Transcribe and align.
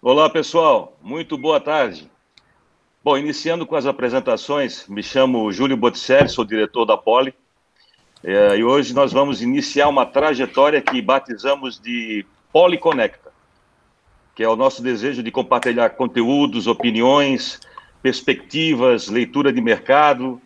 Olá, 0.00 0.30
pessoal. 0.30 0.96
Muito 1.02 1.36
boa 1.36 1.58
tarde. 1.58 2.08
Bom, 3.02 3.18
iniciando 3.18 3.66
com 3.66 3.74
as 3.74 3.84
apresentações, 3.84 4.86
me 4.86 5.02
chamo 5.02 5.50
Júlio 5.50 5.76
Botticelli, 5.76 6.28
sou 6.28 6.44
diretor 6.44 6.84
da 6.84 6.96
Poli, 6.96 7.34
é, 8.22 8.56
e 8.56 8.62
hoje 8.62 8.94
nós 8.94 9.12
vamos 9.12 9.42
iniciar 9.42 9.88
uma 9.88 10.06
trajetória 10.06 10.80
que 10.80 11.02
batizamos 11.02 11.80
de 11.80 12.24
Poli 12.52 12.78
Conecta, 12.78 13.32
que 14.36 14.44
é 14.44 14.48
o 14.48 14.54
nosso 14.54 14.84
desejo 14.84 15.20
de 15.20 15.32
compartilhar 15.32 15.90
conteúdos, 15.90 16.68
opiniões, 16.68 17.58
perspectivas, 18.00 19.08
leitura 19.08 19.52
de 19.52 19.60
mercado. 19.60 20.40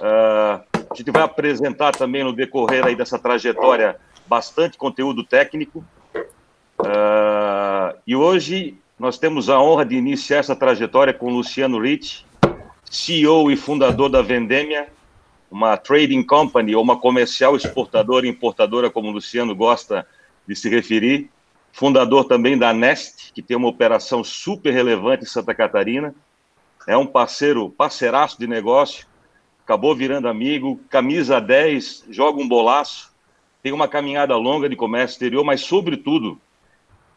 Uh, 0.00 0.62
a 0.72 0.94
gente 0.94 1.10
vai 1.10 1.22
apresentar 1.22 1.90
também 1.90 2.22
no 2.22 2.32
decorrer 2.32 2.86
aí 2.86 2.94
dessa 2.94 3.18
trajetória 3.18 3.96
bastante 4.28 4.78
conteúdo 4.78 5.24
técnico. 5.24 5.84
Uh, 6.78 7.98
e 8.06 8.14
hoje 8.14 8.80
nós 9.02 9.18
temos 9.18 9.50
a 9.50 9.60
honra 9.60 9.84
de 9.84 9.96
iniciar 9.96 10.38
essa 10.38 10.54
trajetória 10.54 11.12
com 11.12 11.28
Luciano 11.28 11.80
Rich, 11.80 12.24
CEO 12.88 13.50
e 13.50 13.56
fundador 13.56 14.08
da 14.08 14.22
Vendemia, 14.22 14.86
uma 15.50 15.76
trading 15.76 16.22
company 16.22 16.76
ou 16.76 16.84
uma 16.84 16.96
comercial 16.96 17.56
exportadora 17.56 18.26
e 18.26 18.30
importadora, 18.30 18.88
como 18.88 19.08
o 19.08 19.10
Luciano 19.10 19.56
gosta 19.56 20.06
de 20.46 20.54
se 20.54 20.68
referir, 20.68 21.28
fundador 21.72 22.26
também 22.26 22.56
da 22.56 22.72
Nest, 22.72 23.32
que 23.32 23.42
tem 23.42 23.56
uma 23.56 23.66
operação 23.66 24.22
super 24.22 24.72
relevante 24.72 25.24
em 25.24 25.26
Santa 25.26 25.52
Catarina, 25.52 26.14
é 26.86 26.96
um 26.96 27.04
parceiro, 27.04 27.70
parceiraço 27.70 28.38
de 28.38 28.46
negócio, 28.46 29.04
acabou 29.64 29.96
virando 29.96 30.28
amigo, 30.28 30.78
camisa 30.88 31.40
10, 31.40 32.04
joga 32.08 32.40
um 32.40 32.46
bolaço, 32.46 33.12
tem 33.64 33.72
uma 33.72 33.88
caminhada 33.88 34.36
longa 34.36 34.68
de 34.68 34.76
comércio 34.76 35.14
exterior, 35.14 35.42
mas, 35.42 35.60
sobretudo, 35.62 36.40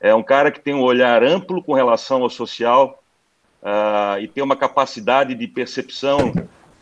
é 0.05 0.14
um 0.14 0.22
cara 0.22 0.52
que 0.52 0.59
tem 0.59 0.76
um 0.76 0.84
olhar 0.84 1.23
amplo 1.23 1.64
com 1.64 1.73
relação 1.73 2.22
ao 2.22 2.30
social 2.30 3.02
uh, 3.64 4.20
e 4.22 4.28
tem 4.28 4.44
uma 4.44 4.56
capacidade 4.56 5.34
de 5.34 5.48
percepção 5.48 6.31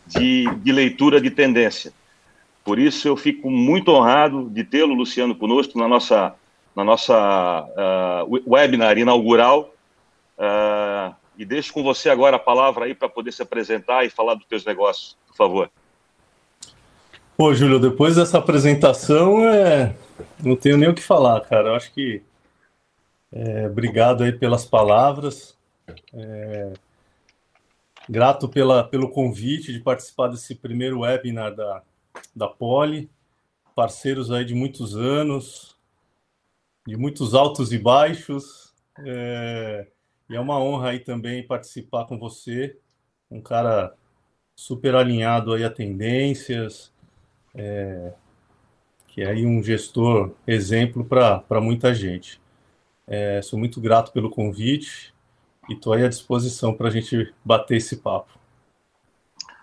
de, 0.06 0.44
de, 0.56 0.70
leitura 0.70 1.18
de 1.18 1.30
tendência. 1.30 1.90
Por 2.62 2.78
isso, 2.78 3.08
eu 3.08 3.16
fico 3.16 3.50
muito 3.50 3.90
honrado 3.92 4.50
de 4.50 4.62
tê-lo, 4.62 4.92
Luciano, 4.92 5.34
conosco 5.34 5.78
na 5.78 5.88
nossa, 5.88 6.34
na 6.76 6.84
nossa 6.84 7.66
uh, 8.28 8.42
webinar 8.46 8.98
inaugural. 8.98 9.72
Uh, 10.38 11.14
e 11.38 11.46
deixo 11.46 11.72
com 11.72 11.82
você 11.82 12.10
agora 12.10 12.36
a 12.36 12.38
palavra 12.38 12.84
aí 12.84 12.94
para 12.94 13.08
poder 13.08 13.32
se 13.32 13.40
apresentar 13.40 14.04
e 14.04 14.10
falar 14.10 14.34
dos 14.34 14.44
teus 14.44 14.66
negócios, 14.66 15.16
por 15.28 15.34
favor. 15.34 15.70
Pô, 17.38 17.54
Júlio, 17.54 17.80
depois 17.80 18.16
dessa 18.16 18.36
apresentação, 18.36 19.48
é... 19.48 19.96
não 20.42 20.54
tenho 20.54 20.76
nem 20.76 20.90
o 20.90 20.94
que 20.94 21.02
falar, 21.02 21.40
cara. 21.40 21.68
Eu 21.68 21.74
acho 21.74 21.90
que 21.90 22.22
é, 23.34 23.66
obrigado 23.66 24.22
aí 24.22 24.30
pelas 24.30 24.64
palavras. 24.64 25.58
É, 26.12 26.72
grato 28.08 28.48
pela, 28.48 28.84
pelo 28.84 29.10
convite 29.10 29.72
de 29.72 29.80
participar 29.80 30.28
desse 30.28 30.54
primeiro 30.54 31.00
webinar 31.00 31.52
da, 31.52 31.82
da 32.34 32.46
Poli. 32.46 33.10
Parceiros 33.74 34.30
aí 34.30 34.44
de 34.44 34.54
muitos 34.54 34.96
anos, 34.96 35.76
de 36.86 36.96
muitos 36.96 37.34
altos 37.34 37.72
e 37.72 37.78
baixos. 37.78 38.72
É, 39.04 39.88
e 40.30 40.36
é 40.36 40.40
uma 40.40 40.60
honra 40.60 40.90
aí 40.90 41.00
também 41.00 41.44
participar 41.44 42.04
com 42.06 42.16
você, 42.16 42.78
um 43.28 43.40
cara 43.40 43.92
super 44.54 44.94
alinhado 44.94 45.52
aí 45.52 45.64
a 45.64 45.70
tendências, 45.70 46.92
é, 47.52 48.12
que 49.08 49.22
é 49.22 49.26
aí 49.26 49.44
um 49.44 49.60
gestor 49.60 50.30
exemplo 50.46 51.04
para 51.04 51.60
muita 51.60 51.92
gente. 51.92 52.43
É, 53.06 53.42
sou 53.42 53.58
muito 53.58 53.80
grato 53.80 54.12
pelo 54.12 54.30
convite 54.30 55.12
e 55.68 55.74
estou 55.74 55.92
aí 55.92 56.04
à 56.04 56.08
disposição 56.08 56.72
para 56.72 56.88
a 56.88 56.90
gente 56.90 57.32
bater 57.44 57.76
esse 57.76 57.98
papo. 57.98 58.32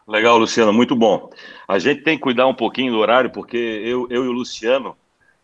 Legal, 0.08 0.38
Luciano, 0.38 0.74
muito 0.74 0.96
bom. 0.96 1.30
A 1.68 1.80
gente 1.80 2.04
tem 2.04 2.18
que 2.18 2.24
cuidar 2.24 2.48
um 2.48 2.54
pouquinho 2.54 2.92
do 2.92 3.00
horário, 3.00 3.32
porque 3.32 3.58
eu, 3.58 4.08
eu 4.10 4.26
e 4.26 4.28
o 4.28 4.32
Luciano, 4.32 4.96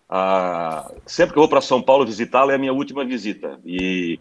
ah, 0.10 0.92
sempre 1.06 1.34
que 1.34 1.40
eu 1.40 1.42
vou 1.42 1.50
para 1.50 1.62
São 1.62 1.82
Paulo 1.82 2.06
visitá-lo, 2.06 2.52
é 2.52 2.56
a 2.56 2.60
minha 2.60 2.74
última 2.74 3.06
visita. 3.06 3.60
E 3.66 4.20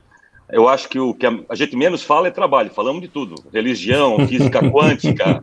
eu 0.49 0.69
acho 0.69 0.89
que 0.89 1.01
o 1.01 1.13
que 1.13 1.27
a, 1.27 1.55
gente 1.55 1.75
menos 1.75 2.03
fala 2.03 2.29
é 2.29 2.31
trabalho, 2.31 2.71
falamos 2.71 3.03
de 3.03 3.09
tudo: 3.09 3.35
religião, 3.53 4.17
física 4.29 4.61
quântica. 4.71 5.43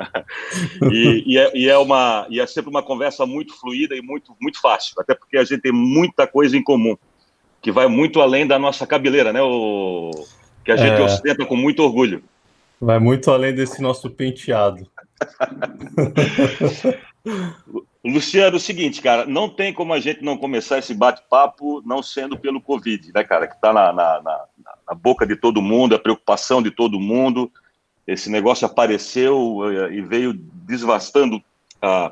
e, 0.92 1.24
e, 1.26 1.38
é, 1.38 1.50
e, 1.56 1.68
é, 1.68 1.76
uma, 1.76 2.26
e 2.30 2.40
é 2.40 2.46
sempre 2.46 2.70
uma 2.70 2.82
conversa 2.82 3.26
muito 3.26 3.58
fluida 3.58 3.96
e 3.96 4.02
muito, 4.02 4.36
muito 4.40 4.60
fácil, 4.60 4.94
até 4.98 5.14
porque 5.14 5.36
a 5.36 5.44
gente 5.44 5.60
tem 5.60 5.72
muita 5.72 6.26
coisa 6.26 6.56
em 6.56 6.62
comum 6.62 6.96
que 7.60 7.70
vai 7.70 7.88
muito 7.88 8.20
além 8.20 8.46
da 8.46 8.58
nossa 8.58 8.86
cabeleira, 8.86 9.32
né? 9.32 9.42
O, 9.42 10.10
que 10.64 10.72
a 10.72 10.76
gente 10.76 11.00
é... 11.00 11.02
ostenta 11.02 11.44
com 11.44 11.56
muito 11.56 11.82
orgulho. 11.82 12.22
Vai 12.80 12.98
muito 12.98 13.30
além 13.30 13.54
desse 13.54 13.82
nosso 13.82 14.08
penteado. 14.08 14.86
Luciano, 18.02 18.54
é 18.54 18.56
o 18.56 18.60
seguinte, 18.60 19.02
cara, 19.02 19.26
não 19.26 19.46
tem 19.46 19.74
como 19.74 19.92
a 19.92 20.00
gente 20.00 20.24
não 20.24 20.38
começar 20.38 20.78
esse 20.78 20.94
bate-papo 20.94 21.82
não 21.84 22.02
sendo 22.02 22.38
pelo 22.38 22.60
Covid, 22.60 23.12
né, 23.12 23.22
cara, 23.22 23.46
que 23.46 23.54
está 23.54 23.74
na, 23.74 23.92
na, 23.92 24.22
na, 24.22 24.44
na, 24.88 24.94
boca 24.94 25.26
de 25.26 25.36
todo 25.36 25.60
mundo, 25.60 25.94
a 25.94 25.98
preocupação 25.98 26.62
de 26.62 26.70
todo 26.70 26.98
mundo. 26.98 27.52
Esse 28.06 28.30
negócio 28.30 28.66
apareceu 28.66 29.58
eh, 29.70 29.96
e 29.96 30.00
veio 30.00 30.32
desvastando 30.32 31.36
uh, 31.36 32.10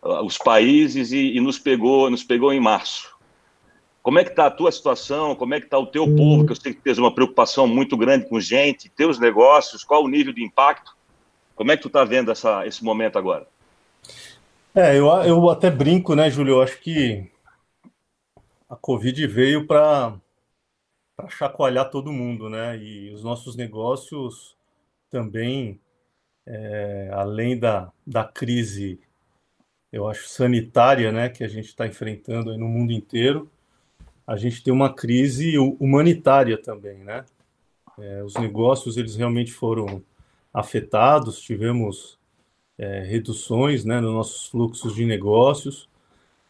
uh, 0.00 0.24
os 0.24 0.38
países 0.38 1.10
e, 1.10 1.36
e, 1.36 1.40
nos 1.40 1.58
pegou, 1.58 2.08
nos 2.08 2.22
pegou 2.22 2.52
em 2.52 2.60
março. 2.60 3.15
Como 4.06 4.20
é 4.20 4.24
que 4.24 4.30
está 4.30 4.46
a 4.46 4.50
tua 4.52 4.70
situação? 4.70 5.34
Como 5.34 5.52
é 5.52 5.58
que 5.58 5.66
está 5.66 5.76
o 5.76 5.88
teu 5.88 6.06
povo? 6.14 6.46
Que 6.46 6.52
eu 6.52 6.56
sei 6.56 6.72
que 6.72 6.80
tens 6.80 6.96
uma 6.96 7.12
preocupação 7.12 7.66
muito 7.66 7.96
grande 7.96 8.28
com 8.28 8.38
gente, 8.38 8.88
teus 8.88 9.18
negócios, 9.18 9.82
qual 9.82 10.04
o 10.04 10.08
nível 10.08 10.32
de 10.32 10.44
impacto? 10.44 10.96
Como 11.56 11.72
é 11.72 11.76
que 11.76 11.82
tu 11.82 11.88
está 11.88 12.04
vendo 12.04 12.30
essa, 12.30 12.64
esse 12.64 12.84
momento 12.84 13.18
agora? 13.18 13.48
É, 14.72 14.96
eu, 14.96 15.08
eu 15.08 15.50
até 15.50 15.72
brinco, 15.72 16.14
né, 16.14 16.30
Júlio? 16.30 16.54
Eu 16.54 16.62
acho 16.62 16.78
que 16.78 17.28
a 18.70 18.76
Covid 18.76 19.26
veio 19.26 19.66
para 19.66 20.14
chacoalhar 21.28 21.90
todo 21.90 22.12
mundo, 22.12 22.48
né? 22.48 22.78
E 22.78 23.12
os 23.12 23.24
nossos 23.24 23.56
negócios 23.56 24.56
também, 25.10 25.80
é, 26.46 27.10
além 27.12 27.58
da, 27.58 27.90
da 28.06 28.22
crise, 28.22 29.00
eu 29.92 30.08
acho, 30.08 30.28
sanitária, 30.28 31.10
né, 31.10 31.28
que 31.28 31.42
a 31.42 31.48
gente 31.48 31.66
está 31.66 31.88
enfrentando 31.88 32.56
no 32.56 32.68
mundo 32.68 32.92
inteiro, 32.92 33.50
a 34.26 34.36
gente 34.36 34.62
tem 34.62 34.72
uma 34.72 34.92
crise 34.92 35.56
humanitária 35.58 36.60
também, 36.60 36.98
né? 36.98 37.24
É, 37.98 38.22
os 38.22 38.34
negócios 38.34 38.96
eles 38.96 39.16
realmente 39.16 39.52
foram 39.52 40.02
afetados, 40.52 41.40
tivemos 41.40 42.18
é, 42.78 43.00
reduções, 43.00 43.84
né, 43.84 44.00
nos 44.00 44.12
nossos 44.12 44.46
fluxos 44.46 44.94
de 44.94 45.06
negócios, 45.06 45.88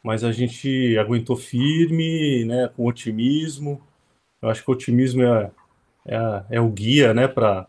mas 0.02 0.24
a 0.24 0.32
gente 0.32 0.96
aguentou 0.98 1.36
firme, 1.36 2.44
né, 2.44 2.68
com 2.76 2.86
otimismo. 2.86 3.80
Eu 4.42 4.48
acho 4.48 4.64
que 4.64 4.70
o 4.70 4.74
otimismo 4.74 5.22
é, 5.22 5.50
é, 6.06 6.44
é 6.50 6.60
o 6.60 6.68
guia, 6.68 7.14
né, 7.14 7.28
para 7.28 7.68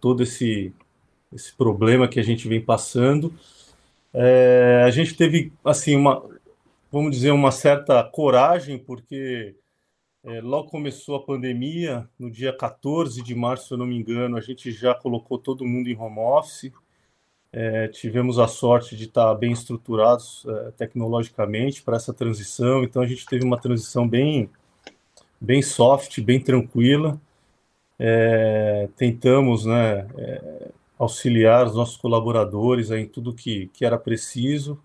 todo 0.00 0.22
esse 0.22 0.72
esse 1.32 1.52
problema 1.54 2.08
que 2.08 2.18
a 2.18 2.22
gente 2.22 2.48
vem 2.48 2.60
passando. 2.60 3.32
É, 4.12 4.82
a 4.86 4.90
gente 4.90 5.14
teve 5.14 5.52
assim 5.64 5.94
uma 5.94 6.22
vamos 6.90 7.12
dizer, 7.12 7.30
uma 7.30 7.50
certa 7.50 8.02
coragem, 8.02 8.78
porque 8.78 9.54
é, 10.24 10.40
logo 10.40 10.70
começou 10.70 11.16
a 11.16 11.22
pandemia, 11.22 12.08
no 12.18 12.30
dia 12.30 12.52
14 12.52 13.22
de 13.22 13.34
março, 13.34 13.68
se 13.68 13.74
eu 13.74 13.78
não 13.78 13.86
me 13.86 13.96
engano, 13.96 14.36
a 14.36 14.40
gente 14.40 14.70
já 14.72 14.94
colocou 14.94 15.38
todo 15.38 15.66
mundo 15.66 15.88
em 15.88 15.96
home 15.96 16.18
office. 16.18 16.72
É, 17.50 17.88
tivemos 17.88 18.38
a 18.38 18.46
sorte 18.46 18.94
de 18.96 19.04
estar 19.04 19.34
bem 19.34 19.52
estruturados 19.52 20.44
é, 20.46 20.70
tecnologicamente 20.72 21.82
para 21.82 21.96
essa 21.96 22.12
transição, 22.12 22.84
então 22.84 23.00
a 23.00 23.06
gente 23.06 23.24
teve 23.26 23.44
uma 23.44 23.58
transição 23.58 24.06
bem, 24.06 24.50
bem 25.40 25.62
soft, 25.62 26.20
bem 26.20 26.40
tranquila. 26.40 27.20
É, 27.98 28.88
tentamos 28.96 29.64
né, 29.64 30.06
é, 30.16 30.70
auxiliar 30.98 31.66
os 31.66 31.74
nossos 31.74 31.96
colaboradores 31.96 32.90
em 32.90 33.06
tudo 33.06 33.34
que, 33.34 33.68
que 33.68 33.84
era 33.84 33.98
preciso 33.98 34.80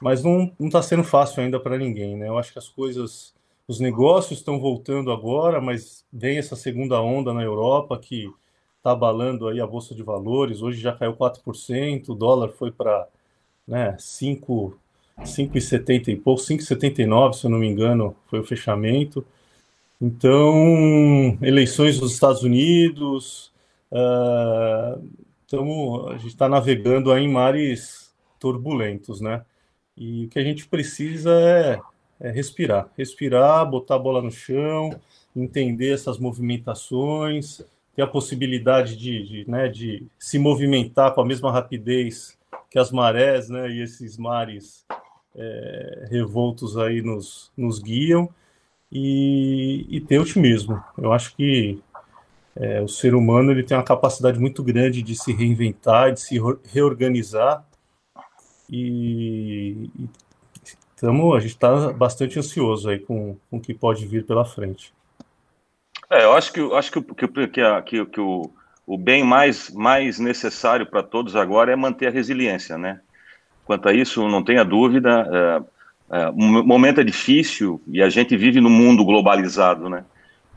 mas 0.00 0.22
não 0.22 0.52
está 0.60 0.82
sendo 0.82 1.04
fácil 1.04 1.42
ainda 1.42 1.60
para 1.60 1.78
ninguém, 1.78 2.16
né? 2.16 2.28
Eu 2.28 2.38
acho 2.38 2.52
que 2.52 2.58
as 2.58 2.68
coisas, 2.68 3.34
os 3.68 3.80
negócios 3.80 4.38
estão 4.38 4.58
voltando 4.58 5.12
agora, 5.12 5.60
mas 5.60 6.04
vem 6.12 6.38
essa 6.38 6.56
segunda 6.56 7.00
onda 7.00 7.34
na 7.34 7.42
Europa 7.42 7.98
que 7.98 8.32
está 8.78 8.92
abalando 8.92 9.48
aí 9.48 9.60
a 9.60 9.66
bolsa 9.66 9.94
de 9.94 10.02
valores. 10.02 10.62
Hoje 10.62 10.80
já 10.80 10.92
caiu 10.92 11.14
4%, 11.14 12.08
o 12.08 12.14
dólar 12.14 12.48
foi 12.50 12.72
para 12.72 13.06
né, 13.68 13.94
5, 13.98 14.76
5,70 15.20 16.08
e 16.08 16.16
pouco, 16.16 16.40
5,79, 16.42 17.34
se 17.34 17.46
eu 17.46 17.50
não 17.50 17.58
me 17.58 17.68
engano, 17.68 18.16
foi 18.26 18.40
o 18.40 18.44
fechamento. 18.44 19.24
Então, 20.00 21.38
eleições 21.42 22.00
nos 22.00 22.12
Estados 22.12 22.42
Unidos, 22.42 23.52
uh, 23.92 25.06
então 25.44 26.08
a 26.08 26.16
gente 26.16 26.28
está 26.28 26.48
navegando 26.48 27.12
aí 27.12 27.24
em 27.24 27.30
mares 27.30 28.10
turbulentos, 28.38 29.20
né? 29.20 29.44
E 29.96 30.26
o 30.26 30.28
que 30.28 30.38
a 30.38 30.42
gente 30.42 30.66
precisa 30.66 31.30
é, 31.30 31.80
é 32.20 32.30
respirar. 32.30 32.88
Respirar, 32.96 33.68
botar 33.68 33.96
a 33.96 33.98
bola 33.98 34.22
no 34.22 34.30
chão, 34.30 34.98
entender 35.34 35.92
essas 35.92 36.18
movimentações, 36.18 37.62
ter 37.94 38.02
a 38.02 38.06
possibilidade 38.06 38.96
de, 38.96 39.26
de, 39.26 39.50
né, 39.50 39.68
de 39.68 40.06
se 40.18 40.38
movimentar 40.38 41.14
com 41.14 41.20
a 41.20 41.26
mesma 41.26 41.52
rapidez 41.52 42.38
que 42.70 42.78
as 42.78 42.90
marés 42.90 43.48
né, 43.48 43.68
e 43.68 43.82
esses 43.82 44.16
mares 44.16 44.86
é, 45.34 46.08
revoltos 46.10 46.76
aí 46.76 47.02
nos, 47.02 47.50
nos 47.56 47.80
guiam 47.80 48.28
e, 48.90 49.86
e 49.88 50.00
ter 50.00 50.18
otimismo. 50.18 50.82
Eu 50.96 51.12
acho 51.12 51.34
que 51.36 51.80
é, 52.56 52.80
o 52.80 52.88
ser 52.88 53.14
humano 53.14 53.50
ele 53.50 53.62
tem 53.62 53.76
uma 53.76 53.82
capacidade 53.82 54.38
muito 54.38 54.62
grande 54.62 55.02
de 55.02 55.14
se 55.14 55.32
reinventar, 55.32 56.12
de 56.12 56.20
se 56.20 56.40
reorganizar 56.64 57.64
e, 58.70 59.90
e 59.98 60.08
tamo, 60.96 61.34
a 61.34 61.40
gente 61.40 61.52
está 61.52 61.92
bastante 61.92 62.38
ansioso 62.38 62.88
aí 62.88 62.98
com, 62.98 63.36
com 63.50 63.56
o 63.56 63.60
que 63.60 63.74
pode 63.74 64.06
vir 64.06 64.24
pela 64.24 64.44
frente. 64.44 64.92
É, 66.08 66.24
eu 66.24 66.32
acho 66.32 66.52
que, 66.52 66.60
acho 66.74 66.92
que, 66.92 67.00
que, 67.02 67.28
que, 67.28 67.82
que, 67.82 68.06
que 68.06 68.20
o, 68.20 68.50
o 68.86 68.98
bem 68.98 69.24
mais, 69.24 69.70
mais 69.70 70.18
necessário 70.18 70.86
para 70.86 71.02
todos 71.02 71.36
agora 71.36 71.72
é 71.72 71.76
manter 71.76 72.08
a 72.08 72.10
resiliência, 72.10 72.76
né? 72.76 73.00
Quanto 73.64 73.88
a 73.88 73.92
isso, 73.92 74.28
não 74.28 74.42
tenha 74.42 74.64
dúvida, 74.64 75.64
é, 76.10 76.20
é, 76.22 76.30
um 76.30 76.64
momento 76.64 77.00
é 77.00 77.04
difícil 77.04 77.80
e 77.86 78.02
a 78.02 78.08
gente 78.08 78.36
vive 78.36 78.60
num 78.60 78.70
mundo 78.70 79.04
globalizado, 79.04 79.88
né? 79.88 80.04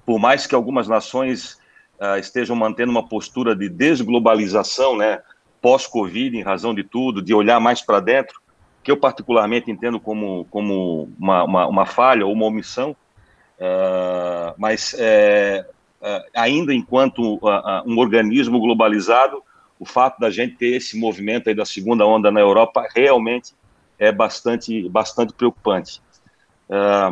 Por 0.06 0.20
mais 0.20 0.48
que 0.48 0.56
algumas 0.56 0.88
nações 0.88 1.60
uh, 2.00 2.18
estejam 2.20 2.56
mantendo 2.56 2.92
uma 2.92 3.08
postura 3.08 3.56
de 3.56 3.70
desglobalização, 3.70 4.98
né? 4.98 5.22
Pós-Covid, 5.64 6.38
em 6.38 6.44
razão 6.44 6.76
de 6.76 6.84
tudo, 6.84 7.22
de 7.22 7.34
olhar 7.34 7.58
mais 7.58 7.82
para 7.82 8.02
dentro, 8.02 8.42
que 8.84 8.92
eu 8.92 8.98
particularmente 8.98 9.72
entendo 9.72 9.98
como, 9.98 10.46
como 10.52 11.10
uma, 11.18 11.46
uma, 11.46 11.68
uma 11.68 11.86
falha 11.86 12.26
ou 12.26 12.34
uma 12.34 12.48
omissão, 12.48 12.92
uh, 12.92 14.54
mas 14.58 14.94
é, 15.00 15.66
uh, 16.02 16.30
ainda 16.36 16.74
enquanto 16.74 17.36
uh, 17.36 17.82
um 17.86 17.98
organismo 17.98 18.60
globalizado, 18.60 19.42
o 19.80 19.86
fato 19.86 20.20
da 20.20 20.30
gente 20.30 20.58
ter 20.58 20.76
esse 20.76 21.00
movimento 21.00 21.48
aí 21.48 21.56
da 21.56 21.66
segunda 21.66 22.06
onda 22.06 22.30
na 22.30 22.42
Europa 22.42 22.86
realmente 22.94 23.54
é 23.98 24.12
bastante, 24.12 24.90
bastante 24.90 25.32
preocupante. 25.34 26.02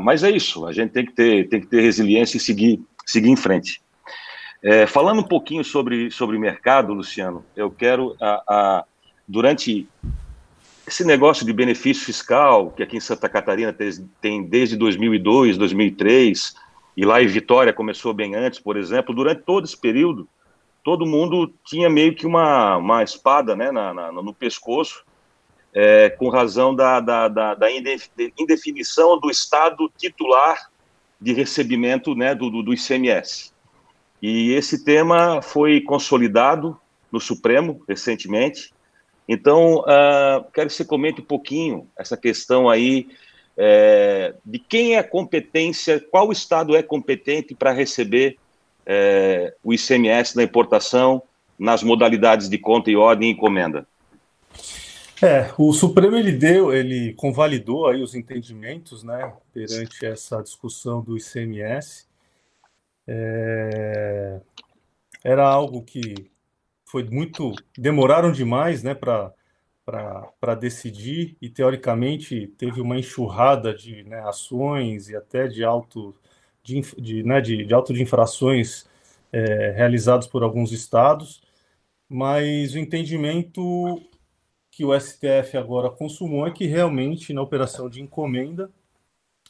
mas 0.02 0.24
é 0.24 0.30
isso, 0.30 0.66
a 0.66 0.74
gente 0.74 0.92
tem 0.92 1.06
que 1.06 1.14
ter, 1.14 1.48
tem 1.48 1.62
que 1.62 1.68
ter 1.68 1.82
resiliência 1.82 2.36
e 2.36 2.40
seguir, 2.40 2.82
seguir 3.06 3.30
em 3.30 3.36
frente. 3.36 3.82
É, 4.64 4.86
falando 4.86 5.20
um 5.20 5.28
pouquinho 5.28 5.64
sobre, 5.64 6.12
sobre 6.12 6.38
mercado, 6.38 6.94
Luciano, 6.94 7.44
eu 7.56 7.72
quero, 7.72 8.16
durante 9.28 9.88
esse 10.88 11.04
negócio 11.04 11.46
de 11.46 11.54
benefício 11.54 12.06
fiscal, 12.06 12.72
que 12.72 12.84
aqui 12.84 12.98
em 12.98 13.02
Santa 13.02 13.28
Catarina 13.28 13.76
tem 14.22 14.44
desde 14.44 14.76
2002, 14.76 15.58
2003, 15.58 16.54
e 16.96 17.06
lá 17.06 17.24
em 17.24 17.28
Vitória 17.28 17.74
começou 17.74 18.14
bem 18.14 18.36
antes, 18.36 18.60
por 18.60 18.78
exemplo, 18.78 19.16
durante 19.16 19.42
todo 19.44 19.66
esse 19.66 19.78
período, 19.78 20.28
todo 20.84 21.06
mundo 21.06 21.54
tinha 21.66 21.90
meio 21.90 22.14
que 22.14 22.26
uma, 22.26 22.78
uma 22.78 23.04
espada 23.04 23.56
né, 23.56 23.72
na, 23.72 23.94
na 23.94 24.12
no 24.12 24.34
pescoço, 24.34 25.04
é, 25.74 26.10
com 26.10 26.28
razão 26.30 26.76
da, 26.76 27.00
da, 27.00 27.28
da, 27.28 27.56
da, 27.56 27.68
indefinição 28.38 29.18
do 29.18 29.32
Estado 29.32 29.90
titular 29.98 30.70
de 31.20 31.34
recebimento 31.34 32.14
né, 32.14 32.36
do, 32.36 32.50
do, 32.50 32.62
do 32.62 32.74
ICMS. 32.74 33.51
E 34.22 34.54
esse 34.54 34.84
tema 34.84 35.42
foi 35.42 35.82
consolidado 35.82 36.80
no 37.12 37.20
Supremo 37.20 37.82
recentemente, 37.88 38.72
então, 39.28 39.80
uh, 39.80 40.44
quero 40.54 40.68
que 40.68 40.74
você 40.76 40.84
comente 40.84 41.22
um 41.22 41.24
pouquinho 41.26 41.88
essa 41.98 42.18
questão 42.18 42.70
aí 42.70 43.08
é, 43.58 44.34
de 44.46 44.60
quem 44.60 44.96
é 44.96 45.00
a 45.00 45.04
competência, 45.08 46.00
qual 46.00 46.34
estado 46.34 46.76
é 46.76 46.84
competente 46.84 47.56
para 47.56 47.72
receber 47.72 48.38
é, 48.86 49.54
o 49.64 49.74
ICMS 49.74 50.36
na 50.36 50.44
importação 50.44 51.22
nas 51.58 51.82
modalidades 51.82 52.50
de 52.50 52.58
conta 52.58 52.92
e 52.92 52.98
ordem 52.98 53.30
e 53.30 53.34
encomenda. 53.34 53.88
É, 55.22 55.50
o 55.58 55.72
Supremo 55.72 56.18
ele 56.18 56.32
deu, 56.34 56.74
ele 56.74 57.14
convalidou 57.14 57.88
aí 57.88 58.02
os 58.02 58.16
entendimentos, 58.16 59.02
né, 59.02 59.32
perante 59.54 60.06
essa 60.06 60.42
discussão 60.42 61.02
do 61.02 61.16
ICMS. 61.16 62.06
É, 63.14 64.40
era 65.24 65.46
algo 65.46 65.84
que 65.84 66.32
foi 66.86 67.04
muito. 67.04 67.54
demoraram 67.78 68.32
demais 68.32 68.84
né, 68.84 68.96
para 68.96 70.56
decidir, 70.56 71.36
e 71.42 71.50
teoricamente 71.50 72.48
teve 72.58 72.80
uma 72.80 72.98
enxurrada 72.98 73.74
de 73.74 74.04
né, 74.04 74.22
ações 74.22 75.10
e 75.10 75.16
até 75.16 75.48
de 75.48 75.64
auto 75.64 76.16
de, 76.64 76.82
de, 76.98 77.24
né, 77.24 77.42
de, 77.42 77.66
de 77.66 77.94
de 77.94 78.02
infrações 78.02 78.86
é, 79.32 79.72
realizados 79.72 80.28
por 80.28 80.44
alguns 80.44 80.72
estados, 80.72 81.42
mas 82.10 82.74
o 82.76 82.80
entendimento 82.80 84.02
que 84.72 84.86
o 84.86 84.98
STF 84.98 85.58
agora 85.58 85.90
consumou 85.90 86.48
é 86.48 86.52
que 86.52 86.66
realmente 86.66 87.34
na 87.34 87.42
operação 87.42 87.90
de 87.90 88.02
encomenda 88.02 88.72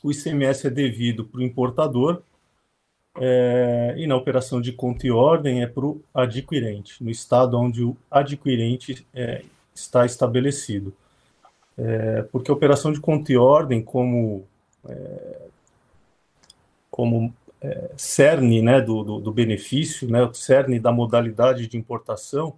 o 0.03 0.11
ICMS 0.11 0.67
é 0.67 0.69
devido 0.69 1.25
para 1.25 1.39
o 1.39 1.43
importador 1.43 2.23
é, 3.19 3.95
e 3.97 4.07
na 4.07 4.15
operação 4.15 4.61
de 4.61 4.71
conta 4.71 5.05
e 5.05 5.11
ordem 5.11 5.61
é 5.61 5.67
para 5.67 5.85
o 5.85 6.01
adquirente, 6.13 7.03
no 7.03 7.09
estado 7.09 7.57
onde 7.59 7.83
o 7.83 7.97
adquirente 8.09 9.05
é, 9.13 9.43
está 9.73 10.05
estabelecido. 10.05 10.93
É, 11.77 12.21
porque 12.31 12.51
a 12.51 12.53
operação 12.53 12.91
de 12.91 12.99
conta 12.99 13.31
e 13.31 13.37
ordem, 13.37 13.83
como, 13.83 14.45
é, 14.87 15.41
como 16.89 17.33
é, 17.61 17.91
cerne 17.97 18.61
né, 18.61 18.79
do, 18.81 19.03
do, 19.03 19.19
do, 19.19 19.31
benefício, 19.31 20.09
né, 20.09 20.29
cerne 20.33 20.79
da 20.79 20.91
modalidade 20.91 21.67
de 21.67 21.77
importação, 21.77 22.55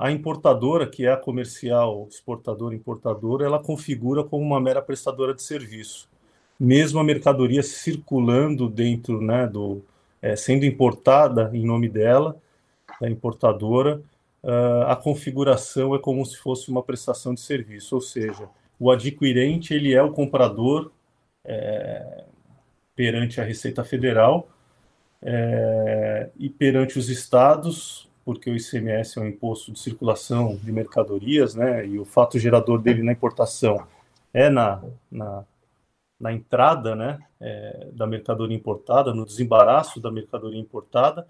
a 0.00 0.10
importadora, 0.10 0.84
que 0.88 1.06
é 1.06 1.12
a 1.12 1.16
comercial 1.16 2.08
exportadora 2.10 2.74
importadora, 2.74 3.44
ela 3.44 3.62
configura 3.62 4.24
como 4.24 4.42
uma 4.42 4.58
mera 4.58 4.82
prestadora 4.82 5.32
de 5.32 5.42
serviço 5.42 6.08
mesmo 6.64 6.98
a 6.98 7.04
mercadoria 7.04 7.62
circulando 7.62 8.68
dentro, 8.68 9.20
né, 9.20 9.46
do, 9.46 9.82
é, 10.20 10.34
sendo 10.34 10.64
importada 10.64 11.50
em 11.52 11.64
nome 11.64 11.88
dela, 11.88 12.36
da 13.00 13.08
importadora, 13.08 14.00
uh, 14.42 14.82
a 14.86 14.96
configuração 14.96 15.94
é 15.94 15.98
como 15.98 16.24
se 16.24 16.36
fosse 16.38 16.70
uma 16.70 16.82
prestação 16.82 17.34
de 17.34 17.40
serviço, 17.40 17.94
ou 17.94 18.00
seja, 18.00 18.48
o 18.80 18.90
adquirente 18.90 19.74
ele 19.74 19.94
é 19.94 20.02
o 20.02 20.12
comprador 20.12 20.90
é, 21.44 22.24
perante 22.96 23.40
a 23.40 23.44
Receita 23.44 23.84
Federal 23.84 24.48
é, 25.20 26.30
e 26.38 26.48
perante 26.48 26.98
os 26.98 27.08
estados, 27.08 28.08
porque 28.24 28.50
o 28.50 28.56
ICMS 28.56 29.18
é 29.18 29.22
um 29.22 29.26
imposto 29.26 29.70
de 29.70 29.78
circulação 29.78 30.56
de 30.56 30.72
mercadorias, 30.72 31.54
né, 31.54 31.86
e 31.86 31.98
o 31.98 32.04
fato 32.04 32.38
gerador 32.38 32.80
dele 32.80 33.02
na 33.02 33.12
importação 33.12 33.86
é 34.32 34.48
na, 34.48 34.82
na 35.10 35.44
na 36.24 36.32
entrada 36.32 36.96
né, 36.96 37.18
é, 37.38 37.90
da 37.92 38.06
mercadoria 38.06 38.56
importada, 38.56 39.12
no 39.12 39.26
desembaraço 39.26 40.00
da 40.00 40.10
mercadoria 40.10 40.58
importada, 40.58 41.28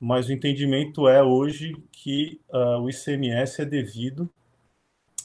mas 0.00 0.28
o 0.28 0.32
entendimento 0.32 1.06
é 1.06 1.22
hoje 1.22 1.76
que 1.92 2.40
uh, 2.48 2.80
o 2.80 2.88
ICMS 2.88 3.60
é 3.60 3.64
devido 3.66 4.30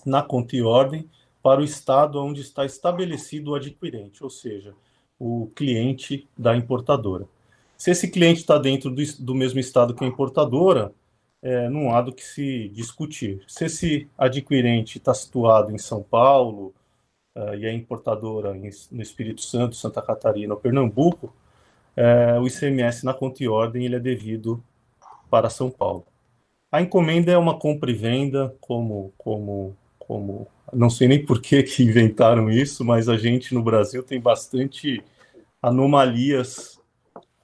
na 0.06 0.22
conta 0.22 0.58
e 0.58 0.62
ordem 0.62 1.10
para 1.42 1.62
o 1.62 1.64
estado 1.64 2.22
onde 2.22 2.42
está 2.42 2.66
estabelecido 2.66 3.52
o 3.52 3.56
adquirente, 3.56 4.22
ou 4.22 4.30
seja, 4.30 4.74
o 5.18 5.50
cliente 5.56 6.28
da 6.38 6.54
importadora. 6.54 7.26
Se 7.78 7.92
esse 7.92 8.10
cliente 8.10 8.42
está 8.42 8.58
dentro 8.58 8.90
do, 8.90 9.02
do, 9.20 9.34
mesmo 9.34 9.62
estado 9.62 9.96
que 9.96 10.04
a 10.04 10.08
importadora, 10.08 10.92
é, 11.42 11.70
não 11.70 11.96
há 11.96 12.02
do 12.02 12.12
que 12.12 12.24
se 12.24 12.68
discutir. 12.68 13.42
Se 13.48 13.64
esse 13.64 14.10
adquirente 14.18 14.98
está 14.98 15.14
situado 15.14 15.72
em 15.72 15.78
São 15.78 16.04
Paulo, 16.04 16.74
uh, 17.36 17.56
e 17.56 17.66
é 17.66 17.74
importadora 17.74 18.56
em, 18.56 18.70
no 18.92 19.02
Espírito 19.02 19.42
Santo, 19.42 19.76
Santa 19.76 20.02
Catarina 20.02 20.54
ou 20.54 20.60
Pernambuco, 20.60 21.34
uh, 21.98 22.42
o 22.42 22.48
ICMS 22.48 23.06
na 23.06 23.14
conta 23.14 23.44
e 23.44 23.48
ordem 23.48 23.86
ele 23.86 23.96
é 23.96 24.00
devido 24.00 24.64
para 25.30 25.50
São 25.50 25.70
Paulo. 25.70 26.06
A 26.72 26.82
encomenda 26.82 27.32
é 27.32 27.38
uma 27.38 27.58
compra 27.58 27.90
e 27.90 27.94
venda, 27.94 28.56
como, 28.60 29.14
como, 29.18 29.76
como 30.00 30.48
não 30.74 30.90
sei 30.90 31.08
nem 31.08 31.26
por 31.26 31.42
que, 31.42 31.64
que 31.64 31.84
inventaram 31.84 32.50
isso, 32.50 32.84
mas 32.84 33.08
a 33.08 33.18
gente 33.18 33.54
no 33.54 33.64
Brasil 33.64 34.04
tem 34.04 34.20
bastante 34.20 35.04
anomalias 35.62 36.80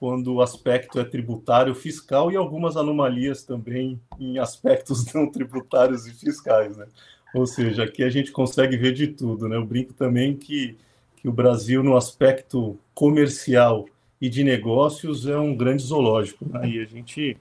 quando 0.02 0.34
o 0.34 0.42
aspecto 0.42 0.98
é 0.98 1.04
tributário 1.04 1.74
fiscal 1.74 2.32
e 2.32 2.36
algumas 2.36 2.76
anomalias 2.76 3.44
também 3.44 4.00
em 4.18 4.38
aspectos 4.38 5.06
não 5.14 5.30
tributários 5.30 6.06
e 6.06 6.12
fiscais, 6.12 6.76
né? 6.76 6.86
Ou 7.34 7.46
seja, 7.46 7.84
aqui 7.84 8.04
a 8.04 8.10
gente 8.10 8.30
consegue 8.30 8.76
ver 8.76 8.92
de 8.92 9.08
tudo, 9.08 9.48
né? 9.48 9.56
Eu 9.56 9.64
brinco 9.64 9.94
também 9.94 10.36
que, 10.36 10.76
que 11.16 11.28
o 11.28 11.32
Brasil, 11.32 11.82
no 11.82 11.96
aspecto 11.96 12.78
comercial 12.94 13.86
e 14.20 14.28
de 14.28 14.44
negócios, 14.44 15.26
é 15.26 15.38
um 15.38 15.56
grande 15.56 15.82
zoológico, 15.82 16.46
né? 16.48 16.68
E 16.68 16.80
a 16.80 16.84
gente 16.84 17.36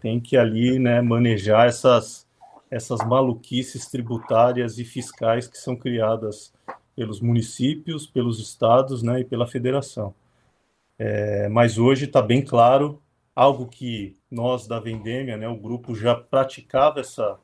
tem 0.00 0.20
que 0.20 0.36
ali, 0.36 0.78
né, 0.78 1.00
manejar 1.00 1.66
essas, 1.66 2.26
essas 2.70 3.00
maluquices 3.06 3.86
tributárias 3.86 4.78
e 4.78 4.84
fiscais 4.84 5.48
que 5.48 5.58
são 5.58 5.74
criadas 5.74 6.52
pelos 6.94 7.20
municípios, 7.20 8.06
pelos 8.06 8.38
estados, 8.38 9.02
né, 9.02 9.20
e 9.20 9.24
pela 9.24 9.46
federação. 9.46 10.14
É, 10.98 11.48
mas 11.48 11.78
hoje 11.78 12.04
está 12.04 12.20
bem 12.20 12.42
claro 12.42 13.00
algo 13.34 13.66
que 13.66 14.16
nós 14.30 14.66
da 14.66 14.80
Vendêmia, 14.80 15.36
né, 15.36 15.48
o 15.48 15.56
grupo 15.56 15.94
já 15.94 16.14
praticava 16.14 17.00
essa 17.00 17.38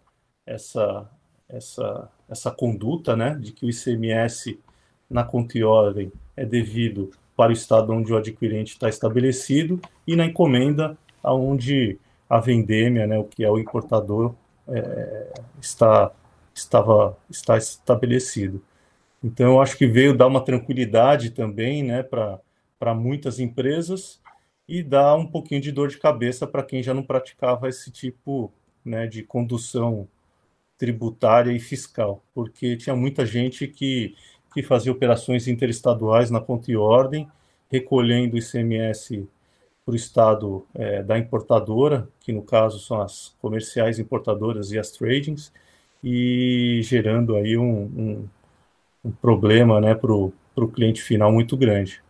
essa 0.47 1.11
essa 1.57 2.11
essa 2.29 2.51
conduta, 2.51 3.15
né, 3.15 3.37
de 3.39 3.53
que 3.53 3.67
o 3.67 3.71
ICMS 3.71 4.59
na 5.09 5.25
conta 5.25 5.59
e 5.59 5.65
ordem 5.65 6.11
é 6.37 6.45
devido 6.45 7.11
para 7.37 7.51
o 7.51 7.53
estado 7.53 7.93
onde 7.93 8.13
o 8.13 8.17
adquirente 8.17 8.73
está 8.73 8.89
estabelecido 8.89 9.81
e 10.07 10.17
na 10.17 10.25
encomenda 10.25 10.97
aonde 11.23 11.99
a 12.29 12.41
vendêmia, 12.41 13.07
né, 13.07 13.19
o 13.19 13.25
que 13.25 13.45
é 13.45 13.51
o 13.51 13.59
importador, 13.59 14.35
é, 14.69 15.33
está 15.61 16.11
estava 16.55 17.17
está 17.31 17.57
estabelecido. 17.57 18.63
Então 19.23 19.47
eu 19.53 19.61
acho 19.61 19.77
que 19.77 19.87
veio 19.87 20.17
dar 20.17 20.27
uma 20.27 20.45
tranquilidade 20.45 21.31
também, 21.31 21.83
né, 21.83 22.03
para 22.03 22.95
muitas 22.95 23.39
empresas 23.39 24.21
e 24.69 24.83
dar 24.83 25.17
um 25.17 25.27
pouquinho 25.27 25.61
de 25.61 25.73
dor 25.73 25.89
de 25.89 25.99
cabeça 25.99 26.47
para 26.47 26.63
quem 26.63 26.83
já 26.83 26.95
não 26.95 27.03
praticava 27.03 27.69
esse 27.69 27.91
tipo, 27.91 28.53
né, 28.85 29.07
de 29.07 29.23
condução 29.23 30.09
tributária 30.77 31.53
e 31.53 31.61
fiscal, 31.61 32.23
porque 32.35 32.77
tinha 32.77 32.97
muita 32.97 33.25
gente 33.25 33.67
que 33.67 34.15
que 34.55 34.63
fazia 34.63 34.93
operações 34.93 35.49
interestaduais 35.49 36.31
na 36.31 36.41
conta 36.41 36.71
e 36.71 36.77
ordem, 36.77 37.29
recolhendo 37.69 38.39
ICMS 38.39 39.29
para 39.85 39.93
o 39.93 39.97
estado 39.97 40.65
é, 40.73 41.03
da 41.03 41.19
importadora, 41.19 42.09
que 42.21 42.33
no 42.33 42.41
caso 42.41 42.79
são 42.79 43.03
as 43.03 43.35
comerciais 43.43 43.99
importadoras 43.99 44.71
e 44.71 44.79
as 44.79 44.93
tradings, 44.93 45.53
e 46.03 46.81
gerando 46.85 47.35
aí 47.35 47.59
um, 47.59 47.65
um, 47.65 48.29
um 49.05 49.11
problema 49.11 49.81
né, 49.81 49.93
para 49.95 50.13
o 50.13 50.33
cliente 50.73 51.03
final 51.03 51.33
muito 51.33 51.57
grande. 51.57 52.01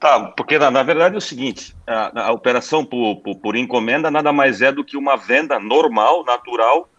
Tá, 0.00 0.32
porque 0.36 0.58
na, 0.58 0.70
na 0.70 0.82
verdade 0.82 1.14
é 1.14 1.18
o 1.18 1.20
seguinte, 1.20 1.74
a, 1.86 2.26
a 2.26 2.32
operação 2.32 2.84
por, 2.84 3.22
por, 3.22 3.36
por, 3.36 3.56
encomenda 3.56 4.10
nada 4.10 4.32
mais 4.32 4.60
é 4.60 4.72
do 4.72 4.84
que 4.84 4.96
uma 4.96 5.16
venda 5.16 5.58
normal, 5.60 6.24
natural, 6.24 6.90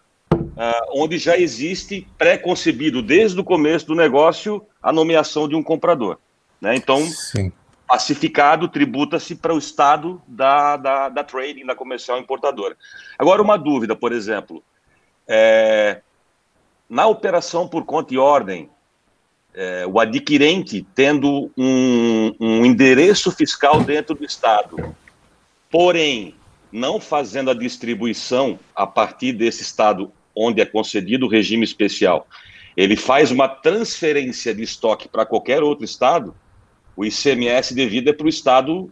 uh, 0.55 1.01
onde 1.01 1.17
já 1.17 1.37
existe 1.37 2.07
pré-concebido 2.17 3.01
desde 3.01 3.39
o 3.39 3.43
começo 3.43 3.85
do 3.87 3.95
negócio 3.95 4.65
a 4.81 4.91
nomeação 4.91 5.47
de 5.47 5.55
um 5.55 5.63
comprador. 5.63 6.17
Né? 6.59 6.75
Então, 6.75 7.05
Sim. 7.05 7.51
pacificado 7.87 8.67
tributa-se 8.67 9.35
para 9.35 9.53
o 9.53 9.57
estado 9.57 10.21
da, 10.27 10.77
da, 10.77 11.09
da 11.09 11.23
trading, 11.23 11.65
da 11.65 11.75
comercial 11.75 12.19
importadora. 12.19 12.75
Agora, 13.17 13.41
uma 13.41 13.57
dúvida, 13.57 13.95
por 13.95 14.11
exemplo. 14.11 14.63
É, 15.27 16.01
na 16.89 17.07
operação 17.07 17.67
por 17.67 17.83
conta 17.83 18.13
e 18.13 18.17
ordem, 18.17 18.69
é, 19.55 19.85
o 19.87 19.99
adquirente 19.99 20.85
tendo 20.93 21.51
um, 21.57 22.35
um 22.39 22.65
endereço 22.65 23.31
fiscal 23.31 23.81
dentro 23.81 24.13
do 24.13 24.23
estado, 24.23 24.95
porém 25.71 26.35
não 26.71 26.99
fazendo 26.99 27.49
a 27.49 27.53
distribuição 27.53 28.59
a 28.75 28.85
partir 28.85 29.31
desse 29.31 29.63
estado 29.63 30.11
onde 30.35 30.61
é 30.61 30.65
concedido 30.65 31.25
o 31.25 31.29
regime 31.29 31.63
especial, 31.63 32.27
ele 32.75 32.95
faz 32.95 33.31
uma 33.31 33.47
transferência 33.47 34.53
de 34.53 34.63
estoque 34.63 35.07
para 35.07 35.25
qualquer 35.25 35.63
outro 35.63 35.85
estado, 35.85 36.35
o 36.95 37.05
ICMS 37.05 37.73
devido 37.73 38.09
é 38.09 38.13
para 38.13 38.25
o 38.25 38.29
estado 38.29 38.91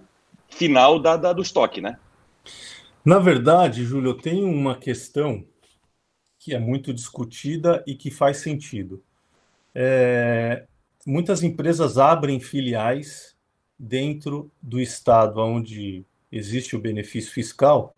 final 0.49 0.99
da, 0.99 1.17
da, 1.17 1.33
do 1.33 1.41
estoque, 1.41 1.81
né? 1.81 1.97
Na 3.03 3.19
verdade, 3.19 3.83
Júlio, 3.83 4.11
eu 4.11 4.17
tenho 4.17 4.47
uma 4.47 4.77
questão 4.77 5.45
que 6.39 6.53
é 6.53 6.59
muito 6.59 6.93
discutida 6.93 7.83
e 7.87 7.95
que 7.95 8.11
faz 8.11 8.37
sentido. 8.37 9.03
É, 9.73 10.65
muitas 11.05 11.43
empresas 11.43 11.97
abrem 11.97 12.39
filiais 12.39 13.35
dentro 13.77 14.51
do 14.61 14.79
estado 14.79 15.41
onde 15.41 16.05
existe 16.31 16.75
o 16.75 16.81
benefício 16.81 17.31
fiscal 17.31 17.95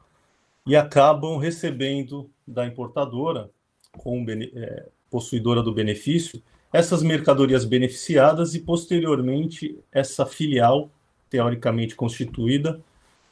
e 0.66 0.76
acabam 0.76 1.38
recebendo 1.38 2.30
da 2.48 2.66
importadora, 2.66 3.50
com 3.92 4.26
é, 4.30 4.88
possuidora 5.10 5.62
do 5.62 5.74
benefício, 5.74 6.42
essas 6.74 7.02
mercadorias 7.02 7.64
beneficiadas 7.64 8.54
e, 8.54 8.60
posteriormente, 8.60 9.80
essa 9.92 10.26
filial, 10.26 10.90
teoricamente 11.30 11.96
constituída 11.96 12.82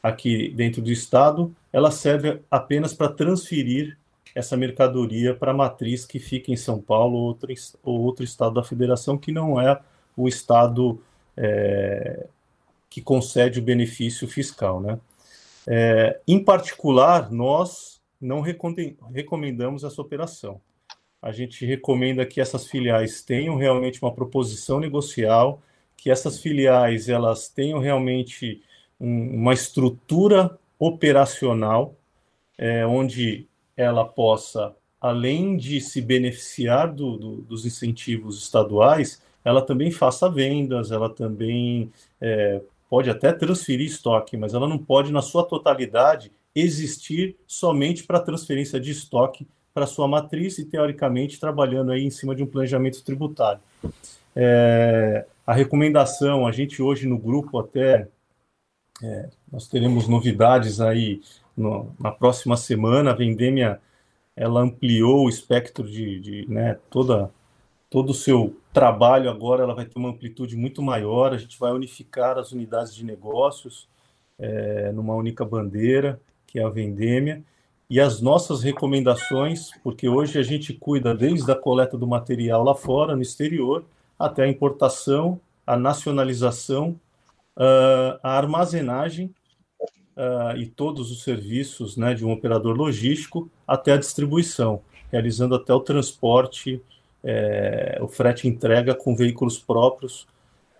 aqui 0.01 0.49
dentro 0.49 0.81
do 0.81 0.91
Estado, 0.91 1.53
ela 1.71 1.91
serve 1.91 2.41
apenas 2.49 2.93
para 2.93 3.09
transferir 3.09 3.97
essa 4.35 4.57
mercadoria 4.57 5.35
para 5.35 5.51
a 5.51 5.55
matriz 5.55 6.05
que 6.05 6.19
fica 6.19 6.51
em 6.51 6.55
São 6.55 6.79
Paulo 6.79 7.17
ou 7.17 7.23
outro, 7.23 7.53
ou 7.83 8.01
outro 8.01 8.23
estado 8.23 8.55
da 8.55 8.63
federação 8.63 9.17
que 9.17 9.31
não 9.31 9.59
é 9.59 9.79
o 10.15 10.27
estado 10.27 11.01
é, 11.35 12.27
que 12.89 13.01
concede 13.01 13.59
o 13.59 13.63
benefício 13.63 14.27
fiscal. 14.27 14.79
Né? 14.81 14.99
É, 15.67 16.19
em 16.27 16.43
particular, 16.43 17.31
nós 17.31 18.01
não 18.19 18.41
recomendamos 18.41 19.83
essa 19.83 20.01
operação. 20.01 20.61
A 21.21 21.31
gente 21.31 21.65
recomenda 21.65 22.25
que 22.25 22.41
essas 22.41 22.67
filiais 22.67 23.21
tenham 23.21 23.55
realmente 23.55 24.01
uma 24.01 24.13
proposição 24.13 24.79
negocial, 24.79 25.61
que 25.95 26.09
essas 26.09 26.39
filiais 26.39 27.07
elas 27.07 27.47
tenham 27.47 27.79
realmente 27.79 28.61
um, 28.99 29.35
uma 29.35 29.53
estrutura 29.53 30.57
operacional 30.77 31.95
é, 32.57 32.85
onde 32.85 33.47
ela 33.75 34.05
possa, 34.05 34.75
além 34.99 35.57
de 35.57 35.79
se 35.81 36.01
beneficiar 36.01 36.91
do, 36.93 37.17
do, 37.17 37.35
dos 37.41 37.65
incentivos 37.65 38.41
estaduais, 38.41 39.21
ela 39.43 39.61
também 39.61 39.91
faça 39.91 40.29
vendas, 40.29 40.91
ela 40.91 41.09
também 41.09 41.91
é, 42.21 42.61
pode 42.93 43.09
até 43.09 43.33
transferir 43.33 43.87
estoque, 43.87 44.37
mas 44.37 44.53
ela 44.53 44.67
não 44.67 44.77
pode, 44.77 45.11
na 45.11 45.23
sua 45.23 45.43
totalidade, 45.43 46.31
existir 46.53 47.35
somente 47.47 48.03
para 48.03 48.19
transferência 48.19 48.79
de 48.79 48.91
estoque 48.91 49.47
para 49.73 49.87
sua 49.87 50.07
matriz 50.07 50.59
e, 50.59 50.65
teoricamente, 50.65 51.39
trabalhando 51.39 51.91
aí 51.91 52.03
em 52.03 52.11
cima 52.11 52.35
de 52.35 52.43
um 52.43 52.45
planejamento 52.45 53.03
tributário. 53.03 53.59
É, 54.35 55.25
a 55.43 55.53
recomendação, 55.55 56.45
a 56.45 56.51
gente 56.51 56.83
hoje 56.83 57.07
no 57.07 57.17
grupo 57.17 57.57
até, 57.57 58.07
é, 59.01 59.29
nós 59.51 59.67
teremos 59.67 60.07
novidades 60.07 60.79
aí 60.79 61.19
no, 61.57 61.91
na 61.99 62.11
próxima 62.11 62.55
semana, 62.55 63.09
a 63.09 63.15
Vendemia, 63.15 63.81
ela 64.35 64.61
ampliou 64.61 65.25
o 65.25 65.29
espectro 65.29 65.89
de, 65.89 66.19
de 66.19 66.45
né, 66.47 66.77
toda, 66.91 67.31
todo 67.93 68.09
o 68.09 68.13
seu 68.15 68.57
trabalho 68.73 69.29
agora, 69.29 69.61
ela 69.61 69.75
vai 69.75 69.85
ter 69.85 69.99
uma 69.99 70.09
amplitude 70.09 70.57
muito 70.57 70.81
maior, 70.81 71.31
a 71.31 71.37
gente 71.37 71.59
vai 71.59 71.71
unificar 71.71 72.39
as 72.39 72.51
unidades 72.51 72.95
de 72.95 73.05
negócios 73.05 73.87
é, 74.39 74.91
numa 74.91 75.13
única 75.13 75.45
bandeira, 75.45 76.19
que 76.47 76.57
é 76.57 76.63
a 76.63 76.69
Vendêmia, 76.69 77.43
e 77.87 77.99
as 77.99 78.19
nossas 78.19 78.63
recomendações, 78.63 79.69
porque 79.83 80.09
hoje 80.09 80.39
a 80.39 80.41
gente 80.41 80.73
cuida 80.73 81.13
desde 81.13 81.51
a 81.51 81.55
coleta 81.55 81.95
do 81.95 82.07
material 82.07 82.63
lá 82.63 82.73
fora, 82.73 83.15
no 83.15 83.21
exterior, 83.21 83.85
até 84.17 84.41
a 84.41 84.47
importação, 84.47 85.39
a 85.63 85.77
nacionalização, 85.77 86.99
uh, 87.55 88.17
a 88.23 88.31
armazenagem 88.35 89.31
uh, 90.17 90.57
e 90.57 90.65
todos 90.65 91.11
os 91.11 91.21
serviços 91.21 91.95
né, 91.95 92.15
de 92.15 92.25
um 92.25 92.31
operador 92.31 92.75
logístico, 92.75 93.51
até 93.67 93.91
a 93.91 93.97
distribuição, 93.97 94.81
realizando 95.11 95.53
até 95.53 95.71
o 95.71 95.79
transporte, 95.79 96.81
é, 97.23 97.97
o 98.01 98.07
frete 98.07 98.47
entrega 98.47 98.93
com 98.93 99.15
veículos 99.15 99.57
próprios. 99.57 100.27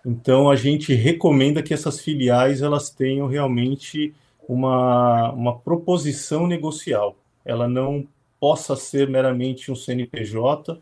Então 0.05 0.49
a 0.49 0.55
gente 0.55 0.93
recomenda 0.93 1.63
que 1.63 1.73
essas 1.73 2.01
filiais 2.01 2.61
elas 2.61 2.89
tenham 2.89 3.27
realmente 3.27 4.13
uma, 4.47 5.31
uma 5.31 5.57
proposição 5.57 6.45
negocial. 6.45 7.15
Ela 7.45 7.67
não 7.67 8.05
possa 8.39 8.75
ser 8.75 9.07
meramente 9.09 9.71
um 9.71 9.75
CNPJ 9.75 10.81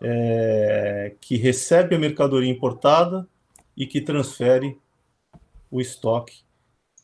é, 0.00 1.14
que 1.20 1.36
recebe 1.36 1.96
a 1.96 1.98
mercadoria 1.98 2.50
importada 2.50 3.26
e 3.76 3.86
que 3.86 4.00
transfere 4.00 4.78
o 5.70 5.80
estoque, 5.80 6.42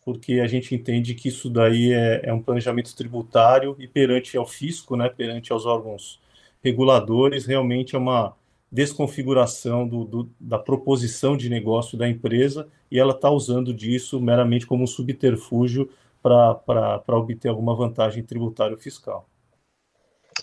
porque 0.05 0.35
a 0.35 0.47
gente 0.47 0.75
entende 0.75 1.15
que 1.15 1.29
isso 1.29 1.49
daí 1.49 1.93
é, 1.93 2.21
é 2.25 2.33
um 2.33 2.43
planejamento 2.43 2.95
tributário 2.95 3.75
e 3.79 3.89
perante 3.89 4.37
ao 4.37 4.47
fisco, 4.47 4.95
né, 4.95 5.09
perante 5.09 5.53
aos 5.53 5.65
órgãos 5.65 6.21
reguladores, 6.63 7.47
realmente 7.47 7.95
é 7.95 7.99
uma 7.99 8.35
desconfiguração 8.71 9.89
do, 9.89 10.05
do, 10.05 10.31
da 10.39 10.59
proposição 10.59 11.37
de 11.37 11.49
negócio 11.49 11.97
da 11.97 12.09
empresa 12.09 12.69
e 12.91 12.99
ela 12.99 13.13
está 13.13 13.31
usando 13.31 13.73
disso 13.73 14.21
meramente 14.21 14.67
como 14.67 14.85
um 14.85 14.87
subterfúgio 14.87 15.91
para 16.23 17.03
obter 17.09 17.49
alguma 17.49 17.75
vantagem 17.75 18.23
tributária 18.23 18.75
ou 18.75 18.81
fiscal. 18.81 19.27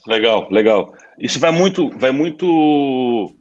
Legal, 0.08 0.48
legal. 0.50 0.94
Isso 1.20 1.40
vai 1.40 1.52
muito, 1.52 1.90
vai 1.98 2.12
muito, 2.12 3.36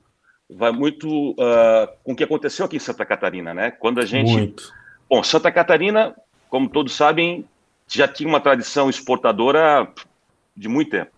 vai 0.48 0.70
muito 0.70 1.32
uh, 1.32 1.88
com 2.02 2.12
o 2.12 2.16
que 2.16 2.24
aconteceu 2.24 2.66
aqui 2.66 2.76
em 2.76 2.80
Santa 2.80 3.04
Catarina, 3.04 3.54
né? 3.54 3.70
Quando 3.70 4.00
a 4.00 4.06
gente, 4.06 4.32
muito. 4.32 4.72
bom, 5.08 5.22
Santa 5.22 5.50
Catarina, 5.50 6.14
como 6.48 6.68
todos 6.68 6.94
sabem, 6.94 7.44
já 7.88 8.06
tinha 8.06 8.28
uma 8.28 8.40
tradição 8.40 8.88
exportadora 8.88 9.90
de 10.56 10.68
muito 10.68 10.90
tempo 10.90 11.13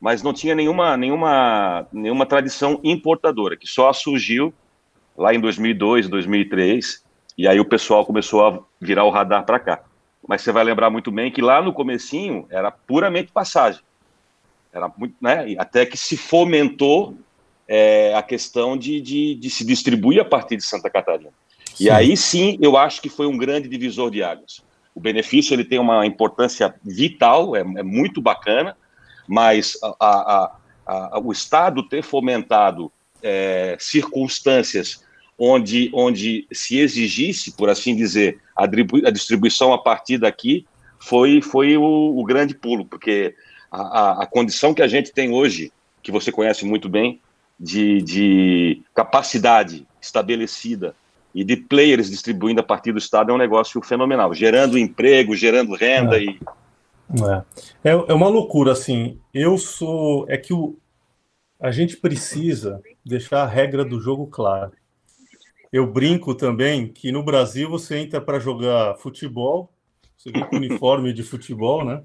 mas 0.00 0.22
não 0.22 0.32
tinha 0.32 0.54
nenhuma, 0.54 0.96
nenhuma, 0.96 1.86
nenhuma 1.92 2.26
tradição 2.26 2.80
importadora, 2.84 3.56
que 3.56 3.66
só 3.66 3.92
surgiu 3.92 4.52
lá 5.16 5.34
em 5.34 5.40
2002, 5.40 6.08
2003, 6.08 7.04
E 7.38 7.46
aí 7.46 7.60
o 7.60 7.64
pessoal 7.64 8.04
começou 8.04 8.46
a 8.46 8.58
virar 8.80 9.04
o 9.04 9.10
radar 9.10 9.44
para 9.44 9.58
cá. 9.58 9.82
Mas 10.26 10.42
você 10.42 10.52
vai 10.52 10.64
lembrar 10.64 10.90
muito 10.90 11.10
bem 11.10 11.30
que 11.30 11.42
lá 11.42 11.62
no 11.62 11.72
comecinho 11.72 12.46
era 12.50 12.70
puramente 12.70 13.30
passagem. 13.30 13.80
Era 14.72 14.90
muito, 14.96 15.14
né? 15.20 15.54
Até 15.58 15.86
que 15.86 15.96
se 15.96 16.16
fomentou 16.16 17.16
é, 17.68 18.14
a 18.14 18.22
questão 18.22 18.76
de, 18.76 19.00
de, 19.00 19.34
de, 19.34 19.50
se 19.50 19.64
distribuir 19.64 20.20
a 20.20 20.24
partir 20.24 20.56
de 20.56 20.64
Santa 20.64 20.90
Catarina. 20.90 21.30
Sim. 21.74 21.84
E 21.84 21.90
aí 21.90 22.16
sim, 22.16 22.58
eu 22.60 22.76
acho 22.76 23.00
que 23.00 23.08
foi 23.08 23.26
um 23.26 23.36
grande 23.36 23.68
divisor 23.68 24.10
de 24.10 24.22
águas. 24.22 24.62
O 24.94 25.00
benefício 25.00 25.54
ele 25.54 25.64
tem 25.64 25.78
uma 25.78 26.06
importância 26.06 26.74
vital, 26.82 27.54
é, 27.54 27.60
é 27.60 27.82
muito 27.82 28.20
bacana, 28.20 28.76
mas 29.26 29.78
a, 29.82 29.96
a, 30.00 30.56
a, 30.86 31.20
o 31.20 31.32
Estado 31.32 31.82
ter 31.88 32.02
fomentado 32.02 32.92
é, 33.22 33.76
circunstâncias 33.78 35.04
onde, 35.38 35.90
onde 35.92 36.46
se 36.52 36.78
exigisse, 36.78 37.52
por 37.52 37.68
assim 37.68 37.94
dizer, 37.94 38.38
a, 38.56 38.64
a 38.64 39.10
distribuição 39.10 39.72
a 39.72 39.78
partir 39.78 40.18
daqui, 40.18 40.66
foi, 40.98 41.42
foi 41.42 41.76
o, 41.76 42.18
o 42.18 42.24
grande 42.24 42.54
pulo, 42.54 42.84
porque 42.84 43.34
a, 43.70 44.22
a, 44.22 44.26
condição 44.26 44.72
que 44.72 44.82
a 44.82 44.88
gente 44.88 45.12
tem 45.12 45.30
hoje, 45.30 45.72
que 46.02 46.10
você 46.10 46.32
conhece 46.32 46.64
muito 46.64 46.88
bem, 46.88 47.20
de, 47.58 48.02
de 48.02 48.82
capacidade 48.94 49.86
estabelecida 50.00 50.94
e 51.34 51.44
de 51.44 51.56
players 51.56 52.10
distribuindo 52.10 52.60
a 52.60 52.64
partir 52.64 52.92
do 52.92 52.98
Estado 52.98 53.30
é 53.30 53.34
um 53.34 53.38
negócio 53.38 53.80
fenomenal, 53.82 54.32
gerando 54.32 54.78
emprego, 54.78 55.34
gerando 55.34 55.74
renda 55.74 56.16
é. 56.16 56.24
e. 56.24 56.40
É. 57.10 57.90
é. 57.90 57.92
é 57.92 58.14
uma 58.14 58.28
loucura, 58.28 58.72
assim. 58.72 59.20
Eu 59.32 59.56
sou. 59.58 60.28
É 60.28 60.36
que 60.36 60.52
o, 60.52 60.78
a 61.60 61.70
gente 61.70 61.96
precisa 61.96 62.82
deixar 63.04 63.42
a 63.42 63.46
regra 63.46 63.84
do 63.84 64.00
jogo 64.00 64.26
clara. 64.26 64.72
Eu 65.72 65.86
brinco 65.86 66.34
também 66.34 66.88
que 66.88 67.10
no 67.12 67.22
Brasil 67.22 67.68
você 67.68 67.98
entra 67.98 68.20
para 68.20 68.38
jogar 68.38 68.96
futebol, 68.96 69.70
você 70.16 70.30
vem 70.30 70.44
com 70.46 70.56
uniforme 70.56 71.12
de 71.12 71.22
futebol, 71.22 71.84
né? 71.84 72.02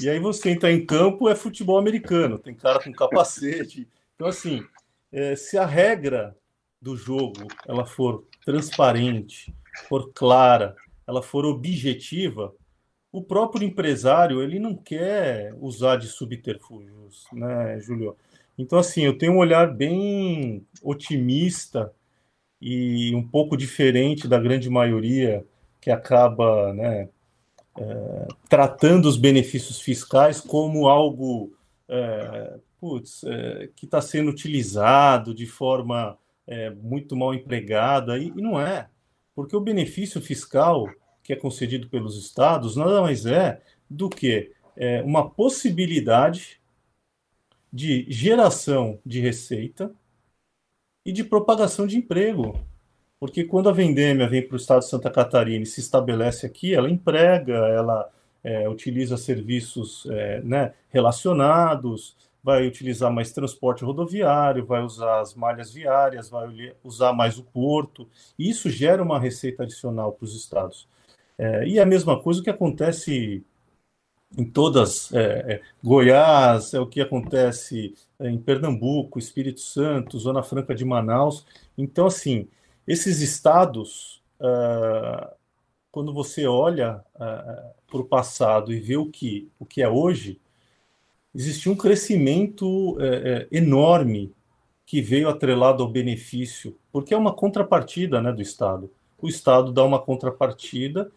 E 0.00 0.08
aí 0.08 0.18
você 0.18 0.50
entra 0.50 0.72
em 0.72 0.84
campo, 0.84 1.28
é 1.28 1.34
futebol 1.34 1.78
americano, 1.78 2.38
tem 2.38 2.54
cara 2.54 2.82
com 2.82 2.92
capacete. 2.92 3.86
Então, 4.14 4.26
assim, 4.26 4.64
é, 5.12 5.36
se 5.36 5.58
a 5.58 5.66
regra 5.66 6.34
do 6.80 6.96
jogo 6.96 7.46
ela 7.68 7.84
for 7.84 8.24
transparente, 8.44 9.54
for 9.88 10.10
clara, 10.14 10.74
ela 11.06 11.22
for 11.22 11.44
objetiva, 11.44 12.54
o 13.12 13.22
próprio 13.22 13.64
empresário 13.64 14.42
ele 14.42 14.58
não 14.58 14.74
quer 14.74 15.54
usar 15.60 15.96
de 15.96 16.08
subterfúgios, 16.08 17.26
né, 17.32 17.78
Júlio? 17.78 18.16
Então, 18.56 18.78
assim, 18.78 19.02
eu 19.02 19.16
tenho 19.16 19.34
um 19.34 19.38
olhar 19.38 19.72
bem 19.72 20.66
otimista 20.82 21.92
e 22.60 23.14
um 23.14 23.26
pouco 23.26 23.56
diferente 23.56 24.26
da 24.26 24.38
grande 24.38 24.70
maioria 24.70 25.44
que 25.80 25.90
acaba 25.90 26.72
né, 26.72 27.08
é, 27.76 28.28
tratando 28.48 29.06
os 29.06 29.16
benefícios 29.16 29.80
fiscais 29.80 30.40
como 30.40 30.88
algo 30.88 31.52
é, 31.88 32.58
putz, 32.80 33.22
é, 33.24 33.68
que 33.76 33.84
está 33.84 34.00
sendo 34.00 34.30
utilizado 34.30 35.34
de 35.34 35.46
forma 35.46 36.18
é, 36.46 36.70
muito 36.70 37.16
mal 37.16 37.34
empregada, 37.34 38.18
e, 38.18 38.28
e, 38.28 38.42
não 38.42 38.60
é, 38.60 38.88
porque 39.34 39.56
o 39.56 39.60
benefício 39.60 40.20
fiscal 40.20 40.86
que 41.22 41.32
é 41.32 41.36
concedido 41.36 41.88
pelos 41.88 42.16
estados 42.16 42.76
nada 42.76 43.00
mais 43.00 43.26
é 43.26 43.62
do 43.88 44.08
que 44.08 44.52
é, 44.76 45.02
uma 45.02 45.28
possibilidade 45.28 46.60
de 47.72 48.06
geração 48.08 48.98
de 49.04 49.20
receita 49.20 49.94
e 51.04 51.12
de 51.12 51.24
propagação 51.24 51.86
de 51.86 51.96
emprego. 51.96 52.58
Porque 53.18 53.44
quando 53.44 53.68
a 53.68 53.72
Vendêmia 53.72 54.28
vem 54.28 54.46
para 54.46 54.54
o 54.54 54.56
estado 54.56 54.80
de 54.80 54.88
Santa 54.88 55.10
Catarina 55.10 55.62
e 55.62 55.66
se 55.66 55.80
estabelece 55.80 56.44
aqui, 56.44 56.74
ela 56.74 56.90
emprega, 56.90 57.54
ela 57.54 58.10
é, 58.42 58.68
utiliza 58.68 59.16
serviços 59.16 60.06
é, 60.10 60.42
né, 60.42 60.74
relacionados, 60.90 62.16
vai 62.42 62.66
utilizar 62.66 63.12
mais 63.12 63.30
transporte 63.30 63.84
rodoviário, 63.84 64.66
vai 64.66 64.82
usar 64.82 65.20
as 65.20 65.34
malhas 65.34 65.72
viárias, 65.72 66.28
vai 66.28 66.74
usar 66.82 67.12
mais 67.12 67.38
o 67.38 67.44
porto. 67.44 68.08
E 68.36 68.50
isso 68.50 68.68
gera 68.68 69.02
uma 69.02 69.20
receita 69.20 69.62
adicional 69.62 70.12
para 70.12 70.24
os 70.24 70.34
estados. 70.34 70.88
É, 71.38 71.66
e 71.66 71.80
a 71.80 71.86
mesma 71.86 72.20
coisa 72.20 72.42
que 72.42 72.50
acontece 72.50 73.44
em 74.36 74.44
todas, 74.44 75.12
é, 75.12 75.54
é, 75.54 75.62
Goiás, 75.82 76.72
é 76.72 76.80
o 76.80 76.86
que 76.86 77.00
acontece 77.00 77.94
é, 78.18 78.30
em 78.30 78.38
Pernambuco, 78.38 79.18
Espírito 79.18 79.60
Santo, 79.60 80.18
Zona 80.18 80.42
Franca 80.42 80.74
de 80.74 80.84
Manaus. 80.84 81.44
Então, 81.76 82.06
assim, 82.06 82.48
esses 82.86 83.20
estados, 83.20 84.20
quando 85.92 86.12
você 86.12 86.46
olha 86.46 87.00
para 87.14 88.00
o 88.00 88.04
passado 88.04 88.72
e 88.72 88.80
vê 88.80 88.96
o 88.96 89.08
que, 89.08 89.48
o 89.56 89.64
que 89.64 89.80
é 89.80 89.88
hoje, 89.88 90.40
existiu 91.32 91.72
um 91.72 91.76
crescimento 91.76 92.98
enorme 93.52 94.34
que 94.84 95.00
veio 95.00 95.28
atrelado 95.28 95.82
ao 95.82 95.88
benefício, 95.88 96.76
porque 96.90 97.14
é 97.14 97.16
uma 97.16 97.32
contrapartida 97.32 98.20
né, 98.20 98.32
do 98.32 98.42
Estado. 98.42 98.90
O 99.20 99.28
Estado 99.28 99.70
dá 99.70 99.84
uma 99.84 100.00
contrapartida 100.00 101.12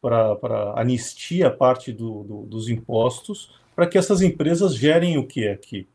para 0.00 0.74
anistia 0.76 1.50
parte 1.50 1.92
do, 1.92 2.22
do, 2.22 2.42
dos 2.42 2.68
impostos, 2.68 3.50
para 3.74 3.86
que 3.86 3.98
essas 3.98 4.22
empresas 4.22 4.74
gerem 4.74 5.18
o 5.18 5.26
que 5.26 5.46
é 5.46 5.52
aqui? 5.52 5.86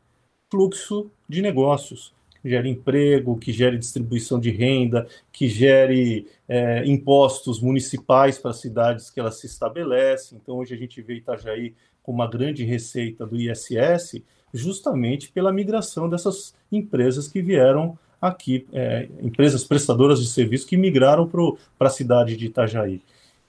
Fluxo 0.50 1.10
de 1.28 1.42
negócios, 1.42 2.12
que 2.40 2.50
gere 2.50 2.68
emprego, 2.68 3.38
que 3.38 3.52
gere 3.52 3.78
distribuição 3.78 4.38
de 4.38 4.50
renda, 4.50 5.06
que 5.32 5.48
gere 5.48 6.26
é, 6.46 6.84
impostos 6.86 7.60
municipais 7.60 8.38
para 8.38 8.50
as 8.50 8.60
cidades 8.60 9.10
que 9.10 9.18
elas 9.18 9.40
se 9.40 9.46
estabelecem. 9.46 10.38
Então, 10.40 10.56
hoje 10.56 10.74
a 10.74 10.76
gente 10.76 11.00
vê 11.00 11.14
Itajaí 11.16 11.74
com 12.02 12.12
uma 12.12 12.28
grande 12.28 12.62
receita 12.64 13.26
do 13.26 13.36
ISS, 13.36 14.22
justamente 14.52 15.32
pela 15.32 15.52
migração 15.52 16.08
dessas 16.08 16.54
empresas 16.70 17.26
que 17.26 17.40
vieram 17.40 17.98
aqui, 18.20 18.66
é, 18.72 19.08
empresas 19.20 19.64
prestadoras 19.64 20.20
de 20.20 20.26
serviço 20.26 20.66
que 20.66 20.76
migraram 20.76 21.28
para 21.28 21.88
a 21.88 21.90
cidade 21.90 22.36
de 22.36 22.46
Itajaí. 22.46 23.02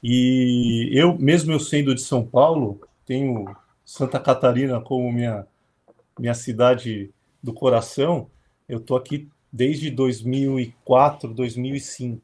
E 0.07 0.87
eu, 0.91 1.17
mesmo 1.17 1.51
eu 1.51 1.59
sendo 1.59 1.95
de 1.95 2.01
São 2.01 2.23
Paulo, 2.23 2.79
tenho 3.07 3.43
Santa 3.83 4.19
Catarina 4.19 4.79
como 4.79 5.11
minha, 5.11 5.47
minha 6.19 6.35
cidade 6.35 7.09
do 7.41 7.51
coração, 7.51 8.29
eu 8.69 8.77
estou 8.77 8.95
aqui 8.95 9.27
desde 9.51 9.89
2004, 9.89 11.33
2005. 11.33 12.21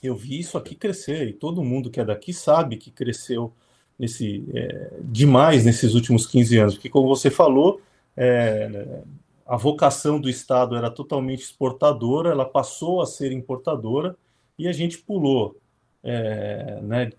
Eu 0.00 0.14
vi 0.14 0.38
isso 0.38 0.56
aqui 0.56 0.76
crescer 0.76 1.26
e 1.26 1.32
todo 1.32 1.64
mundo 1.64 1.90
que 1.90 1.98
é 1.98 2.04
daqui 2.04 2.32
sabe 2.32 2.76
que 2.76 2.92
cresceu 2.92 3.52
nesse 3.98 4.44
é, 4.54 5.00
demais 5.02 5.64
nesses 5.64 5.94
últimos 5.94 6.28
15 6.28 6.58
anos, 6.58 6.74
porque 6.74 6.88
como 6.88 7.08
você 7.08 7.28
falou, 7.28 7.82
é, 8.16 9.02
a 9.44 9.56
vocação 9.56 10.20
do 10.20 10.30
Estado 10.30 10.76
era 10.76 10.92
totalmente 10.92 11.42
exportadora, 11.42 12.30
ela 12.30 12.44
passou 12.44 13.02
a 13.02 13.06
ser 13.06 13.32
importadora 13.32 14.16
e 14.56 14.68
a 14.68 14.72
gente 14.72 14.98
pulou 14.98 15.56
é, 16.02 16.78
né, 16.82 17.10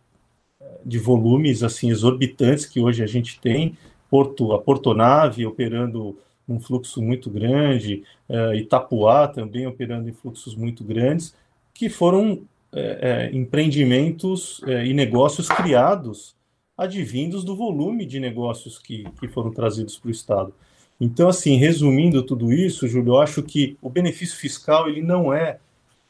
de 0.86 0.98
volumes 0.98 1.64
assim 1.64 1.90
exorbitantes 1.90 2.66
que 2.66 2.80
hoje 2.80 3.04
a 3.04 3.08
gente 3.08 3.40
tem, 3.40 3.78
Porto, 4.10 4.54
a 4.54 4.60
Portonave 4.60 5.46
operando 5.46 6.18
um 6.48 6.60
fluxo 6.60 7.02
muito 7.02 7.30
grande, 7.30 8.04
é, 8.28 8.56
Itapuá 8.56 9.28
também 9.28 9.68
operando 9.68 10.10
em 10.10 10.14
fluxos 10.14 10.56
muito 10.56 10.84
grandes, 10.84 11.36
que 11.74 11.90
foram 11.90 12.42
é, 12.74 13.30
é 13.32 13.36
empreendimentos 13.36 14.62
é, 14.66 14.86
e 14.86 14.94
negócios 14.94 15.48
criados 15.48 16.36
advindos 16.80 17.44
do 17.44 17.56
volume 17.56 18.06
de 18.06 18.20
negócios 18.20 18.80
que, 18.80 19.06
que 19.20 19.28
foram 19.28 19.52
trazidos 19.52 19.98
para 19.98 20.08
o 20.08 20.12
Estado. 20.12 20.54
Então, 21.00 21.28
assim, 21.28 21.58
resumindo 21.58 22.24
tudo 22.24 22.52
isso, 22.54 22.88
Júlio, 22.88 23.14
eu 23.14 23.22
acho 23.22 23.44
que 23.44 23.78
o 23.82 23.90
benefício 23.90 24.38
fiscal 24.38 24.90
ele 24.90 25.02
não 25.02 25.34
é 25.34 25.60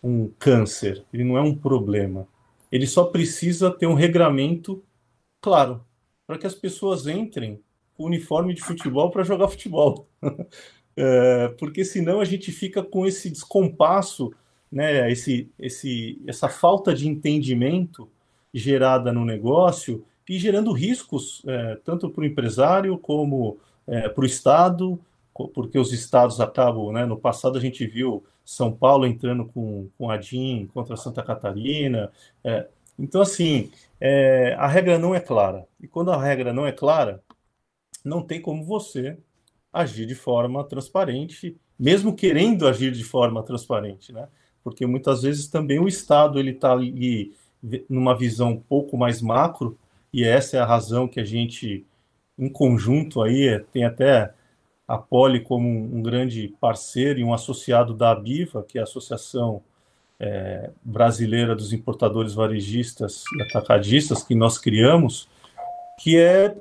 um 0.01 0.29
câncer, 0.39 1.03
ele 1.11 1.23
não 1.23 1.37
é 1.37 1.41
um 1.41 1.55
problema. 1.55 2.27
Ele 2.71 2.87
só 2.87 3.05
precisa 3.05 3.71
ter 3.71 3.87
um 3.87 3.93
regramento 3.93 4.83
claro, 5.41 5.83
para 6.27 6.37
que 6.37 6.47
as 6.47 6.55
pessoas 6.55 7.07
entrem 7.07 7.59
com 7.95 8.05
uniforme 8.05 8.53
de 8.53 8.61
futebol 8.61 9.09
para 9.09 9.23
jogar 9.23 9.47
futebol. 9.47 10.07
é, 10.95 11.47
porque 11.57 11.83
senão 11.83 12.21
a 12.21 12.25
gente 12.25 12.51
fica 12.51 12.83
com 12.83 13.05
esse 13.05 13.29
descompasso, 13.29 14.31
né, 14.71 15.11
esse, 15.11 15.49
esse, 15.57 16.21
essa 16.27 16.47
falta 16.47 16.93
de 16.93 17.07
entendimento 17.07 18.07
gerada 18.53 19.11
no 19.11 19.25
negócio 19.25 20.05
e 20.27 20.37
gerando 20.37 20.71
riscos 20.71 21.41
é, 21.47 21.75
tanto 21.83 22.09
para 22.09 22.21
o 22.21 22.25
empresário 22.25 22.97
como 22.97 23.57
é, 23.87 24.07
para 24.07 24.21
o 24.21 24.27
Estado, 24.27 24.99
porque 25.47 25.79
os 25.79 25.93
estados 25.93 26.39
acabam, 26.41 26.91
né, 26.91 27.05
no 27.05 27.17
passado 27.17 27.57
a 27.57 27.61
gente 27.61 27.85
viu 27.87 28.23
são 28.43 28.71
Paulo 28.71 29.05
entrando 29.05 29.45
com, 29.45 29.89
com 29.95 30.09
a 30.09 30.17
DIN 30.17 30.67
contra 30.73 30.97
Santa 30.97 31.21
Catarina. 31.21 32.11
É, 32.43 32.67
então, 32.97 33.21
assim, 33.21 33.71
é, 34.01 34.55
a 34.57 34.65
regra 34.65 34.97
não 34.97 35.13
é 35.13 35.19
clara. 35.19 35.67
E 35.79 35.87
quando 35.87 36.11
a 36.11 36.19
regra 36.19 36.51
não 36.51 36.65
é 36.65 36.71
clara, 36.71 37.21
não 38.03 38.23
tem 38.23 38.41
como 38.41 38.65
você 38.65 39.17
agir 39.71 40.07
de 40.07 40.15
forma 40.15 40.63
transparente, 40.63 41.55
mesmo 41.77 42.15
querendo 42.15 42.67
agir 42.67 42.91
de 42.91 43.03
forma 43.03 43.43
transparente, 43.43 44.11
né? 44.11 44.27
porque 44.63 44.85
muitas 44.85 45.21
vezes 45.21 45.47
também 45.47 45.79
o 45.79 45.87
Estado 45.87 46.39
ele 46.39 46.51
está 46.51 46.71
ali 46.71 47.33
numa 47.87 48.17
visão 48.17 48.51
um 48.51 48.59
pouco 48.59 48.97
mais 48.97 49.21
macro, 49.21 49.77
e 50.11 50.23
essa 50.23 50.57
é 50.57 50.59
a 50.59 50.65
razão 50.65 51.07
que 51.07 51.19
a 51.19 51.25
gente, 51.25 51.85
em 52.37 52.49
conjunto 52.49 53.21
aí, 53.21 53.59
tem 53.71 53.85
até 53.85 54.33
a 54.89 54.97
Poli 54.97 55.39
como 55.39 55.69
um, 55.69 56.01
grande 56.01 56.47
parceiro 56.59 57.19
e 57.19 57.23
um 57.23 57.31
associado 57.31 57.93
da 57.93 58.09
Abiva, 58.09 58.63
que 58.67 58.79
é 58.79 58.81
a 58.81 58.85
Associação 58.85 59.61
é, 60.19 60.71
Brasileira 60.83 61.55
dos 61.55 61.71
Importadores 61.71 62.33
Varejistas 62.33 63.23
e 63.37 63.43
Atacadistas, 63.43 64.23
que 64.23 64.33
nós 64.33 64.57
criamos, 64.57 65.29
que 65.99 66.17
é 66.17 66.57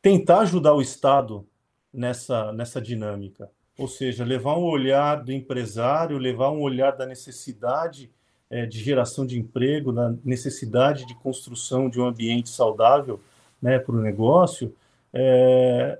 tentar 0.00 0.42
ajudar 0.42 0.74
o 0.74 0.80
Estado 0.80 1.44
nessa, 1.92 2.52
nessa 2.52 2.80
dinâmica. 2.80 3.50
Ou 3.76 3.88
seja, 3.88 4.24
levar 4.24 4.56
um 4.56 4.64
olhar 4.64 5.24
do 5.24 5.32
empresário, 5.32 6.18
levar 6.18 6.52
um 6.52 6.60
olhar 6.60 6.92
da 6.92 7.04
necessidade 7.04 8.08
é, 8.48 8.64
de 8.64 8.78
geração 8.78 9.26
de 9.26 9.40
emprego, 9.40 9.92
da 9.92 10.14
necessidade 10.24 11.04
de 11.04 11.16
construção 11.16 11.90
de 11.90 12.00
um 12.00 12.06
ambiente 12.06 12.48
saudável 12.48 13.20
né, 13.60 13.76
para 13.76 13.96
o 13.96 14.00
negócio, 14.00 14.72
é, 15.12 15.98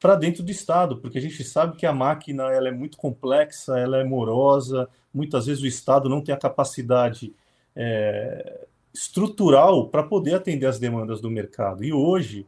para 0.00 0.14
dentro 0.14 0.42
do 0.42 0.50
Estado, 0.50 0.98
porque 0.98 1.18
a 1.18 1.20
gente 1.20 1.42
sabe 1.42 1.76
que 1.76 1.86
a 1.86 1.92
máquina 1.92 2.44
ela 2.52 2.68
é 2.68 2.72
muito 2.72 2.96
complexa, 2.96 3.78
ela 3.78 3.98
é 3.98 4.04
morosa, 4.04 4.88
muitas 5.12 5.46
vezes 5.46 5.62
o 5.62 5.66
Estado 5.66 6.08
não 6.08 6.20
tem 6.20 6.34
a 6.34 6.38
capacidade 6.38 7.34
é, 7.74 8.66
estrutural 8.94 9.88
para 9.88 10.02
poder 10.02 10.34
atender 10.34 10.66
as 10.66 10.78
demandas 10.78 11.20
do 11.20 11.30
mercado. 11.30 11.84
E 11.84 11.92
hoje, 11.92 12.46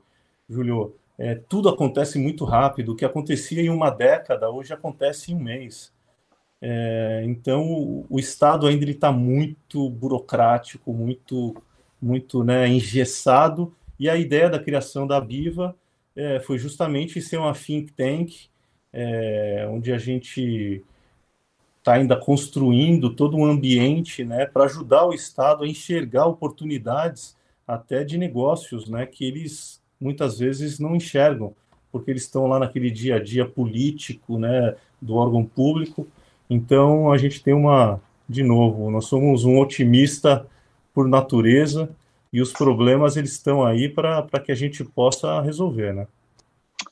Julio, 0.48 0.94
é, 1.18 1.34
tudo 1.34 1.68
acontece 1.68 2.18
muito 2.18 2.44
rápido. 2.44 2.92
O 2.92 2.96
que 2.96 3.04
acontecia 3.04 3.60
em 3.60 3.68
uma 3.68 3.90
década, 3.90 4.50
hoje 4.50 4.72
acontece 4.72 5.32
em 5.32 5.34
um 5.34 5.40
mês. 5.40 5.92
É, 6.62 7.22
então, 7.24 7.70
o, 7.70 8.06
o, 8.08 8.18
Estado 8.18 8.66
ainda 8.66 8.88
está 8.90 9.10
muito 9.10 9.88
burocrático, 9.88 10.92
muito, 10.92 11.54
muito 12.00 12.44
né, 12.44 12.68
engessado, 12.68 13.74
e 13.98 14.08
a 14.08 14.16
ideia 14.16 14.48
da 14.48 14.58
criação 14.58 15.06
da 15.06 15.20
Biva 15.20 15.76
é, 16.14 16.40
foi 16.40 16.59
justamente 16.59 17.20
ser 17.20 17.38
uma 17.38 17.55
think 17.55 17.92
tank, 17.92 18.33
é, 18.92 19.66
onde 19.70 19.92
a 19.92 19.99
gente 19.99 20.85
está 21.79 21.94
ainda 21.94 22.16
construindo 22.16 23.14
todo 23.14 23.37
um 23.37 23.44
ambiente 23.44 24.25
né, 24.25 24.46
para 24.46 24.64
ajudar 24.64 25.07
o 25.07 25.14
Estado 25.14 25.64
a 25.64 25.68
enxergar 25.68 26.27
oportunidades 26.27 27.37
até 27.66 28.05
de 28.05 28.18
negócios 28.18 28.88
né, 28.88 29.07
que 29.07 29.25
eles 29.25 29.81
muitas 30.01 30.38
vezes 30.38 30.79
não 30.79 30.96
enxergam, 30.96 31.55
porque 31.92 32.11
eles 32.11 32.23
estão 32.23 32.46
lá 32.46 32.59
naquele 32.59 32.90
dia 32.90 33.16
a 33.16 33.23
dia 33.23 33.46
político 33.46 34.38
né, 34.38 34.75
do 35.01 35.14
órgão 35.14 35.44
público. 35.44 36.07
Então 36.49 37.12
a 37.12 37.18
gente 37.18 37.42
tem 37.42 37.55
uma, 37.55 38.01
de 38.29 38.42
novo, 38.42 38.90
nós 38.90 39.07
somos 39.07 39.44
um 39.44 39.59
otimista 39.59 40.46
por 40.92 41.09
natureza 41.09 41.88
e 42.32 42.40
os 42.40 42.52
problemas 42.52 43.16
eles 43.16 43.32
estão 43.32 43.64
aí 43.64 43.88
para 43.88 44.40
que 44.44 44.52
a 44.52 44.54
gente 44.54 44.84
possa 44.84 45.40
resolver, 45.40 45.92
né? 45.92 46.06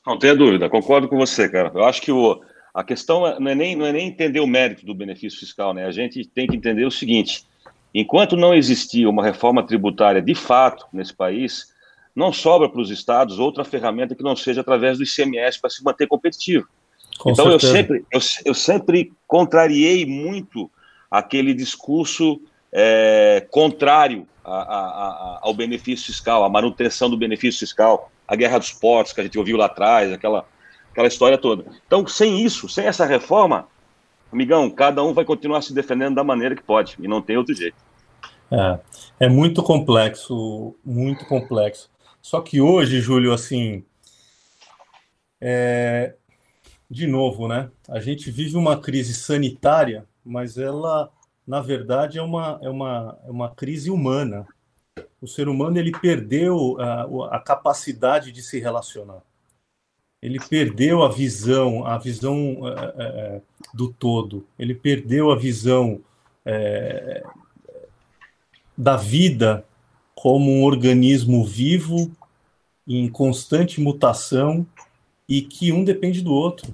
Não 0.05 0.17
tenha 0.17 0.35
dúvida, 0.35 0.69
concordo 0.69 1.07
com 1.07 1.17
você, 1.17 1.47
cara. 1.47 1.71
Eu 1.73 1.85
acho 1.85 2.01
que 2.01 2.11
o, 2.11 2.41
a 2.73 2.83
questão 2.83 3.21
não 3.39 3.51
é, 3.51 3.55
nem, 3.55 3.75
não 3.75 3.85
é 3.85 3.91
nem 3.91 4.07
entender 4.07 4.39
o 4.39 4.47
mérito 4.47 4.85
do 4.85 4.93
benefício 4.93 5.39
fiscal, 5.39 5.73
né? 5.73 5.85
A 5.85 5.91
gente 5.91 6.25
tem 6.25 6.47
que 6.47 6.55
entender 6.55 6.85
o 6.85 6.91
seguinte: 6.91 7.45
enquanto 7.93 8.35
não 8.35 8.53
existir 8.53 9.07
uma 9.07 9.23
reforma 9.23 9.65
tributária 9.65 10.21
de 10.21 10.35
fato 10.35 10.85
nesse 10.91 11.13
país, 11.13 11.73
não 12.15 12.33
sobra 12.33 12.69
para 12.69 12.81
os 12.81 12.91
estados 12.91 13.39
outra 13.39 13.63
ferramenta 13.63 14.15
que 14.15 14.23
não 14.23 14.35
seja 14.35 14.61
através 14.61 14.97
do 14.97 15.03
ICMS 15.03 15.59
para 15.59 15.69
se 15.69 15.83
manter 15.83 16.07
competitivo. 16.07 16.67
Com 17.17 17.31
então 17.31 17.51
eu 17.51 17.59
sempre, 17.59 18.05
eu, 18.11 18.19
eu 18.45 18.53
sempre 18.53 19.11
contrariei 19.27 20.05
muito 20.05 20.69
aquele 21.09 21.53
discurso 21.53 22.41
é, 22.71 23.45
contrário 23.51 24.27
a, 24.43 24.53
a, 24.53 24.79
a, 24.79 25.39
ao 25.41 25.53
benefício 25.53 26.07
fiscal, 26.07 26.43
à 26.43 26.49
manutenção 26.49 27.09
do 27.09 27.17
benefício 27.17 27.59
fiscal, 27.59 28.11
a 28.27 28.35
guerra 28.35 28.59
dos 28.59 28.71
portos 28.71 29.13
que 29.13 29.21
a 29.21 29.23
gente 29.23 29.37
ouviu 29.37 29.57
lá 29.57 29.65
atrás, 29.65 30.11
aquela, 30.11 30.45
aquela 30.91 31.07
história 31.07 31.37
toda. 31.37 31.65
Então, 31.85 32.05
sem 32.07 32.43
isso, 32.43 32.69
sem 32.69 32.85
essa 32.85 33.05
reforma, 33.05 33.67
amigão, 34.31 34.69
cada 34.69 35.03
um 35.03 35.13
vai 35.13 35.25
continuar 35.25 35.61
se 35.61 35.73
defendendo 35.73 36.15
da 36.15 36.23
maneira 36.23 36.55
que 36.55 36.63
pode, 36.63 36.95
e 36.99 37.07
não 37.07 37.21
tem 37.21 37.37
outro 37.37 37.55
jeito. 37.55 37.77
É, 38.51 38.79
é 39.25 39.29
muito 39.29 39.61
complexo, 39.61 40.75
muito 40.83 41.25
complexo. 41.25 41.89
Só 42.21 42.41
que 42.41 42.59
hoje, 42.59 42.99
Júlio, 42.99 43.31
assim, 43.31 43.83
é, 45.39 46.15
de 46.89 47.07
novo, 47.07 47.47
né? 47.47 47.69
A 47.87 47.99
gente 47.99 48.29
vive 48.31 48.57
uma 48.57 48.77
crise 48.77 49.13
sanitária, 49.13 50.05
mas 50.25 50.57
ela 50.57 51.11
na 51.49 51.61
verdade, 51.61 52.19
é 52.19 52.21
uma, 52.21 52.59
é 52.61 52.69
uma, 52.69 53.17
é 53.25 53.31
uma 53.31 53.49
crise 53.49 53.89
humana. 53.89 54.47
O 55.19 55.27
ser 55.27 55.47
humano 55.47 55.79
ele 55.79 55.91
perdeu 55.91 56.79
a, 56.79 57.37
a 57.37 57.39
capacidade 57.39 58.31
de 58.31 58.43
se 58.43 58.59
relacionar. 58.59 59.23
Ele 60.21 60.39
perdeu 60.39 61.01
a 61.01 61.09
visão, 61.09 61.87
a 61.87 61.97
visão 61.97 62.59
é, 62.67 63.41
do 63.73 63.91
todo. 63.91 64.45
Ele 64.59 64.75
perdeu 64.75 65.31
a 65.31 65.35
visão 65.35 65.99
é, 66.45 67.23
da 68.77 68.95
vida 68.95 69.65
como 70.13 70.51
um 70.51 70.63
organismo 70.63 71.43
vivo, 71.43 72.11
em 72.87 73.09
constante 73.09 73.81
mutação 73.81 74.67
e 75.27 75.41
que 75.41 75.71
um 75.71 75.83
depende 75.83 76.21
do 76.21 76.31
outro. 76.31 76.71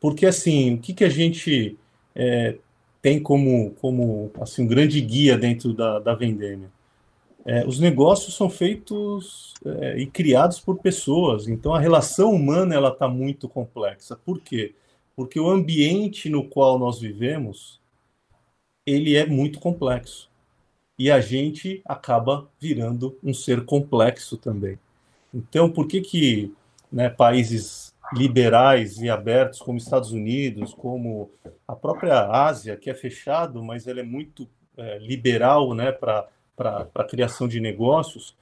Porque, 0.00 0.26
assim, 0.26 0.74
o 0.74 0.78
que, 0.78 0.92
que 0.92 1.04
a 1.04 1.08
gente 1.08 1.78
é, 2.16 2.58
tem 3.04 3.22
como, 3.22 3.72
como 3.82 4.30
assim, 4.40 4.62
um 4.62 4.66
grande 4.66 4.98
guia 4.98 5.36
dentro 5.36 5.74
da, 5.74 5.98
da 5.98 6.14
Vendêmia. 6.14 6.72
É, 7.44 7.62
os 7.66 7.78
negócios 7.78 8.34
são 8.34 8.48
feitos 8.48 9.52
é, 9.62 9.98
e 9.98 10.06
criados 10.06 10.58
por 10.58 10.78
pessoas, 10.78 11.46
então 11.46 11.74
a 11.74 11.78
relação 11.78 12.32
humana 12.32 12.74
ela 12.74 12.88
está 12.88 13.06
muito 13.06 13.46
complexa. 13.46 14.16
Por 14.16 14.40
quê? 14.40 14.74
Porque 15.14 15.38
o 15.38 15.50
ambiente 15.50 16.30
no 16.30 16.44
qual 16.48 16.78
nós 16.78 16.98
vivemos 16.98 17.78
ele 18.86 19.16
é 19.16 19.26
muito 19.26 19.60
complexo 19.60 20.30
e 20.98 21.10
a 21.10 21.20
gente 21.20 21.82
acaba 21.84 22.48
virando 22.58 23.18
um 23.22 23.34
ser 23.34 23.66
complexo 23.66 24.38
também. 24.38 24.78
Então, 25.34 25.70
por 25.70 25.86
que 25.86 26.00
que 26.00 26.54
né, 26.90 27.10
países 27.10 27.83
liberais 28.12 28.98
e 28.98 29.08
abertos, 29.08 29.58
como 29.58 29.78
Estados 29.78 30.12
Unidos, 30.12 30.74
como 30.74 31.30
a 31.66 31.74
própria 31.74 32.28
Ásia, 32.28 32.76
que 32.76 32.90
é 32.90 32.94
fechado, 32.94 33.62
mas 33.62 33.86
ela 33.86 34.00
é 34.00 34.04
muito 34.04 34.48
é, 34.76 34.98
liberal 34.98 35.74
né, 35.74 35.90
para 35.92 36.28
a 36.94 37.04
criação 37.04 37.48
de 37.48 37.60
negócios, 37.60 38.36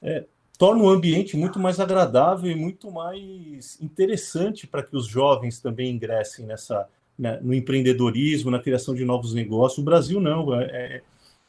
é, 0.00 0.24
torna 0.58 0.82
o 0.82 0.88
ambiente 0.88 1.36
muito 1.36 1.58
mais 1.58 1.80
agradável 1.80 2.50
e 2.50 2.54
muito 2.54 2.90
mais 2.90 3.80
interessante 3.80 4.66
para 4.66 4.82
que 4.82 4.96
os 4.96 5.06
jovens 5.06 5.60
também 5.60 5.90
ingressem 5.90 6.46
nessa, 6.46 6.88
né, 7.18 7.38
no 7.42 7.54
empreendedorismo, 7.54 8.50
na 8.50 8.60
criação 8.60 8.94
de 8.94 9.04
novos 9.04 9.34
negócios. 9.34 9.78
O 9.78 9.84
Brasil 9.84 10.20
não, 10.20 10.54
é, 10.60 10.64
é, 10.64 11.02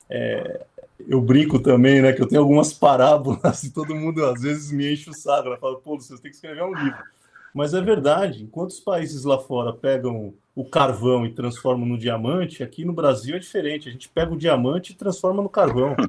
é 0.10 0.66
eu 1.08 1.22
brinco 1.22 1.60
também, 1.60 2.02
né, 2.02 2.14
que 2.14 2.22
eu 2.22 2.28
tenho 2.28 2.42
algumas 2.42 2.74
parábolas 2.74 3.64
e 3.66 3.72
todo 3.72 3.96
mundo 3.96 4.26
às 4.26 4.42
vezes 4.42 4.72
me 4.72 4.92
enche 4.94 5.10
o 5.10 5.14
saco, 5.14 5.48
ela 5.48 5.58
fala, 5.58 5.80
pô, 5.80 6.00
você 6.00 6.14
tem 6.14 6.32
que 6.32 6.38
escrever 6.38 6.64
um 6.64 6.74
livro. 6.74 7.04
Mas 7.54 7.74
é 7.74 7.82
verdade, 7.82 8.44
enquanto 8.44 8.72
os 8.72 8.80
países 8.80 9.24
lá 9.24 9.38
fora 9.38 9.72
pegam 9.72 10.34
o 10.56 10.66
carvão 10.66 11.26
e 11.26 11.34
transformam 11.34 11.86
no 11.86 11.98
diamante, 11.98 12.64
aqui 12.64 12.84
no 12.84 12.94
Brasil 12.94 13.36
é 13.36 13.40
diferente. 13.40 13.90
A 13.90 13.92
gente 13.92 14.10
pega 14.10 14.34
o 14.34 14.38
diamante 14.38 14.92
e 14.92 14.96
transforma 14.96 15.42
no 15.42 15.50
carvão. 15.50 15.96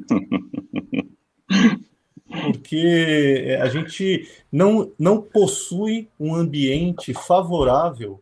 Porque 2.27 3.57
a 3.61 3.69
gente 3.69 4.29
não, 4.51 4.91
não 4.99 5.21
possui 5.21 6.09
um 6.19 6.35
ambiente 6.35 7.15
favorável 7.15 8.21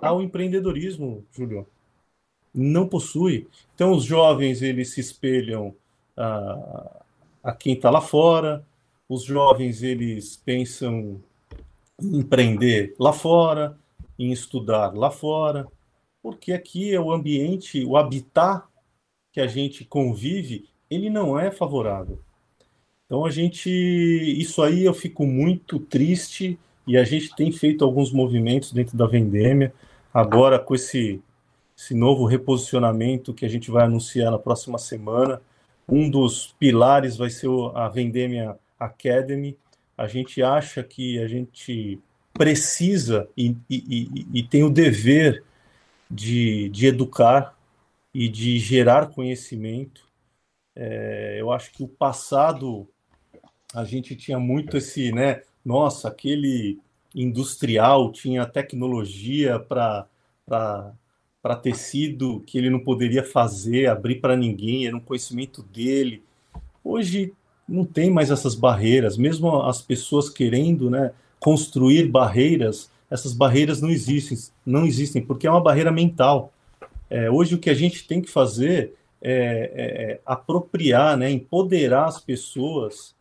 ao 0.00 0.20
empreendedorismo, 0.20 1.24
Júlio. 1.32 1.66
Não 2.52 2.88
possui. 2.88 3.46
Então, 3.74 3.92
os 3.92 4.04
jovens 4.04 4.62
eles 4.62 4.92
se 4.94 5.00
espelham 5.00 5.74
a, 6.16 7.02
a 7.44 7.52
quem 7.52 7.74
está 7.74 7.90
lá 7.90 8.00
fora, 8.00 8.64
os 9.08 9.22
jovens 9.22 9.82
eles 9.82 10.36
pensam 10.36 11.20
empreender 12.02 12.94
lá 12.98 13.12
fora, 13.12 13.78
em 14.18 14.32
estudar 14.32 14.94
lá 14.94 15.10
fora, 15.10 15.66
porque 16.22 16.52
aqui 16.52 16.94
é 16.94 17.00
o 17.00 17.12
ambiente, 17.12 17.84
o 17.84 17.96
habitat 17.96 18.64
que 19.32 19.40
a 19.40 19.46
gente 19.46 19.84
convive, 19.84 20.68
ele 20.90 21.10
não 21.10 21.38
é 21.38 21.50
favorável. 21.50 22.18
Então 23.04 23.24
a 23.24 23.30
gente, 23.30 23.70
isso 23.70 24.62
aí 24.62 24.84
eu 24.84 24.94
fico 24.94 25.24
muito 25.24 25.78
triste 25.78 26.58
e 26.86 26.96
a 26.96 27.04
gente 27.04 27.34
tem 27.34 27.52
feito 27.52 27.84
alguns 27.84 28.12
movimentos 28.12 28.72
dentro 28.72 28.96
da 28.96 29.06
Vendêmia, 29.06 29.72
agora 30.12 30.58
com 30.58 30.74
esse, 30.74 31.20
esse 31.76 31.94
novo 31.94 32.24
reposicionamento 32.24 33.34
que 33.34 33.44
a 33.44 33.48
gente 33.48 33.70
vai 33.70 33.84
anunciar 33.84 34.30
na 34.30 34.38
próxima 34.38 34.78
semana. 34.78 35.40
Um 35.88 36.10
dos 36.10 36.54
pilares 36.58 37.16
vai 37.16 37.30
ser 37.30 37.48
a 37.74 37.88
Vendêmia 37.88 38.58
Academy, 38.78 39.56
a 39.96 40.06
gente 40.06 40.42
acha 40.42 40.82
que 40.82 41.18
a 41.18 41.26
gente 41.26 41.98
precisa 42.32 43.28
e, 43.36 43.56
e, 43.68 43.76
e, 43.88 44.26
e 44.40 44.42
tem 44.42 44.62
o 44.62 44.70
dever 44.70 45.42
de, 46.10 46.68
de 46.68 46.86
educar 46.86 47.56
e 48.12 48.28
de 48.28 48.58
gerar 48.58 49.08
conhecimento. 49.08 50.06
É, 50.74 51.36
eu 51.40 51.50
acho 51.50 51.72
que 51.72 51.82
o 51.82 51.88
passado 51.88 52.86
a 53.74 53.84
gente 53.84 54.14
tinha 54.14 54.38
muito 54.38 54.76
esse, 54.76 55.12
né? 55.12 55.42
Nossa, 55.64 56.08
aquele 56.08 56.78
industrial 57.14 58.12
tinha 58.12 58.46
tecnologia 58.46 59.58
para 59.58 60.06
para 60.46 61.56
tecido 61.56 62.40
que 62.40 62.58
ele 62.58 62.68
não 62.68 62.80
poderia 62.80 63.22
fazer, 63.22 63.86
abrir 63.86 64.16
para 64.16 64.36
ninguém, 64.36 64.86
era 64.86 64.96
um 64.96 65.00
conhecimento 65.00 65.62
dele. 65.62 66.24
Hoje 66.82 67.32
não 67.68 67.84
tem 67.84 68.10
mais 68.10 68.30
essas 68.30 68.54
barreiras, 68.54 69.16
mesmo 69.16 69.62
as 69.62 69.82
pessoas 69.82 70.30
querendo, 70.30 70.88
né, 70.90 71.12
construir 71.40 72.08
barreiras, 72.08 72.90
essas 73.10 73.32
barreiras 73.32 73.80
não 73.80 73.90
existem, 73.90 74.38
não 74.64 74.84
existem, 74.86 75.22
porque 75.22 75.46
é 75.46 75.50
uma 75.50 75.62
barreira 75.62 75.92
mental. 75.92 76.52
É, 77.08 77.30
hoje 77.30 77.54
o 77.54 77.58
que 77.58 77.70
a 77.70 77.74
gente 77.74 78.06
tem 78.06 78.20
que 78.20 78.30
fazer 78.30 78.94
é, 79.22 79.32
é, 79.32 80.12
é 80.12 80.20
apropriar, 80.24 81.16
né, 81.16 81.30
empoderar 81.30 82.06
as 82.06 82.20
pessoas 82.20 83.14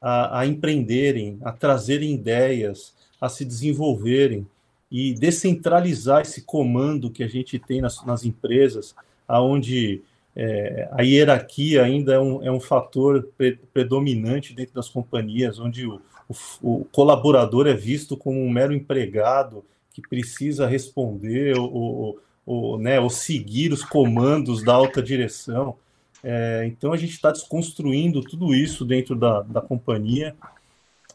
a, 0.00 0.40
a, 0.40 0.46
empreenderem, 0.46 1.38
a 1.42 1.52
trazerem 1.52 2.14
ideias, 2.14 2.94
a 3.20 3.28
se 3.28 3.44
desenvolverem 3.44 4.46
e 4.90 5.14
descentralizar 5.14 6.22
esse 6.22 6.42
comando 6.42 7.10
que 7.10 7.22
a 7.22 7.28
gente 7.28 7.58
tem 7.58 7.80
nas, 7.80 8.04
nas 8.04 8.24
empresas, 8.24 8.94
aonde 9.28 10.02
é, 10.34 10.88
a 10.92 11.02
hierarquia 11.02 11.82
ainda 11.82 12.14
é 12.14 12.18
um, 12.18 12.42
é 12.42 12.50
um 12.50 12.60
fator 12.60 13.28
pre, 13.36 13.56
predominante 13.72 14.54
dentro 14.54 14.74
das 14.74 14.88
companhias, 14.88 15.58
onde 15.58 15.86
o, 15.86 16.00
o, 16.28 16.34
o, 16.62 16.84
colaborador 16.86 17.66
é 17.66 17.74
visto 17.74 18.16
como 18.16 18.40
um 18.40 18.50
mero 18.50 18.72
empregado 18.72 19.64
que 19.92 20.00
precisa 20.00 20.66
responder 20.66 21.58
ou, 21.58 22.20
ou, 22.46 22.78
né, 22.78 23.00
ou 23.00 23.10
seguir 23.10 23.72
os 23.72 23.84
comandos 23.84 24.62
da 24.62 24.74
alta 24.74 25.02
direção. 25.02 25.76
É, 26.22 26.64
então 26.66 26.92
a 26.92 26.96
gente 26.96 27.12
está 27.12 27.30
desconstruindo 27.30 28.20
tudo 28.20 28.54
isso 28.54 28.84
dentro 28.84 29.16
da, 29.16 29.42
da 29.42 29.60
companhia. 29.60 30.34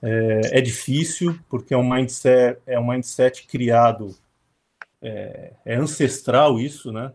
É, 0.01 0.59
é, 0.59 0.61
difícil 0.61 1.39
porque 1.49 1.73
é 1.73 1.77
um 1.77 1.89
mindset, 1.89 2.59
é 2.67 2.79
um 2.79 2.87
mindset 2.87 3.47
criado, 3.47 4.15
é, 5.01 5.53
é 5.65 5.75
ancestral 5.75 6.59
isso, 6.59 6.91
né? 6.91 7.11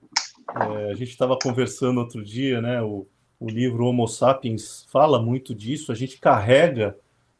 É, 0.54 0.90
a 0.90 0.94
gente 0.94 1.10
estava 1.10 1.38
conversando 1.38 2.00
outro 2.00 2.24
dia, 2.24 2.60
né? 2.60 2.82
O, 2.82 3.06
o 3.38 3.48
livro 3.48 3.86
Homo 3.86 4.06
Sapiens 4.06 4.86
fala 4.90 5.20
muito 5.20 5.54
disso. 5.54 5.92
A 5.92 5.94
gente 5.94 6.18
carrega 6.18 6.96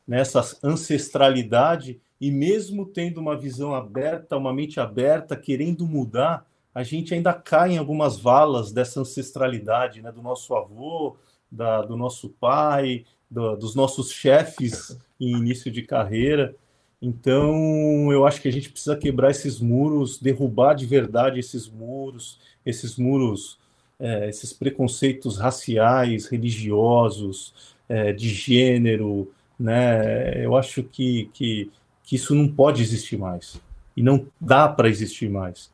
nessa 0.07 0.41
ancestralidade 0.63 2.01
e 2.21 2.31
mesmo 2.31 2.87
tendo 2.87 3.19
uma 3.19 3.37
visão 3.37 3.75
aberta, 3.75 4.37
uma 4.37 4.53
mente 4.53 4.79
aberta, 4.79 5.37
querendo 5.37 5.87
mudar, 5.87 6.47
a 6.75 6.83
gente 6.83 7.15
ainda 7.15 7.33
cai 7.33 7.73
em 7.73 7.79
algumas 7.79 8.19
valas 8.19 8.73
dessa 8.73 9.01
ancestralidade, 9.01 10.03
né? 10.03 10.13
Do 10.13 10.23
nosso 10.23 10.55
avô, 10.55 11.17
da, 11.51 11.83
do 11.83 11.97
nosso 11.97 12.29
pai, 12.29 13.05
do, 13.31 13.57
dos 13.57 13.75
nossos 13.75 14.11
chefes 14.11 14.97
em 15.21 15.37
início 15.37 15.71
de 15.71 15.83
carreira. 15.83 16.55
Então, 17.03 18.13
eu 18.13 18.27
acho 18.27 18.43
que 18.43 18.49
a 18.49 18.53
gente 18.53 18.71
precisa 18.71 18.97
quebrar 18.97 19.31
esses 19.31 19.59
muros, 19.59 20.19
derrubar 20.19 20.75
de 20.75 20.85
verdade 20.85 21.41
esses 21.41 21.67
muros, 21.67 22.39
esses 22.65 22.97
muros, 22.97 23.59
é, 23.99 24.29
esses 24.29 24.53
preconceitos 24.53 25.39
raciais, 25.39 26.27
religiosos, 26.27 27.55
é, 27.89 28.13
de 28.13 28.29
gênero, 28.29 29.31
né? 29.59 30.45
Eu 30.45 30.57
acho 30.57 30.83
que, 30.83 31.29
que, 31.35 31.71
que, 32.03 32.17
isso 32.17 32.35
não 32.35 32.49
pode 32.49 32.83
existir 32.83 33.19
mais 33.19 33.61
e 33.97 34.03
não 34.03 34.27
dá 34.41 34.69
para 34.69 34.89
existir 34.89 35.29
mais. 35.29 35.71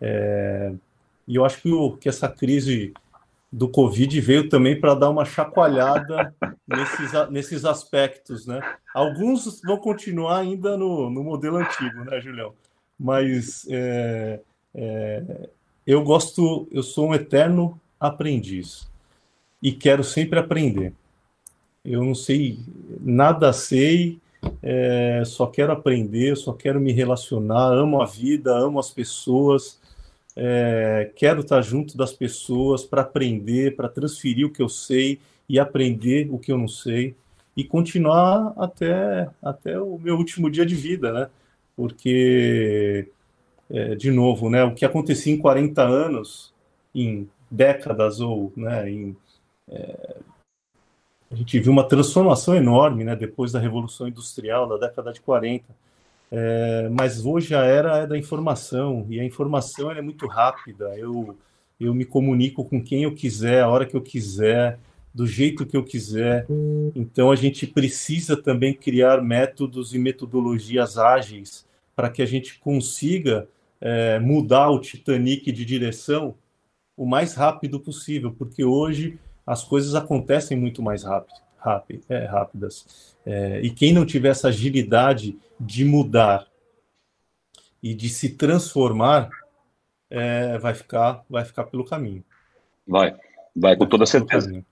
É, 0.00 0.72
e 1.26 1.36
eu 1.36 1.44
acho 1.44 1.60
que, 1.60 1.70
o, 1.70 1.96
que 1.96 2.08
essa 2.08 2.28
crise 2.28 2.94
do 3.50 3.68
Covid 3.68 4.20
veio 4.20 4.48
também 4.48 4.78
para 4.78 4.94
dar 4.94 5.10
uma 5.10 5.24
chacoalhada 5.24 6.34
nesses, 6.66 7.30
nesses 7.30 7.64
aspectos, 7.64 8.46
né? 8.46 8.60
Alguns 8.94 9.60
vão 9.62 9.78
continuar 9.78 10.38
ainda 10.38 10.76
no, 10.76 11.10
no 11.10 11.22
modelo 11.22 11.56
antigo, 11.56 12.04
né, 12.04 12.20
Julião? 12.20 12.54
Mas 12.98 13.66
é, 13.70 14.40
é, 14.74 15.48
eu 15.88 16.02
gosto, 16.02 16.68
eu 16.70 16.82
sou 16.82 17.08
um 17.08 17.14
eterno 17.14 17.80
aprendiz 17.98 18.86
e 19.62 19.72
quero 19.72 20.04
sempre 20.04 20.38
aprender. 20.38 20.92
Eu 21.82 22.04
não 22.04 22.14
sei, 22.14 22.58
nada 23.00 23.54
sei, 23.54 24.18
é, 24.62 25.22
só 25.24 25.46
quero 25.46 25.72
aprender, 25.72 26.36
só 26.36 26.52
quero 26.52 26.78
me 26.78 26.92
relacionar, 26.92 27.72
amo 27.72 28.02
a 28.02 28.04
vida, 28.04 28.54
amo 28.54 28.78
as 28.78 28.90
pessoas, 28.90 29.80
é, 30.36 31.10
quero 31.16 31.40
estar 31.40 31.62
junto 31.62 31.96
das 31.96 32.12
pessoas 32.12 32.84
para 32.84 33.00
aprender, 33.00 33.74
para 33.74 33.88
transferir 33.88 34.46
o 34.46 34.52
que 34.52 34.60
eu 34.60 34.68
sei 34.68 35.18
e 35.48 35.58
aprender 35.58 36.28
o 36.30 36.38
que 36.38 36.52
eu 36.52 36.58
não 36.58 36.68
sei 36.68 37.16
e 37.56 37.64
continuar 37.64 38.52
até, 38.58 39.30
até 39.42 39.80
o 39.80 39.98
meu 39.98 40.18
último 40.18 40.50
dia 40.50 40.66
de 40.66 40.74
vida, 40.74 41.10
né? 41.14 41.30
Porque 41.74 43.08
é, 43.70 43.94
de 43.94 44.10
novo, 44.10 44.48
né, 44.48 44.64
o 44.64 44.74
que 44.74 44.84
acontecia 44.84 45.32
em 45.32 45.38
40 45.38 45.82
anos, 45.82 46.54
em 46.94 47.28
décadas 47.50 48.20
ou 48.20 48.52
né, 48.56 48.90
em, 48.90 49.16
é, 49.68 50.16
a 51.30 51.34
gente 51.34 51.58
viu 51.60 51.72
uma 51.72 51.86
transformação 51.86 52.54
enorme 52.56 53.04
né, 53.04 53.14
depois 53.14 53.52
da 53.52 53.58
Revolução 53.58 54.08
Industrial, 54.08 54.66
da 54.66 54.78
década 54.78 55.12
de 55.12 55.20
40. 55.20 55.64
É, 56.30 56.88
mas 56.90 57.24
hoje 57.24 57.54
a 57.54 57.62
era 57.64 57.98
é 57.98 58.06
da 58.06 58.16
informação, 58.16 59.06
e 59.08 59.20
a 59.20 59.24
informação 59.24 59.90
é 59.90 60.00
muito 60.00 60.26
rápida. 60.26 60.96
Eu, 60.96 61.36
eu 61.78 61.92
me 61.92 62.04
comunico 62.04 62.64
com 62.64 62.82
quem 62.82 63.02
eu 63.02 63.14
quiser, 63.14 63.62
a 63.62 63.68
hora 63.68 63.84
que 63.84 63.94
eu 63.94 64.00
quiser, 64.00 64.78
do 65.12 65.26
jeito 65.26 65.66
que 65.66 65.76
eu 65.76 65.84
quiser. 65.84 66.46
Então 66.94 67.30
a 67.30 67.36
gente 67.36 67.66
precisa 67.66 68.34
também 68.36 68.72
criar 68.72 69.22
métodos 69.22 69.94
e 69.94 69.98
metodologias 69.98 70.96
ágeis 70.96 71.66
para 71.94 72.08
que 72.08 72.22
a 72.22 72.26
gente 72.26 72.58
consiga 72.58 73.48
é, 73.80 74.18
mudar 74.18 74.70
o 74.70 74.80
Titanic 74.80 75.50
de 75.52 75.64
direção 75.64 76.34
o 76.96 77.06
mais 77.06 77.34
rápido 77.34 77.78
possível, 77.78 78.34
porque 78.36 78.64
hoje 78.64 79.18
as 79.46 79.62
coisas 79.62 79.94
acontecem 79.94 80.56
muito 80.56 80.82
mais 80.82 81.04
rápido, 81.04 81.36
rápido 81.56 82.04
é, 82.08 82.24
rápidas. 82.26 83.16
É, 83.24 83.60
e 83.62 83.70
quem 83.70 83.92
não 83.92 84.04
tiver 84.04 84.30
essa 84.30 84.48
agilidade 84.48 85.38
de 85.60 85.84
mudar 85.84 86.46
e 87.80 87.94
de 87.94 88.08
se 88.08 88.30
transformar, 88.30 89.30
é, 90.10 90.58
vai 90.58 90.74
ficar 90.74 91.24
vai 91.30 91.44
ficar 91.44 91.64
pelo 91.64 91.84
caminho. 91.84 92.24
Vai, 92.86 93.14
vai 93.54 93.76
com 93.76 93.86
toda 93.86 94.04
certeza. 94.04 94.64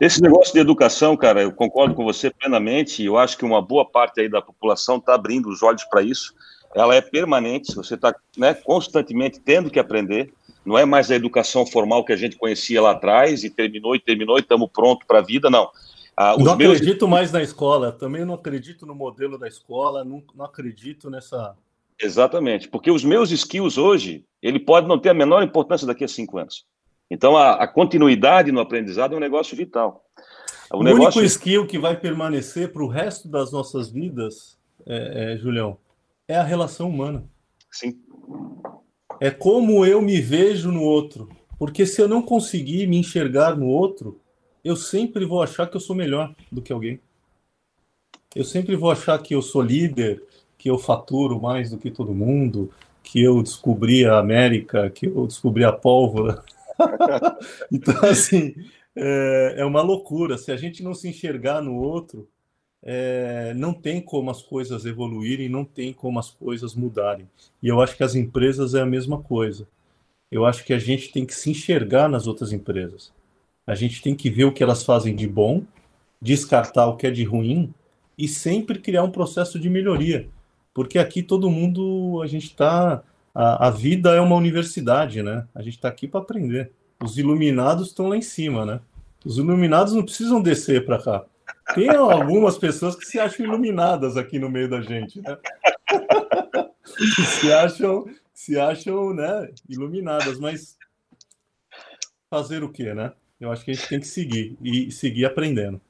Esse 0.00 0.22
negócio 0.22 0.52
de 0.52 0.60
educação, 0.60 1.16
cara, 1.16 1.42
eu 1.42 1.52
concordo 1.52 1.94
com 1.94 2.04
você 2.04 2.30
plenamente. 2.30 3.02
Eu 3.02 3.18
acho 3.18 3.36
que 3.36 3.44
uma 3.44 3.60
boa 3.60 3.88
parte 3.88 4.20
aí 4.20 4.28
da 4.28 4.40
população 4.40 4.98
está 4.98 5.14
abrindo 5.14 5.48
os 5.48 5.62
olhos 5.62 5.84
para 5.84 6.02
isso 6.02 6.34
ela 6.74 6.94
é 6.94 7.00
permanente, 7.00 7.74
você 7.74 7.94
está 7.94 8.14
né, 8.36 8.52
constantemente 8.54 9.40
tendo 9.40 9.70
que 9.70 9.78
aprender. 9.78 10.32
Não 10.64 10.76
é 10.76 10.84
mais 10.84 11.10
a 11.10 11.14
educação 11.14 11.66
formal 11.66 12.04
que 12.04 12.12
a 12.12 12.16
gente 12.16 12.36
conhecia 12.36 12.80
lá 12.82 12.92
atrás 12.92 13.44
e 13.44 13.50
terminou 13.50 13.94
e 13.94 14.00
terminou 14.00 14.38
e 14.38 14.40
estamos 14.40 14.68
prontos 14.72 15.06
para 15.06 15.18
a 15.18 15.22
vida, 15.22 15.48
não. 15.50 15.70
Ah, 16.16 16.36
não 16.38 16.56
meus... 16.56 16.76
acredito 16.76 17.08
mais 17.08 17.32
na 17.32 17.42
escola, 17.42 17.92
também 17.92 18.24
não 18.24 18.34
acredito 18.34 18.86
no 18.86 18.94
modelo 18.94 19.38
da 19.38 19.48
escola, 19.48 20.04
não, 20.04 20.22
não 20.34 20.44
acredito 20.44 21.10
nessa. 21.10 21.56
Exatamente, 22.00 22.68
porque 22.68 22.90
os 22.90 23.04
meus 23.04 23.30
skills 23.30 23.78
hoje, 23.78 24.24
ele 24.42 24.58
pode 24.58 24.86
não 24.86 24.98
ter 24.98 25.10
a 25.10 25.14
menor 25.14 25.42
importância 25.42 25.86
daqui 25.86 26.04
a 26.04 26.08
cinco 26.08 26.38
anos. 26.38 26.64
Então, 27.10 27.36
a, 27.36 27.54
a 27.54 27.68
continuidade 27.68 28.50
no 28.50 28.60
aprendizado 28.60 29.14
é 29.14 29.16
um 29.16 29.20
negócio 29.20 29.56
vital. 29.56 30.04
O, 30.72 30.78
o 30.78 30.82
negócio... 30.82 31.20
único 31.20 31.22
skill 31.22 31.66
que 31.66 31.78
vai 31.78 31.96
permanecer 31.96 32.72
para 32.72 32.82
o 32.82 32.88
resto 32.88 33.28
das 33.28 33.52
nossas 33.52 33.90
vidas, 33.90 34.56
é, 34.86 35.34
é, 35.34 35.36
Julião, 35.36 35.76
é 36.28 36.36
a 36.36 36.42
relação 36.42 36.88
humana. 36.88 37.24
Sim. 37.70 38.00
É 39.20 39.30
como 39.30 39.84
eu 39.84 40.00
me 40.00 40.20
vejo 40.20 40.70
no 40.70 40.82
outro. 40.82 41.28
Porque 41.58 41.86
se 41.86 42.00
eu 42.00 42.08
não 42.08 42.22
conseguir 42.22 42.86
me 42.86 42.96
enxergar 42.96 43.56
no 43.56 43.66
outro, 43.66 44.20
eu 44.64 44.76
sempre 44.76 45.24
vou 45.24 45.42
achar 45.42 45.68
que 45.68 45.76
eu 45.76 45.80
sou 45.80 45.94
melhor 45.94 46.34
do 46.50 46.62
que 46.62 46.72
alguém. 46.72 47.00
Eu 48.34 48.44
sempre 48.44 48.74
vou 48.74 48.90
achar 48.90 49.18
que 49.22 49.34
eu 49.34 49.42
sou 49.42 49.62
líder, 49.62 50.22
que 50.58 50.68
eu 50.68 50.78
faturo 50.78 51.40
mais 51.40 51.70
do 51.70 51.78
que 51.78 51.90
todo 51.90 52.14
mundo, 52.14 52.70
que 53.02 53.22
eu 53.22 53.42
descobri 53.42 54.04
a 54.04 54.18
América, 54.18 54.90
que 54.90 55.06
eu 55.06 55.26
descobri 55.26 55.64
a 55.64 55.72
pólvora. 55.72 56.42
então, 57.70 57.94
assim, 58.08 58.54
é, 58.96 59.54
é 59.58 59.64
uma 59.64 59.82
loucura. 59.82 60.36
Se 60.36 60.50
a 60.50 60.56
gente 60.56 60.82
não 60.82 60.94
se 60.94 61.08
enxergar 61.08 61.62
no 61.62 61.76
outro, 61.76 62.28
é, 62.86 63.54
não 63.54 63.72
tem 63.72 63.98
como 63.98 64.30
as 64.30 64.42
coisas 64.42 64.84
evoluírem, 64.84 65.48
não 65.48 65.64
tem 65.64 65.90
como 65.90 66.18
as 66.18 66.30
coisas 66.30 66.74
mudarem. 66.74 67.26
E 67.62 67.68
eu 67.68 67.80
acho 67.80 67.96
que 67.96 68.04
as 68.04 68.14
empresas 68.14 68.74
é 68.74 68.82
a 68.82 68.86
mesma 68.86 69.22
coisa. 69.22 69.66
Eu 70.30 70.44
acho 70.44 70.64
que 70.64 70.74
a 70.74 70.78
gente 70.78 71.10
tem 71.10 71.24
que 71.24 71.34
se 71.34 71.50
enxergar 71.50 72.08
nas 72.08 72.26
outras 72.26 72.52
empresas. 72.52 73.10
A 73.66 73.74
gente 73.74 74.02
tem 74.02 74.14
que 74.14 74.28
ver 74.28 74.44
o 74.44 74.52
que 74.52 74.62
elas 74.62 74.84
fazem 74.84 75.16
de 75.16 75.26
bom, 75.26 75.62
descartar 76.20 76.86
o 76.86 76.96
que 76.96 77.06
é 77.06 77.10
de 77.10 77.24
ruim 77.24 77.72
e 78.18 78.28
sempre 78.28 78.78
criar 78.78 79.02
um 79.02 79.10
processo 79.10 79.58
de 79.58 79.70
melhoria. 79.70 80.28
Porque 80.74 80.98
aqui 80.98 81.22
todo 81.22 81.50
mundo, 81.50 82.20
a 82.22 82.26
gente 82.26 82.46
está. 82.46 83.02
A, 83.34 83.68
a, 83.68 83.70
vida 83.70 84.14
é 84.14 84.20
uma 84.20 84.36
universidade, 84.36 85.22
né? 85.22 85.46
A 85.54 85.62
gente 85.62 85.74
está 85.76 85.88
aqui 85.88 86.06
para 86.06 86.20
aprender. 86.20 86.70
Os 87.02 87.16
iluminados 87.16 87.88
estão 87.88 88.08
lá 88.08 88.16
em 88.16 88.22
cima, 88.22 88.66
né? 88.66 88.80
Os 89.24 89.38
iluminados 89.38 89.94
não 89.94 90.04
precisam 90.04 90.42
descer 90.42 90.84
para 90.84 91.02
cá. 91.02 91.24
Tem 91.74 91.88
algumas 91.90 92.58
pessoas 92.58 92.94
que 92.94 93.04
se 93.04 93.18
acham 93.18 93.46
iluminadas 93.46 94.16
aqui 94.16 94.38
no 94.38 94.50
meio 94.50 94.68
da 94.68 94.80
gente, 94.80 95.20
né? 95.20 95.36
se 97.40 97.52
acham, 97.52 98.04
se 98.32 98.58
acham, 98.58 99.14
né, 99.14 99.50
iluminadas, 99.68 100.38
mas 100.38 100.76
fazer 102.30 102.62
o 102.62 102.68
quê, 102.70 102.94
né? 102.94 103.12
Eu 103.40 103.50
acho 103.50 103.64
que 103.64 103.70
a 103.70 103.74
gente 103.74 103.88
tem 103.88 104.00
que 104.00 104.06
seguir 104.06 104.56
e 104.62 104.90
seguir 104.90 105.24
aprendendo. 105.24 105.80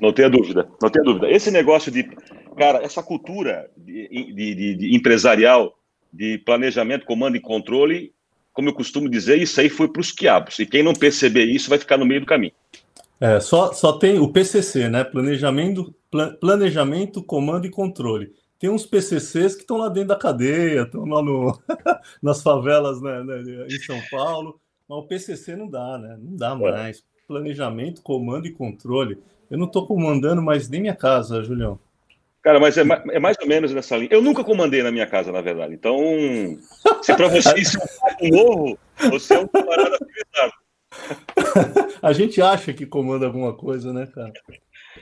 Não 0.00 0.12
tenha 0.12 0.28
dúvida, 0.28 0.68
não 0.80 0.90
tenha 0.90 1.04
dúvida. 1.04 1.30
Esse 1.30 1.50
negócio 1.50 1.90
de, 1.90 2.04
cara, 2.56 2.82
essa 2.82 3.02
cultura 3.02 3.70
de, 3.76 4.08
de, 4.34 4.74
de 4.74 4.96
empresarial, 4.96 5.78
de 6.12 6.38
planejamento, 6.38 7.06
comando 7.06 7.36
e 7.36 7.40
controle, 7.40 8.12
como 8.52 8.68
eu 8.68 8.74
costumo 8.74 9.08
dizer, 9.08 9.40
isso 9.40 9.60
aí 9.60 9.68
foi 9.68 9.88
para 9.88 10.00
os 10.00 10.12
quiabos. 10.12 10.58
E 10.58 10.66
quem 10.66 10.82
não 10.82 10.92
perceber 10.92 11.44
isso 11.44 11.70
vai 11.70 11.78
ficar 11.78 11.96
no 11.96 12.04
meio 12.04 12.20
do 12.20 12.26
caminho. 12.26 12.52
É, 13.20 13.40
só, 13.40 13.72
só 13.72 13.92
tem 13.92 14.18
o 14.18 14.32
PCC, 14.32 14.88
né? 14.88 15.02
Planejamento, 15.02 15.94
planejamento, 16.40 17.22
comando 17.22 17.66
e 17.66 17.70
controle. 17.70 18.32
Tem 18.58 18.70
uns 18.70 18.84
PCCs 18.84 19.54
que 19.54 19.62
estão 19.62 19.76
lá 19.76 19.88
dentro 19.88 20.08
da 20.08 20.16
cadeia, 20.16 20.82
estão 20.82 21.04
lá 21.04 21.22
no, 21.22 21.58
nas 22.22 22.42
favelas 22.42 23.00
né, 23.00 23.22
né, 23.22 23.66
em 23.68 23.78
São 23.78 24.00
Paulo, 24.10 24.60
mas 24.88 24.98
o 24.98 25.02
PCC 25.06 25.54
não 25.54 25.68
dá, 25.68 25.98
né? 25.98 26.18
Não 26.20 26.36
dá 26.36 26.50
é. 26.50 26.54
mais. 26.54 27.04
Planejamento, 27.26 28.02
comando 28.02 28.46
e 28.46 28.52
controle. 28.52 29.18
Eu 29.50 29.58
não 29.58 29.66
estou 29.66 29.86
comandando 29.86 30.42
mais 30.42 30.68
nem 30.68 30.80
minha 30.80 30.96
casa, 30.96 31.42
Julião. 31.42 31.78
Cara, 32.42 32.58
mas 32.58 32.78
é, 32.78 32.82
é, 32.82 33.18
mais 33.18 33.36
ou 33.40 33.46
menos 33.46 33.72
nessa 33.72 33.96
linha. 33.96 34.08
Eu 34.10 34.22
nunca 34.22 34.42
comandei 34.44 34.82
na 34.82 34.90
minha 34.90 35.06
casa, 35.06 35.30
na 35.30 35.40
verdade. 35.40 35.74
Então, 35.74 35.98
se 37.02 37.14
para 37.14 37.28
você 37.28 37.58
isso 37.58 37.78
é 37.78 38.24
um 38.24 38.28
novo, 38.28 38.78
você 39.10 39.34
é 39.34 39.38
um 39.40 39.48
camarada 39.48 39.98
civilizado. 39.98 40.52
a 42.02 42.12
gente 42.12 42.40
acha 42.40 42.72
que 42.72 42.86
comanda 42.86 43.26
alguma 43.26 43.54
coisa, 43.54 43.92
né, 43.92 44.06
cara? 44.06 44.32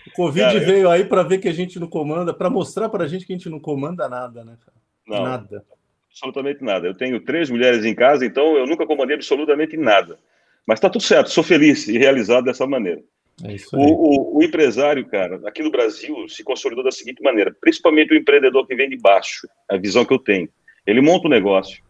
O 0.07 0.11
Covid 0.13 0.47
cara, 0.47 0.61
veio 0.61 0.83
eu... 0.83 0.91
aí 0.91 1.05
para 1.05 1.23
ver 1.23 1.39
que 1.39 1.49
a 1.49 1.53
gente 1.53 1.79
não 1.79 1.89
comanda, 1.89 2.33
para 2.33 2.51
mostrar 2.51 2.89
para 2.89 3.05
a 3.05 3.09
gente 3.09 3.27
que 3.27 3.33
a 3.33 3.37
gente 3.37 3.49
não 3.49 3.61
comanda 3.61 4.09
nada, 4.09 4.45
né, 4.45 4.57
cara? 4.65 4.77
Não, 5.07 5.23
nada. 5.23 5.65
Absolutamente 6.11 6.63
nada. 6.63 6.87
Eu 6.87 6.95
tenho 6.95 7.21
três 7.21 7.51
mulheres 7.51 7.85
em 7.85 7.95
casa, 7.95 8.25
então 8.25 8.57
eu 8.57 8.67
nunca 8.67 8.87
comandei 8.87 9.17
absolutamente 9.17 9.77
nada. 9.77 10.19
Mas 10.67 10.79
está 10.79 10.91
tudo 10.91 11.05
certo, 11.05 11.31
sou 11.31 11.45
feliz 11.45 11.87
e 11.87 11.97
realizado 11.97 12.45
dessa 12.45 12.67
maneira. 12.67 13.03
É 13.45 13.55
o, 13.75 13.83
o, 13.83 14.39
o, 14.39 14.43
empresário, 14.43 15.07
cara, 15.07 15.41
aqui 15.47 15.63
no 15.63 15.71
Brasil 15.71 16.27
se 16.27 16.43
consolidou 16.43 16.83
da 16.83 16.91
seguinte 16.91 17.23
maneira, 17.23 17.55
principalmente 17.61 18.15
o 18.15 18.17
empreendedor 18.17 18.67
que 18.67 18.75
vem 18.75 18.89
de 18.89 18.97
baixo, 18.97 19.47
a 19.69 19.77
visão 19.77 20.07
que 20.07 20.13
eu 20.13 20.19
tenho. 20.19 20.49
Ele 20.87 21.03
monta 21.03 21.27
um 21.27 21.31
negócio, 21.31 21.83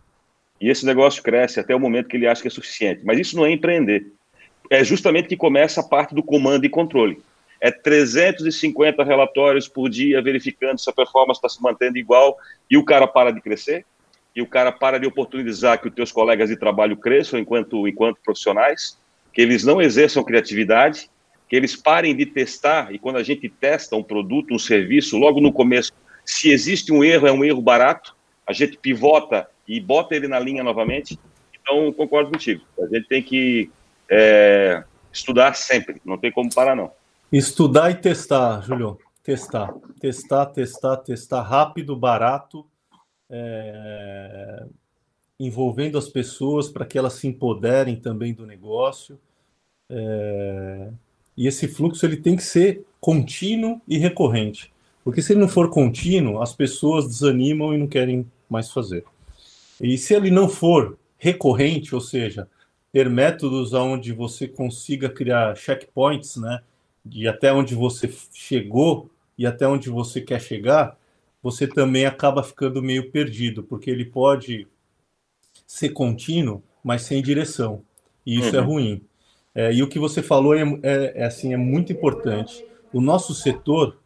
e 0.60 0.68
esse 0.68 0.86
negócio 0.86 1.22
cresce 1.22 1.60
até 1.60 1.74
o 1.74 1.80
momento 1.80 2.08
que 2.08 2.16
ele 2.16 2.26
acha 2.26 2.42
que 2.42 2.48
é 2.48 2.50
suficiente. 2.50 3.02
Mas 3.04 3.18
isso 3.18 3.36
não 3.36 3.44
é 3.44 3.50
empreender. 3.50 4.06
É 4.70 4.82
justamente 4.82 5.28
que 5.28 5.36
começa 5.36 5.80
a 5.80 5.84
parte 5.84 6.14
do 6.14 6.22
comando 6.22 6.64
e 6.64 6.68
controle. 6.68 7.22
É 7.60 7.70
350 7.70 9.02
relatórios 9.04 9.68
por 9.68 9.88
dia 9.88 10.20
verificando 10.22 10.78
se 10.78 10.90
a 10.90 10.92
performance 10.92 11.38
está 11.38 11.48
se 11.48 11.62
mantendo 11.62 11.98
igual 11.98 12.36
e 12.70 12.76
o 12.76 12.84
cara 12.84 13.06
para 13.06 13.30
de 13.30 13.40
crescer, 13.40 13.84
e 14.34 14.42
o 14.42 14.46
cara 14.46 14.70
para 14.70 14.98
de 14.98 15.06
oportunizar 15.06 15.80
que 15.80 15.88
os 15.88 15.94
teus 15.94 16.12
colegas 16.12 16.50
de 16.50 16.56
trabalho 16.56 16.96
cresçam 16.96 17.38
enquanto, 17.38 17.88
enquanto 17.88 18.20
profissionais, 18.22 18.98
que 19.32 19.40
eles 19.40 19.64
não 19.64 19.80
exerçam 19.80 20.22
criatividade, 20.22 21.08
que 21.48 21.56
eles 21.56 21.74
parem 21.74 22.14
de 22.14 22.26
testar, 22.26 22.92
e 22.92 22.98
quando 22.98 23.16
a 23.16 23.22
gente 23.22 23.48
testa 23.48 23.96
um 23.96 24.02
produto, 24.02 24.52
um 24.52 24.58
serviço, 24.58 25.16
logo 25.16 25.40
no 25.40 25.52
começo, 25.52 25.92
se 26.24 26.50
existe 26.50 26.92
um 26.92 27.02
erro, 27.02 27.26
é 27.26 27.32
um 27.32 27.44
erro 27.44 27.62
barato, 27.62 28.14
a 28.46 28.52
gente 28.52 28.76
pivota 28.76 29.48
e 29.66 29.80
bota 29.80 30.14
ele 30.14 30.28
na 30.28 30.38
linha 30.38 30.62
novamente. 30.62 31.18
Então, 31.60 31.92
concordo 31.92 32.30
contigo. 32.30 32.62
A 32.78 32.86
gente 32.86 33.08
tem 33.08 33.22
que 33.22 33.70
é, 34.10 34.84
estudar 35.12 35.54
sempre, 35.54 36.00
não 36.04 36.16
tem 36.16 36.30
como 36.30 36.52
parar, 36.54 36.76
não. 36.76 36.90
Estudar 37.32 37.90
e 37.90 37.94
testar, 37.96 38.62
Julio. 38.62 38.98
Testar, 39.22 39.74
testar, 40.00 40.46
testar, 40.46 40.96
testar 40.98 41.42
rápido, 41.42 41.96
barato, 41.96 42.64
é, 43.28 44.64
envolvendo 45.38 45.98
as 45.98 46.08
pessoas 46.08 46.68
para 46.68 46.86
que 46.86 46.96
elas 46.96 47.14
se 47.14 47.26
empoderem 47.26 47.96
também 47.96 48.32
do 48.32 48.46
negócio. 48.46 49.18
É, 49.90 50.90
e 51.36 51.46
esse 51.48 51.66
fluxo 51.66 52.06
ele 52.06 52.16
tem 52.16 52.36
que 52.36 52.42
ser 52.42 52.84
contínuo 53.00 53.80
e 53.86 53.98
recorrente, 53.98 54.72
porque 55.04 55.20
se 55.20 55.32
ele 55.32 55.40
não 55.40 55.48
for 55.48 55.70
contínuo, 55.70 56.40
as 56.40 56.54
pessoas 56.54 57.06
desanimam 57.06 57.74
e 57.74 57.78
não 57.78 57.86
querem 57.86 58.26
mais 58.48 58.70
fazer. 58.72 59.04
E 59.80 59.98
se 59.98 60.14
ele 60.14 60.30
não 60.30 60.48
for 60.48 60.98
recorrente, 61.18 61.94
ou 61.94 62.00
seja, 62.00 62.48
ter 62.92 63.10
métodos 63.10 63.72
onde 63.72 64.12
você 64.12 64.48
consiga 64.48 65.08
criar 65.08 65.56
checkpoints, 65.56 66.36
né, 66.36 66.62
de 67.04 67.28
até 67.28 67.52
onde 67.52 67.74
você 67.74 68.12
chegou 68.32 69.10
e 69.36 69.46
até 69.46 69.66
onde 69.66 69.90
você 69.90 70.20
quer 70.20 70.40
chegar, 70.40 70.98
você 71.42 71.66
também 71.66 72.06
acaba 72.06 72.42
ficando 72.42 72.82
meio 72.82 73.10
perdido, 73.10 73.62
porque 73.62 73.90
ele 73.90 74.04
pode 74.04 74.66
ser 75.66 75.90
contínuo, 75.90 76.62
mas 76.82 77.02
sem 77.02 77.22
direção. 77.22 77.82
E 78.24 78.38
isso 78.38 78.56
é 78.56 78.58
uhum. 78.58 78.64
é 78.64 78.66
ruim. 78.66 79.02
É, 79.54 79.72
e 79.72 79.82
o 79.82 79.88
que 79.88 79.98
você 79.98 80.22
falou 80.22 80.54
é, 80.54 80.62
é, 80.82 81.22
é, 81.22 81.24
assim 81.24 81.54
é 81.54 81.56
muito 81.56 81.92
importante. 81.92 82.64
O 82.92 83.00
nosso 83.00 83.34
setor 83.34 83.98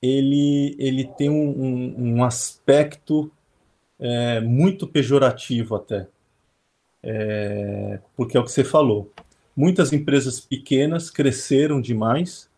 ele 0.00 0.76
ele 0.78 1.04
tem 1.04 1.28
um, 1.28 1.50
um, 1.50 1.94
um 2.14 2.24
aspecto 2.24 3.30
é, 3.98 4.40
muito 4.40 4.86
pejorativo 4.86 5.74
até, 5.74 6.06
é, 7.02 8.00
porque 8.16 8.36
é 8.36 8.40
o 8.40 8.44
que 8.44 8.52
você 8.52 8.64
falou. 8.64 9.12
Muitas 9.56 9.92
empresas 9.92 10.38
pequenas 10.40 11.10
cresceram 11.10 11.80
demais 11.80 12.48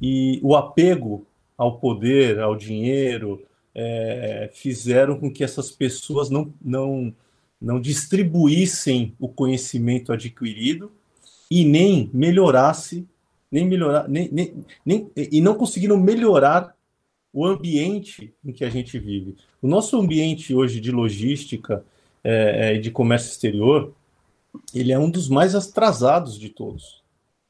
e 0.00 0.40
o 0.42 0.54
apego 0.54 1.26
ao 1.56 1.78
poder, 1.78 2.38
ao 2.40 2.56
dinheiro, 2.56 3.42
é, 3.74 4.50
fizeram 4.54 5.18
com 5.18 5.30
que 5.30 5.44
essas 5.44 5.70
pessoas 5.70 6.30
não, 6.30 6.52
não, 6.60 7.14
não 7.60 7.80
distribuíssem 7.80 9.14
o 9.18 9.28
conhecimento 9.28 10.12
adquirido 10.12 10.90
e 11.50 11.64
nem 11.64 12.08
melhorasse, 12.14 13.06
nem 13.50 13.66
melhorar, 13.66 14.08
nem, 14.08 14.28
nem, 14.32 14.64
nem, 14.86 15.10
e 15.16 15.40
não 15.40 15.54
conseguiram 15.54 15.98
melhorar 15.98 16.74
o 17.32 17.46
ambiente 17.46 18.34
em 18.44 18.52
que 18.52 18.64
a 18.64 18.70
gente 18.70 18.98
vive. 18.98 19.36
O 19.62 19.68
nosso 19.68 19.98
ambiente 19.98 20.54
hoje 20.54 20.80
de 20.80 20.90
logística 20.90 21.84
é, 22.22 22.74
e 22.74 22.76
é, 22.76 22.78
de 22.78 22.90
comércio 22.90 23.30
exterior, 23.30 23.92
ele 24.74 24.92
é 24.92 24.98
um 24.98 25.10
dos 25.10 25.28
mais 25.28 25.54
atrasados 25.54 26.38
de 26.38 26.48
todos. 26.48 27.02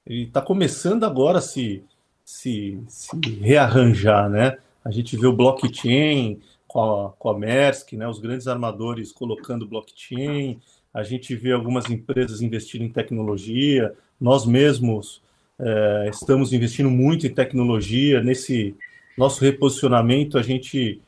Ele 0.06 0.24
está 0.24 0.40
começando 0.40 1.04
agora 1.04 1.38
a 1.38 1.42
se, 1.42 1.82
se, 2.24 2.78
se 2.88 3.16
rearranjar, 3.40 4.28
né? 4.28 4.58
A 4.84 4.90
gente 4.90 5.16
vê 5.16 5.26
o 5.26 5.32
blockchain 5.32 6.40
com 6.66 6.80
a, 6.82 7.10
com 7.12 7.28
a 7.30 7.38
Maersk, 7.38 7.92
né? 7.94 8.06
Os 8.08 8.18
grandes 8.18 8.46
armadores 8.46 9.12
colocando 9.12 9.68
blockchain. 9.68 10.60
A 10.92 11.02
gente 11.02 11.34
vê 11.34 11.52
algumas 11.52 11.88
empresas 11.90 12.40
investindo 12.40 12.82
em 12.82 12.88
tecnologia. 12.88 13.94
Nós 14.20 14.44
mesmos 14.46 15.22
é, 15.58 16.08
estamos 16.10 16.52
investindo 16.52 16.90
muito 16.90 17.26
em 17.26 17.34
tecnologia 17.34 18.22
nesse 18.22 18.74
nosso 19.20 19.44
reposicionamento, 19.44 20.38
a 20.38 20.42
gente 20.42 21.00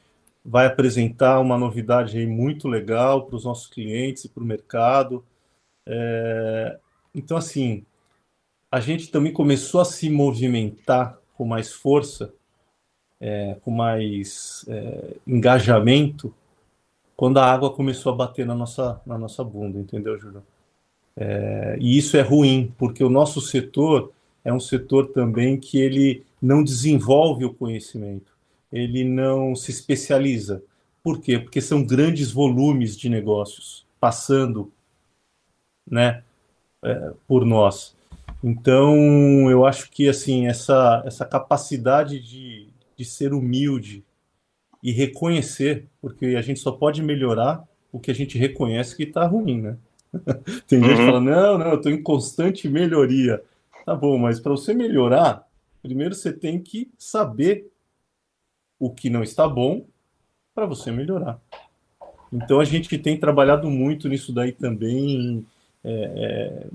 vai 0.44 0.66
apresentar 0.66 1.40
uma 1.40 1.56
novidade 1.56 2.24
muito 2.26 2.68
legal 2.68 3.26
para 3.26 3.36
os 3.36 3.44
nossos 3.44 3.66
clientes 3.66 4.24
e 4.24 4.28
para 4.28 4.42
o 4.42 4.46
mercado. 4.46 5.24
É, 5.86 6.78
então, 7.14 7.36
assim, 7.36 7.84
a 8.70 8.80
gente 8.80 9.10
também 9.10 9.32
começou 9.32 9.80
a 9.80 9.84
se 9.84 10.10
movimentar 10.10 11.18
com 11.34 11.46
mais 11.46 11.72
força, 11.72 12.34
é, 13.18 13.56
com 13.62 13.70
mais 13.70 14.64
é, 14.68 15.16
engajamento, 15.26 16.34
quando 17.16 17.38
a 17.38 17.46
água 17.46 17.72
começou 17.72 18.12
a 18.12 18.16
bater 18.16 18.44
na 18.44 18.54
nossa, 18.54 19.00
na 19.06 19.16
nossa 19.16 19.42
bunda, 19.42 19.78
entendeu, 19.78 20.18
Júlio? 20.18 20.42
É, 21.16 21.78
e 21.80 21.96
isso 21.96 22.16
é 22.16 22.20
ruim, 22.20 22.74
porque 22.76 23.02
o 23.02 23.08
nosso 23.08 23.40
setor 23.40 24.12
é 24.44 24.52
um 24.52 24.60
setor 24.60 25.08
também 25.08 25.58
que 25.58 25.78
ele 25.78 26.24
não 26.42 26.64
desenvolve 26.64 27.44
o 27.44 27.54
conhecimento, 27.54 28.32
ele 28.72 29.04
não 29.04 29.54
se 29.54 29.70
especializa. 29.70 30.62
Por 31.02 31.20
quê? 31.20 31.38
Porque 31.38 31.60
são 31.60 31.84
grandes 31.84 32.32
volumes 32.32 32.96
de 32.96 33.08
negócios 33.08 33.86
passando 34.00 34.72
né, 35.88 36.24
é, 36.82 37.12
por 37.28 37.44
nós. 37.44 37.94
Então, 38.42 39.48
eu 39.48 39.64
acho 39.64 39.88
que 39.90 40.08
assim 40.08 40.48
essa, 40.48 41.02
essa 41.06 41.24
capacidade 41.24 42.18
de, 42.18 42.66
de 42.96 43.04
ser 43.04 43.32
humilde 43.32 44.04
e 44.82 44.90
reconhecer, 44.90 45.86
porque 46.00 46.26
a 46.36 46.42
gente 46.42 46.58
só 46.58 46.72
pode 46.72 47.02
melhorar 47.02 47.62
o 47.92 48.00
que 48.00 48.10
a 48.10 48.14
gente 48.14 48.36
reconhece 48.36 48.96
que 48.96 49.04
está 49.04 49.24
ruim, 49.26 49.60
né? 49.60 49.76
Tem 50.66 50.80
gente 50.80 50.90
uhum. 50.90 50.96
que 50.96 51.06
fala, 51.06 51.20
não, 51.20 51.58
não, 51.58 51.68
eu 51.68 51.76
estou 51.76 51.92
em 51.92 52.02
constante 52.02 52.68
melhoria. 52.68 53.40
Tá 53.86 53.94
bom, 53.94 54.18
mas 54.18 54.40
para 54.40 54.52
você 54.52 54.74
melhorar, 54.74 55.46
primeiro 55.82 56.14
você 56.14 56.32
tem 56.32 56.60
que 56.60 56.90
saber 56.96 57.70
o 58.78 58.90
que 58.90 59.10
não 59.10 59.22
está 59.22 59.48
bom 59.48 59.84
para 60.54 60.66
você 60.66 60.90
melhorar. 60.90 61.40
Então 62.32 62.60
a 62.60 62.64
gente 62.64 62.96
tem 62.98 63.18
trabalhado 63.18 63.70
muito 63.70 64.08
nisso 64.08 64.32
daí 64.32 64.52
também, 64.52 65.44
é, 65.84 66.66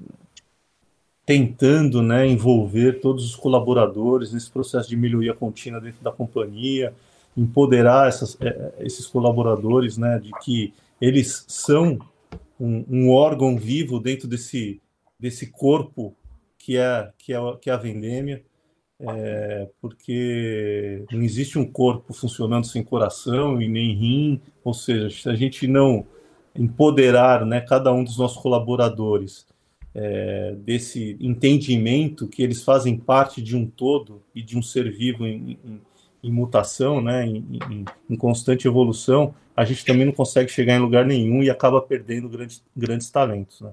tentando 1.25 2.01
né, 2.01 2.27
envolver 2.27 3.01
todos 3.01 3.25
os 3.25 3.35
colaboradores 3.35 4.31
nesse 4.31 4.49
processo 4.51 4.87
de 4.87 4.95
melhoria 4.95 5.33
contínua 5.33 5.81
dentro 5.81 6.03
da 6.03 6.11
companhia, 6.11 6.93
empoderar 7.35 8.07
essas, 8.07 8.37
é, 8.39 8.73
esses 8.79 9.07
colaboradores 9.07 9.97
né, 9.97 10.19
de 10.19 10.31
que 10.43 10.73
eles 11.01 11.45
são 11.47 11.99
um, 12.59 12.85
um, 12.89 13.11
órgão 13.11 13.57
vivo 13.57 13.99
dentro 13.99 14.27
desse, 14.27 14.81
desse 15.19 15.47
corpo 15.47 16.15
que 16.57 16.77
é, 16.77 17.11
que 17.17 17.33
é, 17.33 17.39
que 17.61 17.69
é 17.69 17.73
a 17.73 17.77
vendêmia, 17.77 18.43
é, 18.99 19.69
porque 19.79 21.05
não 21.11 21.21
existe 21.21 21.59
um 21.59 21.65
corpo 21.65 22.13
funcionando 22.13 22.65
sem 22.65 22.83
coração 22.83 23.61
e 23.61 23.67
nem 23.67 23.93
rim, 23.93 24.41
ou 24.63 24.73
seja, 24.73 25.09
se 25.09 25.29
a 25.29 25.35
gente 25.35 25.67
não 25.67 26.05
empoderar 26.55 27.45
né, 27.45 27.61
cada 27.61 27.93
um 27.93 28.03
dos 28.03 28.17
nossos 28.17 28.41
colaboradores 28.41 29.45
é, 29.93 30.55
desse 30.59 31.17
entendimento 31.19 32.27
que 32.27 32.41
eles 32.41 32.63
fazem 32.63 32.97
parte 32.97 33.41
de 33.41 33.55
um 33.55 33.65
todo 33.65 34.23
e 34.33 34.41
de 34.41 34.57
um 34.57 34.61
ser 34.61 34.91
vivo 34.91 35.25
em, 35.25 35.59
em, 35.63 35.81
em 36.23 36.31
mutação, 36.31 37.01
né, 37.01 37.25
em, 37.25 37.85
em, 38.09 38.15
constante 38.15 38.67
evolução, 38.67 39.33
a 39.55 39.63
gente 39.63 39.85
também 39.85 40.05
não 40.05 40.13
consegue 40.13 40.51
chegar 40.51 40.75
em 40.75 40.79
lugar 40.79 41.05
nenhum 41.05 41.43
e 41.43 41.49
acaba 41.49 41.81
perdendo 41.81 42.27
grandes, 42.27 42.63
grandes 42.75 43.09
talentos. 43.09 43.61
Né? 43.61 43.71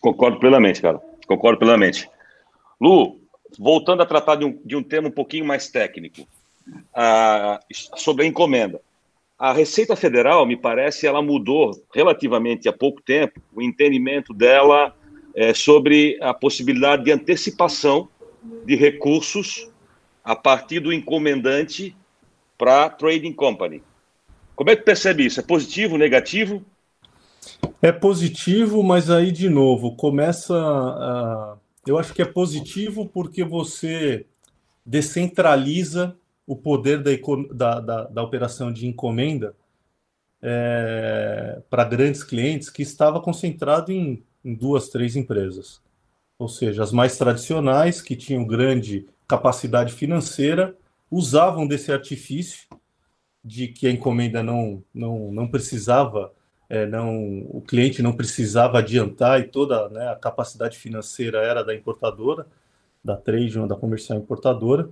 Concordo 0.00 0.38
plenamente, 0.38 0.80
cara. 0.80 1.00
Concordo 1.26 1.58
plenamente. 1.58 2.08
Lu, 2.80 3.20
voltando 3.58 4.02
a 4.02 4.06
tratar 4.06 4.36
de 4.36 4.44
um, 4.44 4.58
de 4.64 4.76
um 4.76 4.82
tema 4.82 5.08
um 5.08 5.12
pouquinho 5.12 5.44
mais 5.44 5.68
técnico, 5.68 6.26
sobre 7.72 8.24
a 8.24 8.28
encomenda. 8.28 8.80
A 9.38 9.52
Receita 9.52 9.94
Federal, 9.94 10.46
me 10.46 10.56
parece, 10.56 11.06
ela 11.06 11.20
mudou 11.20 11.70
relativamente 11.94 12.68
há 12.68 12.72
pouco 12.72 13.02
tempo 13.02 13.40
o 13.54 13.60
entendimento 13.60 14.32
dela 14.32 14.96
é, 15.34 15.52
sobre 15.52 16.18
a 16.22 16.32
possibilidade 16.32 17.04
de 17.04 17.12
antecipação 17.12 18.08
de 18.64 18.74
recursos 18.74 19.68
a 20.24 20.34
partir 20.34 20.80
do 20.80 20.92
encomendante 20.92 21.94
para 22.56 22.88
trading 22.88 23.32
company. 23.32 23.82
Como 24.54 24.70
é 24.70 24.76
que 24.76 24.82
percebe 24.82 25.26
isso? 25.26 25.38
É 25.38 25.42
positivo, 25.42 25.98
negativo? 25.98 26.64
É 27.82 27.92
positivo, 27.92 28.82
mas 28.82 29.10
aí 29.10 29.30
de 29.30 29.50
novo 29.50 29.94
começa. 29.94 30.56
A... 30.56 31.56
Eu 31.86 31.98
acho 31.98 32.12
que 32.12 32.22
é 32.22 32.24
positivo 32.24 33.06
porque 33.06 33.44
você 33.44 34.26
descentraliza 34.84 36.16
o 36.46 36.56
poder 36.56 37.02
da, 37.02 37.10
da, 37.52 37.80
da, 37.80 38.04
da 38.04 38.22
operação 38.22 38.72
de 38.72 38.86
encomenda 38.86 39.54
é, 40.42 41.60
para 41.68 41.84
grandes 41.84 42.22
clientes 42.22 42.70
que 42.70 42.82
estava 42.82 43.20
concentrado 43.20 43.90
em 43.90 44.22
em 44.46 44.54
duas, 44.54 44.88
três 44.88 45.16
empresas. 45.16 45.82
Ou 46.38 46.48
seja, 46.48 46.84
as 46.84 46.92
mais 46.92 47.18
tradicionais, 47.18 48.00
que 48.00 48.14
tinham 48.14 48.46
grande 48.46 49.08
capacidade 49.26 49.92
financeira, 49.92 50.76
usavam 51.10 51.66
desse 51.66 51.90
artifício 51.90 52.68
de 53.44 53.66
que 53.66 53.88
a 53.88 53.90
encomenda 53.90 54.42
não, 54.44 54.84
não, 54.94 55.32
não 55.32 55.48
precisava, 55.48 56.32
é, 56.68 56.86
não, 56.86 57.46
o 57.50 57.60
cliente 57.60 58.02
não 58.02 58.12
precisava 58.12 58.78
adiantar 58.78 59.40
e 59.40 59.44
toda 59.44 59.88
né, 59.88 60.08
a 60.08 60.16
capacidade 60.16 60.76
financeira 60.78 61.38
era 61.38 61.62
da 61.62 61.74
importadora, 61.74 62.46
da 63.02 63.16
trade 63.16 63.58
da 63.66 63.76
comercial 63.76 64.18
importadora. 64.18 64.88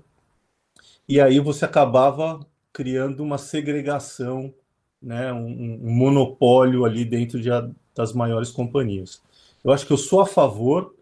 E 1.08 1.20
aí 1.20 1.40
você 1.40 1.64
acabava 1.64 2.40
criando 2.72 3.22
uma 3.22 3.38
segregação, 3.38 4.54
né, 5.02 5.32
um, 5.32 5.80
um 5.82 5.90
monopólio 5.90 6.84
ali 6.84 7.04
dentro 7.04 7.40
de 7.40 7.50
a, 7.50 7.68
das 7.94 8.12
maiores 8.12 8.50
companhias. 8.50 9.20
Eu 9.64 9.72
acho 9.72 9.86
que 9.86 9.92
eu 9.92 9.98
sou 9.98 10.20
a 10.20 10.26
favor, 10.26 10.94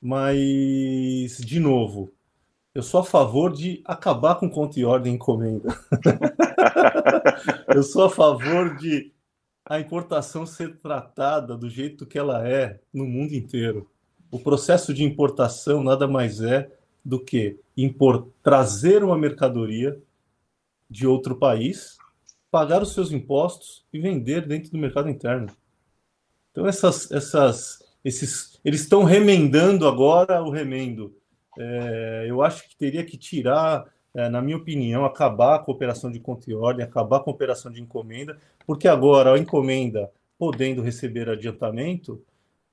mas, 0.00 1.38
de 1.38 1.60
novo, 1.60 2.12
eu 2.74 2.82
sou 2.82 3.00
a 3.00 3.04
favor 3.04 3.52
de 3.52 3.80
acabar 3.84 4.34
com 4.34 4.50
conta 4.50 4.78
e 4.78 4.84
ordem 4.84 5.12
e 5.12 5.16
encomenda. 5.16 5.68
eu 7.74 7.82
sou 7.82 8.04
a 8.04 8.10
favor 8.10 8.76
de 8.76 9.12
a 9.68 9.80
importação 9.80 10.46
ser 10.46 10.76
tratada 10.76 11.56
do 11.56 11.68
jeito 11.68 12.06
que 12.06 12.16
ela 12.16 12.48
é 12.48 12.78
no 12.94 13.04
mundo 13.04 13.34
inteiro. 13.34 13.90
O 14.30 14.38
processo 14.38 14.94
de 14.94 15.02
importação 15.02 15.82
nada 15.82 16.06
mais 16.06 16.40
é 16.40 16.70
do 17.04 17.18
que 17.18 17.58
trazer 18.42 19.02
uma 19.02 19.18
mercadoria 19.18 20.00
de 20.88 21.06
outro 21.06 21.36
país, 21.36 21.98
pagar 22.50 22.80
os 22.80 22.94
seus 22.94 23.10
impostos 23.10 23.84
e 23.92 23.98
vender 23.98 24.46
dentro 24.46 24.70
do 24.70 24.78
mercado 24.78 25.10
interno. 25.10 25.48
Então 26.52 26.66
essas, 26.66 27.10
essas 27.10 27.84
esses, 28.04 28.60
eles 28.64 28.82
estão 28.82 29.02
remendando 29.02 29.88
agora 29.88 30.40
o 30.40 30.50
remendo. 30.50 31.16
É, 31.58 32.26
eu 32.28 32.40
acho 32.40 32.68
que 32.68 32.76
teria 32.76 33.04
que 33.04 33.16
tirar, 33.16 33.84
é, 34.16 34.30
na 34.30 34.40
minha 34.40 34.56
opinião, 34.56 35.04
acabar 35.04 35.58
com 35.58 35.70
a 35.70 35.74
operação 35.74 36.10
de 36.10 36.18
conta 36.18 36.50
e 36.50 36.54
ordem, 36.54 36.82
acabar 36.82 37.20
com 37.20 37.28
a 37.28 37.34
operação 37.34 37.70
de 37.70 37.82
encomenda, 37.82 38.38
porque 38.66 38.88
agora 38.88 39.34
a 39.34 39.38
encomenda, 39.38 40.10
podendo 40.38 40.80
receber 40.80 41.28
adiantamento, 41.28 42.22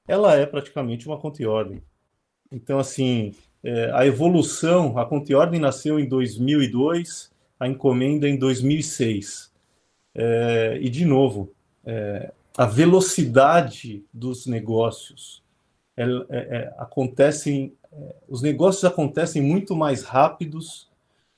ela 0.08 0.36
é 0.36 0.46
praticamente 0.46 1.06
uma 1.06 1.18
conta 1.18 1.44
e 1.44 1.46
ordem. 1.46 1.84
Então, 2.50 2.80
assim, 2.80 3.36
é, 3.62 3.92
a 3.94 4.08
evolução, 4.08 4.98
a 4.98 5.06
conta 5.06 5.34
e 5.34 5.36
ordem 5.36 5.60
nasceu 5.60 6.00
em 6.00 6.08
2002, 6.08 7.30
a 7.60 7.68
encomenda 7.68 8.28
em 8.28 8.38
2006. 8.38 9.52
É, 10.16 10.78
e, 10.80 10.90
de 10.90 11.04
novo, 11.04 11.52
é, 11.86 12.32
a 12.58 12.66
velocidade 12.66 14.06
dos 14.14 14.48
negócios 14.48 15.44
é, 15.98 16.06
é, 16.30 16.74
acontecem, 16.78 17.74
é, 17.92 18.16
os 18.30 18.42
negócios 18.42 18.86
acontecem 18.86 19.42
muito 19.42 19.76
mais 19.76 20.04
rápidos 20.04 20.93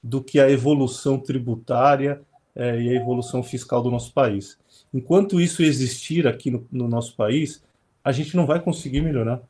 do 0.06 0.24
que 0.24 0.40
a 0.40 0.48
evolução 0.52 1.20
tributária 1.20 2.22
é, 2.56 2.80
e 2.80 2.90
a 2.90 2.94
evolução 2.94 3.42
fiscal 3.42 3.82
do 3.82 3.90
nosso 3.90 4.14
país. 4.14 4.56
Enquanto 4.94 5.42
isso 5.42 5.64
existir 5.64 6.28
aqui 6.28 6.52
no, 6.52 6.68
no 6.72 6.88
nosso 6.88 7.16
país, 7.16 7.64
a 8.04 8.12
gente 8.12 8.36
não 8.38 8.46
vai 8.46 8.62
conseguir 8.62 9.02
melhorar. 9.02 9.42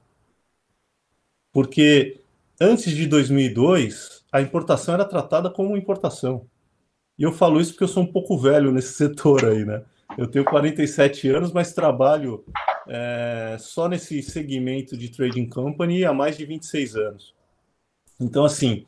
Porque 1.52 2.22
antes 2.60 2.96
de 2.96 3.06
2002, 3.06 4.24
a 4.32 4.42
importação 4.42 4.94
era 4.94 5.04
tratada 5.04 5.50
como 5.50 5.76
importação. 5.76 6.48
E 7.20 7.24
eu 7.24 7.34
falo 7.34 7.60
isso 7.60 7.72
porque 7.72 7.84
eu 7.84 7.90
sou 7.90 8.04
um 8.04 8.12
pouco 8.12 8.38
velho 8.38 8.72
nesse 8.72 8.94
setor 8.96 9.44
aí, 9.44 9.66
né? 9.66 9.84
Eu 10.18 10.26
tenho 10.26 10.46
47 10.46 11.28
anos, 11.32 11.52
mas 11.52 11.74
trabalho 11.74 12.46
é, 12.88 13.58
só 13.60 13.90
nesse 13.90 14.22
segmento 14.24 14.96
de 14.96 15.10
trading 15.10 15.50
company 15.50 16.06
há 16.06 16.14
mais 16.14 16.38
de 16.38 16.46
26 16.46 16.96
anos. 16.96 17.36
Então, 18.18 18.46
assim, 18.46 18.86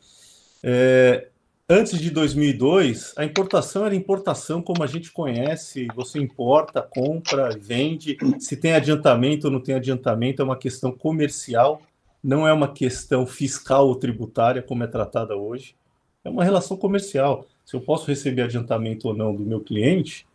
é, 0.63 1.27
antes 1.69 1.99
de 1.99 2.09
2002, 2.09 3.13
a 3.17 3.25
importação 3.25 3.85
era 3.85 3.95
importação 3.95 4.61
como 4.61 4.83
a 4.83 4.87
gente 4.87 5.11
conhece. 5.11 5.87
Você 5.95 6.19
importa, 6.19 6.81
compra, 6.81 7.49
vende. 7.57 8.17
Se 8.39 8.55
tem 8.55 8.73
adiantamento 8.73 9.47
ou 9.47 9.53
não 9.53 9.59
tem 9.59 9.75
adiantamento, 9.75 10.41
é 10.41 10.45
uma 10.45 10.57
questão 10.57 10.91
comercial, 10.91 11.81
não 12.23 12.47
é 12.47 12.53
uma 12.53 12.71
questão 12.71 13.25
fiscal 13.25 13.87
ou 13.87 13.95
tributária, 13.95 14.61
como 14.61 14.83
é 14.83 14.87
tratada 14.87 15.35
hoje. 15.35 15.75
É 16.23 16.29
uma 16.29 16.43
relação 16.43 16.77
comercial. 16.77 17.45
Se 17.65 17.75
eu 17.75 17.81
posso 17.81 18.07
receber 18.07 18.43
adiantamento 18.43 19.07
ou 19.07 19.13
não 19.15 19.35
do 19.35 19.43
meu 19.43 19.59
cliente, 19.59 20.25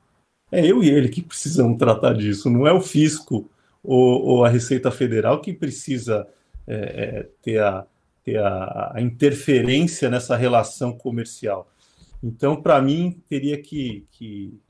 é 0.51 0.65
eu 0.67 0.83
e 0.83 0.91
ele 0.91 1.09
que 1.09 1.23
precisamos 1.23 1.79
tratar 1.79 2.13
disso, 2.13 2.51
não 2.51 2.67
é 2.67 2.73
o 2.73 2.81
fisco 2.81 3.51
ou, 3.83 4.23
ou 4.23 4.45
a 4.45 4.49
Receita 4.49 4.91
Federal 4.91 5.41
que 5.41 5.53
precisa 5.53 6.29
é, 6.67 6.75
é, 6.75 7.29
ter, 7.43 7.59
a, 7.59 7.87
ter 8.25 8.39
a, 8.39 8.93
a, 8.95 9.01
interferência 9.01 10.09
nessa 10.11 10.37
relação 10.37 10.97
comercial. 10.97 11.71
Então, 12.23 12.61
para 12.61 12.81
mim, 12.81 13.23
teria 13.29 13.61
que, 13.61 14.07
que, 14.11 14.61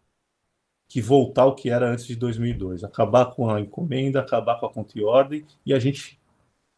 que, 0.88 1.00
voltar 1.00 1.42
ao 1.42 1.54
que 1.54 1.70
era 1.70 1.90
antes 1.90 2.06
de 2.06 2.16
2002, 2.16 2.84
acabar 2.84 3.26
com 3.26 3.50
a 3.50 3.60
encomenda, 3.60 4.20
acabar 4.20 4.58
com 4.58 4.66
a 4.66 4.72
conta 4.72 4.98
e 4.98 5.04
ordem 5.04 5.44
e 5.64 5.74
a 5.74 5.78
gente 5.78 6.20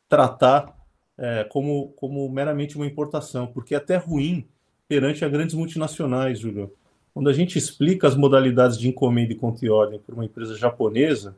tratar 0.09 0.77
é, 1.17 1.45
como, 1.45 1.89
como 1.93 2.29
meramente 2.29 2.77
uma 2.77 2.87
importação, 2.87 3.47
porque 3.47 3.75
é 3.75 3.79
até 3.79 3.97
ruim 3.97 4.49
perante 4.89 5.25
a 5.25 5.29
grandes 5.29 5.55
multinacionais, 5.55 6.41
Júlio 6.41 6.73
quando 7.15 7.31
a 7.31 7.33
gente 7.33 7.57
explica 7.57 8.09
as 8.09 8.17
modalidades 8.17 8.77
de 8.77 8.89
encomenda 8.89 9.33
e 9.33 9.37
conta 9.37 9.65
e 9.65 9.71
ordem 9.71 10.01
para 10.01 10.17
uma 10.17 10.25
empresa 10.25 10.57
japonesa, 10.57 11.37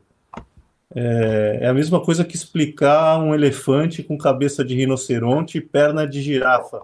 é, 0.95 1.59
é, 1.61 1.67
a 1.67 1.73
mesma 1.73 1.99
coisa 1.99 2.23
que 2.23 2.35
explicar 2.35 3.19
um 3.19 3.33
elefante 3.33 4.01
com 4.01 4.17
cabeça 4.17 4.63
de 4.63 4.75
rinoceronte 4.75 5.57
e 5.57 5.61
perna 5.61 6.07
de 6.07 6.21
girafa. 6.21 6.81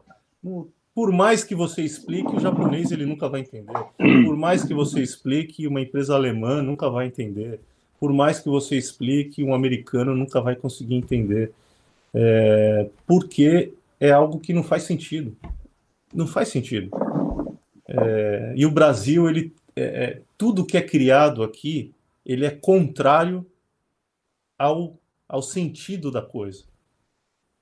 Por 0.94 1.12
mais 1.12 1.44
que 1.44 1.56
você 1.56 1.82
explique, 1.82 2.36
o 2.36 2.40
japonês 2.40 2.92
ele 2.92 3.06
nunca 3.06 3.28
vai 3.30 3.42
entender. 3.42 3.74
Por 3.98 4.36
mais 4.36 4.64
que 4.64 4.74
você 4.74 5.02
explique, 5.02 5.66
uma 5.66 5.82
empresa 5.82 6.14
alemã 6.14 6.62
nunca 6.62 6.90
vai 6.90 7.08
entender. 7.08 7.60
Por 8.00 8.12
mais 8.12 8.40
que 8.40 8.50
você 8.50 8.76
explique, 8.76 9.44
um 9.44 9.54
americano 9.54 10.14
nunca 10.14 10.42
vai 10.42 10.56
conseguir 10.56 10.96
entender. 10.96 11.52
É, 12.14 12.90
porque 13.08 13.74
é 14.00 14.12
algo 14.12 14.40
que 14.40 14.54
não 14.54 14.64
faz 14.64 14.84
sentido. 14.84 15.36
Não 16.14 16.28
faz 16.28 16.50
sentido. 16.50 16.92
É, 17.88 18.54
e 18.56 18.66
o 18.66 18.72
Brasil, 18.72 19.28
ele, 19.28 19.54
é, 19.76 19.84
é, 19.84 20.22
tudo 20.38 20.66
que 20.66 20.78
é 20.78 20.82
criado 20.82 21.42
aqui, 21.42 21.92
ele 22.26 22.46
é 22.46 22.52
contrário 22.52 23.46
ao, 24.58 25.00
ao 25.28 25.42
sentido 25.42 26.12
da 26.12 26.22
coisa. 26.22 26.64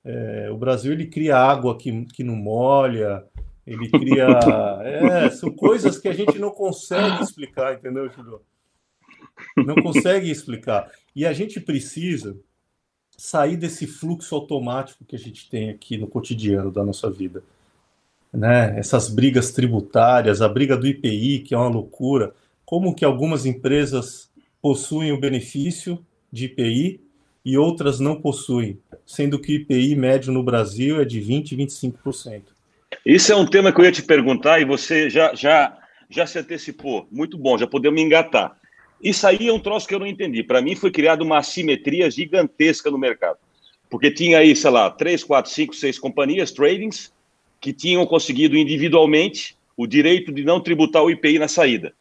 É, 0.04 0.50
o 0.50 0.56
Brasil 0.56 0.92
ele 0.92 1.06
cria 1.06 1.36
água 1.36 1.76
que, 1.78 2.04
que 2.06 2.24
não 2.24 2.34
molha, 2.34 3.24
ele 3.66 3.88
cria. 3.90 4.26
É, 4.82 5.30
são 5.30 5.50
coisas 5.50 5.98
que 5.98 6.08
a 6.08 6.12
gente 6.12 6.38
não 6.38 6.50
consegue 6.50 7.22
explicar, 7.22 7.74
entendeu, 7.74 8.10
Júlio? 8.10 8.42
Não 9.56 9.76
consegue 9.76 10.30
explicar. 10.30 10.90
E 11.14 11.24
a 11.24 11.32
gente 11.32 11.60
precisa 11.60 12.36
sair 13.16 13.56
desse 13.56 13.86
fluxo 13.86 14.34
automático 14.34 15.04
que 15.04 15.14
a 15.14 15.18
gente 15.18 15.48
tem 15.48 15.70
aqui 15.70 15.96
no 15.96 16.08
cotidiano 16.08 16.70
da 16.70 16.84
nossa 16.84 17.10
vida. 17.10 17.42
Né? 18.32 18.78
Essas 18.78 19.08
brigas 19.08 19.52
tributárias, 19.52 20.42
a 20.42 20.48
briga 20.48 20.76
do 20.76 20.86
IPI, 20.86 21.40
que 21.40 21.54
é 21.54 21.58
uma 21.58 21.68
loucura. 21.68 22.34
Como 22.64 22.94
que 22.94 23.04
algumas 23.04 23.46
empresas 23.46 24.30
possuem 24.60 25.12
o 25.12 25.20
benefício 25.20 26.04
de 26.32 26.46
IPI 26.46 27.00
e 27.44 27.58
outras 27.58 28.00
não 28.00 28.20
possuem, 28.20 28.78
sendo 29.04 29.38
que 29.38 29.52
o 29.52 29.56
IPI 29.56 29.94
médio 29.96 30.32
no 30.32 30.42
Brasil 30.42 31.00
é 31.00 31.04
de 31.04 31.20
20%, 31.20 31.56
25%. 32.04 32.42
Isso 33.04 33.32
é 33.32 33.36
um 33.36 33.46
tema 33.46 33.72
que 33.72 33.80
eu 33.80 33.84
ia 33.84 33.92
te 33.92 34.02
perguntar 34.02 34.60
e 34.60 34.64
você 34.64 35.10
já, 35.10 35.34
já, 35.34 35.76
já 36.08 36.26
se 36.26 36.38
antecipou. 36.38 37.06
Muito 37.10 37.36
bom, 37.36 37.58
já 37.58 37.66
podemos 37.66 38.00
engatar. 38.00 38.56
Isso 39.02 39.26
aí 39.26 39.48
é 39.48 39.52
um 39.52 39.58
troço 39.58 39.88
que 39.88 39.94
eu 39.94 39.98
não 39.98 40.06
entendi. 40.06 40.44
Para 40.44 40.62
mim 40.62 40.76
foi 40.76 40.90
criada 40.90 41.24
uma 41.24 41.38
assimetria 41.38 42.10
gigantesca 42.10 42.90
no 42.90 42.98
mercado. 42.98 43.38
Porque 43.90 44.10
tinha 44.10 44.38
aí, 44.38 44.54
sei 44.54 44.70
lá, 44.70 44.90
três, 44.90 45.24
quatro, 45.24 45.50
cinco, 45.50 45.74
seis 45.74 45.98
companhias, 45.98 46.52
tradings, 46.52 47.12
que 47.60 47.72
tinham 47.72 48.06
conseguido 48.06 48.56
individualmente 48.56 49.56
o 49.76 49.86
direito 49.86 50.32
de 50.32 50.44
não 50.44 50.60
tributar 50.60 51.02
o 51.02 51.10
IPI 51.10 51.38
na 51.38 51.48
saída. 51.48 51.92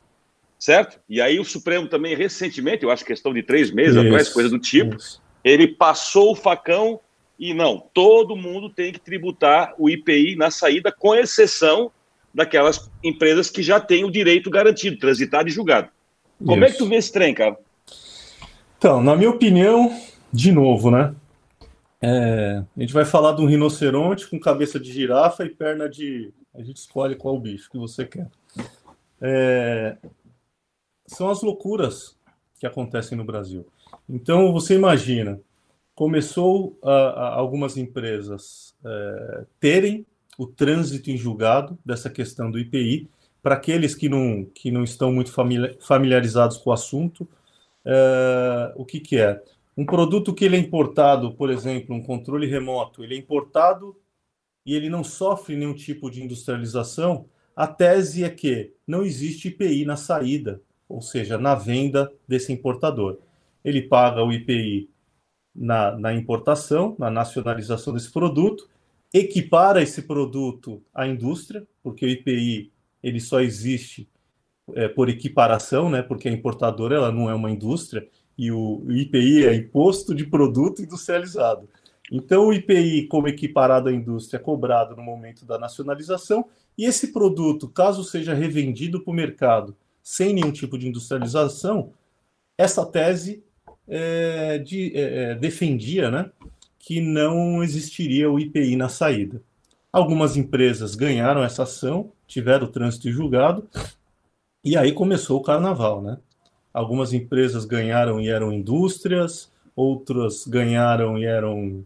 Certo? 0.61 0.99
E 1.09 1.19
aí 1.19 1.39
o 1.39 1.43
Supremo 1.43 1.87
também, 1.87 2.15
recentemente, 2.15 2.83
eu 2.83 2.91
acho 2.91 3.03
questão 3.03 3.33
de 3.33 3.41
três 3.41 3.71
meses 3.71 3.95
isso, 3.95 4.05
atrás, 4.05 4.29
coisa 4.29 4.47
do 4.47 4.59
tipo, 4.59 4.95
isso. 4.95 5.19
ele 5.43 5.67
passou 5.69 6.33
o 6.33 6.35
facão 6.35 6.99
e 7.39 7.51
não, 7.51 7.83
todo 7.91 8.35
mundo 8.35 8.69
tem 8.69 8.93
que 8.93 8.99
tributar 8.99 9.73
o 9.79 9.89
IPI 9.89 10.35
na 10.35 10.51
saída, 10.51 10.91
com 10.91 11.15
exceção 11.15 11.91
daquelas 12.31 12.91
empresas 13.03 13.49
que 13.49 13.63
já 13.63 13.79
têm 13.79 14.05
o 14.05 14.11
direito 14.11 14.51
garantido, 14.51 14.99
transitado 14.99 15.49
e 15.49 15.51
julgado. 15.51 15.89
Como 16.37 16.63
Isso. 16.63 16.65
é 16.65 16.71
que 16.71 16.77
tu 16.77 16.87
vê 16.87 16.97
esse 16.97 17.11
trem, 17.11 17.33
cara? 17.33 17.57
Então, 18.77 19.01
na 19.01 19.15
minha 19.15 19.31
opinião, 19.31 19.99
de 20.31 20.51
novo, 20.51 20.91
né? 20.91 21.15
É, 21.99 22.61
a 22.77 22.79
gente 22.79 22.93
vai 22.93 23.03
falar 23.03 23.31
de 23.31 23.41
um 23.41 23.47
rinoceronte 23.47 24.27
com 24.27 24.39
cabeça 24.39 24.79
de 24.79 24.93
girafa 24.93 25.43
e 25.43 25.49
perna 25.49 25.89
de. 25.89 26.31
A 26.53 26.61
gente 26.61 26.77
escolhe 26.77 27.15
qual 27.15 27.39
bicho 27.39 27.67
que 27.71 27.79
você 27.79 28.05
quer. 28.05 28.27
É, 29.19 29.97
são 31.15 31.29
as 31.29 31.41
loucuras 31.41 32.17
que 32.59 32.65
acontecem 32.65 33.17
no 33.17 33.23
Brasil. 33.23 33.65
Então, 34.07 34.51
você 34.51 34.75
imagina, 34.75 35.39
começou 35.95 36.77
a, 36.83 36.91
a 36.91 37.35
algumas 37.35 37.77
empresas 37.77 38.75
é, 38.83 39.45
terem 39.59 40.05
o 40.37 40.47
trânsito 40.47 41.11
em 41.11 41.17
julgado 41.17 41.77
dessa 41.85 42.09
questão 42.09 42.49
do 42.49 42.57
IPI, 42.57 43.09
para 43.43 43.55
aqueles 43.55 43.95
que 43.95 44.07
não, 44.07 44.45
que 44.45 44.71
não 44.71 44.83
estão 44.83 45.11
muito 45.11 45.31
familiarizados 45.79 46.57
com 46.57 46.69
o 46.69 46.73
assunto, 46.73 47.27
é, 47.83 48.73
o 48.75 48.85
que, 48.85 48.99
que 48.99 49.17
é? 49.17 49.41
Um 49.75 49.85
produto 49.85 50.33
que 50.33 50.45
ele 50.45 50.55
é 50.55 50.59
importado, 50.59 51.33
por 51.33 51.49
exemplo, 51.49 51.95
um 51.95 52.03
controle 52.03 52.47
remoto, 52.47 53.03
ele 53.03 53.15
é 53.15 53.17
importado 53.17 53.95
e 54.65 54.75
ele 54.75 54.89
não 54.89 55.03
sofre 55.03 55.55
nenhum 55.55 55.73
tipo 55.73 56.09
de 56.09 56.23
industrialização, 56.23 57.25
a 57.55 57.67
tese 57.67 58.23
é 58.23 58.29
que 58.29 58.73
não 58.87 59.03
existe 59.03 59.47
IPI 59.47 59.85
na 59.85 59.97
saída, 59.97 60.61
ou 60.91 61.01
seja, 61.01 61.37
na 61.37 61.55
venda 61.55 62.11
desse 62.27 62.51
importador. 62.51 63.17
Ele 63.63 63.81
paga 63.81 64.23
o 64.23 64.31
IPI 64.31 64.89
na, 65.55 65.97
na 65.97 66.13
importação, 66.13 66.95
na 66.97 67.09
nacionalização 67.09 67.93
desse 67.93 68.11
produto, 68.11 68.69
equipara 69.13 69.81
esse 69.81 70.03
produto 70.03 70.81
à 70.93 71.07
indústria, 71.07 71.67
porque 71.83 72.05
o 72.05 72.09
IPI 72.09 72.71
ele 73.03 73.19
só 73.19 73.41
existe 73.41 74.07
é, 74.73 74.87
por 74.87 75.09
equiparação, 75.09 75.89
né? 75.89 76.01
Porque 76.01 76.29
a 76.29 76.31
importadora 76.31 76.95
ela 76.95 77.11
não 77.11 77.29
é 77.29 77.35
uma 77.35 77.51
indústria 77.51 78.07
e 78.37 78.51
o, 78.51 78.83
o 78.85 78.91
IPI 78.91 79.45
é 79.45 79.55
imposto 79.55 80.15
de 80.15 80.25
produto 80.25 80.81
industrializado. 80.81 81.67
Então 82.11 82.47
o 82.47 82.53
IPI 82.53 83.07
como 83.07 83.27
equiparado 83.27 83.89
à 83.89 83.93
indústria 83.93 84.37
é 84.37 84.41
cobrado 84.41 84.95
no 84.95 85.03
momento 85.03 85.45
da 85.45 85.57
nacionalização 85.57 86.45
e 86.77 86.85
esse 86.85 87.11
produto, 87.11 87.69
caso 87.69 88.03
seja 88.03 88.33
revendido 88.33 89.01
para 89.01 89.11
o 89.11 89.15
mercado 89.15 89.75
sem 90.03 90.33
nenhum 90.33 90.51
tipo 90.51 90.77
de 90.77 90.87
industrialização, 90.87 91.93
essa 92.57 92.85
tese 92.85 93.43
é, 93.87 94.57
de, 94.59 94.91
é, 94.95 95.23
é 95.23 95.35
defendia, 95.35 96.09
né? 96.09 96.31
Que 96.79 97.01
não 97.01 97.63
existiria 97.63 98.29
o 98.29 98.39
IPI 98.39 98.75
na 98.75 98.89
saída. 98.89 99.41
Algumas 99.91 100.37
empresas 100.37 100.95
ganharam 100.95 101.43
essa 101.43 101.63
ação, 101.63 102.11
tiveram 102.27 102.65
o 102.65 102.71
trânsito 102.71 103.11
julgado, 103.11 103.67
e 104.63 104.77
aí 104.77 104.91
começou 104.91 105.39
o 105.39 105.43
carnaval, 105.43 106.01
né? 106.01 106.17
Algumas 106.73 107.11
empresas 107.11 107.65
ganharam 107.65 108.21
e 108.21 108.29
eram 108.29 108.53
indústrias, 108.53 109.51
outras 109.75 110.47
ganharam 110.47 111.17
e 111.17 111.25
eram 111.25 111.85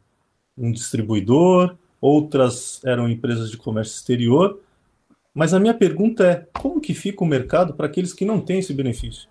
um 0.57 0.71
distribuidor, 0.71 1.75
outras 1.99 2.79
eram 2.85 3.09
empresas 3.09 3.49
de 3.49 3.57
comércio 3.57 3.95
exterior. 3.95 4.61
Mas 5.35 5.53
a 5.53 5.59
minha 5.59 5.73
pergunta 5.73 6.25
é: 6.25 6.47
como 6.57 6.79
que 6.79 6.93
fica 6.93 7.21
o 7.21 7.27
mercado 7.27 7.73
para 7.73 7.87
aqueles 7.87 8.13
que 8.13 8.23
não 8.23 8.39
têm 8.39 8.59
esse 8.59 8.73
benefício? 8.73 9.29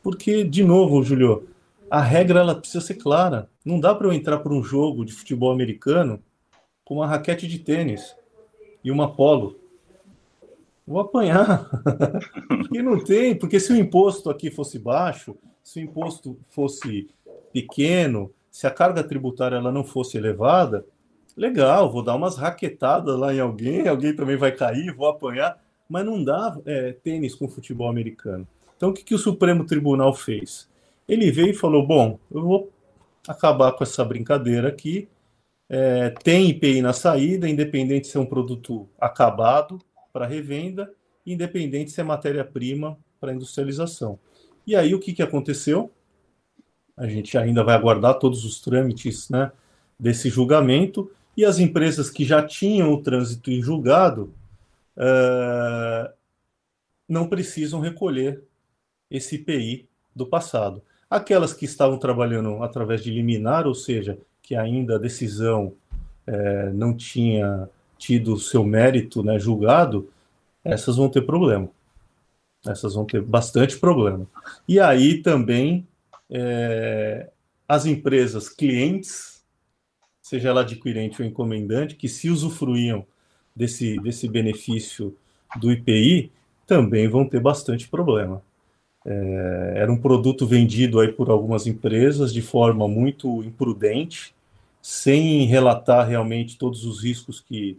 Porque, 0.00 0.44
de 0.44 0.62
novo, 0.62 1.02
Julio, 1.02 1.48
a 1.90 2.00
regra 2.00 2.38
ela 2.38 2.54
precisa 2.54 2.80
ser 2.80 2.94
clara. 2.94 3.50
Não 3.64 3.80
dá 3.80 3.92
para 3.94 4.06
eu 4.06 4.12
entrar 4.12 4.38
para 4.38 4.52
um 4.52 4.62
jogo 4.62 5.04
de 5.04 5.12
futebol 5.12 5.50
americano 5.50 6.22
com 6.84 6.96
uma 6.96 7.06
raquete 7.06 7.48
de 7.48 7.58
tênis 7.58 8.14
e 8.84 8.92
uma 8.92 9.12
polo. 9.12 9.58
Vou 10.86 11.00
apanhar. 11.00 11.68
porque 12.46 12.80
não 12.82 13.02
tem, 13.02 13.34
porque 13.34 13.58
se 13.58 13.72
o 13.72 13.76
imposto 13.76 14.30
aqui 14.30 14.50
fosse 14.50 14.78
baixo, 14.78 15.34
se 15.64 15.80
o 15.80 15.82
imposto 15.82 16.38
fosse 16.50 17.08
pequeno, 17.52 18.30
se 18.50 18.66
a 18.66 18.70
carga 18.70 19.02
tributária 19.02 19.56
ela 19.56 19.72
não 19.72 19.82
fosse 19.82 20.16
elevada, 20.16 20.86
legal, 21.36 21.90
vou 21.90 22.02
dar 22.02 22.14
umas 22.14 22.36
raquetadas 22.36 23.18
lá 23.18 23.34
em 23.34 23.40
alguém, 23.40 23.86
alguém 23.88 24.14
também 24.14 24.36
vai 24.36 24.52
cair, 24.52 24.94
vou 24.94 25.08
apanhar, 25.08 25.60
mas 25.88 26.04
não 26.04 26.22
dá 26.22 26.58
é, 26.64 26.92
tênis 26.92 27.34
com 27.34 27.48
futebol 27.48 27.88
americano. 27.88 28.46
Então, 28.76 28.90
o 28.90 28.92
que, 28.92 29.04
que 29.04 29.14
o 29.14 29.18
Supremo 29.18 29.64
Tribunal 29.64 30.14
fez? 30.14 30.68
Ele 31.08 31.30
veio 31.30 31.50
e 31.50 31.54
falou: 31.54 31.86
bom, 31.86 32.18
eu 32.30 32.42
vou 32.42 32.72
acabar 33.26 33.72
com 33.72 33.84
essa 33.84 34.04
brincadeira 34.04 34.68
aqui. 34.68 35.08
É, 35.68 36.10
tem 36.10 36.50
IPI 36.50 36.82
na 36.82 36.92
saída, 36.92 37.48
independente 37.48 38.06
se 38.06 38.16
é 38.16 38.20
um 38.20 38.26
produto 38.26 38.88
acabado 39.00 39.78
para 40.12 40.26
revenda, 40.26 40.92
independente 41.26 41.90
se 41.90 42.00
é 42.00 42.04
matéria-prima 42.04 42.98
para 43.18 43.32
industrialização. 43.32 44.18
E 44.66 44.76
aí 44.76 44.94
o 44.94 45.00
que, 45.00 45.12
que 45.12 45.22
aconteceu? 45.22 45.90
A 46.96 47.06
gente 47.06 47.36
ainda 47.36 47.64
vai 47.64 47.74
aguardar 47.74 48.18
todos 48.18 48.44
os 48.44 48.60
trâmites 48.60 49.28
né, 49.28 49.50
desse 49.98 50.28
julgamento, 50.28 51.10
e 51.36 51.44
as 51.44 51.58
empresas 51.58 52.10
que 52.10 52.24
já 52.24 52.42
tinham 52.42 52.92
o 52.92 53.02
trânsito 53.02 53.50
em 53.50 53.62
julgado 53.62 54.32
uh, 54.96 56.12
não 57.08 57.28
precisam 57.28 57.80
recolher 57.80 58.42
esse 59.10 59.36
IPI 59.36 59.86
do 60.14 60.26
passado. 60.26 60.82
Aquelas 61.08 61.52
que 61.52 61.64
estavam 61.64 61.98
trabalhando 61.98 62.62
através 62.62 63.02
de 63.02 63.10
liminar, 63.10 63.66
ou 63.66 63.74
seja, 63.74 64.18
que 64.42 64.54
ainda 64.54 64.96
a 64.96 64.98
decisão 64.98 65.74
é, 66.26 66.70
não 66.70 66.94
tinha 66.96 67.68
tido 67.98 68.34
o 68.34 68.38
seu 68.38 68.64
mérito 68.64 69.22
né, 69.22 69.38
julgado, 69.38 70.10
essas 70.64 70.96
vão 70.96 71.08
ter 71.08 71.22
problema. 71.22 71.68
Essas 72.66 72.94
vão 72.94 73.04
ter 73.04 73.20
bastante 73.20 73.78
problema. 73.78 74.26
E 74.66 74.80
aí 74.80 75.22
também 75.22 75.86
é, 76.30 77.30
as 77.68 77.86
empresas 77.86 78.48
clientes, 78.48 79.33
seja 80.24 80.48
ela 80.48 80.62
adquirente 80.62 81.20
ou 81.20 81.28
encomendante, 81.28 81.96
que 81.96 82.08
se 82.08 82.30
usufruíam 82.30 83.04
desse, 83.54 84.00
desse 84.00 84.26
benefício 84.26 85.14
do 85.60 85.70
IPI, 85.70 86.32
também 86.66 87.06
vão 87.06 87.28
ter 87.28 87.40
bastante 87.40 87.86
problema. 87.86 88.42
É, 89.04 89.74
era 89.76 89.92
um 89.92 89.98
produto 89.98 90.46
vendido 90.46 90.98
aí 90.98 91.12
por 91.12 91.28
algumas 91.28 91.66
empresas 91.66 92.32
de 92.32 92.40
forma 92.40 92.88
muito 92.88 93.44
imprudente, 93.44 94.34
sem 94.80 95.44
relatar 95.44 96.08
realmente 96.08 96.56
todos 96.56 96.86
os 96.86 97.04
riscos 97.04 97.38
que, 97.38 97.78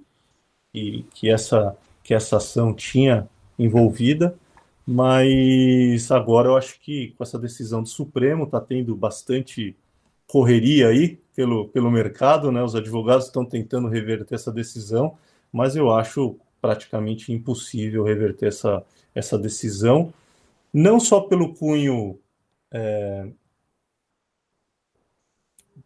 que, 0.71 1.03
que, 1.15 1.27
essa, 1.31 1.75
que 2.03 2.13
essa 2.13 2.37
ação 2.37 2.75
tinha 2.75 3.27
envolvida. 3.57 4.37
Mas 4.85 6.11
agora 6.11 6.49
eu 6.49 6.55
acho 6.55 6.79
que 6.79 7.07
com 7.17 7.23
essa 7.23 7.39
decisão 7.39 7.81
do 7.81 7.89
Supremo 7.89 8.43
está 8.43 8.61
tendo 8.61 8.95
bastante 8.95 9.75
correria 10.27 10.87
aí 10.89 11.19
pelo, 11.35 11.67
pelo 11.69 11.91
mercado, 11.91 12.51
né? 12.51 12.63
Os 12.63 12.75
advogados 12.75 13.25
estão 13.25 13.45
tentando 13.45 13.87
reverter 13.87 14.35
essa 14.35 14.51
decisão, 14.51 15.17
mas 15.51 15.75
eu 15.75 15.93
acho 15.93 16.37
praticamente 16.61 17.31
impossível 17.31 18.03
reverter 18.03 18.47
essa, 18.47 18.83
essa 19.13 19.37
decisão 19.37 20.13
não 20.73 20.99
só 20.99 21.21
pelo 21.21 21.53
cunho 21.53 22.19
é, 22.69 23.29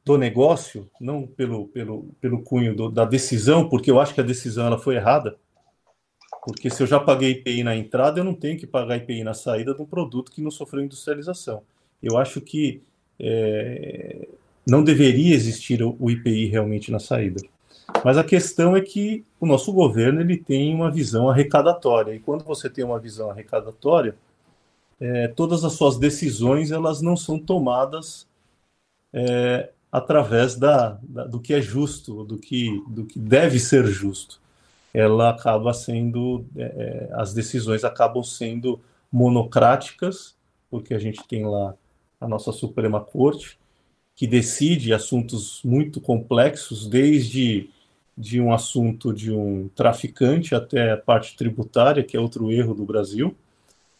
do 0.03 0.17
negócio, 0.17 0.89
não 0.99 1.27
pelo, 1.27 1.67
pelo, 1.67 2.05
pelo 2.19 2.41
cunho 2.41 2.75
do, 2.75 2.89
da 2.89 3.05
decisão, 3.05 3.69
porque 3.69 3.91
eu 3.91 3.99
acho 3.99 4.15
que 4.15 4.21
a 4.21 4.23
decisão 4.23 4.65
ela 4.65 4.79
foi 4.79 4.95
errada. 4.95 5.37
Porque 6.43 6.69
se 6.69 6.81
eu 6.81 6.87
já 6.87 6.99
paguei 6.99 7.31
IPI 7.31 7.63
na 7.63 7.75
entrada, 7.75 8.19
eu 8.19 8.23
não 8.23 8.33
tenho 8.33 8.57
que 8.57 8.65
pagar 8.65 8.97
IPI 8.97 9.23
na 9.23 9.33
saída 9.35 9.75
de 9.75 9.81
um 9.81 9.85
produto 9.85 10.31
que 10.31 10.41
não 10.41 10.49
sofreu 10.49 10.83
industrialização. 10.83 11.61
Eu 12.01 12.17
acho 12.17 12.41
que 12.41 12.81
é, 13.19 14.28
não 14.67 14.83
deveria 14.83 15.35
existir 15.35 15.81
o 15.83 16.09
IPI 16.09 16.47
realmente 16.47 16.91
na 16.91 16.99
saída. 16.99 17.41
Mas 18.03 18.17
a 18.17 18.23
questão 18.23 18.75
é 18.75 18.81
que 18.81 19.25
o 19.39 19.45
nosso 19.45 19.73
governo 19.73 20.21
ele 20.21 20.37
tem 20.37 20.73
uma 20.73 20.91
visão 20.91 21.29
arrecadatória 21.29 22.13
e 22.13 22.19
quando 22.19 22.43
você 22.43 22.69
tem 22.69 22.83
uma 22.83 22.99
visão 22.99 23.29
arrecadatória, 23.29 24.15
é, 24.99 25.27
todas 25.29 25.63
as 25.63 25.73
suas 25.73 25.97
decisões 25.97 26.71
elas 26.71 27.01
não 27.01 27.15
são 27.15 27.39
tomadas 27.39 28.27
é, 29.13 29.69
através 29.91 30.55
da, 30.55 30.99
da, 31.01 31.25
do 31.25 31.39
que 31.39 31.53
é 31.53 31.61
justo, 31.61 32.23
do 32.23 32.37
que, 32.37 32.83
do 32.87 33.05
que 33.05 33.17
deve 33.17 33.59
ser 33.59 33.85
justo. 33.87 34.39
Ela 34.93 35.29
acaba 35.29 35.73
sendo, 35.73 36.45
é, 36.55 37.09
é 37.09 37.09
as 37.13 37.33
decisões 37.33 37.83
acabam 37.83 38.23
sendo 38.23 38.79
monocráticas, 39.11 40.35
porque 40.69 40.93
a 40.93 40.99
gente 40.99 41.27
tem 41.27 41.45
lá 41.45 41.73
a 42.21 42.27
nossa 42.27 42.51
Suprema 42.51 42.99
Corte, 43.01 43.57
que 44.19 44.27
decide 44.27 44.93
assuntos 44.93 45.61
muito 45.63 46.01
complexos, 46.01 46.85
desde 46.85 47.69
de 48.17 48.41
um 48.41 48.51
assunto 48.51 49.13
de 49.13 49.31
um 49.31 49.69
traficante 49.73 50.53
até 50.53 50.91
a 50.91 50.97
parte 50.97 51.37
tributária, 51.37 52.03
que 52.03 52.17
é 52.17 52.19
outro 52.19 52.51
erro 52.51 52.73
do 52.73 52.83
Brasil. 52.83 53.33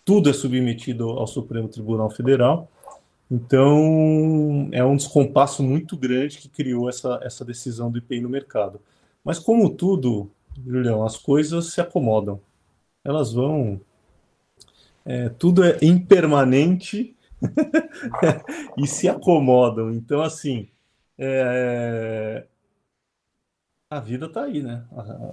Tudo 0.03 0.29
é 0.29 0.33
submetido 0.33 1.09
ao 1.11 1.25
Supremo 1.25 1.69
Tribunal 1.69 2.09
Federal. 2.09 2.69
Então, 3.31 4.67
é 4.73 4.83
um 4.83 4.97
descompasso 4.97 5.63
muito 5.63 5.95
grande 5.95 6.37
que 6.37 6.49
criou 6.49 6.89
essa, 6.89 7.17
essa 7.23 7.45
decisão 7.45 7.89
do 7.89 7.99
IPI 7.99 8.19
no 8.19 8.27
mercado. 8.27 8.81
Mas, 9.23 9.39
como 9.39 9.69
tudo, 9.69 10.29
Julião, 10.67 11.05
as 11.05 11.15
coisas 11.15 11.67
se 11.67 11.79
acomodam. 11.79 12.41
Elas 13.05 13.31
vão. 13.31 13.79
É, 15.05 15.29
tudo 15.29 15.63
é 15.63 15.77
impermanente 15.81 17.15
e 18.77 18.87
se 18.87 19.07
acomodam. 19.07 19.91
Então, 19.91 20.21
assim, 20.21 20.67
é, 21.17 22.45
a 23.91 23.99
vida 23.99 24.27
está 24.27 24.43
aí, 24.43 24.61
né? 24.61 24.83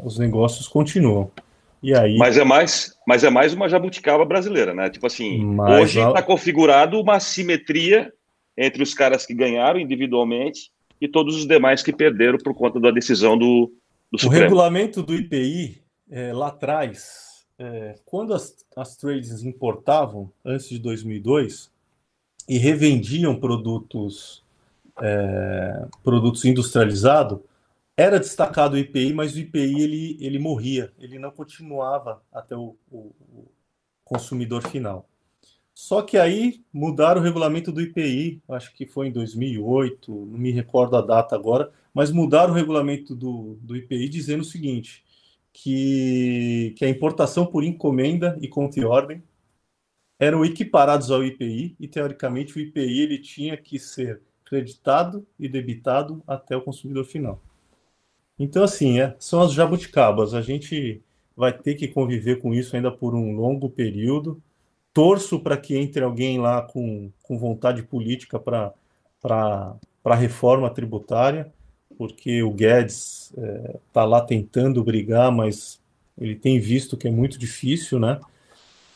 Os 0.02 0.18
negócios 0.18 0.66
continuam. 0.66 1.30
E 1.82 1.94
aí... 1.94 2.16
Mas 2.16 2.38
é 2.38 2.44
mais, 2.44 2.96
mas 3.06 3.22
é 3.22 3.30
mais 3.30 3.52
uma 3.52 3.68
jabuticaba 3.68 4.24
brasileira, 4.24 4.72
né? 4.72 4.88
Tipo 4.88 5.06
assim, 5.06 5.44
mas 5.44 5.82
hoje 5.82 6.00
está 6.00 6.20
a... 6.20 6.22
configurado 6.22 7.00
uma 7.00 7.20
simetria 7.20 8.12
entre 8.56 8.82
os 8.82 8.94
caras 8.94 9.26
que 9.26 9.34
ganharam 9.34 9.78
individualmente 9.78 10.72
e 11.00 11.06
todos 11.06 11.36
os 11.36 11.46
demais 11.46 11.82
que 11.82 11.92
perderam 11.92 12.38
por 12.38 12.54
conta 12.54 12.80
da 12.80 12.90
decisão 12.90 13.36
do, 13.36 13.72
do 14.10 14.18
Supremo. 14.18 14.40
O 14.40 14.44
regulamento 14.44 15.02
do 15.02 15.14
IPI, 15.14 15.82
é, 16.10 16.32
lá 16.32 16.48
atrás, 16.48 17.46
é, 17.58 17.96
quando 18.04 18.32
as, 18.32 18.56
as 18.76 18.96
trades 18.96 19.42
importavam, 19.42 20.32
antes 20.44 20.68
de 20.68 20.78
2002, 20.78 21.70
e 22.48 22.58
revendiam 22.58 23.38
produtos, 23.38 24.44
é, 25.00 25.86
produtos 26.02 26.44
industrializados, 26.44 27.40
era 27.96 28.18
destacado 28.18 28.74
o 28.74 28.78
IPI, 28.78 29.12
mas 29.14 29.34
o 29.34 29.38
IPI 29.38 29.82
ele, 29.82 30.18
ele 30.20 30.38
morria, 30.38 30.92
ele 30.98 31.18
não 31.18 31.30
continuava 31.30 32.22
até 32.32 32.54
o, 32.54 32.76
o, 32.90 32.98
o 33.32 33.48
consumidor 34.04 34.62
final. 34.68 35.08
Só 35.74 36.00
que 36.02 36.16
aí 36.16 36.64
mudaram 36.72 37.20
o 37.20 37.24
regulamento 37.24 37.70
do 37.70 37.82
IPI, 37.82 38.40
acho 38.48 38.74
que 38.74 38.86
foi 38.86 39.08
em 39.08 39.12
2008, 39.12 40.10
não 40.10 40.38
me 40.38 40.50
recordo 40.50 40.96
a 40.96 41.02
data 41.02 41.34
agora, 41.34 41.70
mas 41.92 42.10
mudaram 42.10 42.52
o 42.52 42.56
regulamento 42.56 43.14
do, 43.14 43.58
do 43.60 43.76
IPI 43.76 44.08
dizendo 44.08 44.40
o 44.40 44.44
seguinte, 44.44 45.04
que, 45.52 46.74
que 46.76 46.84
a 46.84 46.88
importação 46.88 47.46
por 47.46 47.64
encomenda 47.64 48.38
e 48.40 48.48
conta 48.48 48.78
e 48.78 48.84
ordem 48.84 49.22
eram 50.18 50.44
equiparados 50.44 51.10
ao 51.10 51.24
IPI 51.24 51.76
e, 51.78 51.86
teoricamente, 51.86 52.56
o 52.56 52.60
IPI 52.60 53.00
ele 53.00 53.18
tinha 53.18 53.56
que 53.56 53.78
ser 53.78 54.20
creditado 54.44 55.26
e 55.38 55.48
debitado 55.48 56.22
até 56.26 56.56
o 56.56 56.62
consumidor 56.62 57.04
final. 57.04 57.40
Então, 58.38 58.62
assim, 58.62 59.00
é, 59.00 59.14
são 59.18 59.40
as 59.40 59.52
jabuticabas. 59.52 60.34
A 60.34 60.42
gente 60.42 61.02
vai 61.36 61.52
ter 61.52 61.74
que 61.74 61.88
conviver 61.88 62.40
com 62.40 62.54
isso 62.54 62.76
ainda 62.76 62.90
por 62.90 63.14
um 63.14 63.32
longo 63.36 63.68
período. 63.68 64.40
Torço 64.92 65.40
para 65.40 65.56
que 65.56 65.76
entre 65.76 66.02
alguém 66.02 66.38
lá 66.38 66.62
com, 66.62 67.10
com 67.22 67.38
vontade 67.38 67.82
política 67.82 68.38
para 68.38 68.72
a 70.04 70.14
reforma 70.14 70.70
tributária, 70.70 71.52
porque 71.98 72.42
o 72.42 72.50
Guedes 72.50 73.32
está 73.36 73.42
é, 73.42 73.76
tá 73.92 74.04
lá 74.04 74.20
tentando 74.22 74.82
brigar, 74.82 75.30
mas 75.30 75.80
ele 76.16 76.34
tem 76.34 76.58
visto 76.58 76.96
que 76.96 77.08
é 77.08 77.10
muito 77.10 77.38
difícil, 77.38 77.98
né? 77.98 78.20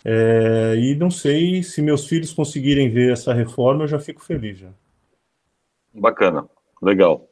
É, 0.05 0.74
e 0.76 0.94
não 0.94 1.11
sei 1.11 1.62
se 1.62 1.82
meus 1.82 2.07
filhos 2.07 2.32
conseguirem 2.32 2.88
ver 2.88 3.12
essa 3.12 3.34
reforma, 3.34 3.84
eu 3.84 3.88
já 3.88 3.98
fico 3.98 4.22
feliz. 4.22 4.59
Já. 4.59 4.68
Bacana, 5.92 6.48
legal. 6.82 7.26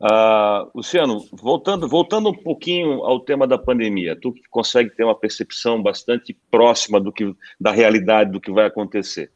Uh, 0.00 0.70
Luciano, 0.74 1.24
voltando, 1.32 1.88
voltando 1.88 2.28
um 2.28 2.34
pouquinho 2.34 3.04
ao 3.04 3.20
tema 3.20 3.46
da 3.46 3.56
pandemia, 3.56 4.16
tu 4.16 4.34
consegue 4.50 4.90
ter 4.90 5.04
uma 5.04 5.14
percepção 5.14 5.82
bastante 5.82 6.36
próxima 6.50 7.00
do 7.00 7.12
que, 7.12 7.34
da 7.60 7.70
realidade 7.70 8.30
do 8.30 8.40
que 8.40 8.50
vai 8.50 8.66
acontecer. 8.66 9.30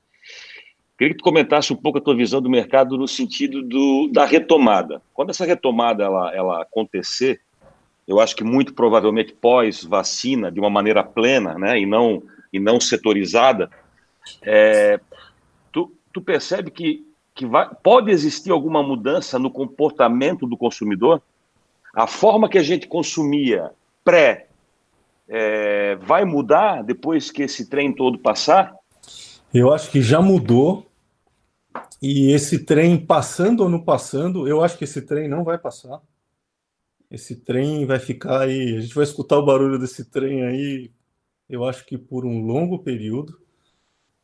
Queria 0.98 1.14
que 1.14 1.20
tu 1.20 1.24
comentasse 1.24 1.72
um 1.72 1.76
pouco 1.76 1.98
a 1.98 2.00
tua 2.00 2.16
visão 2.16 2.42
do 2.42 2.50
mercado 2.50 2.98
no 2.98 3.06
sentido 3.06 3.62
do, 3.62 4.10
da 4.12 4.24
retomada. 4.24 5.00
Quando 5.14 5.30
essa 5.30 5.46
retomada 5.46 6.02
ela, 6.02 6.34
ela 6.34 6.62
acontecer, 6.62 7.40
eu 8.06 8.18
acho 8.18 8.34
que 8.34 8.42
muito 8.42 8.74
provavelmente 8.74 9.32
pós-vacina, 9.32 10.50
de 10.50 10.58
uma 10.58 10.68
maneira 10.68 11.04
plena, 11.04 11.54
né, 11.54 11.78
e 11.78 11.86
não, 11.86 12.20
e 12.52 12.58
não 12.60 12.80
setorizada, 12.80 13.70
é, 14.42 15.00
tu, 15.72 15.92
tu 16.12 16.20
percebe 16.20 16.70
que 16.70 17.08
que 17.38 17.46
vai, 17.46 17.72
pode 17.84 18.10
existir 18.10 18.50
alguma 18.50 18.82
mudança 18.82 19.38
no 19.38 19.48
comportamento 19.48 20.44
do 20.44 20.56
consumidor? 20.56 21.22
A 21.94 22.04
forma 22.04 22.48
que 22.48 22.58
a 22.58 22.62
gente 22.64 22.88
consumia 22.88 23.70
pré 24.02 24.48
é, 25.28 25.94
vai 25.94 26.24
mudar 26.24 26.82
depois 26.82 27.30
que 27.30 27.42
esse 27.42 27.66
trem 27.66 27.92
todo 27.92 28.18
passar? 28.18 28.74
Eu 29.54 29.72
acho 29.72 29.88
que 29.88 30.02
já 30.02 30.20
mudou. 30.20 30.84
E 32.02 32.32
esse 32.32 32.64
trem 32.64 32.98
passando 32.98 33.60
ou 33.60 33.68
não 33.68 33.80
passando, 33.80 34.48
eu 34.48 34.62
acho 34.64 34.76
que 34.76 34.82
esse 34.82 35.02
trem 35.02 35.28
não 35.28 35.44
vai 35.44 35.58
passar. 35.58 36.00
Esse 37.08 37.36
trem 37.36 37.86
vai 37.86 38.00
ficar 38.00 38.40
aí. 38.40 38.78
A 38.78 38.80
gente 38.80 38.94
vai 38.94 39.04
escutar 39.04 39.38
o 39.38 39.46
barulho 39.46 39.78
desse 39.78 40.04
trem 40.04 40.42
aí, 40.44 40.90
eu 41.48 41.64
acho 41.64 41.84
que 41.86 41.96
por 41.96 42.24
um 42.26 42.44
longo 42.44 42.78
período 42.78 43.38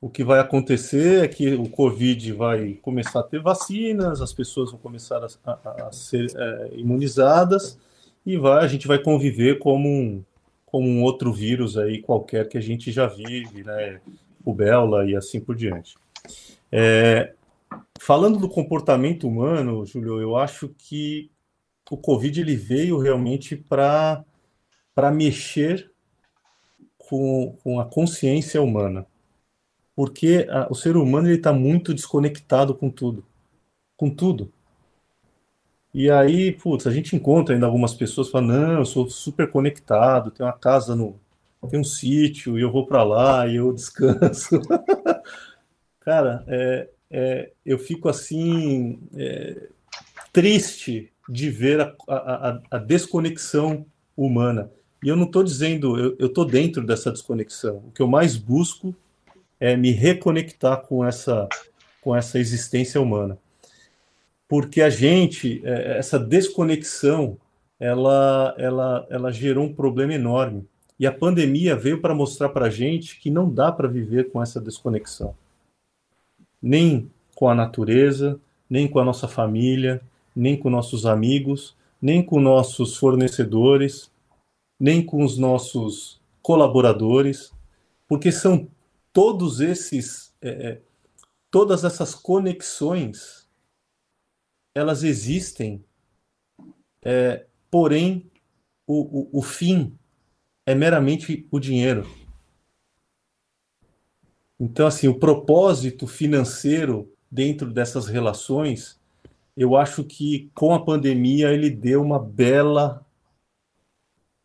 o 0.04 0.10
que 0.10 0.22
vai 0.22 0.38
acontecer 0.38 1.24
é 1.24 1.28
que 1.28 1.54
o 1.54 1.66
Covid 1.66 2.30
vai 2.34 2.74
começar 2.82 3.20
a 3.20 3.22
ter 3.22 3.40
vacinas, 3.40 4.20
as 4.20 4.34
pessoas 4.34 4.70
vão 4.70 4.78
começar 4.78 5.24
a, 5.24 5.50
a, 5.50 5.88
a 5.88 5.92
ser 5.92 6.30
é, 6.36 6.72
imunizadas 6.74 7.78
e 8.26 8.36
vai, 8.36 8.62
a 8.62 8.68
gente 8.68 8.86
vai 8.86 8.98
conviver 8.98 9.58
como 9.58 9.88
um, 9.88 10.22
como 10.66 10.86
um 10.86 11.02
outro 11.02 11.32
vírus 11.32 11.78
aí 11.78 12.02
qualquer 12.02 12.50
que 12.50 12.58
a 12.58 12.60
gente 12.60 12.92
já 12.92 13.06
vive, 13.06 13.64
né? 13.64 13.98
Rubella 14.44 15.06
e 15.06 15.16
assim 15.16 15.40
por 15.40 15.56
diante. 15.56 15.96
É, 16.70 17.32
falando 17.98 18.38
do 18.38 18.48
comportamento 18.48 19.26
humano, 19.26 19.86
Júlio, 19.86 20.20
eu 20.20 20.36
acho 20.36 20.68
que 20.76 21.30
o 21.90 21.96
Covid 21.96 22.42
ele 22.42 22.56
veio 22.56 22.98
realmente 22.98 23.56
para 23.56 24.22
mexer 25.14 25.93
com, 27.08 27.56
com 27.62 27.80
a 27.80 27.84
consciência 27.84 28.62
humana 28.62 29.06
porque 29.94 30.46
a, 30.50 30.66
o 30.70 30.74
ser 30.74 30.96
humano 30.96 31.30
está 31.30 31.52
muito 31.52 31.94
desconectado 31.94 32.74
com 32.74 32.90
tudo, 32.90 33.24
com 33.96 34.10
tudo. 34.10 34.52
E 35.92 36.10
aí, 36.10 36.52
putz, 36.52 36.86
a 36.86 36.90
gente 36.90 37.14
encontra 37.14 37.54
ainda 37.54 37.66
algumas 37.66 37.94
pessoas 37.94 38.28
falando, 38.28 38.52
não, 38.52 38.78
eu 38.78 38.84
sou 38.84 39.08
super 39.08 39.48
conectado, 39.48 40.32
tenho 40.32 40.48
uma 40.48 40.58
casa 40.58 40.96
no, 40.96 41.20
tenho 41.70 41.82
um 41.82 41.84
sítio 41.84 42.58
e 42.58 42.62
eu 42.62 42.72
vou 42.72 42.84
para 42.86 43.04
lá 43.04 43.46
e 43.46 43.56
eu 43.56 43.72
descanso. 43.72 44.60
Cara, 46.00 46.44
é, 46.48 46.88
é, 47.10 47.52
eu 47.64 47.78
fico 47.78 48.08
assim 48.08 48.98
é, 49.16 49.68
triste 50.32 51.12
de 51.28 51.48
ver 51.48 51.80
a, 51.80 51.94
a, 52.08 52.60
a, 52.72 52.78
desconexão 52.78 53.86
humana. 54.16 54.70
E 55.04 55.08
eu 55.08 55.16
não 55.16 55.24
estou 55.24 55.44
dizendo, 55.44 56.16
eu 56.18 56.28
estou 56.28 56.46
dentro 56.46 56.82
dessa 56.82 57.12
desconexão. 57.12 57.76
O 57.86 57.90
que 57.90 58.00
eu 58.00 58.08
mais 58.08 58.38
busco 58.38 58.94
é 59.60 59.76
me 59.76 59.90
reconectar 59.90 60.80
com 60.80 61.04
essa, 61.04 61.46
com 62.00 62.16
essa 62.16 62.38
existência 62.38 62.98
humana. 62.98 63.36
Porque 64.48 64.80
a 64.80 64.88
gente, 64.88 65.60
é, 65.62 65.98
essa 65.98 66.18
desconexão, 66.18 67.36
ela, 67.78 68.54
ela, 68.56 69.06
ela 69.10 69.30
gerou 69.30 69.66
um 69.66 69.74
problema 69.74 70.14
enorme. 70.14 70.66
E 70.98 71.06
a 71.06 71.12
pandemia 71.12 71.76
veio 71.76 72.00
para 72.00 72.14
mostrar 72.14 72.48
para 72.48 72.66
a 72.66 72.70
gente 72.70 73.20
que 73.20 73.28
não 73.28 73.52
dá 73.52 73.70
para 73.70 73.86
viver 73.86 74.30
com 74.30 74.42
essa 74.42 74.58
desconexão. 74.58 75.34
Nem 76.62 77.10
com 77.34 77.46
a 77.46 77.54
natureza, 77.54 78.40
nem 78.70 78.88
com 78.88 79.00
a 79.00 79.04
nossa 79.04 79.28
família, 79.28 80.00
nem 80.34 80.56
com 80.56 80.70
nossos 80.70 81.04
amigos, 81.04 81.76
nem 82.00 82.22
com 82.22 82.40
nossos 82.40 82.96
fornecedores, 82.96 84.10
nem 84.78 85.04
com 85.04 85.24
os 85.24 85.38
nossos 85.38 86.20
colaboradores, 86.42 87.52
porque 88.06 88.30
são 88.30 88.68
todos 89.12 89.60
esses, 89.60 90.34
é, 90.40 90.48
é 90.48 90.80
todas 91.50 91.84
essas 91.84 92.14
conexões, 92.14 93.48
elas 94.74 95.04
existem, 95.04 95.84
é, 97.02 97.46
porém 97.70 98.30
o, 98.86 99.38
o, 99.38 99.38
o 99.38 99.42
fim 99.42 99.96
é 100.66 100.74
meramente 100.74 101.46
o 101.50 101.60
dinheiro. 101.60 102.08
Então, 104.58 104.86
assim, 104.86 105.08
o 105.08 105.18
propósito 105.18 106.06
financeiro 106.06 107.12
dentro 107.30 107.72
dessas 107.72 108.06
relações, 108.06 109.00
eu 109.56 109.76
acho 109.76 110.04
que 110.04 110.50
com 110.54 110.72
a 110.72 110.84
pandemia 110.84 111.52
ele 111.52 111.70
deu 111.70 112.02
uma 112.02 112.18
bela, 112.18 113.03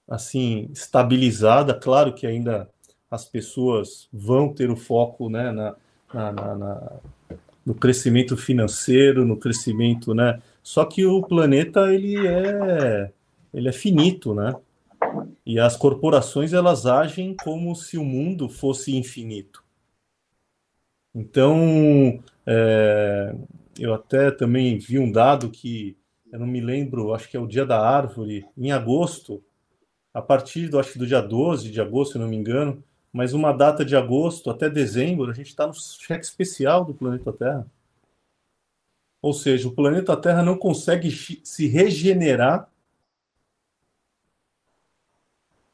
assim, 0.10 0.70
estabilizada. 0.74 1.74
Claro 1.74 2.14
que 2.14 2.26
ainda 2.26 2.70
as 3.10 3.26
pessoas 3.26 4.08
vão 4.12 4.54
ter 4.54 4.70
o 4.70 4.76
foco, 4.76 5.30
né, 5.30 5.52
na, 5.52 5.76
na, 6.14 6.32
na, 6.32 6.92
no 7.66 7.76
crescimento 7.76 8.36
financeiro, 8.36 9.26
no 9.26 9.38
crescimento, 9.38 10.14
né? 10.14 10.42
Só 10.64 10.86
que 10.86 11.06
o 11.06 11.22
planeta 11.22 11.94
ele 11.94 12.28
é 12.28 13.12
ele 13.54 13.68
é 13.68 13.72
finito, 13.72 14.34
né? 14.34 14.56
E 15.46 15.60
as 15.60 15.76
corporações 15.76 16.54
elas 16.54 16.86
agem 16.86 17.36
como 17.36 17.76
se 17.76 17.98
o 17.98 18.04
mundo 18.04 18.48
fosse 18.48 18.96
infinito. 18.96 19.64
Então, 21.14 22.22
é, 22.46 23.36
eu 23.80 23.94
até 23.94 24.30
também 24.30 24.78
vi 24.78 25.00
um 25.00 25.12
dado 25.12 25.50
que 25.50 25.98
eu 26.32 26.40
não 26.40 26.46
me 26.46 26.62
lembro, 26.62 27.14
acho 27.14 27.28
que 27.28 27.36
é 27.36 27.40
o 27.40 27.48
dia 27.48 27.66
da 27.66 27.80
árvore, 27.80 28.46
em 28.56 28.72
agosto, 28.72 29.44
a 30.14 30.22
partir 30.22 30.68
do, 30.70 30.80
acho 30.80 30.94
que 30.94 31.00
do 31.00 31.08
dia 31.08 31.22
12 31.22 31.72
de 31.72 31.82
agosto, 31.82 32.14
se 32.14 32.18
não 32.18 32.28
me 32.28 32.36
engano, 32.36 32.84
mas 33.12 33.34
uma 33.34 33.52
data 33.52 33.84
de 33.84 33.96
agosto 33.96 34.50
até 34.50 34.70
dezembro, 34.70 35.32
a 35.32 35.34
gente 35.34 35.48
está 35.48 35.66
no 35.66 35.74
cheque 35.74 36.26
especial 36.26 36.86
do 36.86 36.94
planeta 36.94 37.34
Terra. 37.34 37.68
Ou 39.22 39.34
seja, 39.34 39.68
o 39.68 39.72
planeta 39.72 40.16
Terra 40.16 40.44
não 40.44 40.58
consegue 40.58 41.12
se 41.12 41.68
regenerar 41.68 42.70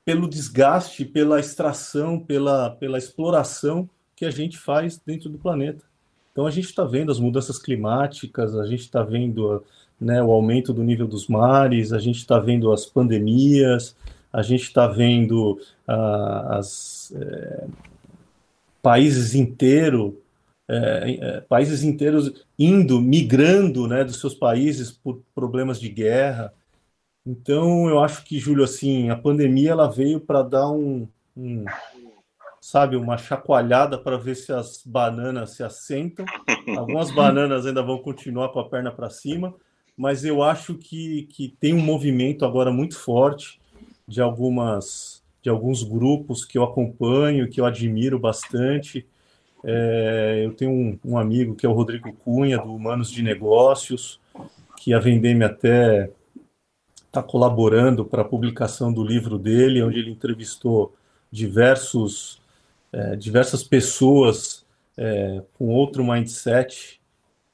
pelo 0.04 0.30
desgaste, 0.30 1.04
pela 1.04 1.40
extração, 1.40 2.20
pela, 2.20 2.70
pela 2.72 2.98
exploração 2.98 3.90
que 4.16 4.26
a 4.26 4.32
gente 4.32 4.58
faz 4.58 4.98
dentro 4.98 5.30
do 5.30 5.38
planeta. 5.38 5.84
Então 6.32 6.46
a 6.46 6.52
gente 6.52 6.66
está 6.66 6.84
vendo 6.84 7.12
as 7.12 7.20
mudanças 7.20 7.58
climáticas, 7.58 8.56
a 8.56 8.66
gente 8.66 8.82
está 8.82 9.02
vendo 9.02 9.64
né, 10.00 10.22
o 10.22 10.32
aumento 10.32 10.74
do 10.74 10.84
nível 10.84 11.08
dos 11.08 11.28
mares, 11.28 11.92
a 11.92 12.00
gente 12.00 12.18
está 12.18 12.40
vendo 12.40 12.72
as 12.72 12.86
pandemias, 12.86 13.96
a 14.36 14.42
gente 14.42 14.64
está 14.64 14.86
vendo 14.86 15.58
ah, 15.88 16.58
as 16.58 17.14
é, 17.16 17.68
países 18.82 19.34
inteiros 19.34 20.14
é, 20.68 21.18
é, 21.22 21.42
países 21.42 21.84
inteiros 21.84 22.44
indo, 22.58 23.00
migrando 23.00 23.88
né, 23.88 24.04
dos 24.04 24.20
seus 24.20 24.34
países 24.34 24.92
por 24.92 25.22
problemas 25.34 25.80
de 25.80 25.88
guerra. 25.88 26.52
Então, 27.26 27.88
eu 27.88 28.00
acho 28.00 28.26
que, 28.26 28.40
Júlio, 28.40 28.64
assim, 28.64 29.10
a 29.10 29.16
pandemia 29.16 29.72
ela 29.72 29.88
veio 29.88 30.20
para 30.20 30.42
dar 30.42 30.70
um, 30.70 31.08
um, 31.38 31.66
sabe, 32.60 32.96
uma 32.96 33.18
chacoalhada 33.18 33.98
para 33.98 34.18
ver 34.18 34.36
se 34.36 34.52
as 34.52 34.82
bananas 34.84 35.52
se 35.52 35.64
assentam. 35.64 36.26
Algumas 36.76 37.12
bananas 37.16 37.66
ainda 37.66 37.84
vão 37.84 38.00
continuar 38.00 38.50
com 38.50 38.60
a 38.60 38.68
perna 38.68 38.92
para 38.92 39.10
cima, 39.10 39.54
mas 39.96 40.26
eu 40.26 40.44
acho 40.44 40.76
que, 40.76 41.28
que 41.32 41.56
tem 41.60 41.74
um 41.74 41.82
movimento 41.82 42.44
agora 42.44 42.72
muito 42.72 42.98
forte 42.98 43.62
de 44.08 44.22
algumas 44.22 45.24
de 45.42 45.50
alguns 45.50 45.84
grupos 45.84 46.44
que 46.44 46.58
eu 46.58 46.64
acompanho, 46.64 47.48
que 47.48 47.62
eu 47.62 47.68
admiro 47.68 48.18
bastante. 48.18 49.06
É, 49.64 50.42
eu 50.44 50.56
tenho 50.56 50.72
um, 50.72 51.00
um, 51.06 51.18
amigo 51.20 51.54
que 51.54 51.68
é 51.68 51.70
o 51.70 51.74
Rodrigo 51.74 52.12
Cunha, 52.14 52.58
do 52.58 52.74
Humanos 52.74 53.12
de 53.12 53.22
Negócios, 53.22 54.20
que 54.78 54.92
a 54.92 54.98
Vendeme 54.98 55.44
até 55.44 56.10
está 57.06 57.22
colaborando 57.22 58.04
para 58.04 58.24
a 58.24 58.26
publicação 58.26 58.92
do 58.92 59.04
livro 59.04 59.38
dele, 59.38 59.84
onde 59.84 60.00
ele 60.00 60.10
entrevistou 60.10 60.96
diversos, 61.32 62.42
é, 62.92 63.16
diversas 63.16 63.64
pessoas 63.64 64.66
é, 64.98 65.44
com 65.60 65.68
outro 65.68 66.04
mindset 66.04 67.00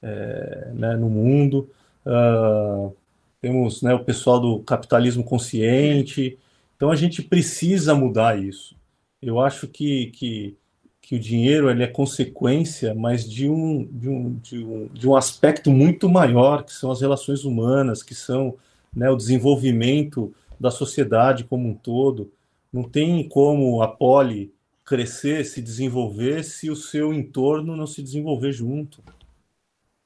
é, 0.02 0.72
né, 0.74 0.96
no 0.96 1.10
mundo. 1.10 1.70
Uh, 2.06 2.96
temos 3.40 3.82
né, 3.82 3.94
o 3.94 4.04
pessoal 4.04 4.40
do 4.40 4.60
capitalismo 4.60 5.24
consciente. 5.24 6.38
Então 6.82 6.90
a 6.90 6.96
gente 6.96 7.22
precisa 7.22 7.94
mudar 7.94 8.40
isso. 8.40 8.76
Eu 9.22 9.40
acho 9.40 9.68
que, 9.68 10.08
que, 10.08 10.58
que 11.00 11.14
o 11.16 11.20
dinheiro 11.20 11.70
ele 11.70 11.84
é 11.84 11.88
consequência, 11.88 12.96
mas 12.96 13.24
de 13.30 13.48
um, 13.48 13.84
de, 13.86 14.10
um, 14.10 14.34
de, 14.40 14.64
um, 14.66 14.88
de 14.88 15.08
um 15.08 15.16
aspecto 15.16 15.70
muito 15.70 16.10
maior, 16.10 16.64
que 16.64 16.74
são 16.74 16.90
as 16.90 17.00
relações 17.00 17.46
humanas, 17.46 18.02
que 18.02 18.16
são 18.16 18.58
né, 18.92 19.12
o 19.12 19.16
desenvolvimento 19.16 20.34
da 20.60 20.72
sociedade 20.72 21.44
como 21.44 21.70
um 21.70 21.76
todo. 21.76 22.32
Não 22.74 22.82
tem 22.82 23.30
como 23.30 23.84
a 23.84 23.88
poli 23.88 24.52
crescer, 24.84 25.46
se 25.46 25.62
desenvolver, 25.62 26.44
se 26.44 26.72
o 26.72 26.76
seu 26.76 27.14
entorno 27.14 27.76
não 27.76 27.86
se 27.86 28.02
desenvolver 28.02 28.54
junto. 28.54 29.04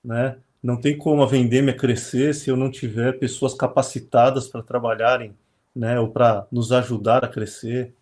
Né? 0.03 0.35
Não 0.61 0.75
tem 0.75 0.97
como 0.97 1.23
a 1.23 1.25
vendêmia 1.25 1.73
crescer 1.73 2.35
se 2.35 2.49
eu 2.49 2.57
não 2.57 2.69
tiver 2.69 3.17
pessoas 3.17 3.53
capacitadas 3.53 4.49
para 4.49 4.61
trabalharem 4.61 5.33
né, 5.75 5.99
ou 5.99 6.07
para 6.07 6.47
nos 6.51 6.71
ajudar 6.71 7.25
a 7.25 7.27
crescer. 7.27 7.93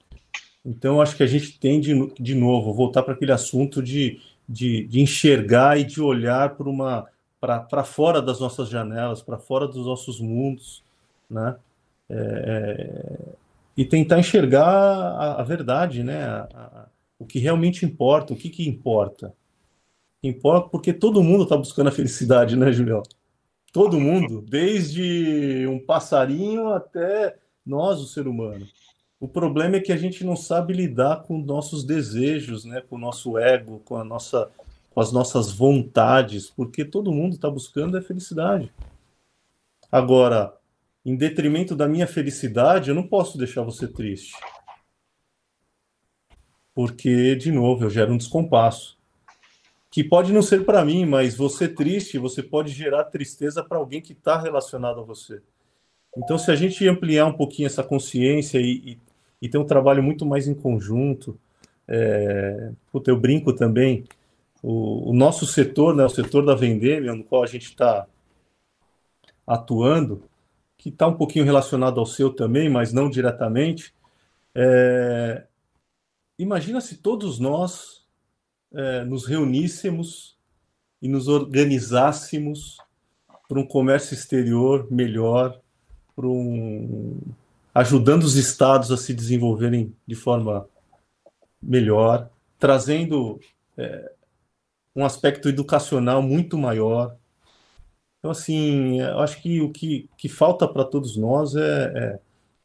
Então, 0.63 1.01
acho 1.01 1.17
que 1.17 1.23
a 1.23 1.27
gente 1.27 1.59
tem 1.59 1.79
de, 1.79 2.13
de 2.19 2.35
novo 2.35 2.73
voltar 2.73 3.03
para 3.03 3.13
aquele 3.13 3.31
assunto 3.31 3.81
de, 3.81 4.21
de, 4.47 4.85
de 4.85 5.01
enxergar 5.01 5.77
e 5.79 5.83
de 5.83 6.01
olhar 6.01 6.55
para 6.55 6.69
uma 6.69 7.07
para 7.41 7.83
fora 7.83 8.21
das 8.21 8.39
nossas 8.39 8.69
janelas, 8.69 9.21
para 9.21 9.37
fora 9.37 9.67
dos 9.67 9.85
nossos 9.85 10.21
mundos, 10.21 10.81
né? 11.29 11.57
É, 12.09 12.15
é, 12.15 13.19
e 13.75 13.83
tentar 13.83 14.17
enxergar 14.17 14.65
a, 14.65 15.41
a 15.41 15.43
verdade, 15.43 16.03
né? 16.03 16.23
A, 16.23 16.47
a, 16.53 16.85
o 17.19 17.25
que 17.25 17.39
realmente 17.39 17.85
importa, 17.85 18.31
o 18.31 18.37
que, 18.37 18.49
que 18.49 18.65
importa. 18.65 19.33
Importa 20.23 20.69
porque 20.69 20.93
todo 20.93 21.21
mundo 21.21 21.43
está 21.43 21.57
buscando 21.57 21.87
a 21.87 21.91
felicidade, 21.91 22.55
né, 22.55 22.71
Julião? 22.71 23.03
Todo 23.73 23.99
mundo, 23.99 24.41
desde 24.41 25.67
um 25.67 25.79
passarinho 25.79 26.69
até 26.69 27.35
nós, 27.65 27.99
o 27.99 28.07
ser 28.07 28.27
humano. 28.27 28.67
O 29.19 29.27
problema 29.27 29.77
é 29.77 29.79
que 29.79 29.91
a 29.91 29.97
gente 29.97 30.23
não 30.23 30.35
sabe 30.35 30.73
lidar 30.73 31.23
com 31.23 31.37
nossos 31.37 31.83
desejos, 31.83 32.65
né? 32.65 32.81
com 32.81 32.95
o 32.95 32.99
nosso 32.99 33.37
ego, 33.37 33.81
com 33.85 33.95
a 33.95 34.03
nossa 34.03 34.51
com 34.93 35.01
as 35.01 35.11
nossas 35.11 35.51
vontades, 35.51 36.51
porque 36.51 36.85
todo 36.85 37.11
mundo 37.11 37.33
está 37.33 37.49
buscando 37.49 37.97
a 37.97 38.01
felicidade. 38.01 38.71
Agora, 39.91 40.55
em 41.03 41.15
detrimento 41.15 41.75
da 41.75 41.87
minha 41.87 42.05
felicidade, 42.05 42.89
eu 42.89 42.95
não 42.95 43.07
posso 43.07 43.37
deixar 43.37 43.63
você 43.63 43.87
triste. 43.87 44.33
Porque, 46.73 47.35
de 47.35 47.51
novo, 47.51 47.83
eu 47.83 47.89
gero 47.89 48.13
um 48.13 48.17
descompasso. 48.17 48.97
Que 49.91 50.03
pode 50.03 50.31
não 50.31 50.41
ser 50.41 50.65
para 50.65 50.83
mim, 50.85 51.05
mas 51.05 51.35
você 51.35 51.67
triste, 51.67 52.17
você 52.17 52.41
pode 52.41 52.71
gerar 52.71 53.03
tristeza 53.05 53.63
para 53.63 53.77
alguém 53.77 54.01
que 54.01 54.13
está 54.13 54.39
relacionado 54.39 54.99
a 54.99 55.03
você. 55.03 55.41
Então, 56.17 56.37
se 56.37 56.51
a 56.51 56.55
gente 56.55 56.87
ampliar 56.87 57.25
um 57.25 57.33
pouquinho 57.33 57.65
essa 57.65 57.83
consciência 57.83 58.59
e, 58.59 58.91
e, 58.91 58.99
e 59.41 59.49
ter 59.49 59.57
um 59.57 59.65
trabalho 59.65 60.03
muito 60.03 60.25
mais 60.25 60.47
em 60.47 60.53
conjunto, 60.53 61.39
é, 61.87 62.71
puta, 62.91 63.09
eu 63.09 63.19
brinco 63.19 63.53
também, 63.53 64.05
o, 64.61 65.09
o, 65.09 65.13
nosso 65.13 65.45
setor, 65.45 65.95
né, 65.95 66.05
o 66.05 66.09
setor 66.09 66.45
da 66.45 66.55
Vendemia, 66.55 67.13
no 67.13 67.23
qual 67.23 67.43
a 67.43 67.47
gente 67.47 67.65
está 67.65 68.07
atuando, 69.45 70.23
que 70.77 70.89
está 70.89 71.07
um 71.07 71.15
pouquinho 71.15 71.45
relacionado 71.45 71.99
ao 71.99 72.05
seu 72.05 72.29
também, 72.33 72.69
mas 72.69 72.93
não 72.93 73.09
diretamente. 73.09 73.93
É, 74.55 75.45
imagina 76.37 76.79
se 76.79 76.97
todos 76.97 77.39
nós 77.39 78.05
é, 78.73 79.03
nos 79.03 79.25
reuníssemos 79.25 80.37
e 81.01 81.07
nos 81.07 81.27
organizássemos 81.27 82.77
para 83.47 83.59
um 83.59 83.67
comércio 83.67 84.13
exterior 84.13 84.87
melhor, 84.89 85.61
para 86.15 86.27
um 86.27 87.19
ajudando 87.73 88.23
os 88.23 88.35
estados 88.35 88.91
a 88.91 88.97
se 88.97 89.13
desenvolverem 89.13 89.95
de 90.05 90.15
forma 90.15 90.67
melhor, 91.61 92.29
trazendo 92.59 93.39
é, 93.77 94.11
um 94.95 95.03
aspecto 95.03 95.49
educacional 95.49 96.21
muito 96.21 96.57
maior. 96.57 97.15
Então, 98.19 98.31
assim, 98.31 99.01
eu 99.01 99.19
acho 99.19 99.41
que 99.41 99.59
o 99.61 99.71
que, 99.71 100.09
que 100.17 100.29
falta 100.29 100.67
para 100.67 100.85
todos 100.85 101.17
nós 101.17 101.55
é, 101.55 101.59
é, 101.95 102.19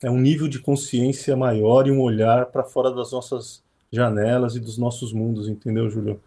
é, 0.04 0.10
um 0.10 0.20
nível 0.20 0.46
de 0.46 0.60
consciência 0.60 1.36
maior 1.36 1.86
e 1.86 1.90
um 1.90 2.00
olhar 2.00 2.46
para 2.46 2.62
fora 2.62 2.90
das 2.92 3.12
nossas 3.12 3.62
janelas 3.90 4.54
e 4.54 4.60
dos 4.60 4.76
nossos 4.76 5.12
mundos, 5.12 5.48
entendeu, 5.48 5.88
Júlio? 5.88 6.20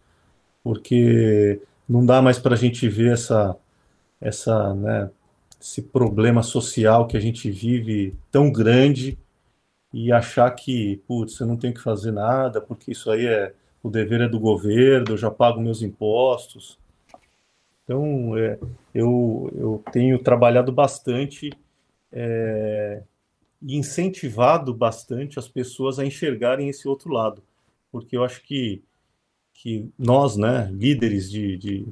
Porque 0.63 1.61
não 1.87 2.05
dá 2.05 2.21
mais 2.21 2.39
para 2.39 2.55
a 2.55 2.57
gente 2.57 2.87
ver 2.89 3.13
essa, 3.13 3.55
essa, 4.19 4.73
né, 4.73 5.09
esse 5.61 5.81
problema 5.81 6.41
social 6.41 7.07
que 7.07 7.15
a 7.15 7.19
gente 7.19 7.49
vive 7.51 8.15
tão 8.31 8.51
grande 8.51 9.17
e 9.93 10.11
achar 10.11 10.49
que, 10.51 11.01
putz, 11.07 11.35
você 11.35 11.45
não 11.45 11.57
tem 11.57 11.73
que 11.73 11.81
fazer 11.81 12.11
nada, 12.11 12.59
porque 12.59 12.91
isso 12.91 13.11
aí 13.11 13.25
é 13.27 13.53
o 13.83 13.89
dever 13.89 14.21
é 14.21 14.27
do 14.27 14.39
governo, 14.39 15.11
eu 15.11 15.17
já 15.17 15.29
pago 15.29 15.59
meus 15.59 15.81
impostos. 15.81 16.77
Então, 17.83 18.37
é, 18.37 18.59
eu, 18.93 19.51
eu 19.55 19.83
tenho 19.91 20.19
trabalhado 20.19 20.71
bastante 20.71 21.51
é, 22.11 23.01
e 23.61 23.75
incentivado 23.75 24.73
bastante 24.73 25.39
as 25.39 25.47
pessoas 25.47 25.99
a 25.99 26.05
enxergarem 26.05 26.69
esse 26.69 26.87
outro 26.87 27.11
lado, 27.11 27.43
porque 27.91 28.15
eu 28.15 28.23
acho 28.23 28.41
que, 28.43 28.83
que 29.53 29.89
nós, 29.97 30.37
né, 30.37 30.69
líderes 30.71 31.29
de, 31.29 31.57
de, 31.57 31.87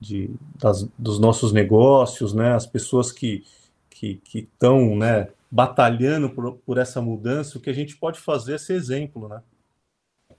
de 0.00 0.30
das, 0.58 0.88
dos 0.98 1.18
nossos 1.18 1.52
negócios, 1.52 2.32
né, 2.32 2.54
as 2.54 2.66
pessoas 2.66 3.12
que 3.12 3.44
que 3.90 4.18
estão 4.32 4.96
né, 4.96 5.28
batalhando 5.50 6.30
por, 6.30 6.54
por 6.64 6.78
essa 6.78 7.02
mudança, 7.02 7.58
o 7.58 7.60
que 7.60 7.68
a 7.68 7.74
gente 7.74 7.98
pode 7.98 8.18
fazer 8.18 8.54
é 8.54 8.58
ser 8.58 8.72
exemplo, 8.72 9.28
né? 9.28 9.42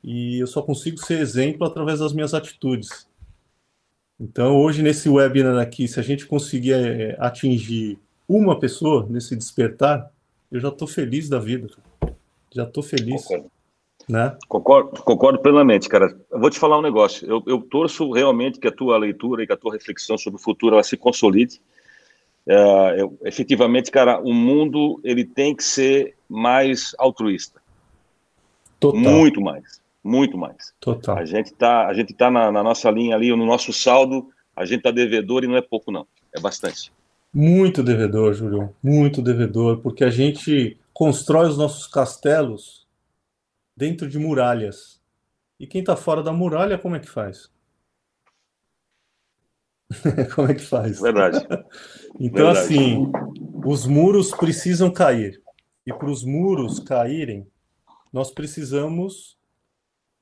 E 0.04 0.40
eu 0.40 0.48
só 0.48 0.64
consigo 0.64 0.98
ser 0.98 1.20
exemplo 1.20 1.68
através 1.68 2.00
das 2.00 2.12
minhas 2.12 2.34
atitudes. 2.34 3.08
Então, 4.20 4.56
hoje, 4.56 4.82
nesse 4.82 5.08
webinar 5.10 5.60
aqui, 5.60 5.88
se 5.88 6.00
a 6.00 6.04
gente 6.04 6.26
conseguir 6.26 6.74
é, 6.74 7.16
atingir 7.20 8.00
uma 8.28 8.60
pessoa 8.60 9.06
nesse 9.08 9.36
despertar, 9.36 10.12
eu 10.52 10.60
já 10.60 10.70
estou 10.70 10.88
feliz 10.88 11.30
da 11.30 11.38
vida. 11.38 11.70
Já 12.52 12.64
estou 12.64 12.82
feliz. 12.82 13.24
Concordo. 13.24 13.52
Né? 14.12 14.36
Concordo, 14.50 15.02
concordo 15.04 15.40
plenamente, 15.40 15.88
cara. 15.88 16.14
Eu 16.30 16.38
vou 16.38 16.50
te 16.50 16.60
falar 16.60 16.78
um 16.78 16.82
negócio. 16.82 17.26
Eu, 17.26 17.42
eu 17.48 17.62
torço 17.62 18.12
realmente 18.12 18.60
que 18.60 18.68
a 18.68 18.72
tua 18.72 18.98
leitura 18.98 19.42
e 19.42 19.48
que 19.48 19.54
a 19.54 19.58
tua 19.58 19.72
reflexão 19.72 20.18
sobre 20.18 20.38
o 20.38 20.44
futuro 20.44 20.76
ela 20.76 20.84
se 20.84 20.98
consolide. 20.98 21.62
É, 22.46 22.96
eu, 23.00 23.18
efetivamente, 23.24 23.90
cara, 23.90 24.20
o 24.20 24.34
mundo 24.34 25.00
ele 25.02 25.24
tem 25.24 25.56
que 25.56 25.64
ser 25.64 26.14
mais 26.28 26.94
altruísta. 27.00 27.62
Total. 28.82 29.00
Muito 29.00 29.40
mais. 29.40 29.80
Muito 30.04 30.38
mais. 30.38 30.74
Total. 30.82 31.18
A 31.18 31.24
gente 31.24 31.48
está 31.48 31.88
a 31.88 31.94
gente 31.94 32.14
tá 32.14 32.30
na, 32.30 32.52
na, 32.52 32.62
nossa 32.62 32.92
linha 32.92 33.16
ali, 33.16 33.34
no 33.34 33.46
nosso 33.46 33.72
saldo, 33.72 34.28
a 34.54 34.66
gente 34.66 34.80
está 34.80 34.92
devedor 34.92 35.46
e 35.46 35.48
não 35.48 35.56
é 35.56 35.62
pouco, 35.62 35.90
não. 35.90 36.06
É 36.36 36.42
bastante. 36.42 36.92
Muito 37.34 37.82
devedor, 37.82 38.34
Júlio. 38.34 38.76
Muito 38.84 39.22
devedor, 39.22 39.78
porque 39.78 40.04
a 40.04 40.10
gente 40.10 40.78
constrói 40.94 41.48
os 41.48 41.58
nossos 41.58 41.88
castelos 41.88 42.81
dentro 43.76 44.08
de 44.08 44.20
muralhas. 44.20 45.02
E 45.60 45.68
quem 45.68 45.82
está 45.82 45.96
fora 45.96 46.24
da 46.24 46.34
muralha, 46.34 46.78
como 46.78 46.96
é 46.96 47.00
que 47.00 47.10
faz? 47.10 47.52
como 50.36 50.50
é 50.50 50.54
que 50.54 50.62
faz? 50.62 51.00
Verdade. 51.00 51.38
então, 52.20 52.46
Verdade. 52.46 52.60
assim, 52.60 53.12
os 53.66 53.86
muros 53.86 54.32
precisam 54.32 54.92
cair. 54.92 55.42
E 55.86 55.94
para 55.94 56.10
os 56.10 56.24
muros 56.24 56.80
caírem, 56.80 57.48
nós 58.12 58.32
precisamos 58.32 59.38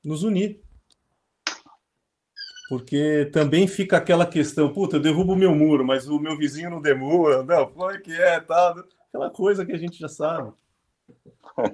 nos 0.04 0.22
unir. 0.22 0.62
Porque 2.68 3.28
também 3.32 3.66
fica 3.66 3.96
aquela 3.96 4.24
questão, 4.24 4.72
puta, 4.72 4.96
eu 4.96 5.00
derrubo 5.00 5.32
o 5.32 5.36
meu 5.36 5.54
muro, 5.54 5.84
mas 5.84 6.06
o 6.06 6.20
meu 6.20 6.38
vizinho 6.38 6.70
não 6.70 6.80
demora, 6.80 7.42
não, 7.42 7.68
foi 7.68 7.98
que 7.98 8.12
é, 8.12 8.38
tá, 8.40 8.74
aquela 9.08 9.28
coisa 9.28 9.66
que 9.66 9.72
a 9.72 9.76
gente 9.76 9.98
já 9.98 10.08
sabe. 10.08 10.52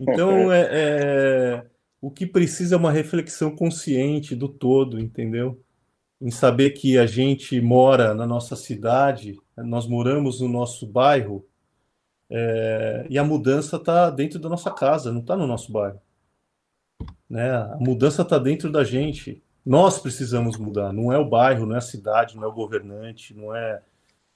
Então, 0.00 0.50
é, 0.52 0.68
é, 0.70 1.66
o 2.00 2.10
que 2.10 2.26
precisa 2.26 2.74
é 2.74 2.78
uma 2.78 2.92
reflexão 2.92 3.54
consciente 3.54 4.34
do 4.34 4.48
todo, 4.48 5.00
entendeu? 5.00 5.60
Em 6.20 6.30
saber 6.30 6.70
que 6.70 6.98
a 6.98 7.06
gente 7.06 7.60
mora 7.60 8.14
na 8.14 8.26
nossa 8.26 8.56
cidade, 8.56 9.38
nós 9.56 9.86
moramos 9.86 10.40
no 10.40 10.48
nosso 10.48 10.86
bairro, 10.86 11.46
é, 12.28 13.06
e 13.08 13.18
a 13.18 13.24
mudança 13.24 13.76
está 13.76 14.10
dentro 14.10 14.38
da 14.38 14.48
nossa 14.48 14.70
casa, 14.70 15.12
não 15.12 15.20
está 15.20 15.36
no 15.36 15.46
nosso 15.46 15.70
bairro. 15.70 16.00
Né? 17.28 17.50
A 17.50 17.76
mudança 17.78 18.22
está 18.22 18.38
dentro 18.38 18.70
da 18.70 18.84
gente. 18.84 19.42
Nós 19.64 19.98
precisamos 19.98 20.56
mudar. 20.56 20.92
Não 20.92 21.12
é 21.12 21.18
o 21.18 21.28
bairro, 21.28 21.66
não 21.66 21.74
é 21.74 21.78
a 21.78 21.82
cidade, 21.82 22.36
não 22.36 22.44
é 22.44 22.46
o 22.46 22.52
governante, 22.52 23.34
não 23.34 23.54
é. 23.54 23.82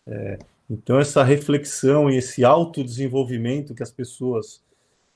é... 0.07 0.39
Então, 0.69 1.01
essa 1.01 1.25
reflexão 1.25 2.09
e 2.09 2.17
esse 2.17 2.45
autodesenvolvimento 2.45 3.75
que 3.75 3.83
as 3.83 3.91
pessoas 3.91 4.63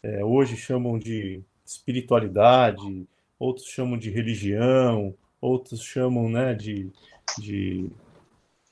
é, 0.04 0.22
hoje 0.22 0.54
chamam 0.54 0.98
de 0.98 1.42
espiritualidade, 1.64 3.06
outros 3.38 3.66
chamam 3.66 3.96
de 3.96 4.10
religião, 4.10 5.14
outros 5.40 5.82
chamam 5.82 6.28
né, 6.28 6.52
de, 6.52 6.90
de 7.38 7.90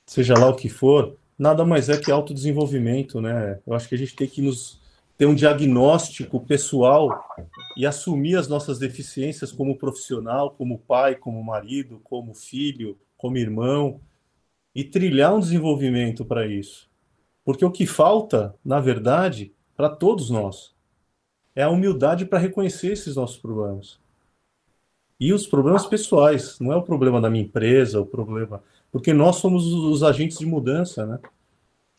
seja 0.05 0.35
lá 0.37 0.47
o 0.47 0.55
que 0.55 0.69
for, 0.69 1.17
nada 1.37 1.65
mais 1.65 1.89
é 1.89 1.99
que 1.99 2.11
autodesenvolvimento. 2.11 3.19
Né? 3.19 3.59
Eu 3.65 3.73
acho 3.73 3.89
que 3.89 3.95
a 3.95 3.97
gente 3.97 4.15
tem 4.15 4.27
que 4.27 4.43
nos 4.43 4.79
ter 5.17 5.25
um 5.25 5.33
diagnóstico 5.33 6.39
pessoal 6.39 7.09
e 7.75 7.83
assumir 7.83 8.35
as 8.35 8.47
nossas 8.47 8.77
deficiências 8.77 9.51
como 9.51 9.75
profissional, 9.75 10.51
como 10.51 10.77
pai, 10.77 11.15
como 11.15 11.43
marido, 11.43 11.99
como 12.03 12.35
filho, 12.35 12.95
como 13.17 13.37
irmão, 13.37 13.99
e 14.75 14.83
trilhar 14.83 15.33
um 15.33 15.39
desenvolvimento 15.39 16.23
para 16.23 16.45
isso. 16.45 16.87
Porque 17.43 17.65
o 17.65 17.71
que 17.71 17.87
falta, 17.87 18.55
na 18.63 18.79
verdade, 18.79 19.51
para 19.75 19.89
todos 19.89 20.29
nós, 20.29 20.72
é 21.55 21.63
a 21.63 21.69
humildade 21.69 22.25
para 22.25 22.39
reconhecer 22.39 22.91
esses 22.91 23.15
nossos 23.15 23.37
problemas. 23.37 23.99
E 25.19 25.31
os 25.31 25.47
problemas 25.47 25.85
pessoais, 25.85 26.59
não 26.59 26.73
é 26.73 26.75
o 26.75 26.81
problema 26.81 27.21
da 27.21 27.29
minha 27.29 27.43
empresa, 27.43 28.01
o 28.01 28.05
problema. 28.05 28.61
Porque 28.91 29.13
nós 29.13 29.37
somos 29.37 29.65
os 29.65 30.03
agentes 30.03 30.37
de 30.37 30.45
mudança, 30.45 31.05
né? 31.05 31.19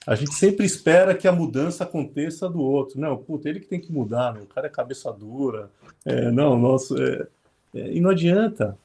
A 0.07 0.15
gente 0.15 0.35
sempre 0.35 0.67
espera 0.67 1.15
que 1.15 1.27
a 1.27 1.33
mudança 1.33 1.85
aconteça 1.85 2.49
do 2.49 2.61
outro. 2.61 3.01
Não, 3.01 3.17
puta, 3.17 3.49
ele 3.49 3.61
que 3.61 3.67
tem 3.67 3.81
que 3.81 3.91
mudar, 3.91 4.37
o 4.37 4.47
cara 4.47 4.67
é 4.67 4.71
cabeça 4.71 5.11
dura. 5.11 5.71
É, 6.05 6.31
não, 6.31 6.59
nosso. 6.59 7.01
É, 7.03 7.27
é, 7.75 7.93
e 7.93 8.01
não 8.01 8.11
adianta, 8.11 8.77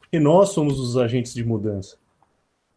porque 0.00 0.18
nós 0.18 0.48
somos 0.48 0.80
os 0.80 0.96
agentes 0.96 1.32
de 1.32 1.44
mudança. 1.44 1.96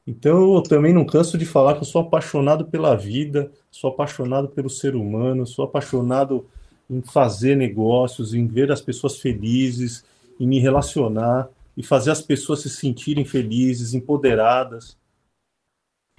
Então 0.05 0.55
eu 0.55 0.61
também 0.61 0.93
não 0.93 1.05
canso 1.05 1.37
de 1.37 1.45
falar 1.45 1.73
que 1.73 1.81
eu 1.81 1.85
sou 1.85 2.01
apaixonado 2.01 2.65
pela 2.65 2.95
vida, 2.95 3.51
sou 3.71 3.89
apaixonado 3.89 4.47
pelo 4.49 4.69
ser 4.69 4.95
humano, 4.95 5.45
sou 5.45 5.65
apaixonado 5.65 6.45
em 6.89 7.01
fazer 7.01 7.55
negócios, 7.55 8.33
em 8.33 8.47
ver 8.47 8.71
as 8.71 8.81
pessoas 8.81 9.19
felizes, 9.19 10.05
em 10.39 10.47
me 10.47 10.59
relacionar 10.59 11.49
e 11.75 11.83
fazer 11.83 12.11
as 12.11 12.21
pessoas 12.21 12.61
se 12.61 12.69
sentirem 12.69 13.25
felizes, 13.25 13.93
empoderadas. 13.93 14.97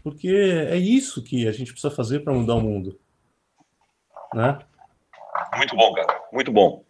Porque 0.02 0.28
é 0.28 0.76
isso 0.76 1.22
que 1.22 1.48
a 1.48 1.52
gente 1.52 1.72
precisa 1.72 1.94
fazer 1.94 2.20
para 2.20 2.32
mudar 2.32 2.54
o 2.54 2.60
mundo. 2.60 2.98
Né? 4.32 4.58
Muito 5.56 5.74
bom, 5.74 5.92
cara. 5.94 6.20
Muito 6.32 6.52
bom. 6.52 6.84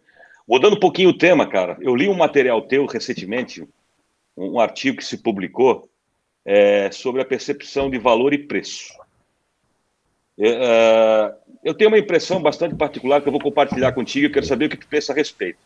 Mudando 0.47 0.75
um 0.75 0.79
pouquinho 0.79 1.09
o 1.09 1.17
tema, 1.17 1.47
cara, 1.47 1.77
eu 1.79 1.95
li 1.95 2.09
um 2.09 2.15
material 2.15 2.61
teu 2.63 2.85
recentemente, 2.85 3.67
um 4.35 4.59
artigo 4.59 4.97
que 4.97 5.05
se 5.05 5.17
publicou 5.17 5.89
é, 6.43 6.91
sobre 6.91 7.21
a 7.21 7.25
percepção 7.25 7.89
de 7.89 7.99
valor 7.99 8.33
e 8.33 8.39
preço. 8.39 8.98
É, 10.39 10.49
é 10.49 11.35
eu 11.63 11.73
tenho 11.73 11.89
uma 11.89 11.99
impressão 11.99 12.41
bastante 12.41 12.75
particular 12.75 13.21
que 13.21 13.27
eu 13.27 13.31
vou 13.31 13.41
compartilhar 13.41 13.91
contigo 13.91 14.25
e 14.25 14.29
quero 14.29 14.45
saber 14.45 14.65
o 14.65 14.69
que 14.69 14.77
tu 14.77 14.87
pensa 14.87 15.11
a 15.11 15.15
respeito. 15.15 15.59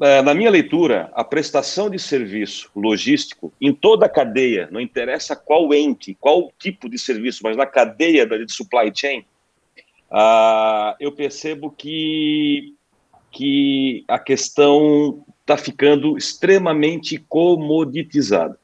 É, 0.00 0.20
na 0.22 0.34
minha 0.34 0.50
leitura, 0.50 1.10
a 1.14 1.24
prestação 1.24 1.88
de 1.88 1.98
serviço 1.98 2.70
logístico 2.76 3.52
em 3.60 3.72
toda 3.72 4.06
a 4.06 4.10
cadeia, 4.10 4.68
não 4.70 4.80
interessa 4.80 5.34
qual 5.34 5.72
ente, 5.72 6.14
qual 6.20 6.52
tipo 6.58 6.88
de 6.88 6.98
serviço, 6.98 7.40
mas 7.42 7.56
na 7.56 7.66
cadeia 7.66 8.26
de 8.26 8.52
supply 8.52 8.92
chain, 8.94 9.20
uh, 10.10 10.94
eu 11.00 11.10
percebo 11.12 11.70
que, 11.70 12.74
que 13.32 14.04
a 14.06 14.18
questão 14.18 15.24
está 15.40 15.56
ficando 15.56 16.16
extremamente 16.18 17.18
comoditizada. 17.18 18.58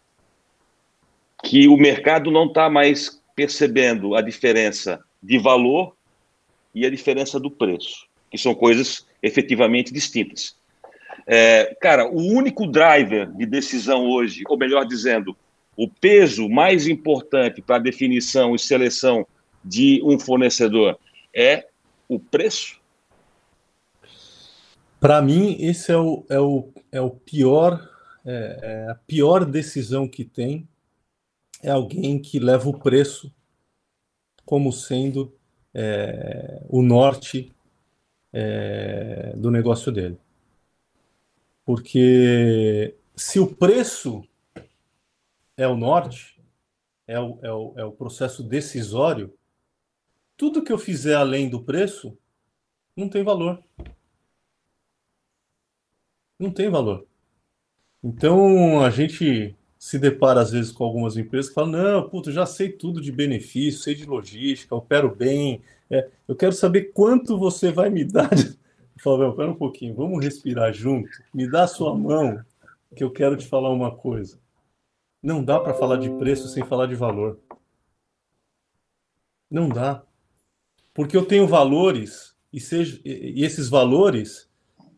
Que 1.42 1.66
o 1.66 1.76
mercado 1.76 2.30
não 2.30 2.46
está 2.46 2.68
mais 2.68 3.22
percebendo 3.43 4.14
a 4.14 4.20
diferença 4.20 5.03
de 5.20 5.36
valor 5.36 5.97
e 6.72 6.86
a 6.86 6.90
diferença 6.90 7.40
do 7.40 7.51
preço, 7.51 8.07
que 8.30 8.38
são 8.38 8.55
coisas 8.55 9.05
efetivamente 9.20 9.93
distintas. 9.93 10.55
É, 11.26 11.76
cara, 11.80 12.09
o 12.09 12.20
único 12.20 12.68
driver 12.68 13.26
de 13.32 13.45
decisão 13.45 14.05
hoje, 14.05 14.45
ou 14.49 14.57
melhor 14.57 14.86
dizendo, 14.86 15.36
o 15.76 15.88
peso 15.88 16.49
mais 16.49 16.86
importante 16.86 17.61
para 17.61 17.76
a 17.76 17.80
definição 17.80 18.55
e 18.55 18.61
seleção 18.61 19.26
de 19.64 20.01
um 20.05 20.20
fornecedor 20.20 20.97
é 21.34 21.66
o 22.09 22.20
preço? 22.20 22.80
Para 25.01 25.20
mim, 25.20 25.57
esse 25.59 25.90
é 25.90 25.97
o, 25.97 26.24
é 26.28 26.38
o, 26.38 26.68
é 26.93 27.01
o 27.01 27.11
pior, 27.11 27.90
é, 28.24 28.59
é 28.86 28.90
a 28.93 28.95
pior 28.95 29.45
decisão 29.45 30.07
que 30.07 30.24
tem 30.24 30.68
é 31.62 31.70
alguém 31.70 32.20
que 32.20 32.38
leva 32.38 32.68
o 32.68 32.78
preço 32.78 33.32
como 34.44 34.72
sendo 34.72 35.32
é, 35.72 36.60
o 36.68 36.82
norte 36.82 37.54
é, 38.32 39.32
do 39.36 39.50
negócio 39.50 39.92
dele. 39.92 40.18
Porque 41.64 42.96
se 43.14 43.38
o 43.38 43.54
preço 43.54 44.26
é 45.56 45.66
o 45.66 45.76
norte, 45.76 46.42
é 47.06 47.20
o, 47.20 47.38
é 47.42 47.52
o, 47.52 47.74
é 47.76 47.84
o 47.84 47.92
processo 47.92 48.42
decisório, 48.42 49.32
tudo 50.36 50.62
que 50.64 50.72
eu 50.72 50.78
fizer 50.78 51.14
além 51.14 51.48
do 51.48 51.62
preço 51.62 52.18
não 52.96 53.08
tem 53.08 53.22
valor. 53.22 53.62
Não 56.38 56.50
tem 56.50 56.68
valor. 56.68 57.06
Então 58.02 58.84
a 58.84 58.90
gente 58.90 59.56
se 59.83 59.99
depara 59.99 60.41
às 60.41 60.53
vezes 60.53 60.70
com 60.70 60.85
algumas 60.85 61.16
empresas 61.16 61.49
que 61.49 61.57
falam: 61.57 61.72
não, 61.72 62.09
puto, 62.09 62.30
já 62.30 62.47
sei 62.47 62.70
tudo 62.70 63.01
de 63.01 63.11
benefício, 63.11 63.80
sei 63.80 63.97
de 63.97 64.05
logística, 64.05 64.76
opero 64.76 65.12
bem, 65.12 65.61
é, 65.91 66.09
eu 66.28 66.37
quero 66.37 66.53
saber 66.53 66.93
quanto 66.93 67.37
você 67.37 67.72
vai 67.72 67.91
me 67.91 68.05
dar. 68.05 68.30
Eu 68.95 69.03
falo, 69.03 69.35
pera 69.35 69.51
um 69.51 69.57
pouquinho, 69.57 69.97
vamos 69.97 70.22
respirar 70.22 70.72
junto, 70.72 71.11
me 71.35 71.51
dá 71.51 71.64
a 71.64 71.66
sua 71.66 71.93
mão, 71.97 72.41
que 72.95 73.03
eu 73.03 73.11
quero 73.11 73.37
te 73.37 73.49
falar 73.49 73.70
uma 73.70 73.91
coisa. 73.91 74.39
Não 75.20 75.43
dá 75.43 75.59
para 75.59 75.74
falar 75.74 75.97
de 75.97 76.09
preço 76.11 76.47
sem 76.47 76.64
falar 76.64 76.87
de 76.87 76.95
valor. 76.95 77.41
Não 79.51 79.68
dá. 79.68 80.05
Porque 80.95 81.16
eu 81.16 81.24
tenho 81.24 81.49
valores, 81.49 82.37
e, 82.53 82.61
seja, 82.61 83.01
e 83.05 83.43
esses 83.43 83.68
valores 83.68 84.49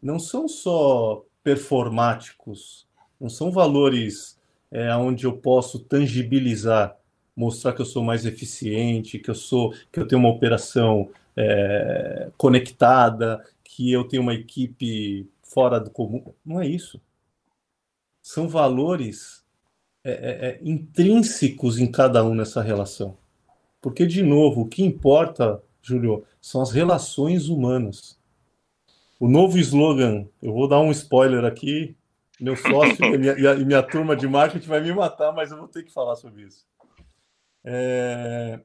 não 0.03 0.19
são 0.19 0.47
só 0.47 1.25
performáticos, 1.43 2.87
não 3.19 3.31
são 3.31 3.51
valores 3.51 4.34
é, 4.75 4.95
onde 4.97 5.25
eu 5.25 5.37
posso 5.37 5.79
tangibilizar, 5.79 6.99
mostrar 7.37 7.73
que 7.73 7.81
eu 7.81 7.87
sou 7.87 8.03
mais 8.03 8.27
eficiente, 8.27 9.21
que 9.21 9.31
eu 9.31 9.35
sou, 9.35 9.73
que 9.93 10.01
eu 10.01 10.07
tenho 10.07 10.21
uma 10.21 10.31
operação 10.31 11.09
é, 11.37 12.29
conectada, 12.37 13.41
que 13.63 13.93
eu 13.93 14.03
tenho 14.03 14.21
uma 14.23 14.35
equipe 14.35 15.31
fora 15.45 15.79
do 15.79 15.91
comum. 15.91 16.35
Não 16.45 16.61
é 16.61 16.67
isso. 16.67 17.01
São 18.21 18.49
valores 18.49 19.45
é, 20.03 20.11
é, 20.11 20.49
é 20.49 20.61
intrínsecos 20.65 21.79
em 21.79 21.87
cada 21.87 22.25
um 22.25 22.35
nessa 22.35 22.61
relação. 22.61 23.17
Porque, 23.81 24.05
de 24.05 24.25
novo, 24.25 24.63
o 24.63 24.69
que 24.69 24.83
importa, 24.83 25.63
Júlio, 25.81 26.25
são 26.41 26.61
as 26.61 26.73
relações 26.73 27.49
humanas. 27.49 28.19
O 29.21 29.29
novo 29.29 29.57
slogan, 29.57 30.27
eu 30.43 30.53
vou 30.53 30.67
dar 30.67 30.81
um 30.81 30.91
spoiler 30.91 31.45
aqui, 31.45 31.95
meu 32.41 32.57
sócio 32.57 33.05
e, 33.05 33.19
minha, 33.19 33.55
minha 33.55 33.83
turma 33.83 34.17
de 34.17 34.27
marketing 34.27 34.69
vai 34.69 34.81
me 34.81 34.93
matar, 34.93 35.33
mas 35.33 35.51
eu 35.51 35.59
vou 35.59 35.69
ter 35.69 35.83
que 35.83 35.93
falar 35.93 36.17
sobre 36.17 36.43
isso. 36.43 36.67
É, 37.65 38.61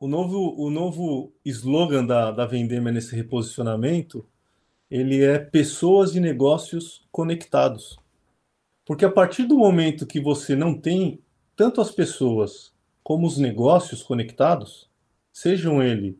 o, 0.00 0.08
novo, 0.08 0.54
o 0.58 0.70
novo 0.70 1.32
slogan 1.44 2.04
da, 2.04 2.30
da 2.30 2.46
Vendema 2.46 2.90
nesse 2.90 3.14
reposicionamento, 3.14 4.26
ele 4.90 5.22
é 5.22 5.38
pessoas 5.38 6.14
e 6.14 6.20
negócios 6.20 7.06
conectados. 7.10 7.98
Porque 8.84 9.04
a 9.04 9.10
partir 9.10 9.44
do 9.44 9.56
momento 9.56 10.06
que 10.06 10.20
você 10.20 10.54
não 10.54 10.78
tem 10.78 11.20
tanto 11.56 11.80
as 11.80 11.90
pessoas 11.90 12.72
como 13.02 13.26
os 13.26 13.38
negócios 13.38 14.02
conectados, 14.02 14.90
sejam 15.32 15.82
ele, 15.82 16.18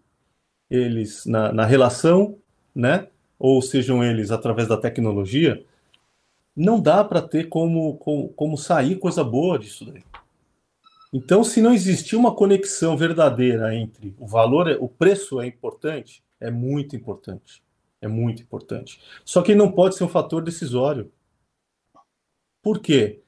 eles 0.71 1.27
na, 1.27 1.53
na 1.53 1.65
relação, 1.65 2.39
né, 2.75 3.09
ou 3.39 3.61
sejam 3.61 4.03
eles 4.03 4.31
através 4.31 4.69
da 4.69 4.77
tecnologia, 4.77 5.65
não 6.57 6.81
dá 6.81 7.03
para 7.03 7.21
ter 7.21 7.49
como, 7.49 7.97
como, 7.99 8.29
como 8.31 8.57
sair 8.57 8.97
coisa 8.97 9.25
boa 9.25 9.59
disso 9.59 9.85
daí. 9.85 10.03
Então, 11.13 11.45
se 11.45 11.61
não 11.61 11.73
existir 11.73 12.17
uma 12.17 12.35
conexão 12.35 12.97
verdadeira 12.97 13.75
entre 13.75 14.15
o 14.19 14.27
valor, 14.27 14.77
o 14.81 14.89
preço 14.89 15.41
é 15.41 15.47
importante, 15.47 16.25
é 16.41 16.51
muito 16.51 16.97
importante, 16.97 17.63
é 18.01 18.09
muito 18.09 18.43
importante. 18.43 19.01
Só 19.25 19.41
que 19.41 19.55
não 19.55 19.71
pode 19.71 19.95
ser 19.95 20.05
um 20.05 20.09
fator 20.09 20.43
decisório. 20.43 21.13
Por 22.61 22.81
quê? 22.81 23.21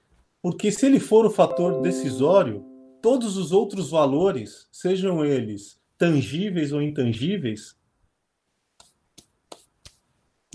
Porque 0.42 0.72
se 0.72 0.86
ele 0.86 0.98
for 0.98 1.24
o 1.26 1.30
fator 1.30 1.80
decisório, 1.80 2.64
todos 3.00 3.36
os 3.36 3.52
outros 3.52 3.90
valores, 3.90 4.68
sejam 4.72 5.24
eles 5.24 5.78
tangíveis 5.96 6.72
ou 6.72 6.82
intangíveis, 6.82 7.76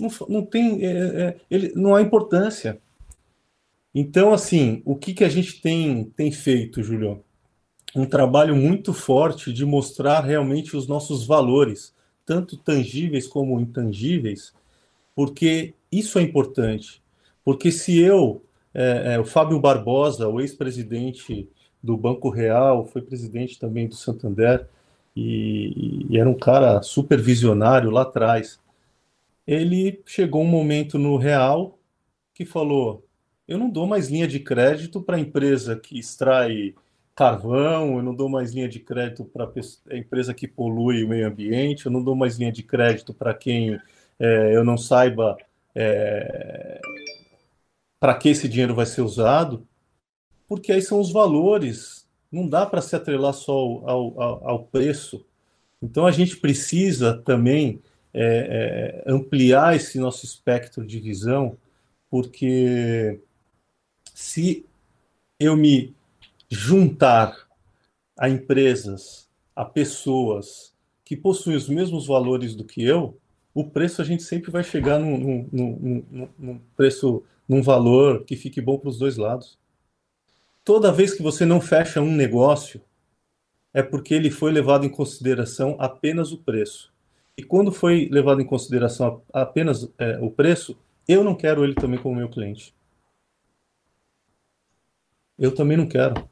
não, 0.00 0.10
não 0.28 0.44
tem, 0.44 0.84
é, 0.84 0.90
é, 0.90 1.36
ele, 1.50 1.72
não 1.74 1.94
há 1.94 2.02
importância. 2.02 2.80
Então, 3.94 4.32
assim, 4.32 4.82
o 4.84 4.96
que, 4.96 5.12
que 5.12 5.24
a 5.24 5.28
gente 5.28 5.60
tem, 5.60 6.04
tem 6.16 6.32
feito, 6.32 6.82
Julio? 6.82 7.22
Um 7.94 8.06
trabalho 8.06 8.56
muito 8.56 8.94
forte 8.94 9.52
de 9.52 9.66
mostrar 9.66 10.20
realmente 10.20 10.76
os 10.76 10.86
nossos 10.86 11.26
valores, 11.26 11.94
tanto 12.24 12.56
tangíveis 12.56 13.26
como 13.26 13.60
intangíveis, 13.60 14.54
porque 15.14 15.74
isso 15.90 16.18
é 16.18 16.22
importante. 16.22 17.02
Porque 17.44 17.70
se 17.70 17.98
eu, 17.98 18.42
é, 18.72 19.14
é, 19.14 19.20
o 19.20 19.24
Fábio 19.24 19.60
Barbosa, 19.60 20.26
o 20.28 20.40
ex-presidente 20.40 21.48
do 21.82 21.96
Banco 21.96 22.30
Real, 22.30 22.86
foi 22.86 23.02
presidente 23.02 23.58
também 23.58 23.86
do 23.88 23.94
Santander 23.94 24.66
e, 25.14 26.06
e 26.08 26.18
era 26.18 26.30
um 26.30 26.38
cara 26.38 26.80
super 26.80 27.20
visionário 27.20 27.90
lá 27.90 28.02
atrás. 28.02 28.58
Ele 29.46 30.02
chegou 30.06 30.42
um 30.42 30.46
momento 30.46 30.98
no 30.98 31.16
Real 31.16 31.78
que 32.34 32.44
falou: 32.44 33.06
eu 33.46 33.58
não 33.58 33.70
dou 33.70 33.86
mais 33.86 34.08
linha 34.08 34.26
de 34.26 34.40
crédito 34.40 35.00
para 35.02 35.16
a 35.16 35.20
empresa 35.20 35.76
que 35.76 35.98
extrai 35.98 36.74
carvão, 37.14 37.96
eu 37.96 38.02
não 38.02 38.14
dou 38.14 38.28
mais 38.28 38.52
linha 38.52 38.68
de 38.68 38.80
crédito 38.80 39.24
para 39.24 39.50
a 39.90 39.96
empresa 39.96 40.32
que 40.32 40.48
polui 40.48 41.04
o 41.04 41.08
meio 41.08 41.26
ambiente, 41.26 41.86
eu 41.86 41.92
não 41.92 42.02
dou 42.02 42.14
mais 42.16 42.38
linha 42.38 42.52
de 42.52 42.62
crédito 42.62 43.12
para 43.12 43.34
quem 43.34 43.78
é, 44.18 44.56
eu 44.56 44.64
não 44.64 44.78
saiba 44.78 45.36
é, 45.74 46.80
para 48.00 48.14
que 48.14 48.30
esse 48.30 48.48
dinheiro 48.48 48.74
vai 48.74 48.86
ser 48.86 49.02
usado 49.02 49.66
porque 50.52 50.70
aí 50.70 50.82
são 50.82 51.00
os 51.00 51.10
valores, 51.10 52.06
não 52.30 52.46
dá 52.46 52.66
para 52.66 52.82
se 52.82 52.94
atrelar 52.94 53.32
só 53.32 53.52
ao, 53.54 54.20
ao, 54.20 54.48
ao, 54.48 54.64
preço. 54.64 55.24
Então 55.80 56.04
a 56.04 56.10
gente 56.10 56.36
precisa 56.36 57.16
também 57.16 57.80
é, 58.14 59.02
é, 59.06 59.12
ampliar 59.12 59.76
esse 59.76 59.98
nosso 59.98 60.24
espectro 60.24 60.86
de 60.86 61.00
visão, 61.00 61.56
porque 62.10 63.20
se 64.14 64.66
eu 65.38 65.56
me 65.56 65.94
juntar 66.48 67.48
a 68.18 68.28
empresas, 68.28 69.28
a 69.56 69.64
pessoas 69.64 70.72
que 71.04 71.16
possuem 71.16 71.56
os 71.56 71.68
mesmos 71.68 72.06
valores 72.06 72.54
do 72.54 72.64
que 72.64 72.84
eu, 72.84 73.18
o 73.54 73.64
preço 73.68 74.00
a 74.00 74.04
gente 74.04 74.22
sempre 74.22 74.50
vai 74.50 74.62
chegar 74.62 74.98
num, 74.98 75.48
num, 75.52 76.04
num, 76.10 76.28
num 76.38 76.60
preço, 76.76 77.22
num 77.48 77.62
valor 77.62 78.24
que 78.24 78.36
fique 78.36 78.60
bom 78.60 78.78
para 78.78 78.88
os 78.88 78.98
dois 78.98 79.16
lados 79.16 79.58
toda 80.64 80.92
vez 80.92 81.14
que 81.14 81.22
você 81.22 81.44
não 81.44 81.60
fecha 81.60 82.00
um 82.00 82.14
negócio, 82.14 82.80
é 83.74 83.82
porque 83.82 84.14
ele 84.14 84.30
foi 84.30 84.52
levado 84.52 84.84
em 84.84 84.88
consideração 84.88 85.76
apenas 85.78 86.32
o 86.32 86.38
preço. 86.38 86.91
E 87.36 87.42
quando 87.42 87.72
foi 87.72 88.08
levado 88.10 88.40
em 88.40 88.46
consideração 88.46 89.22
apenas 89.32 89.90
é, 89.98 90.18
o 90.20 90.30
preço, 90.30 90.78
eu 91.08 91.24
não 91.24 91.34
quero 91.34 91.64
ele 91.64 91.74
também 91.74 92.00
como 92.00 92.16
meu 92.16 92.28
cliente. 92.28 92.74
Eu 95.38 95.54
também 95.54 95.76
não 95.76 95.88
quero. 95.88 96.28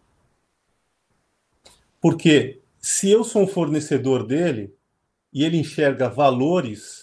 Porque 2.01 2.61
se 2.79 3.11
eu 3.11 3.25
sou 3.25 3.43
um 3.43 3.47
fornecedor 3.47 4.27
dele 4.27 4.75
e 5.33 5.45
ele 5.45 5.59
enxerga 5.59 6.09
valores 6.09 7.03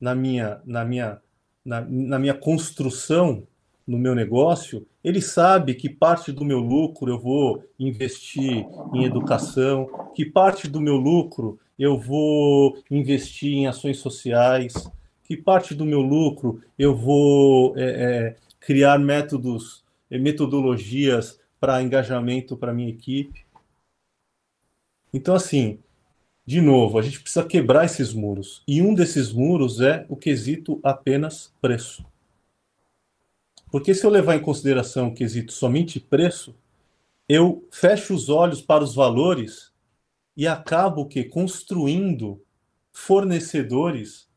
na 0.00 0.14
minha, 0.14 0.60
na 0.64 0.84
minha, 0.84 1.20
na, 1.64 1.80
na 1.80 2.18
minha 2.18 2.34
construção 2.34 3.46
no 3.86 3.98
meu 3.98 4.14
negócio, 4.14 4.86
ele 5.02 5.20
sabe 5.20 5.74
que 5.74 5.88
parte 5.88 6.30
do 6.30 6.44
meu 6.44 6.58
lucro 6.58 7.10
eu 7.10 7.18
vou 7.18 7.64
investir 7.78 8.66
em 8.94 9.04
educação, 9.04 10.10
que 10.14 10.24
parte 10.24 10.68
do 10.68 10.80
meu 10.80 10.96
lucro 10.96 11.58
eu 11.78 11.98
vou 11.98 12.82
investir 12.90 13.52
em 13.54 13.66
ações 13.66 13.98
sociais, 13.98 14.74
que 15.24 15.36
parte 15.36 15.74
do 15.74 15.84
meu 15.84 16.00
lucro 16.00 16.62
eu 16.78 16.94
vou 16.94 17.76
é, 17.76 17.82
é, 17.82 18.36
criar 18.60 18.98
métodos, 18.98 19.84
é, 20.10 20.18
metodologias 20.18 21.40
para 21.58 21.82
engajamento 21.82 22.56
para 22.56 22.74
minha 22.74 22.90
equipe. 22.90 23.46
Então, 25.12 25.34
assim, 25.34 25.78
de 26.44 26.60
novo, 26.60 26.98
a 26.98 27.02
gente 27.02 27.20
precisa 27.20 27.44
quebrar 27.44 27.84
esses 27.84 28.12
muros. 28.12 28.62
E 28.66 28.82
um 28.82 28.94
desses 28.94 29.32
muros 29.32 29.80
é 29.80 30.04
o 30.08 30.16
quesito 30.16 30.80
apenas 30.82 31.52
preço. 31.60 32.04
Porque 33.70 33.94
se 33.94 34.04
eu 34.04 34.10
levar 34.10 34.36
em 34.36 34.42
consideração 34.42 35.08
o 35.08 35.14
quesito 35.14 35.52
somente 35.52 35.98
preço, 35.98 36.54
eu 37.28 37.66
fecho 37.70 38.14
os 38.14 38.28
olhos 38.28 38.60
para 38.60 38.84
os 38.84 38.94
valores 38.94 39.71
e 40.36 40.46
acabo 40.46 41.06
que 41.06 41.24
construindo 41.24 42.40
fornecedores 42.92 44.28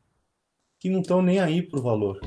que 0.80 0.90
não 0.90 1.02
estão 1.02 1.22
nem 1.22 1.40
aí 1.40 1.62
para 1.62 1.80
o 1.80 1.84
valor. 1.84 2.20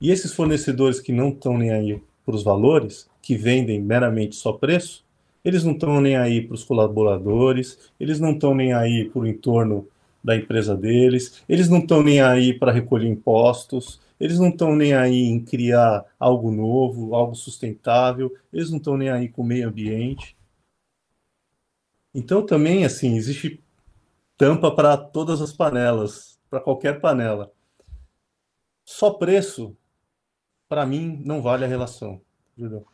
E 0.00 0.10
esses 0.10 0.32
fornecedores 0.32 1.00
que 1.00 1.12
não 1.12 1.30
estão 1.30 1.56
nem 1.56 1.70
aí 1.70 2.02
para 2.24 2.34
os 2.34 2.42
valores, 2.42 3.08
que 3.22 3.36
vendem 3.36 3.80
meramente 3.80 4.36
só 4.36 4.52
preço, 4.52 5.04
eles 5.44 5.62
não 5.62 5.72
estão 5.72 6.00
nem 6.00 6.16
aí 6.16 6.40
para 6.40 6.54
os 6.54 6.64
colaboradores, 6.64 7.78
eles 8.00 8.18
não 8.18 8.32
estão 8.32 8.54
nem 8.54 8.72
aí 8.72 9.08
para 9.08 9.20
o 9.20 9.26
entorno 9.26 9.86
da 10.22 10.34
empresa 10.34 10.74
deles, 10.74 11.42
eles 11.48 11.68
não 11.68 11.78
estão 11.78 12.02
nem 12.02 12.20
aí 12.20 12.54
para 12.54 12.72
recolher 12.72 13.08
impostos, 13.08 14.00
eles 14.18 14.38
não 14.38 14.48
estão 14.48 14.74
nem 14.74 14.94
aí 14.94 15.24
em 15.24 15.38
criar 15.38 16.04
algo 16.18 16.50
novo, 16.50 17.14
algo 17.14 17.34
sustentável, 17.34 18.34
eles 18.52 18.70
não 18.70 18.78
estão 18.78 18.96
nem 18.96 19.10
aí 19.10 19.28
com 19.28 19.42
o 19.42 19.46
meio 19.46 19.68
ambiente. 19.68 20.34
Então 22.14 22.44
também 22.44 22.84
assim 22.84 23.16
existe 23.16 23.62
tampa 24.36 24.70
para 24.70 24.96
todas 24.96 25.40
as 25.42 25.52
panelas, 25.52 26.38
para 26.48 26.60
qualquer 26.60 27.00
panela. 27.00 27.52
Só 28.84 29.10
preço, 29.10 29.76
para 30.68 30.84
mim, 30.84 31.22
não 31.24 31.40
vale 31.40 31.64
a 31.64 31.68
relação. 31.68 32.20
Júlio. 32.56 32.84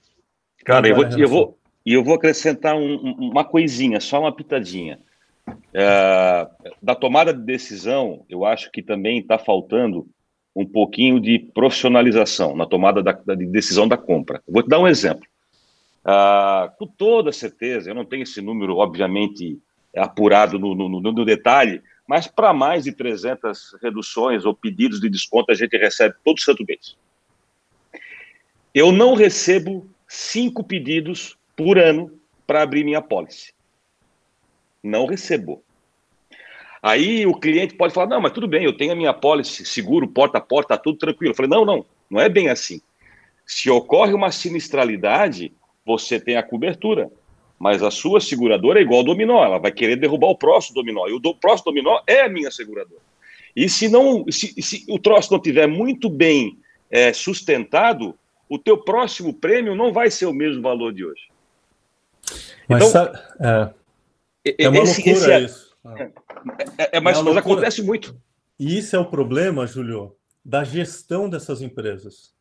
Cara, 0.64 0.88
eu 0.88 0.94
vou, 0.94 1.04
eu 1.04 1.28
vou, 1.28 1.58
eu 1.84 2.04
vou 2.04 2.14
acrescentar 2.14 2.76
um, 2.76 2.96
uma 3.18 3.44
coisinha, 3.44 4.00
só 4.00 4.20
uma 4.20 4.34
pitadinha. 4.34 5.00
É, 5.72 6.48
da 6.80 6.94
tomada 6.94 7.34
de 7.34 7.42
decisão, 7.42 8.24
eu 8.28 8.44
acho 8.44 8.70
que 8.70 8.82
também 8.82 9.18
está 9.18 9.38
faltando 9.38 10.06
um 10.54 10.66
pouquinho 10.66 11.20
de 11.20 11.38
profissionalização 11.38 12.56
na 12.56 12.66
tomada 12.66 13.02
da, 13.02 13.12
da 13.12 13.34
de 13.34 13.46
decisão 13.46 13.88
da 13.88 13.96
compra. 13.96 14.42
Vou 14.46 14.62
te 14.62 14.68
dar 14.68 14.78
um 14.78 14.88
exemplo. 14.88 15.26
Ah, 16.04 16.72
com 16.78 16.86
toda 16.86 17.32
certeza, 17.32 17.90
eu 17.90 17.94
não 17.94 18.04
tenho 18.04 18.22
esse 18.22 18.40
número, 18.40 18.76
obviamente, 18.76 19.58
apurado 19.96 20.58
no, 20.58 20.74
no, 20.74 21.00
no 21.00 21.24
detalhe, 21.24 21.82
mas 22.06 22.26
para 22.26 22.52
mais 22.52 22.84
de 22.84 22.92
300 22.92 23.76
reduções 23.82 24.44
ou 24.44 24.54
pedidos 24.54 25.00
de 25.00 25.08
desconto 25.08 25.52
a 25.52 25.54
gente 25.54 25.76
recebe 25.76 26.14
todo 26.24 26.40
santo 26.40 26.64
mês. 26.66 26.96
Eu 28.74 28.92
não 28.92 29.14
recebo 29.14 29.88
cinco 30.08 30.64
pedidos 30.64 31.36
por 31.56 31.78
ano 31.78 32.10
para 32.46 32.62
abrir 32.62 32.84
minha 32.84 33.02
pólice. 33.02 33.52
Não 34.82 35.06
recebo. 35.06 35.62
Aí 36.82 37.26
o 37.26 37.34
cliente 37.34 37.74
pode 37.74 37.92
falar: 37.92 38.06
não, 38.06 38.20
mas 38.20 38.32
tudo 38.32 38.48
bem, 38.48 38.64
eu 38.64 38.76
tenho 38.76 38.92
a 38.92 38.96
minha 38.96 39.12
pólice, 39.12 39.64
seguro, 39.64 40.08
porta 40.08 40.38
a 40.38 40.40
porta, 40.40 40.76
tá 40.76 40.82
tudo 40.82 40.98
tranquilo. 40.98 41.32
Eu 41.32 41.36
falei: 41.36 41.50
não, 41.50 41.64
não, 41.64 41.86
não 42.10 42.20
é 42.20 42.28
bem 42.28 42.48
assim. 42.48 42.80
Se 43.44 43.68
ocorre 43.68 44.12
uma 44.12 44.30
sinistralidade, 44.30 45.52
você 45.98 46.20
tem 46.20 46.36
a 46.36 46.42
cobertura. 46.42 47.10
Mas 47.58 47.82
a 47.82 47.90
sua 47.90 48.20
seguradora 48.20 48.78
é 48.78 48.82
igual 48.82 49.00
ao 49.00 49.04
dominó, 49.04 49.44
ela 49.44 49.58
vai 49.58 49.70
querer 49.70 49.96
derrubar 49.96 50.28
o 50.28 50.36
próximo 50.36 50.74
dominó. 50.76 51.06
E 51.06 51.12
o 51.12 51.18
do, 51.18 51.34
próximo 51.34 51.66
dominó 51.66 52.00
é 52.06 52.22
a 52.22 52.28
minha 52.28 52.50
seguradora. 52.50 53.02
E 53.54 53.68
se 53.68 53.88
não, 53.88 54.24
se, 54.30 54.54
se 54.62 54.86
o 54.88 54.98
troço 54.98 55.32
não 55.32 55.40
tiver 55.40 55.66
muito 55.66 56.08
bem 56.08 56.58
é, 56.90 57.12
sustentado, 57.12 58.14
o 58.48 58.58
teu 58.58 58.78
próximo 58.78 59.34
prêmio 59.34 59.74
não 59.74 59.92
vai 59.92 60.10
ser 60.10 60.26
o 60.26 60.32
mesmo 60.32 60.62
valor 60.62 60.92
de 60.92 61.04
hoje. 61.04 61.28
Mas 62.68 62.78
então, 62.78 62.90
sabe, 62.90 63.18
é, 64.44 64.64
é 64.64 64.68
uma 64.68 64.78
esse, 64.78 65.02
loucura 65.02 65.12
esse 65.12 65.32
é, 65.32 65.40
isso. 65.40 65.76
É, 65.84 66.02
é, 66.78 66.90
é 66.92 67.00
mas, 67.00 67.18
é 67.18 67.22
mas 67.22 67.36
acontece 67.36 67.82
muito. 67.82 68.16
E 68.58 68.78
isso 68.78 68.96
é 68.96 68.98
o 68.98 69.04
problema, 69.04 69.66
Julio, 69.66 70.16
da 70.44 70.64
gestão 70.64 71.28
dessas 71.28 71.60
empresas. 71.60 72.32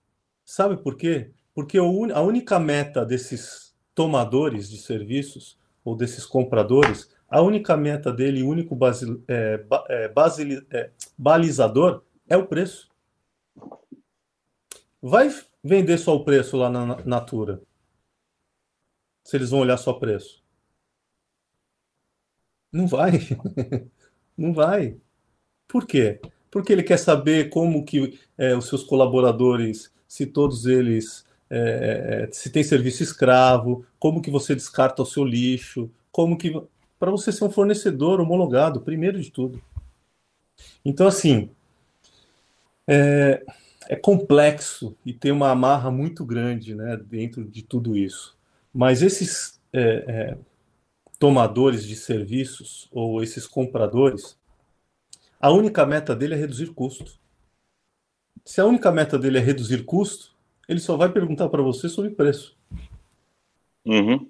Sabe 0.45 0.78
por 0.78 0.95
quê? 0.95 1.32
Porque 1.60 1.78
a 1.78 2.22
única 2.22 2.57
meta 2.57 3.05
desses 3.05 3.76
tomadores 3.93 4.70
de 4.70 4.78
serviços 4.78 5.60
ou 5.84 5.93
desses 5.93 6.26
compradores, 6.26 7.14
a 7.28 7.41
única 7.41 7.76
meta 7.76 8.14
dele, 8.14 8.41
o 8.41 8.47
único 8.47 8.74
base, 8.74 9.22
é, 9.28 9.66
é, 9.89 10.07
base, 10.07 10.66
é, 10.72 10.89
balizador 11.18 12.01
é 12.30 12.38
o 12.38 12.47
preço. 12.47 12.89
Vai 15.01 15.30
vender 15.62 15.97
só 15.97 16.16
o 16.16 16.24
preço 16.24 16.55
lá 16.55 16.70
na 16.70 17.03
Natura? 17.03 17.62
Se 19.26 19.36
eles 19.36 19.49
vão 19.49 19.60
olhar 19.60 19.76
só 19.76 19.91
preço? 19.91 20.41
Não 22.72 22.88
vai. 22.88 23.12
Não 24.38 24.53
vai. 24.53 24.97
Por 25.68 25.86
quê? 25.86 26.22
Porque 26.49 26.72
ele 26.72 26.84
quer 26.84 26.97
saber 26.97 27.49
como 27.49 27.84
que 27.84 28.18
é, 28.38 28.55
os 28.55 28.70
seus 28.70 28.82
colaboradores, 28.82 29.93
se 30.07 30.26
todos 30.26 30.66
eles 30.66 31.28
é, 31.50 32.28
é, 32.28 32.32
se 32.32 32.50
tem 32.50 32.64
serviço 32.64 33.02
escravo, 33.02 33.86
como 33.97 34.22
que 34.22 34.30
você 34.30 34.54
descarta 34.54 35.02
o 35.02 35.06
seu 35.06 35.24
lixo, 35.24 35.89
como 36.12 36.38
que 36.38 36.54
para 37.00 37.12
você 37.12 37.32
ser 37.32 37.45
um 37.45 37.52
fornecedor 37.52 38.20
homologado, 38.20 38.82
primeiro 38.82 39.20
de 39.20 39.32
tudo. 39.32 39.62
Então 40.84 41.08
assim 41.08 41.50
é, 42.88 43.43
é 43.88 43.95
complexo 43.95 44.95
e 45.06 45.14
tem 45.14 45.32
uma 45.32 45.50
amarra 45.50 45.89
muito 45.89 46.24
grande, 46.26 46.76
né, 46.76 46.97
dentro 46.97 47.43
de 47.43 47.64
tudo 47.64 47.97
isso. 47.97 48.38
Mas 48.74 49.02
esses 49.02 49.60
é, 49.74 49.82
é, 49.82 50.38
tomadores 51.18 51.86
de 51.86 51.95
serviços 51.95 52.88
ou 52.91 53.24
esses 53.24 53.47
compradores, 53.47 54.38
a 55.39 55.52
única 55.52 55.86
meta 55.86 56.16
dele 56.16 56.36
é 56.36 56.38
reduzir 56.38 56.68
custo. 56.74 57.18
Se 58.45 58.62
a 58.62 58.66
única 58.66 58.91
meta 58.91 59.18
dele 59.18 59.38
é 59.38 59.41
reduzir 59.41 59.84
custo, 59.84 60.36
ele 60.70 60.80
só 60.80 60.96
vai 60.96 61.12
perguntar 61.12 61.50
para 61.50 61.64
você 61.64 61.90
sobre 61.90 62.12
preço. 62.12 62.56
Uhum. 63.84 64.30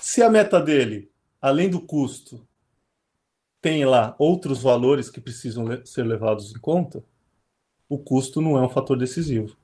Se 0.00 0.22
a 0.22 0.30
meta 0.30 0.58
dele, 0.58 1.10
além 1.42 1.68
do 1.68 1.78
custo, 1.78 2.40
tem 3.60 3.84
lá 3.84 4.16
outros 4.18 4.62
valores 4.62 5.10
que 5.10 5.20
precisam 5.20 5.84
ser 5.84 6.04
levados 6.04 6.54
em 6.56 6.58
conta, 6.58 7.04
o 7.86 7.98
custo 7.98 8.40
não 8.40 8.56
é 8.56 8.62
um 8.62 8.68
fator 8.70 8.96
decisivo. 8.96 9.54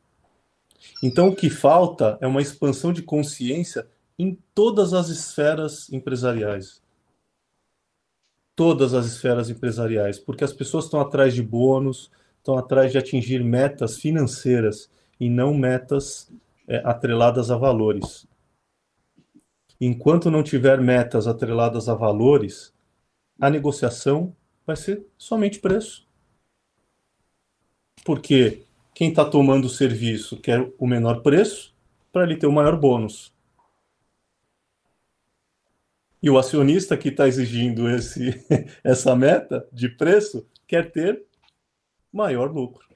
Então, 1.02 1.28
o 1.28 1.34
que 1.34 1.48
falta 1.48 2.18
é 2.20 2.26
uma 2.26 2.42
expansão 2.42 2.92
de 2.92 3.02
consciência 3.02 3.88
em 4.18 4.38
todas 4.54 4.92
as 4.92 5.08
esferas 5.08 5.90
empresariais. 5.90 6.82
Todas 8.54 8.92
as 8.92 9.06
esferas 9.06 9.48
empresariais, 9.48 10.18
porque 10.18 10.44
as 10.44 10.52
pessoas 10.52 10.84
estão 10.84 11.00
atrás 11.00 11.32
de 11.32 11.42
bônus, 11.42 12.10
estão 12.38 12.58
atrás 12.58 12.92
de 12.92 12.98
atingir 12.98 13.42
metas 13.42 13.96
financeiras 13.96 14.90
e 15.18 15.28
não 15.28 15.54
metas 15.54 16.30
é, 16.66 16.78
atreladas 16.84 17.50
a 17.50 17.56
valores. 17.56 18.26
Enquanto 19.80 20.30
não 20.30 20.42
tiver 20.42 20.80
metas 20.80 21.26
atreladas 21.26 21.88
a 21.88 21.94
valores, 21.94 22.72
a 23.40 23.50
negociação 23.50 24.34
vai 24.66 24.76
ser 24.76 25.04
somente 25.18 25.58
preço. 25.58 26.06
Porque 28.04 28.62
quem 28.94 29.10
está 29.10 29.24
tomando 29.24 29.66
o 29.66 29.70
serviço 29.70 30.40
quer 30.40 30.72
o 30.78 30.86
menor 30.86 31.22
preço 31.22 31.74
para 32.12 32.22
ele 32.22 32.36
ter 32.36 32.46
o 32.46 32.52
maior 32.52 32.78
bônus. 32.78 33.34
E 36.22 36.30
o 36.30 36.38
acionista 36.38 36.96
que 36.96 37.08
está 37.08 37.28
exigindo 37.28 37.88
esse, 37.90 38.42
essa 38.82 39.14
meta 39.14 39.68
de 39.72 39.88
preço 39.88 40.46
quer 40.66 40.90
ter 40.90 41.24
maior 42.12 42.50
lucro. 42.50 42.93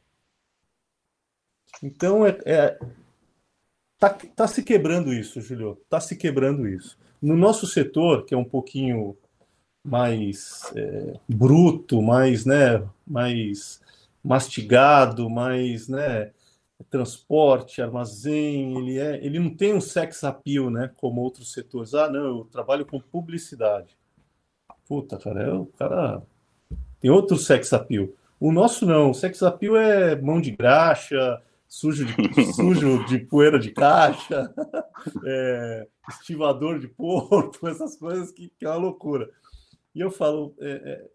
Então, 1.83 2.27
é, 2.27 2.39
é, 2.45 2.79
tá, 3.99 4.11
tá 4.11 4.47
se 4.47 4.63
quebrando 4.63 5.13
isso, 5.13 5.41
Julio. 5.41 5.81
Tá 5.89 6.01
se 6.01 6.17
quebrando 6.17 6.69
isso. 6.69 6.99
No 7.21 7.37
nosso 7.37 7.67
setor, 7.67 8.25
que 8.25 8.35
é 8.35 8.37
um 8.37 8.45
pouquinho 8.45 9.17
mais 9.85 10.73
é, 10.77 11.15
bruto, 11.29 12.03
mais, 12.03 12.45
né, 12.45 12.87
mais 13.07 13.81
mastigado, 14.23 15.31
mais, 15.31 15.89
né, 15.89 16.33
transporte, 16.91 17.83
armazém, 17.83 18.77
ele 18.79 18.99
é, 18.99 19.25
ele 19.25 19.39
não 19.39 19.51
tem 19.51 19.75
um 19.75 19.81
sex 19.81 20.23
appeal, 20.25 20.71
né, 20.71 20.91
como 20.97 21.21
outros 21.21 21.53
setores. 21.53 21.95
Ah, 21.95 22.09
não, 22.09 22.39
eu 22.39 22.49
trabalho 22.51 22.85
com 22.87 23.01
publicidade. 23.01 23.97
Puta, 24.87 25.19
cara, 25.19 25.43
é, 25.43 25.53
o 25.53 25.67
cara 25.67 26.23
tem 27.01 27.11
outro 27.11 27.37
sex 27.37 27.73
appeal. 27.73 28.09
O 28.41 28.53
nosso 28.53 28.87
não, 28.87 29.11
o 29.11 29.15
sex 29.15 29.43
appeal 29.43 29.77
é 29.77 30.15
mão 30.17 30.41
de 30.41 30.51
graxa, 30.53 31.43
sujo 31.69 32.07
de, 32.07 32.53
sujo 32.55 33.05
de 33.05 33.19
poeira 33.19 33.59
de 33.59 33.71
caixa, 33.71 34.53
é, 35.25 35.87
estivador 36.09 36.79
de 36.79 36.89
porco, 36.89 37.53
essas 37.69 37.97
coisas 37.97 38.33
que, 38.33 38.51
que, 38.59 38.65
é 38.65 38.69
uma 38.69 38.77
loucura. 38.77 39.31
E 39.95 40.01
eu 40.01 40.11
falo, 40.11 40.55
é, 40.61 40.71
é, 40.71 41.09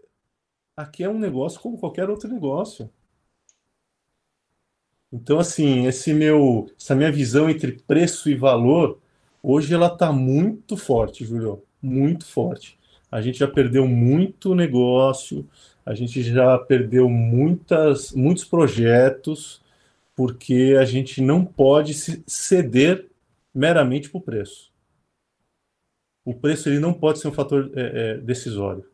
aqui 0.77 1.03
é 1.03 1.09
um 1.09 1.19
negócio 1.19 1.59
como 1.59 1.79
qualquer 1.79 2.09
outro 2.09 2.29
negócio. 2.29 2.89
Então, 5.11 5.39
assim, 5.39 5.85
esse 5.85 6.13
meu, 6.13 6.69
essa 6.79 6.95
minha 6.95 7.11
visão 7.11 7.49
entre 7.49 7.73
preço 7.73 8.29
e 8.29 8.35
valor, 8.35 8.99
hoje 9.41 9.73
ela 9.73 9.87
está 9.87 10.11
muito 10.11 10.75
forte, 10.75 11.25
Júlio, 11.25 11.63
muito 11.81 12.25
forte. 12.25 12.79
A 13.11 13.21
gente 13.21 13.37
já 13.37 13.47
perdeu 13.47 13.87
muito 13.87 14.55
negócio, 14.55 15.47
a 15.85 15.93
gente 15.93 16.23
já 16.23 16.57
perdeu 16.57 17.07
muitas, 17.07 18.11
muitos 18.11 18.43
projetos, 18.43 19.62
porque 20.15 20.75
a 20.79 20.85
gente 20.85 21.21
não 21.21 21.43
pode 21.43 21.93
ceder 22.27 23.09
meramente 23.53 24.09
para 24.09 24.17
o 24.17 24.21
preço. 24.21 24.71
O 26.25 26.33
preço 26.33 26.69
ele 26.69 26.79
não 26.79 26.93
pode 26.93 27.19
ser 27.19 27.27
um 27.27 27.33
fator 27.33 27.71
é, 27.75 27.81
é, 27.81 28.17
decisório, 28.17 28.85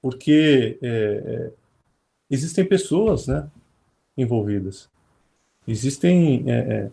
porque 0.00 0.78
é, 0.80 0.88
é 0.88 1.52
existem 2.30 2.64
pessoas 2.64 3.26
né, 3.26 3.46
envolvidas. 4.16 4.90
Existem, 5.68 6.50
é, 6.50 6.52
é, 6.52 6.90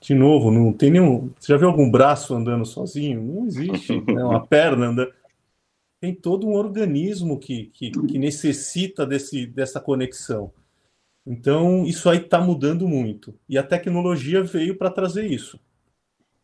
de 0.00 0.12
novo, 0.12 0.50
não 0.50 0.72
tem 0.72 0.90
nenhum. 0.90 1.30
Você 1.38 1.52
já 1.52 1.56
viu 1.56 1.68
algum 1.68 1.88
braço 1.88 2.34
andando 2.34 2.66
sozinho? 2.66 3.22
Não 3.22 3.46
existe. 3.46 4.00
Né, 4.12 4.24
uma 4.24 4.44
perna 4.44 4.88
andando. 4.88 5.12
Tem 6.00 6.14
todo 6.14 6.48
um 6.48 6.54
organismo 6.54 7.38
que, 7.38 7.66
que, 7.66 7.90
que 7.90 8.18
necessita 8.18 9.06
desse, 9.06 9.46
dessa 9.46 9.78
conexão. 9.80 10.50
Então, 11.30 11.86
isso 11.86 12.10
aí 12.10 12.18
está 12.18 12.40
mudando 12.40 12.88
muito. 12.88 13.38
E 13.48 13.56
a 13.56 13.62
tecnologia 13.62 14.42
veio 14.42 14.76
para 14.76 14.90
trazer 14.90 15.26
isso. 15.28 15.60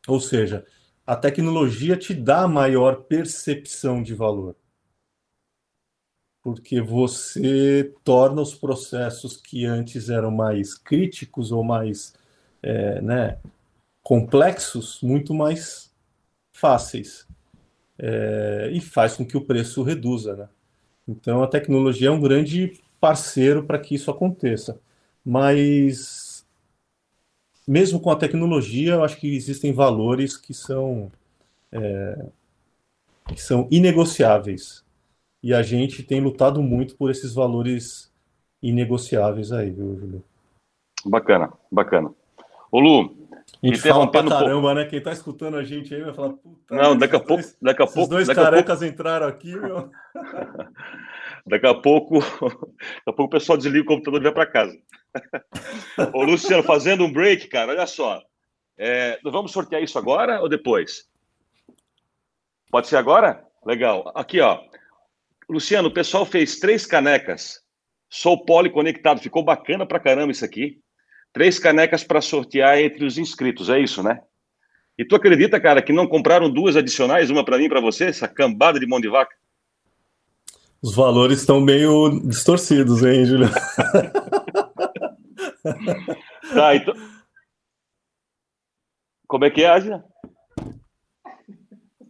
Ou 0.06 0.20
seja, 0.20 0.64
a 1.04 1.16
tecnologia 1.16 1.96
te 1.96 2.14
dá 2.14 2.46
maior 2.46 3.02
percepção 3.02 4.00
de 4.00 4.14
valor. 4.14 4.54
porque 6.40 6.80
você 6.80 7.92
torna 8.04 8.40
os 8.40 8.54
processos 8.54 9.36
que 9.36 9.64
antes 9.64 10.08
eram 10.08 10.30
mais 10.30 10.74
críticos 10.78 11.50
ou 11.50 11.64
mais 11.64 12.14
é, 12.62 13.00
né, 13.02 13.38
complexos 14.00 15.00
muito 15.02 15.34
mais 15.34 15.92
fáceis 16.52 17.26
é, 17.98 18.70
e 18.72 18.80
faz 18.80 19.16
com 19.16 19.26
que 19.26 19.36
o 19.36 19.44
preço 19.44 19.82
reduza. 19.82 20.36
Né? 20.36 20.48
Então 21.08 21.42
a 21.42 21.48
tecnologia 21.48 22.08
é 22.08 22.12
um 22.12 22.20
grande 22.20 22.80
parceiro 23.01 23.64
para 23.64 23.78
que 23.78 23.94
isso 23.94 24.10
aconteça. 24.10 24.81
Mas 25.24 26.47
mesmo 27.66 28.01
com 28.01 28.10
a 28.10 28.16
tecnologia, 28.16 28.94
eu 28.94 29.05
acho 29.05 29.16
que 29.16 29.35
existem 29.35 29.73
valores 29.73 30.36
que 30.36 30.55
são 30.55 31.10
é, 31.73 32.27
que 33.35 33.43
são 33.43 33.66
inegociáveis 33.70 34.85
e 35.43 35.52
a 35.52 35.62
gente 35.62 36.02
tem 36.02 36.20
lutado 36.20 36.62
muito 36.62 36.97
por 36.97 37.10
esses 37.10 37.35
valores 37.35 38.12
inegociáveis 38.62 39.52
aí, 39.52 39.70
viu? 39.70 40.23
Bacana, 41.05 41.52
bacana. 41.70 42.12
Ô 42.70 42.81
Lu, 42.81 43.16
a 43.62 43.66
gente 43.66 43.78
fala 43.81 44.10
pra 44.10 44.24
caramba, 44.24 44.74
né? 44.74 44.85
Quem 44.86 45.01
tá 45.01 45.12
escutando 45.12 45.56
a 45.56 45.64
gente 45.64 45.94
aí 45.94 46.02
vai 46.02 46.14
falar, 46.14 46.31
puta. 46.31 46.74
Não, 46.74 46.97
daqui 46.97 47.16
a 47.16 47.20
pouco. 47.20 47.43
Dois, 47.43 47.56
daqui 47.60 47.82
a 47.82 47.86
pouco. 47.86 48.02
Os 48.02 48.09
dois 48.09 48.28
carecas 48.28 48.78
pouco... 48.81 48.93
entraram 48.93 49.27
aqui, 49.27 49.55
meu. 49.55 49.90
daqui 51.47 51.66
a 51.66 51.74
pouco. 51.74 52.18
Daqui 52.20 53.06
a 53.06 53.12
pouco 53.12 53.24
o 53.24 53.39
pessoal 53.39 53.56
desliga 53.56 53.85
o 53.85 53.86
computador 53.86 54.20
e 54.20 54.24
vai 54.24 54.32
para 54.32 54.47
casa. 54.47 54.78
Ô, 56.12 56.23
Luciano, 56.24 56.62
fazendo 56.62 57.05
um 57.05 57.12
break, 57.12 57.48
cara, 57.48 57.73
olha 57.73 57.86
só. 57.86 58.23
É, 58.77 59.18
vamos 59.24 59.52
sortear 59.52 59.82
isso 59.82 59.98
agora 59.98 60.40
ou 60.40 60.48
depois? 60.48 61.09
Pode 62.70 62.89
ser 62.89 62.97
agora? 62.97 63.44
Legal. 63.64 64.12
Aqui, 64.14 64.40
ó. 64.40 64.60
Luciano, 65.48 65.89
o 65.89 65.94
pessoal 65.94 66.27
fez 66.27 66.59
três 66.59 66.85
canecas. 66.85 67.60
Sou 68.10 68.44
policonectado. 68.44 69.20
Ficou 69.20 69.43
bacana 69.43 69.86
pra 69.86 70.01
caramba 70.01 70.32
isso 70.32 70.44
aqui. 70.44 70.81
Três 71.32 71.59
canecas 71.59 72.02
para 72.02 72.20
sortear 72.20 72.78
entre 72.78 73.05
os 73.05 73.18
inscritos, 73.18 73.68
é 73.68 73.78
isso, 73.78 74.02
né? 74.02 74.20
E 74.98 75.05
tu 75.05 75.14
acredita, 75.14 75.60
cara, 75.60 75.82
que 75.82 75.93
não 75.93 76.06
compraram 76.06 76.51
duas 76.51 76.77
adicionais, 76.77 77.28
uma 77.28 77.44
para 77.44 77.59
mim 77.59 77.64
e 77.64 77.68
para 77.68 77.81
você, 77.81 78.06
essa 78.06 78.27
cambada 78.27 78.81
de 78.81 78.86
mão 78.86 78.98
de 78.98 79.09
vaca? 79.09 79.36
Os 80.82 80.94
valores 80.94 81.40
estão 81.40 81.60
meio 81.60 82.20
distorcidos, 82.20 83.02
hein, 83.02 83.24
Juliano? 83.24 83.54
tá, 86.54 86.74
então. 86.76 86.94
Como 89.26 89.44
é 89.44 89.50
que 89.50 89.62
é, 89.62 89.68
Ágia? 89.68 90.04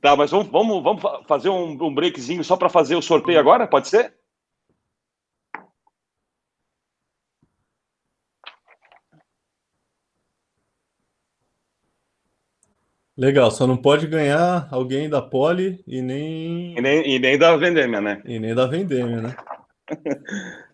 Tá, 0.01 0.15
mas 0.15 0.31
vamos, 0.31 0.49
vamos, 0.49 0.83
vamos 0.83 1.03
fazer 1.27 1.49
um, 1.49 1.73
um 1.83 1.95
breakzinho 1.95 2.45
só 2.45 2.57
para 2.57 2.69
fazer 2.69 2.95
o 2.97 3.03
sorteio 3.03 3.41
agora? 3.41 3.67
Pode 3.67 3.89
ser? 3.89 4.15
Legal, 13.17 13.51
só 13.51 13.67
não 13.67 13.77
pode 13.79 14.07
ganhar 14.07 14.69
alguém 14.71 15.09
da 15.09 15.23
Poli 15.23 15.83
e 15.87 16.03
nem. 16.03 16.77
E 16.77 16.81
nem, 16.83 17.15
e 17.15 17.19
nem 17.19 17.39
da 17.39 17.57
Vendêmia, 17.57 18.01
né? 18.01 18.23
E 18.27 18.39
nem 18.39 18.55
da 18.55 18.67
Vendêmia, 18.67 19.23
né? 19.23 19.37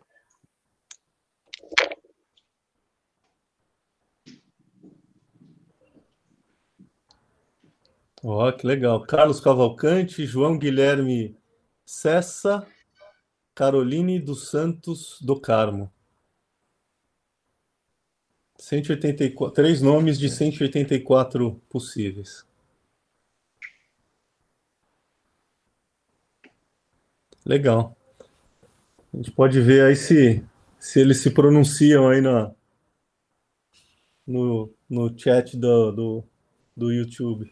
Ó, 8.24 8.48
oh, 8.48 8.52
que 8.52 8.66
legal. 8.66 9.00
Carlos 9.02 9.40
Cavalcante, 9.40 10.24
João 10.26 10.56
Guilherme 10.56 11.36
Cessa, 11.84 12.64
Caroline 13.54 14.20
dos 14.20 14.48
Santos 14.48 15.18
do 15.20 15.40
Carmo. 15.40 15.92
184, 18.62 19.50
três 19.52 19.82
nomes 19.82 20.16
de 20.16 20.30
184 20.30 21.60
possíveis. 21.68 22.46
Legal. 27.44 27.96
A 29.12 29.16
gente 29.16 29.32
pode 29.32 29.60
ver 29.60 29.82
aí 29.82 29.96
se, 29.96 30.44
se 30.78 31.00
eles 31.00 31.18
se 31.18 31.30
pronunciam 31.30 32.08
aí 32.08 32.20
na, 32.20 32.52
no, 34.24 34.72
no 34.88 35.18
chat 35.18 35.56
do, 35.56 35.90
do, 35.90 36.24
do 36.76 36.92
YouTube. 36.92 37.50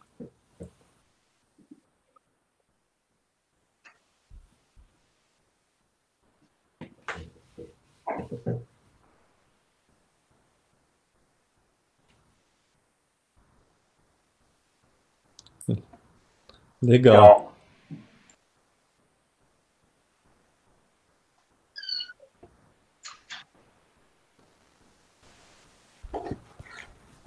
Legal. 16.82 17.52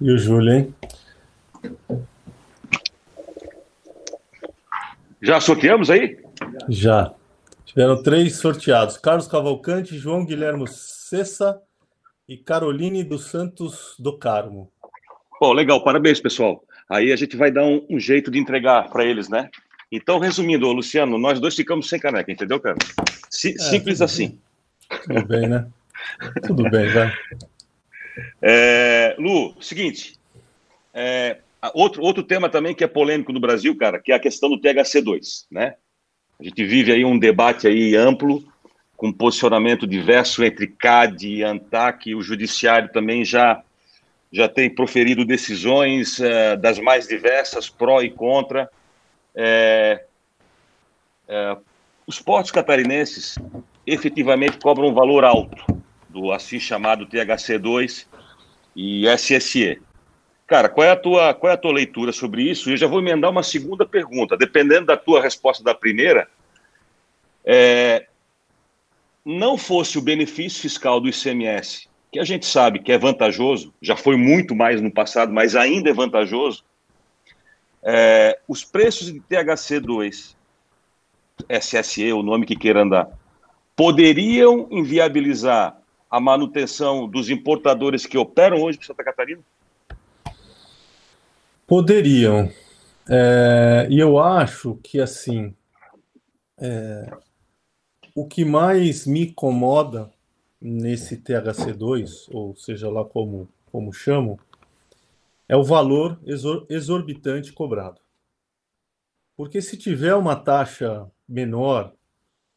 E 0.00 0.10
o 0.10 0.18
Júlio, 0.18 0.52
hein? 0.52 0.74
Já 5.22 5.40
sorteamos 5.40 5.88
aí? 5.88 6.22
Já. 6.68 7.14
Tiveram 7.64 8.02
três 8.02 8.36
sorteados: 8.36 8.98
Carlos 8.98 9.28
Cavalcante, 9.28 9.96
João 9.96 10.26
Guilherme 10.26 10.66
Cessa 10.68 11.62
e 12.28 12.36
Caroline 12.36 13.04
dos 13.04 13.30
Santos 13.30 13.94
do 13.98 14.18
Carmo. 14.18 14.70
Pô, 15.38 15.52
legal, 15.52 15.82
parabéns, 15.82 16.20
pessoal. 16.20 16.62
Aí 16.88 17.12
a 17.12 17.16
gente 17.16 17.36
vai 17.36 17.50
dar 17.50 17.64
um, 17.64 17.84
um 17.88 17.98
jeito 17.98 18.30
de 18.30 18.38
entregar 18.38 18.90
para 18.90 19.04
eles, 19.04 19.28
né? 19.28 19.48
Então, 19.90 20.18
resumindo, 20.18 20.70
Luciano, 20.72 21.18
nós 21.18 21.40
dois 21.40 21.54
ficamos 21.54 21.88
sem 21.88 22.00
caneca, 22.00 22.30
entendeu, 22.30 22.60
cara? 22.60 22.76
é, 22.76 23.58
simples 23.58 24.00
assim. 24.00 24.38
Tudo 25.06 25.26
bem, 25.26 25.48
né? 25.48 25.66
Tudo 26.46 26.70
bem, 26.70 26.88
vai. 26.88 27.12
É, 28.42 29.16
Lu, 29.18 29.54
seguinte. 29.60 30.18
É, 30.92 31.38
outro, 31.74 32.02
outro 32.02 32.22
tema 32.22 32.48
também 32.48 32.74
que 32.74 32.84
é 32.84 32.88
polêmico 32.88 33.32
no 33.32 33.40
Brasil, 33.40 33.76
cara, 33.76 33.98
que 33.98 34.12
é 34.12 34.14
a 34.14 34.20
questão 34.20 34.48
do 34.48 34.60
THC2, 34.60 35.46
né? 35.50 35.74
A 36.38 36.44
gente 36.44 36.64
vive 36.64 36.92
aí 36.92 37.04
um 37.04 37.18
debate 37.18 37.66
aí 37.66 37.96
amplo, 37.96 38.44
com 38.96 39.12
posicionamento 39.12 39.86
diverso 39.86 40.44
entre 40.44 40.66
CAD 40.66 41.28
e 41.28 41.42
ANTAC, 41.42 42.14
o 42.14 42.22
judiciário 42.22 42.90
também 42.92 43.24
já 43.24 43.62
já 44.34 44.48
tem 44.48 44.68
proferido 44.68 45.24
decisões 45.24 46.18
uh, 46.18 46.56
das 46.58 46.80
mais 46.80 47.06
diversas, 47.06 47.70
pró 47.70 48.02
e 48.02 48.10
contra. 48.10 48.68
É, 49.32 50.04
é, 51.28 51.56
os 52.04 52.18
portos 52.18 52.50
catarinenses 52.50 53.36
efetivamente 53.86 54.58
cobram 54.58 54.88
um 54.88 54.92
valor 54.92 55.24
alto 55.24 55.64
do 56.08 56.32
assim 56.32 56.58
chamado 56.58 57.06
THC2 57.06 58.06
e 58.74 59.06
SSE. 59.16 59.80
Cara, 60.48 60.68
qual 60.68 60.84
é 60.84 60.90
a 60.90 60.96
tua, 60.96 61.32
qual 61.32 61.52
é 61.52 61.54
a 61.54 61.58
tua 61.58 61.72
leitura 61.72 62.10
sobre 62.10 62.42
isso? 62.42 62.70
Eu 62.70 62.76
já 62.76 62.88
vou 62.88 62.98
emendar 62.98 63.30
uma 63.30 63.44
segunda 63.44 63.86
pergunta. 63.86 64.36
Dependendo 64.36 64.86
da 64.86 64.96
tua 64.96 65.22
resposta 65.22 65.62
da 65.62 65.76
primeira, 65.76 66.28
é, 67.44 68.08
não 69.24 69.56
fosse 69.56 69.96
o 69.96 70.02
benefício 70.02 70.60
fiscal 70.60 71.00
do 71.00 71.08
ICMS 71.08 71.88
que 72.14 72.20
a 72.20 72.24
gente 72.24 72.46
sabe 72.46 72.78
que 72.78 72.92
é 72.92 72.96
vantajoso, 72.96 73.74
já 73.82 73.96
foi 73.96 74.16
muito 74.16 74.54
mais 74.54 74.80
no 74.80 74.88
passado, 74.88 75.32
mas 75.32 75.56
ainda 75.56 75.90
é 75.90 75.92
vantajoso, 75.92 76.64
é, 77.82 78.38
os 78.46 78.62
preços 78.62 79.12
de 79.12 79.18
THC2, 79.18 80.36
SSE, 81.48 82.12
o 82.12 82.22
nome 82.22 82.46
que 82.46 82.54
queira 82.54 82.82
andar, 82.82 83.08
poderiam 83.74 84.68
inviabilizar 84.70 85.76
a 86.08 86.20
manutenção 86.20 87.08
dos 87.08 87.30
importadores 87.30 88.06
que 88.06 88.16
operam 88.16 88.62
hoje 88.62 88.78
para 88.78 88.86
Santa 88.86 89.02
Catarina? 89.02 89.42
Poderiam. 91.66 92.48
É, 93.10 93.88
e 93.90 93.98
eu 93.98 94.20
acho 94.20 94.78
que, 94.84 95.00
assim, 95.00 95.52
é, 96.60 97.10
o 98.14 98.24
que 98.24 98.44
mais 98.44 99.04
me 99.04 99.22
incomoda 99.22 100.13
nesse 100.64 101.18
THC2, 101.18 102.28
ou 102.32 102.56
seja 102.56 102.88
lá 102.88 103.04
como, 103.04 103.46
como 103.70 103.92
chamo, 103.92 104.40
é 105.46 105.54
o 105.54 105.62
valor 105.62 106.18
exor 106.24 106.64
exorbitante 106.70 107.52
cobrado. 107.52 108.00
Porque 109.36 109.60
se 109.60 109.76
tiver 109.76 110.14
uma 110.14 110.34
taxa 110.34 111.06
menor, 111.28 111.92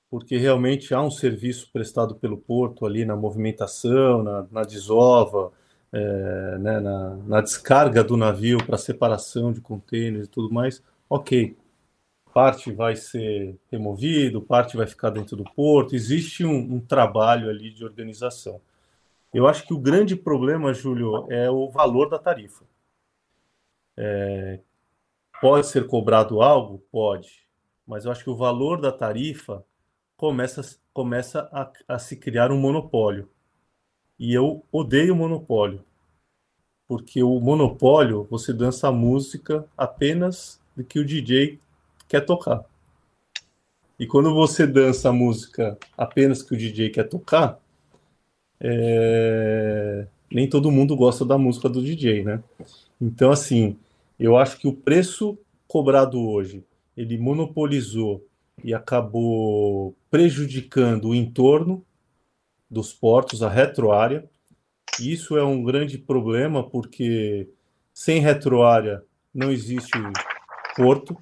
porque 0.10 0.38
realmente 0.38 0.94
há 0.94 1.02
um 1.02 1.12
serviço 1.12 1.70
prestado 1.74 2.16
pelo 2.16 2.38
porto 2.38 2.86
ali 2.86 3.04
na 3.04 3.16
movimentação, 3.16 4.24
na, 4.24 4.48
na 4.50 4.62
desova, 4.64 5.52
é, 5.92 6.58
né, 6.60 6.80
na, 6.80 7.16
na 7.18 7.42
descarga 7.42 8.06
do 8.06 8.16
navio 8.16 8.64
para 8.66 8.78
separação 8.78 9.52
de 9.52 9.60
contêineres 9.60 10.28
e 10.28 10.30
tudo 10.30 10.54
mais, 10.54 10.82
ok. 11.10 11.58
Parte 12.38 12.72
vai 12.72 12.96
ser 12.96 13.58
removido, 13.72 14.40
parte 14.40 14.78
vai 14.78 14.86
ficar 14.86 15.10
dentro 15.10 15.36
do 15.36 15.44
porto. 15.44 15.96
Existe 15.96 16.46
um, 16.46 16.76
um 16.76 16.80
trabalho 16.80 17.50
ali 17.50 17.72
de 17.72 17.84
organização. 17.84 18.62
Eu 19.34 19.48
acho 19.48 19.66
que 19.66 19.74
o 19.74 19.80
grande 19.80 20.16
problema, 20.16 20.72
Júlio, 20.72 21.26
é 21.32 21.50
o 21.50 21.68
valor 21.72 22.08
da 22.08 22.20
tarifa. 22.20 22.64
É, 23.98 24.60
pode 25.42 25.66
ser 25.66 25.88
cobrado 25.88 26.40
algo? 26.40 26.78
Pode. 26.92 27.42
Mas 27.88 28.06
eu 28.06 28.12
acho 28.12 28.24
que 28.24 28.30
o 28.30 28.36
valor 28.36 28.80
da 28.80 28.92
tarifa 28.92 29.66
começa, 30.16 30.62
começa 30.94 31.50
a, 31.52 31.72
a 31.88 31.98
se 31.98 32.16
criar 32.16 32.52
um 32.52 32.60
monopólio. 32.60 33.28
E 34.20 34.32
eu 34.32 34.64
odeio 34.72 35.16
monopólio. 35.16 35.84
Porque 36.88 37.24
o 37.24 37.40
monopólio, 37.40 38.28
você 38.30 38.54
dança 38.54 38.90
a 38.90 38.92
música 38.92 39.66
apenas 39.76 40.62
do 40.76 40.84
que 40.84 41.00
o 41.00 41.06
DJ 41.06 41.60
quer 42.08 42.22
tocar. 42.22 42.64
E 44.00 44.06
quando 44.06 44.34
você 44.34 44.68
dança 44.68 45.10
a 45.10 45.14
música 45.14 45.78
apenas 45.98 46.44
que 46.44 46.54
o 46.54 46.58
DJ 46.58 46.90
quer 46.90 47.10
tocar, 47.10 47.60
é... 48.60 50.08
nem 50.32 50.48
todo 50.48 50.72
mundo 50.72 50.96
gosta 50.96 51.26
da 51.26 51.38
música 51.38 51.68
do 51.68 51.82
DJ, 51.82 52.24
né? 52.24 52.44
Então, 53.02 53.32
assim, 53.32 53.78
eu 54.20 54.38
acho 54.38 54.58
que 54.58 54.68
o 54.68 54.74
preço 54.74 55.38
cobrado 55.68 56.20
hoje, 56.20 56.64
ele 56.96 57.18
monopolizou 57.18 58.26
e 58.64 58.74
acabou 58.74 59.96
prejudicando 60.10 61.10
o 61.10 61.16
entorno 61.16 61.86
dos 62.70 62.94
portos, 62.94 63.44
a 63.44 63.50
retroárea. 63.50 64.28
Isso 65.00 65.38
é 65.38 65.44
um 65.44 65.64
grande 65.64 65.98
problema, 65.98 66.64
porque 66.64 67.48
sem 67.94 68.20
retroárea 68.20 69.04
não 69.34 69.52
existe 69.52 69.98
porto, 70.76 71.18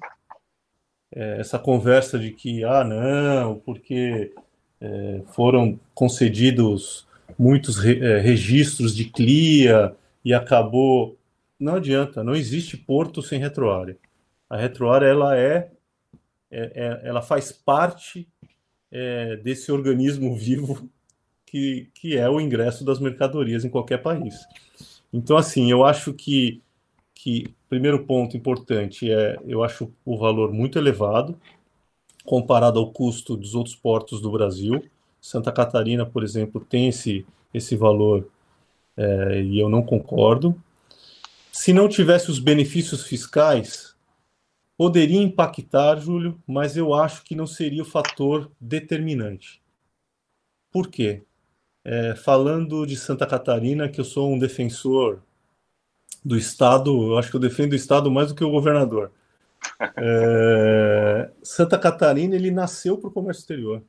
é, 1.12 1.40
essa 1.40 1.58
conversa 1.58 2.18
de 2.18 2.30
que, 2.30 2.64
ah, 2.64 2.84
não, 2.84 3.56
porque 3.56 4.32
é, 4.80 5.22
foram 5.32 5.78
concedidos 5.94 7.06
muitos 7.38 7.76
re, 7.78 7.98
é, 8.04 8.18
registros 8.18 8.94
de 8.94 9.06
CLIA 9.06 9.94
e 10.24 10.34
acabou. 10.34 11.16
Não 11.58 11.76
adianta, 11.76 12.22
não 12.22 12.34
existe 12.34 12.76
porto 12.76 13.22
sem 13.22 13.40
retroárea. 13.40 13.96
A 14.48 14.56
retroárea 14.56 15.06
ela 15.06 15.36
é, 15.36 15.70
é, 16.50 16.72
é 16.74 17.00
ela 17.04 17.22
faz 17.22 17.50
parte 17.50 18.28
é, 18.90 19.36
desse 19.36 19.72
organismo 19.72 20.34
vivo 20.36 20.88
que, 21.44 21.88
que 21.94 22.16
é 22.16 22.28
o 22.28 22.40
ingresso 22.40 22.84
das 22.84 22.98
mercadorias 22.98 23.64
em 23.64 23.70
qualquer 23.70 24.02
país. 24.02 24.34
Então, 25.12 25.36
assim, 25.36 25.70
eu 25.70 25.84
acho 25.84 26.12
que 26.12 26.60
que, 27.16 27.54
primeiro 27.66 28.04
ponto 28.04 28.36
importante 28.36 29.10
é, 29.10 29.38
eu 29.46 29.64
acho 29.64 29.90
o 30.04 30.18
valor 30.18 30.52
muito 30.52 30.78
elevado, 30.78 31.40
comparado 32.24 32.78
ao 32.78 32.92
custo 32.92 33.36
dos 33.36 33.54
outros 33.54 33.74
portos 33.74 34.20
do 34.20 34.30
Brasil. 34.30 34.84
Santa 35.18 35.50
Catarina, 35.50 36.04
por 36.04 36.22
exemplo, 36.22 36.60
tem 36.60 36.88
esse, 36.88 37.26
esse 37.54 37.74
valor 37.74 38.28
é, 38.94 39.40
e 39.42 39.58
eu 39.58 39.68
não 39.68 39.82
concordo. 39.82 40.54
Se 41.50 41.72
não 41.72 41.88
tivesse 41.88 42.30
os 42.30 42.38
benefícios 42.38 43.04
fiscais, 43.04 43.96
poderia 44.76 45.22
impactar, 45.22 45.96
Júlio, 45.98 46.38
mas 46.46 46.76
eu 46.76 46.92
acho 46.92 47.24
que 47.24 47.34
não 47.34 47.46
seria 47.46 47.82
o 47.82 47.86
fator 47.86 48.50
determinante. 48.60 49.62
Por 50.70 50.88
quê? 50.88 51.22
É, 51.82 52.14
falando 52.14 52.84
de 52.84 52.94
Santa 52.94 53.26
Catarina, 53.26 53.88
que 53.88 54.00
eu 54.00 54.04
sou 54.04 54.30
um 54.30 54.38
defensor 54.38 55.22
do 56.26 56.36
Estado, 56.36 56.90
eu 56.90 57.18
acho 57.18 57.30
que 57.30 57.36
eu 57.36 57.40
defendo 57.40 57.72
o 57.72 57.76
Estado 57.76 58.10
mais 58.10 58.28
do 58.28 58.34
que 58.34 58.42
o 58.42 58.50
governador. 58.50 59.12
É, 59.96 61.30
Santa 61.40 61.78
Catarina, 61.78 62.34
ele 62.34 62.50
nasceu 62.50 62.98
para 62.98 63.08
o 63.08 63.12
comércio 63.12 63.42
exterior. 63.42 63.80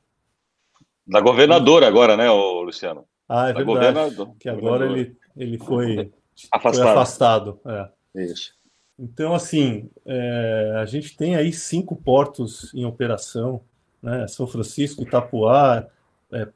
Da 1.05 1.19
governadora 1.19 1.87
agora, 1.87 2.15
né, 2.15 2.29
Luciano? 2.29 3.05
Ah, 3.27 3.49
é 3.49 3.53
da 3.53 3.63
verdade. 3.63 4.15
Que 4.39 4.49
agora 4.49 4.85
ele, 4.85 5.17
ele 5.35 5.57
foi 5.57 6.11
afastado. 6.51 6.83
Foi 6.83 6.91
afastado 6.91 7.59
é. 7.65 8.23
Isso. 8.23 8.53
Então, 8.99 9.33
assim, 9.33 9.89
é, 10.05 10.75
a 10.79 10.85
gente 10.85 11.17
tem 11.17 11.35
aí 11.35 11.51
cinco 11.51 11.95
portos 11.95 12.71
em 12.75 12.85
operação, 12.85 13.61
né? 14.01 14.27
São 14.27 14.45
Francisco, 14.45 15.01
Itapuá, 15.01 15.87
é, 16.31 16.47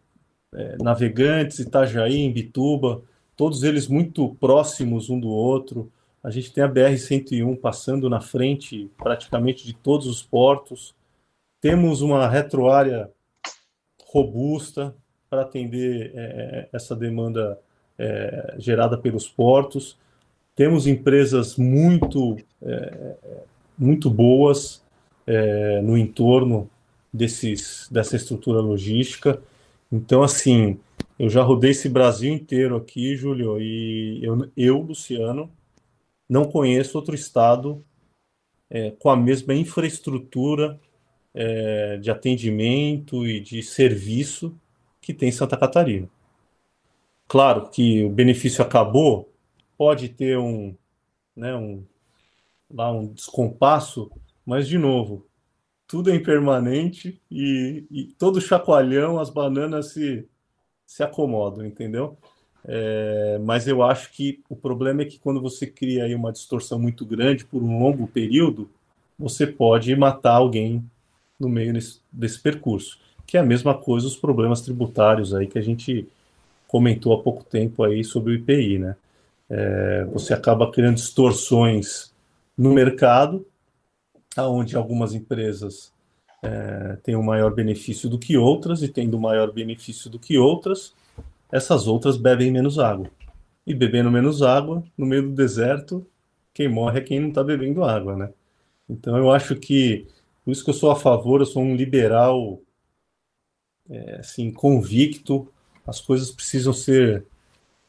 é, 0.53 0.77
Navegantes, 0.79 1.57
Itajaí, 1.57 2.19
Imbituba 2.19 3.03
todos 3.41 3.63
eles 3.63 3.87
muito 3.87 4.35
próximos 4.35 5.09
um 5.09 5.19
do 5.19 5.29
outro. 5.29 5.91
A 6.23 6.29
gente 6.29 6.53
tem 6.53 6.63
a 6.63 6.69
BR-101 6.69 7.59
passando 7.59 8.07
na 8.07 8.21
frente 8.21 8.87
praticamente 8.95 9.65
de 9.65 9.73
todos 9.73 10.05
os 10.05 10.21
portos. 10.21 10.93
Temos 11.59 12.03
uma 12.03 12.29
retroárea 12.29 13.09
robusta 14.05 14.93
para 15.27 15.41
atender 15.41 16.11
é, 16.13 16.19
é, 16.19 16.69
essa 16.71 16.95
demanda 16.95 17.57
é, 17.97 18.53
gerada 18.59 18.95
pelos 18.95 19.27
portos. 19.27 19.97
Temos 20.55 20.85
empresas 20.85 21.55
muito, 21.57 22.37
é, 22.61 23.15
muito 23.75 24.07
boas 24.07 24.83
é, 25.25 25.81
no 25.81 25.97
entorno 25.97 26.69
desses, 27.11 27.89
dessa 27.89 28.15
estrutura 28.15 28.59
logística. 28.59 29.41
Então, 29.91 30.21
assim, 30.21 30.79
eu 31.21 31.29
já 31.29 31.43
rodei 31.43 31.69
esse 31.69 31.87
Brasil 31.87 32.33
inteiro 32.33 32.75
aqui, 32.75 33.15
Júlio, 33.15 33.61
e 33.61 34.19
eu, 34.23 34.51
eu 34.57 34.81
Luciano, 34.81 35.51
não 36.27 36.45
conheço 36.45 36.97
outro 36.97 37.13
estado 37.13 37.85
é, 38.67 38.89
com 38.89 39.07
a 39.07 39.15
mesma 39.15 39.53
infraestrutura 39.53 40.79
é, 41.31 41.97
de 41.97 42.09
atendimento 42.09 43.23
e 43.27 43.39
de 43.39 43.61
serviço 43.61 44.59
que 44.99 45.13
tem 45.13 45.31
Santa 45.31 45.55
Catarina. 45.55 46.09
Claro 47.27 47.69
que 47.69 48.03
o 48.03 48.09
benefício 48.09 48.63
acabou, 48.63 49.31
pode 49.77 50.09
ter 50.09 50.39
um, 50.39 50.75
né, 51.35 51.55
um, 51.55 51.85
lá 52.67 52.91
um 52.91 53.13
descompasso, 53.13 54.09
mas 54.43 54.67
de 54.67 54.79
novo, 54.79 55.27
tudo 55.85 56.09
é 56.09 56.15
impermanente 56.15 57.21
e, 57.29 57.85
e 57.91 58.05
todo 58.17 58.41
chacoalhão 58.41 59.19
as 59.19 59.29
bananas 59.29 59.93
se 59.93 60.27
se 60.91 61.03
acomodam, 61.03 61.65
entendeu? 61.65 62.17
É, 62.65 63.39
mas 63.45 63.65
eu 63.65 63.81
acho 63.81 64.11
que 64.11 64.41
o 64.49 64.57
problema 64.57 65.03
é 65.03 65.05
que 65.05 65.17
quando 65.17 65.41
você 65.41 65.65
cria 65.65 66.03
aí 66.03 66.13
uma 66.13 66.33
distorção 66.33 66.77
muito 66.77 67.05
grande 67.05 67.45
por 67.45 67.63
um 67.63 67.79
longo 67.79 68.05
período, 68.07 68.69
você 69.17 69.47
pode 69.47 69.95
matar 69.95 70.33
alguém 70.33 70.83
no 71.39 71.47
meio 71.47 71.71
desse, 71.71 72.01
desse 72.11 72.41
percurso, 72.41 72.99
que 73.25 73.37
é 73.37 73.39
a 73.39 73.45
mesma 73.45 73.73
coisa 73.73 74.05
os 74.05 74.17
problemas 74.17 74.59
tributários 74.59 75.33
aí 75.33 75.47
que 75.47 75.57
a 75.57 75.61
gente 75.61 76.09
comentou 76.67 77.13
há 77.13 77.23
pouco 77.23 77.41
tempo 77.45 77.85
aí 77.85 78.03
sobre 78.03 78.33
o 78.33 78.35
IPI, 78.35 78.79
né? 78.79 78.95
É, 79.49 80.05
você 80.11 80.33
acaba 80.33 80.69
criando 80.69 80.95
distorções 80.95 82.13
no 82.57 82.73
mercado, 82.73 83.47
aonde 84.35 84.75
algumas 84.75 85.13
empresas 85.13 85.93
é, 86.41 86.97
tem 87.03 87.15
um 87.15 87.23
maior 87.23 87.53
benefício 87.53 88.09
do 88.09 88.17
que 88.17 88.37
outras, 88.37 88.81
e 88.81 88.87
tendo 88.87 89.19
maior 89.19 89.51
benefício 89.51 90.09
do 90.09 90.19
que 90.19 90.37
outras, 90.37 90.93
essas 91.51 91.87
outras 91.87 92.17
bebem 92.17 92.51
menos 92.51 92.79
água. 92.79 93.09
E 93.65 93.73
bebendo 93.73 94.11
menos 94.11 94.41
água, 94.41 94.83
no 94.97 95.05
meio 95.05 95.23
do 95.23 95.35
deserto, 95.35 96.05
quem 96.53 96.67
morre 96.67 96.99
é 96.99 97.03
quem 97.03 97.19
não 97.19 97.29
está 97.29 97.43
bebendo 97.43 97.83
água, 97.83 98.15
né? 98.15 98.33
Então 98.89 99.17
eu 99.17 99.31
acho 99.31 99.55
que, 99.55 100.07
por 100.43 100.51
isso 100.51 100.63
que 100.63 100.69
eu 100.69 100.73
sou 100.73 100.91
a 100.91 100.95
favor, 100.95 101.39
eu 101.39 101.45
sou 101.45 101.61
um 101.61 101.75
liberal, 101.75 102.59
é, 103.89 104.15
assim, 104.15 104.51
convicto, 104.51 105.47
as 105.85 106.01
coisas 106.01 106.31
precisam 106.31 106.73
ser 106.73 107.25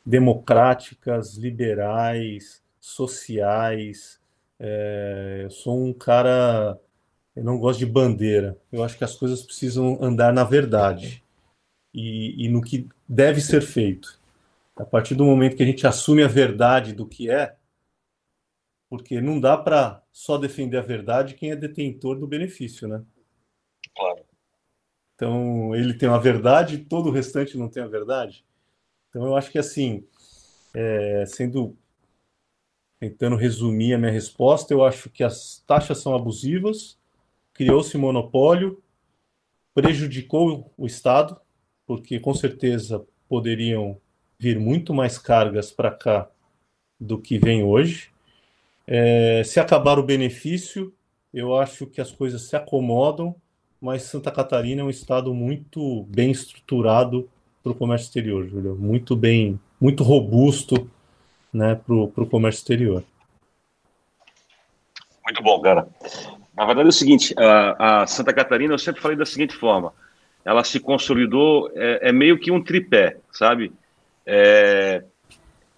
democráticas, 0.04 1.36
liberais, 1.36 2.62
sociais. 2.80 4.20
É, 4.58 5.42
eu 5.44 5.50
sou 5.50 5.84
um 5.84 5.92
cara 5.92 6.78
eu 7.34 7.44
não 7.44 7.58
gosto 7.58 7.78
de 7.78 7.86
bandeira. 7.86 8.58
Eu 8.70 8.84
acho 8.84 8.96
que 8.96 9.04
as 9.04 9.14
coisas 9.14 9.42
precisam 9.42 9.98
andar 10.02 10.32
na 10.32 10.44
verdade 10.44 11.22
e, 11.92 12.46
e 12.46 12.48
no 12.48 12.62
que 12.62 12.88
deve 13.08 13.40
ser 13.40 13.62
feito. 13.62 14.20
A 14.76 14.84
partir 14.84 15.14
do 15.14 15.24
momento 15.24 15.56
que 15.56 15.62
a 15.62 15.66
gente 15.66 15.86
assume 15.86 16.22
a 16.22 16.28
verdade 16.28 16.92
do 16.92 17.06
que 17.06 17.30
é, 17.30 17.56
porque 18.88 19.20
não 19.20 19.40
dá 19.40 19.56
para 19.56 20.02
só 20.12 20.36
defender 20.36 20.76
a 20.76 20.82
verdade 20.82 21.34
quem 21.34 21.50
é 21.50 21.56
detentor 21.56 22.18
do 22.18 22.26
benefício, 22.26 22.86
né? 22.86 23.02
Claro. 23.94 24.24
Então, 25.14 25.74
ele 25.74 25.94
tem 25.94 26.08
a 26.08 26.18
verdade, 26.18 26.78
todo 26.78 27.08
o 27.08 27.12
restante 27.12 27.56
não 27.56 27.68
tem 27.68 27.82
a 27.82 27.86
verdade. 27.86 28.44
Então, 29.08 29.24
eu 29.24 29.36
acho 29.36 29.50
que 29.50 29.58
assim, 29.58 30.06
é, 30.74 31.24
sendo 31.26 31.76
tentando 32.98 33.34
resumir 33.34 33.94
a 33.94 33.98
minha 33.98 34.12
resposta, 34.12 34.72
eu 34.72 34.84
acho 34.84 35.10
que 35.10 35.24
as 35.24 35.62
taxas 35.66 35.98
são 35.98 36.14
abusivas, 36.14 36.98
criou-se 37.54 37.96
monopólio, 37.96 38.82
prejudicou 39.74 40.72
o 40.76 40.86
Estado, 40.86 41.40
porque 41.86 42.18
com 42.18 42.34
certeza 42.34 43.04
poderiam 43.28 43.98
vir 44.38 44.58
muito 44.58 44.92
mais 44.92 45.18
cargas 45.18 45.70
para 45.70 45.90
cá 45.90 46.28
do 46.98 47.18
que 47.18 47.38
vem 47.38 47.62
hoje. 47.62 48.10
É, 48.86 49.42
se 49.44 49.60
acabar 49.60 49.98
o 49.98 50.02
benefício, 50.02 50.92
eu 51.32 51.56
acho 51.56 51.86
que 51.86 52.00
as 52.00 52.10
coisas 52.10 52.42
se 52.42 52.56
acomodam, 52.56 53.34
mas 53.80 54.02
Santa 54.02 54.30
Catarina 54.30 54.82
é 54.82 54.84
um 54.84 54.90
estado 54.90 55.32
muito 55.34 56.04
bem 56.04 56.30
estruturado 56.30 57.28
para 57.62 57.72
o 57.72 57.74
comércio 57.74 58.06
exterior, 58.06 58.46
Júlio. 58.46 58.76
Muito 58.76 59.16
bem, 59.16 59.58
muito 59.80 60.02
robusto 60.02 60.90
né, 61.52 61.74
para 61.74 61.94
o 61.94 62.26
comércio 62.26 62.60
exterior. 62.60 63.04
Muito 65.24 65.42
bom, 65.42 65.60
cara. 65.60 65.88
Na 66.56 66.66
verdade 66.66 66.86
é 66.86 66.90
o 66.90 66.92
seguinte, 66.92 67.34
a, 67.38 68.02
a, 68.02 68.06
Santa 68.06 68.32
Catarina, 68.32 68.74
eu 68.74 68.78
sempre 68.78 69.00
falei 69.00 69.16
da 69.16 69.24
seguinte 69.24 69.56
forma, 69.56 69.92
ela 70.44 70.62
se 70.64 70.78
consolidou, 70.78 71.70
é, 71.74 72.08
é 72.08 72.12
meio 72.12 72.38
que 72.38 72.50
um 72.50 72.62
tripé, 72.62 73.16
sabe? 73.32 73.72
É, 74.26 75.02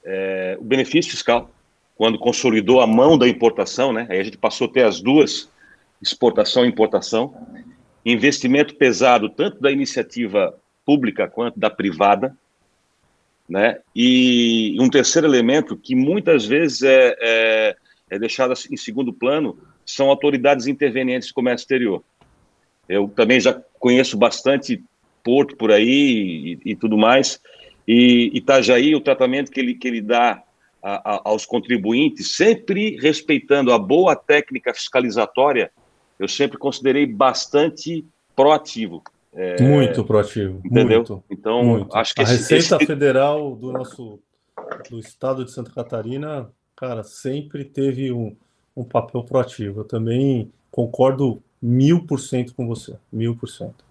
é, 0.04 0.56
o 0.58 0.64
benefício 0.64 1.12
fiscal, 1.12 1.50
quando 1.96 2.18
consolidou 2.18 2.80
a 2.80 2.86
mão 2.86 3.16
da 3.16 3.28
importação, 3.28 3.92
né? 3.92 4.06
Aí 4.10 4.18
a 4.18 4.24
gente 4.24 4.36
passou 4.36 4.66
a 4.66 4.70
ter 4.70 4.84
as 4.84 5.00
duas, 5.00 5.48
exportação 6.02 6.64
e 6.64 6.68
importação, 6.68 7.34
investimento 8.04 8.74
pesado 8.74 9.28
tanto 9.28 9.60
da 9.60 9.70
iniciativa 9.70 10.54
pública 10.84 11.28
quanto 11.28 11.58
da 11.58 11.70
privada, 11.70 12.36
né? 13.48 13.78
E 13.94 14.76
um 14.80 14.90
terceiro 14.90 15.28
elemento 15.28 15.76
que 15.76 15.94
muitas 15.94 16.44
vezes 16.44 16.82
é, 16.82 17.16
é, 17.20 17.76
é 18.10 18.18
deixado 18.18 18.52
em 18.70 18.76
segundo 18.76 19.12
plano 19.12 19.56
são 19.84 20.08
autoridades 20.08 20.66
intervenientes 20.66 21.28
de 21.28 21.34
comércio 21.34 21.64
exterior. 21.64 22.02
Eu 22.88 23.08
também 23.08 23.40
já 23.40 23.60
conheço 23.78 24.16
bastante 24.16 24.82
porto 25.22 25.56
por 25.56 25.72
aí 25.72 26.58
e, 26.64 26.72
e 26.72 26.76
tudo 26.76 26.96
mais, 26.98 27.40
e 27.86 28.30
Itajaí, 28.34 28.94
o 28.94 29.00
tratamento 29.00 29.50
que 29.50 29.60
ele, 29.60 29.74
que 29.74 29.86
ele 29.86 30.00
dá 30.00 30.42
a, 30.82 31.14
a, 31.14 31.20
aos 31.24 31.44
contribuintes, 31.44 32.34
sempre 32.36 32.96
respeitando 32.96 33.72
a 33.72 33.78
boa 33.78 34.16
técnica 34.16 34.72
fiscalizatória, 34.72 35.70
eu 36.18 36.28
sempre 36.28 36.58
considerei 36.58 37.06
bastante 37.06 38.04
proativo. 38.34 39.02
É, 39.34 39.60
muito 39.62 40.04
proativo. 40.04 40.60
Entendeu? 40.64 40.98
Muito, 40.98 41.24
então, 41.30 41.64
muito. 41.64 41.96
acho 41.96 42.14
que 42.14 42.20
a 42.20 42.24
esse, 42.24 42.54
Receita 42.54 42.76
esse... 42.76 42.86
Federal 42.86 43.54
do 43.56 43.72
nosso 43.72 44.20
do 44.88 44.98
estado 44.98 45.44
de 45.44 45.50
Santa 45.50 45.70
Catarina, 45.72 46.48
cara, 46.76 47.02
sempre 47.02 47.64
teve 47.64 48.12
um, 48.12 48.34
um 48.76 48.84
papel 48.84 49.22
proativo. 49.22 49.80
Eu 49.80 49.84
também 49.84 50.50
concordo 50.70 51.42
mil 51.60 52.04
por 52.04 52.20
cento 52.20 52.54
com 52.54 52.66
você, 52.66 52.96
mil 53.12 53.36
por 53.36 53.48
cento, 53.48 53.84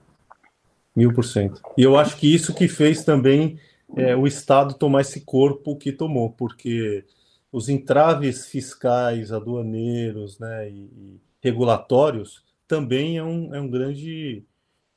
mil 0.95 1.13
por 1.13 1.25
cento. 1.25 1.61
E 1.77 1.81
eu 1.81 1.97
acho 1.97 2.17
que 2.17 2.33
isso 2.33 2.53
que 2.53 2.67
fez 2.67 3.03
também 3.03 3.59
é, 3.95 4.15
o 4.15 4.27
Estado 4.27 4.73
tomar 4.73 5.01
esse 5.01 5.21
corpo 5.21 5.75
que 5.75 5.91
tomou, 5.91 6.29
porque 6.31 7.03
os 7.51 7.69
entraves 7.69 8.47
fiscais, 8.47 9.31
aduaneiros, 9.31 10.39
né, 10.39 10.69
e, 10.69 10.73
e 10.73 11.19
regulatórios 11.41 12.43
também 12.67 13.17
é 13.17 13.23
um, 13.23 13.53
é 13.53 13.61
um 13.61 13.69
grande 13.69 14.43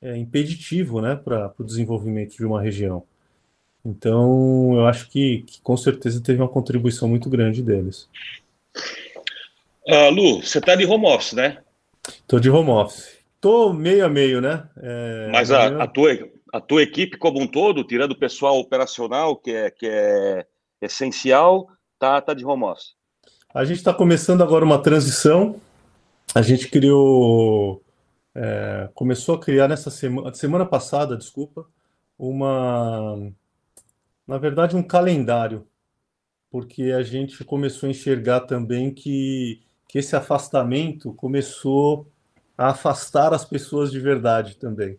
é, 0.01 0.17
impeditivo 0.17 1.01
né, 1.01 1.15
para 1.17 1.53
o 1.59 1.65
desenvolvimento 1.65 2.37
de 2.37 2.45
uma 2.45 2.61
região. 2.61 3.03
Então, 3.85 4.75
eu 4.75 4.87
acho 4.87 5.09
que, 5.09 5.43
que, 5.43 5.61
com 5.61 5.77
certeza 5.77 6.21
teve 6.21 6.41
uma 6.41 6.49
contribuição 6.49 7.09
muito 7.09 7.31
grande 7.31 7.63
deles. 7.63 8.09
Uh, 9.87 10.11
Lu, 10.11 10.43
você 10.43 10.59
está 10.59 10.75
de 10.75 10.85
home 10.85 11.07
office, 11.07 11.33
né? 11.33 11.59
Estou 12.09 12.41
de 12.41 12.51
home 12.51 12.71
office. 12.71 13.17
Estou 13.35 13.73
meio 13.73 14.05
a 14.05 14.09
meio, 14.09 14.41
né? 14.41 14.69
É, 14.79 15.29
Mas 15.31 15.51
a, 15.51 15.83
a, 15.83 15.87
tua, 15.87 16.11
a 16.53 16.61
tua 16.61 16.83
equipe 16.83 17.17
como 17.17 17.41
um 17.41 17.47
todo, 17.47 17.85
tirando 17.85 18.13
o 18.13 18.19
pessoal 18.19 18.59
operacional, 18.59 19.37
que 19.37 19.53
é, 19.53 19.71
que 19.71 19.87
é 19.87 20.47
essencial, 20.81 21.69
tá, 21.99 22.21
tá 22.21 22.35
de 22.35 22.45
home 22.45 22.65
office. 22.65 22.95
A 23.55 23.65
gente 23.65 23.79
está 23.79 23.95
começando 23.95 24.43
agora 24.43 24.65
uma 24.65 24.83
transição. 24.83 25.61
A 26.35 26.43
gente 26.43 26.69
criou 26.69 27.81
é, 28.39 28.91
começou 28.93 29.35
a 29.35 29.41
criar 29.41 29.67
nessa 29.67 29.91
semana, 29.91 30.35
semana 30.35 30.67
passada, 30.67 31.17
desculpa, 31.17 31.67
uma, 32.19 33.33
na 34.27 34.37
verdade, 34.37 34.77
um 34.77 34.83
calendário, 34.83 35.67
porque 36.51 36.93
a 36.93 37.03
gente 37.03 37.43
começou 37.45 37.87
a 37.87 37.91
enxergar 37.91 38.41
também 38.41 38.93
que, 38.93 39.63
que 39.89 39.99
esse 39.99 40.15
afastamento 40.17 41.13
começou 41.15 42.07
a 42.57 42.69
afastar 42.69 43.33
as 43.33 43.45
pessoas 43.45 43.91
de 43.91 44.01
verdade 44.01 44.57
também. 44.57 44.99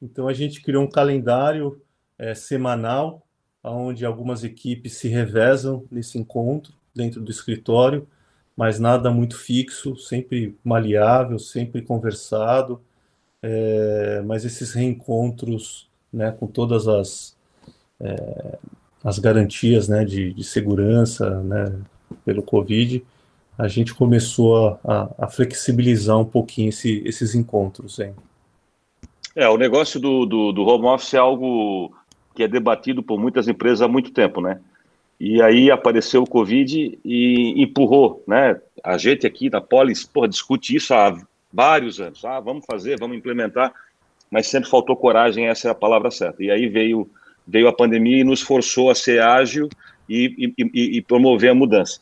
Então 0.00 0.28
a 0.28 0.32
gente 0.32 0.62
criou 0.62 0.84
um 0.84 0.90
calendário 0.90 1.80
é, 2.18 2.34
semanal, 2.34 3.26
onde 3.62 4.04
algumas 4.04 4.44
equipes 4.44 4.94
se 4.98 5.08
revezam 5.08 5.86
nesse 5.90 6.18
encontro 6.18 6.74
dentro 6.94 7.20
do 7.20 7.30
escritório 7.30 8.06
mas 8.56 8.78
nada 8.78 9.10
muito 9.10 9.36
fixo, 9.36 9.96
sempre 9.96 10.56
maleável, 10.62 11.38
sempre 11.38 11.82
conversado, 11.82 12.80
é, 13.42 14.22
mas 14.24 14.44
esses 14.44 14.72
reencontros, 14.72 15.88
né, 16.12 16.30
com 16.32 16.46
todas 16.46 16.86
as, 16.86 17.36
é, 18.00 18.58
as 19.02 19.18
garantias, 19.18 19.88
né, 19.88 20.04
de, 20.04 20.32
de 20.32 20.44
segurança, 20.44 21.42
né, 21.42 21.80
pelo 22.24 22.42
Covid, 22.42 23.04
a 23.56 23.68
gente 23.68 23.94
começou 23.94 24.78
a, 24.84 25.10
a, 25.18 25.28
flexibilizar 25.28 26.18
um 26.18 26.24
pouquinho 26.24 26.70
esse, 26.70 27.02
esses 27.04 27.34
encontros, 27.34 27.98
hein? 27.98 28.14
É, 29.34 29.48
o 29.48 29.56
negócio 29.56 29.98
do, 29.98 30.26
do, 30.26 30.52
do 30.52 30.62
home 30.64 30.86
office 30.86 31.14
é 31.14 31.18
algo 31.18 31.92
que 32.34 32.42
é 32.42 32.48
debatido 32.48 33.02
por 33.02 33.18
muitas 33.18 33.48
empresas 33.48 33.82
há 33.82 33.88
muito 33.88 34.12
tempo, 34.12 34.40
né? 34.40 34.60
E 35.18 35.40
aí 35.40 35.70
apareceu 35.70 36.22
o 36.22 36.28
Covid 36.28 36.98
e 37.04 37.62
empurrou, 37.62 38.22
né? 38.26 38.60
A 38.82 38.98
gente 38.98 39.26
aqui 39.26 39.48
na 39.48 39.60
Polis, 39.60 40.04
porra, 40.04 40.28
discute 40.28 40.74
isso 40.74 40.92
há 40.92 41.16
vários 41.52 42.00
anos. 42.00 42.24
Ah, 42.24 42.40
vamos 42.40 42.64
fazer, 42.66 42.98
vamos 42.98 43.16
implementar, 43.16 43.72
mas 44.30 44.48
sempre 44.48 44.68
faltou 44.68 44.96
coragem, 44.96 45.46
essa 45.46 45.68
é 45.68 45.70
a 45.70 45.74
palavra 45.74 46.10
certa. 46.10 46.42
E 46.42 46.50
aí 46.50 46.68
veio, 46.68 47.08
veio 47.46 47.68
a 47.68 47.72
pandemia 47.72 48.18
e 48.18 48.24
nos 48.24 48.42
forçou 48.42 48.90
a 48.90 48.94
ser 48.94 49.22
ágil 49.22 49.68
e, 50.08 50.52
e, 50.58 50.98
e 50.98 51.02
promover 51.02 51.50
a 51.50 51.54
mudança. 51.54 52.00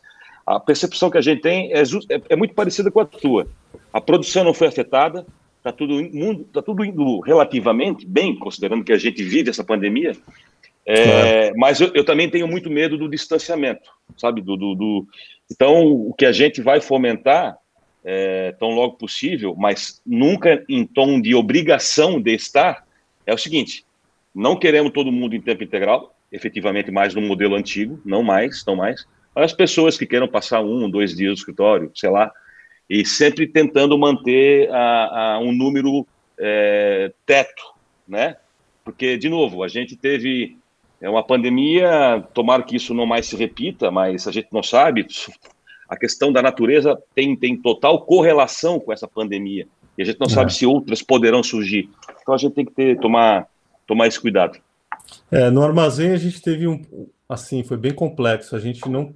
A 0.56 0.60
percepção 0.60 1.10
que 1.10 1.18
a 1.18 1.22
gente 1.22 1.40
tem 1.40 1.72
é, 1.72 1.82
é, 1.82 2.22
é, 2.30 2.36
muito 2.36 2.54
parecida 2.54 2.90
com 2.90 3.00
a 3.00 3.04
tua. 3.04 3.46
A 3.92 4.00
produção 4.00 4.44
não 4.44 4.54
foi 4.54 4.68
afetada, 4.68 5.26
está 5.58 5.72
tudo, 5.72 6.44
tá 6.52 6.62
tudo 6.62 6.84
indo 6.84 7.20
relativamente 7.20 8.06
bem, 8.06 8.36
considerando 8.36 8.84
que 8.84 8.92
a 8.92 8.98
gente 8.98 9.22
vive 9.22 9.50
essa 9.50 9.64
pandemia, 9.64 10.12
é, 10.84 11.04
claro. 11.04 11.54
Mas 11.58 11.80
eu, 11.80 11.90
eu, 11.94 12.04
também 12.04 12.28
tenho 12.28 12.48
muito 12.48 12.68
medo 12.68 12.98
do 12.98 13.08
distanciamento, 13.08 13.88
sabe? 14.16 14.40
Do, 14.40 14.56
do, 14.56 14.74
do... 14.74 15.06
Então, 15.50 15.86
o 15.86 16.12
que 16.12 16.26
a 16.26 16.32
gente 16.32 16.60
vai 16.60 16.80
fomentar, 16.80 17.56
é, 18.04 18.52
tão 18.58 18.70
logo 18.70 18.96
possível, 18.96 19.54
mas 19.56 20.02
nunca 20.04 20.64
em 20.68 20.84
tom 20.84 21.20
de 21.20 21.34
obrigação 21.34 22.20
de 22.20 22.34
estar, 22.34 22.84
é 23.24 23.32
o 23.32 23.38
seguinte: 23.38 23.84
não 24.34 24.56
queremos 24.56 24.92
todo 24.92 25.12
mundo 25.12 25.36
em 25.36 25.40
tempo 25.40 25.62
integral, 25.62 26.14
efetivamente 26.32 26.90
mais 26.90 27.14
no 27.14 27.20
modelo 27.20 27.54
antigo, 27.54 28.00
não 28.04 28.22
mais, 28.22 28.64
não 28.66 28.74
mais. 28.74 29.06
As 29.34 29.52
pessoas 29.52 29.96
que 29.96 30.06
queiram 30.06 30.28
passar 30.28 30.60
um, 30.60 30.90
dois 30.90 31.14
dias 31.14 31.30
no 31.30 31.36
escritório, 31.36 31.90
sei 31.94 32.10
lá, 32.10 32.30
e 32.88 33.04
sempre 33.04 33.46
tentando 33.46 33.96
manter 33.96 34.70
a, 34.70 35.34
a 35.34 35.38
um 35.38 35.52
número 35.52 36.06
é, 36.38 37.12
teto, 37.24 37.62
né? 38.06 38.36
Porque, 38.84 39.16
de 39.16 39.28
novo, 39.28 39.62
a 39.62 39.68
gente 39.68 39.96
teve 39.96 40.56
é 41.02 41.10
uma 41.10 41.24
pandemia, 41.24 42.24
tomara 42.32 42.62
que 42.62 42.76
isso 42.76 42.94
não 42.94 43.04
mais 43.04 43.26
se 43.26 43.34
repita, 43.34 43.90
mas 43.90 44.28
a 44.28 44.30
gente 44.30 44.46
não 44.52 44.62
sabe. 44.62 45.04
A 45.88 45.96
questão 45.96 46.32
da 46.32 46.40
natureza 46.40 46.96
tem, 47.12 47.34
tem 47.34 47.56
total 47.56 48.02
correlação 48.06 48.78
com 48.78 48.92
essa 48.92 49.08
pandemia. 49.08 49.66
E 49.98 50.02
a 50.02 50.04
gente 50.06 50.20
não 50.20 50.28
é. 50.28 50.30
sabe 50.30 50.54
se 50.54 50.64
outras 50.64 51.02
poderão 51.02 51.42
surgir. 51.42 51.90
Então 52.22 52.32
a 52.32 52.38
gente 52.38 52.54
tem 52.54 52.64
que 52.64 52.72
ter, 52.72 53.00
tomar, 53.00 53.48
tomar 53.84 54.06
esse 54.06 54.20
cuidado. 54.20 54.58
É, 55.28 55.50
no 55.50 55.62
armazém 55.62 56.12
a 56.12 56.16
gente 56.16 56.40
teve 56.40 56.68
um. 56.68 56.80
Assim, 57.28 57.64
foi 57.64 57.76
bem 57.76 57.92
complexo. 57.92 58.54
A 58.54 58.60
gente 58.60 58.88
não. 58.88 59.12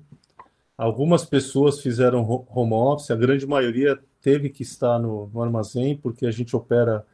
Algumas 0.76 1.24
pessoas 1.24 1.80
fizeram 1.80 2.44
home 2.48 2.74
office, 2.74 3.10
a 3.10 3.16
grande 3.16 3.46
maioria 3.46 3.98
teve 4.20 4.50
que 4.50 4.62
estar 4.62 4.98
no, 4.98 5.30
no 5.32 5.42
armazém, 5.42 5.96
porque 5.96 6.26
a 6.26 6.30
gente 6.30 6.54
opera 6.54 7.06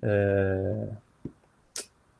é, 0.00 0.88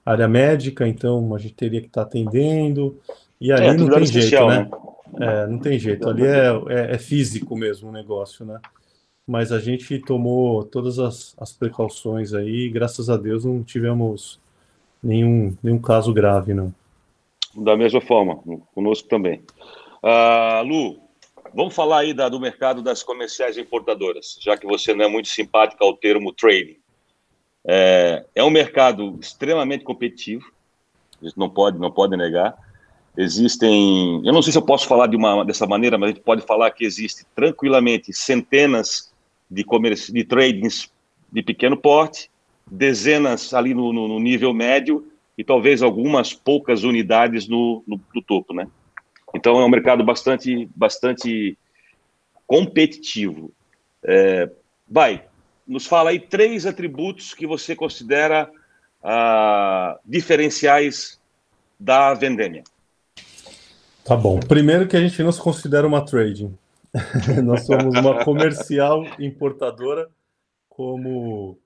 área 0.05 0.26
médica, 0.26 0.86
então 0.88 1.34
a 1.34 1.38
gente 1.38 1.55
teria 1.55 1.80
que 1.80 1.86
estar 1.86 2.02
atendendo, 2.02 2.98
e 3.40 3.52
aí 3.52 3.68
é, 3.68 3.74
não 3.74 3.88
tem 3.88 4.06
jeito, 4.06 4.46
né? 4.46 4.59
né? 4.59 4.70
É, 5.20 5.46
não 5.46 5.59
tem 5.59 5.78
jeito, 5.78 6.09
ali 6.09 6.24
é, 6.24 6.48
é, 6.68 6.94
é, 6.94 6.98
físico 6.98 7.56
mesmo 7.56 7.88
o 7.88 7.92
negócio, 7.92 8.44
né? 8.44 8.59
Mas 9.26 9.52
a 9.52 9.60
gente 9.60 9.98
tomou 10.01 10.64
todas 10.64 10.98
as, 10.98 11.34
as 11.38 11.52
precauções 11.52 12.34
aí, 12.34 12.66
e 12.66 12.68
graças 12.68 13.09
a 13.09 13.16
Deus 13.16 13.44
não 13.44 13.62
tivemos 13.62 14.40
nenhum, 15.02 15.56
nenhum 15.62 15.78
caso 15.78 16.12
grave, 16.12 16.52
não. 16.52 16.74
Da 17.55 17.76
mesma 17.76 18.01
forma, 18.01 18.38
conosco 18.74 19.09
também. 19.09 19.40
Uh, 20.05 20.62
Lu, 20.62 21.01
vamos 21.55 21.74
falar 21.74 22.01
aí 22.01 22.12
da, 22.12 22.28
do 22.28 22.39
mercado 22.39 22.82
das 22.82 23.02
comerciais 23.02 23.56
importadoras, 23.56 24.36
já 24.39 24.55
que 24.55 24.66
você 24.66 24.93
não 24.93 25.06
é 25.06 25.09
muito 25.09 25.28
simpática 25.28 25.82
ao 25.82 25.97
termo 25.97 26.31
trading. 26.31 26.76
É, 27.66 28.22
é 28.35 28.44
um 28.44 28.51
mercado 28.51 29.18
extremamente 29.18 29.82
competitivo, 29.82 30.44
a 31.22 31.24
gente 31.24 31.39
não 31.39 31.48
pode, 31.48 31.78
não 31.78 31.90
pode 31.90 32.14
negar. 32.18 32.55
Existem, 33.16 34.20
eu 34.26 34.32
não 34.32 34.43
sei 34.43 34.52
se 34.52 34.59
eu 34.59 34.62
posso 34.66 34.86
falar 34.86 35.06
de 35.06 35.16
uma, 35.16 35.43
dessa 35.43 35.66
maneira, 35.66 35.97
mas 35.97 36.10
a 36.10 36.12
gente 36.12 36.22
pode 36.22 36.43
falar 36.43 36.70
que 36.72 36.85
existe 36.85 37.24
tranquilamente 37.35 38.12
centenas 38.12 39.10
de, 39.51 39.64
comércio, 39.64 40.12
de 40.12 40.22
tradings 40.22 40.93
de 41.32 41.43
pequeno 41.43 41.78
porte, 41.78 42.31
dezenas 42.70 43.55
ali 43.55 43.72
no, 43.72 43.90
no, 43.90 44.06
no, 44.06 44.20
nível 44.20 44.52
médio 44.52 45.10
e 45.39 45.43
talvez 45.43 45.82
algumas 45.82 46.35
poucas 46.35 46.85
unidades 46.85 47.48
no, 47.48 47.82
no, 47.86 47.98
no 48.14 48.20
topo, 48.20 48.52
né? 48.52 48.68
Então 49.35 49.61
é 49.61 49.65
um 49.65 49.69
mercado 49.69 50.05
bastante, 50.05 50.69
bastante 50.74 51.59
competitivo. 52.47 53.52
É, 54.02 54.51
vai, 54.89 55.24
nos 55.66 55.86
fala 55.86 56.11
aí 56.11 56.20
três 56.20 56.66
atributos 56.66 57.35
que 57.35 57.47
você 57.47 57.74
considera 57.74 58.51
ah, 59.02 59.98
diferenciais 60.05 61.20
da 61.78 62.15
Vendemia. 62.15 62.65
Tá 64.05 64.16
bom. 64.16 64.39
Primeiro 64.40 64.86
que 64.86 64.97
a 64.97 65.01
gente 65.01 65.23
não 65.23 65.32
se 65.32 65.40
considera 65.40 65.86
uma 65.86 66.05
trading. 66.05 66.56
Nós 67.43 67.66
somos 67.66 67.98
uma 67.98 68.23
comercial 68.23 69.05
importadora, 69.19 70.09
como 70.69 71.59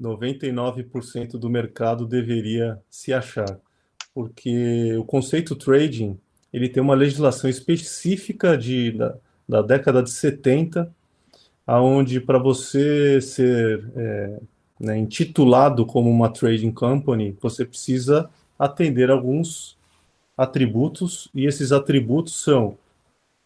99% 0.00 1.32
do 1.38 1.48
mercado 1.48 2.06
deveria 2.06 2.78
se 2.90 3.12
achar. 3.12 3.58
Porque 4.12 4.94
o 4.96 5.04
conceito 5.04 5.54
trading, 5.54 6.18
ele 6.52 6.68
tem 6.68 6.82
uma 6.82 6.94
legislação 6.94 7.48
específica 7.50 8.56
de, 8.56 8.92
da, 8.92 9.16
da 9.48 9.62
década 9.62 10.02
de 10.02 10.10
70, 10.10 10.92
aonde 11.66 12.20
para 12.20 12.38
você 12.38 13.20
ser 13.20 13.84
é, 13.96 14.40
né, 14.78 14.98
intitulado 14.98 15.84
como 15.84 16.10
uma 16.10 16.28
trading 16.28 16.72
company, 16.72 17.36
você 17.40 17.64
precisa 17.64 18.30
atender 18.58 19.10
alguns 19.10 19.76
atributos, 20.36 21.28
e 21.34 21.46
esses 21.46 21.72
atributos 21.72 22.42
são 22.42 22.76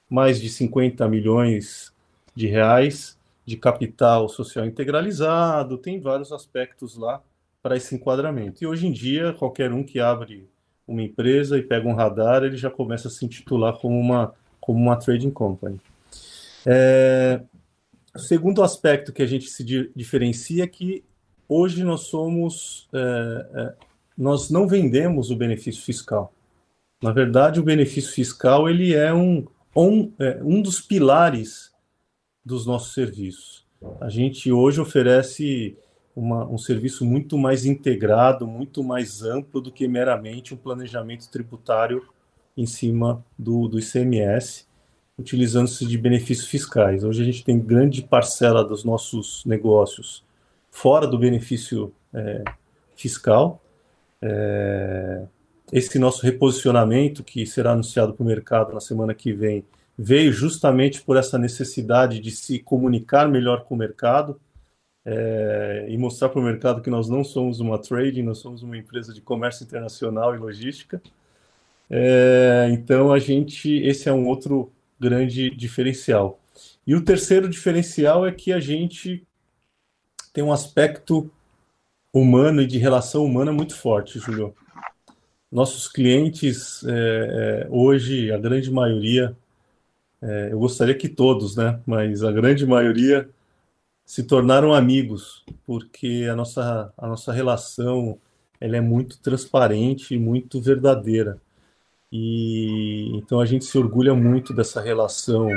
mais 0.08 0.40
de 0.40 0.48
50 0.48 1.06
milhões 1.08 1.92
de 2.34 2.46
reais 2.46 3.18
de 3.46 3.56
capital 3.56 4.28
social 4.28 4.66
integralizado, 4.66 5.78
tem 5.78 6.00
vários 6.00 6.32
aspectos 6.32 6.96
lá 6.96 7.22
para 7.62 7.76
esse 7.76 7.94
enquadramento. 7.94 8.62
E 8.62 8.66
hoje 8.66 8.86
em 8.86 8.92
dia, 8.92 9.32
qualquer 9.32 9.72
um 9.72 9.82
que 9.82 10.00
abre 10.00 10.48
uma 10.90 11.02
empresa 11.02 11.56
e 11.56 11.62
pega 11.62 11.88
um 11.88 11.94
radar, 11.94 12.42
ele 12.42 12.56
já 12.56 12.68
começa 12.68 13.06
a 13.06 13.10
se 13.10 13.24
intitular 13.24 13.78
como 13.78 13.98
uma, 13.98 14.34
como 14.60 14.80
uma 14.80 14.96
trading 14.96 15.30
company. 15.30 15.80
É, 16.66 17.40
segundo 18.16 18.62
aspecto 18.62 19.12
que 19.12 19.22
a 19.22 19.26
gente 19.26 19.48
se 19.48 19.64
diferencia 19.94 20.64
é 20.64 20.66
que 20.66 21.04
hoje 21.48 21.84
nós 21.84 22.02
somos, 22.02 22.88
é, 22.92 23.46
é, 23.54 23.74
nós 24.18 24.50
não 24.50 24.66
vendemos 24.66 25.30
o 25.30 25.36
benefício 25.36 25.82
fiscal. 25.82 26.32
Na 27.00 27.12
verdade, 27.12 27.60
o 27.60 27.64
benefício 27.64 28.12
fiscal 28.12 28.68
ele 28.68 28.92
é 28.92 29.14
um, 29.14 29.46
um, 29.74 30.12
é, 30.18 30.40
um 30.42 30.60
dos 30.60 30.80
pilares 30.80 31.70
dos 32.44 32.66
nossos 32.66 32.92
serviços. 32.92 33.64
A 34.00 34.08
gente 34.08 34.50
hoje 34.50 34.80
oferece 34.80 35.78
uma, 36.14 36.46
um 36.46 36.58
serviço 36.58 37.04
muito 37.04 37.38
mais 37.38 37.64
integrado, 37.64 38.46
muito 38.46 38.82
mais 38.82 39.22
amplo 39.22 39.60
do 39.60 39.70
que 39.70 39.86
meramente 39.86 40.54
um 40.54 40.56
planejamento 40.56 41.28
tributário 41.30 42.02
em 42.56 42.66
cima 42.66 43.24
do, 43.38 43.68
do 43.68 43.78
ICMS, 43.78 44.66
utilizando-se 45.18 45.86
de 45.86 45.96
benefícios 45.96 46.48
fiscais. 46.48 47.04
Hoje 47.04 47.22
a 47.22 47.24
gente 47.24 47.44
tem 47.44 47.58
grande 47.58 48.02
parcela 48.02 48.64
dos 48.64 48.84
nossos 48.84 49.44
negócios 49.44 50.24
fora 50.70 51.06
do 51.06 51.18
benefício 51.18 51.92
é, 52.12 52.44
fiscal. 52.96 53.62
É, 54.22 55.22
esse 55.72 55.98
nosso 55.98 56.24
reposicionamento, 56.24 57.22
que 57.22 57.46
será 57.46 57.72
anunciado 57.72 58.12
para 58.12 58.24
o 58.24 58.26
mercado 58.26 58.72
na 58.72 58.80
semana 58.80 59.14
que 59.14 59.32
vem, 59.32 59.64
veio 59.96 60.32
justamente 60.32 61.02
por 61.02 61.16
essa 61.16 61.38
necessidade 61.38 62.18
de 62.20 62.30
se 62.30 62.58
comunicar 62.58 63.28
melhor 63.28 63.64
com 63.64 63.74
o 63.74 63.78
mercado 63.78 64.40
é, 65.04 65.86
e 65.88 65.96
mostrar 65.96 66.28
para 66.28 66.40
o 66.40 66.44
mercado 66.44 66.82
que 66.82 66.90
nós 66.90 67.08
não 67.08 67.24
somos 67.24 67.60
uma 67.60 67.78
trading, 67.78 68.22
nós 68.22 68.38
somos 68.38 68.62
uma 68.62 68.76
empresa 68.76 69.12
de 69.12 69.20
comércio 69.20 69.64
internacional 69.64 70.34
e 70.34 70.38
logística. 70.38 71.00
É, 71.88 72.68
então, 72.72 73.12
a 73.12 73.18
gente, 73.18 73.70
esse 73.82 74.08
é 74.08 74.12
um 74.12 74.26
outro 74.26 74.72
grande 74.98 75.50
diferencial. 75.50 76.38
E 76.86 76.94
o 76.94 77.04
terceiro 77.04 77.48
diferencial 77.48 78.26
é 78.26 78.32
que 78.32 78.52
a 78.52 78.60
gente 78.60 79.26
tem 80.32 80.44
um 80.44 80.52
aspecto 80.52 81.30
humano 82.12 82.62
e 82.62 82.66
de 82.66 82.78
relação 82.78 83.24
humana 83.24 83.52
muito 83.52 83.76
forte, 83.76 84.18
Julio 84.18 84.54
nossos 85.50 85.88
clientes, 85.88 86.84
é, 86.84 87.64
é, 87.64 87.68
hoje, 87.70 88.30
a 88.30 88.38
grande 88.38 88.70
maioria, 88.70 89.36
é, 90.22 90.48
eu 90.52 90.58
gostaria 90.58 90.94
que 90.94 91.08
todos, 91.08 91.56
né? 91.56 91.80
Mas 91.84 92.22
a 92.22 92.30
grande 92.30 92.64
maioria 92.64 93.28
se 94.10 94.24
tornaram 94.24 94.74
amigos, 94.74 95.44
porque 95.64 96.26
a 96.28 96.34
nossa, 96.34 96.92
a 96.98 97.06
nossa 97.06 97.32
relação 97.32 98.18
ela 98.60 98.76
é 98.76 98.80
muito 98.80 99.20
transparente 99.20 100.16
e 100.16 100.18
muito 100.18 100.60
verdadeira. 100.60 101.40
E 102.10 103.08
então 103.14 103.38
a 103.38 103.46
gente 103.46 103.64
se 103.64 103.78
orgulha 103.78 104.12
muito 104.12 104.52
dessa 104.52 104.80
relação 104.80 105.48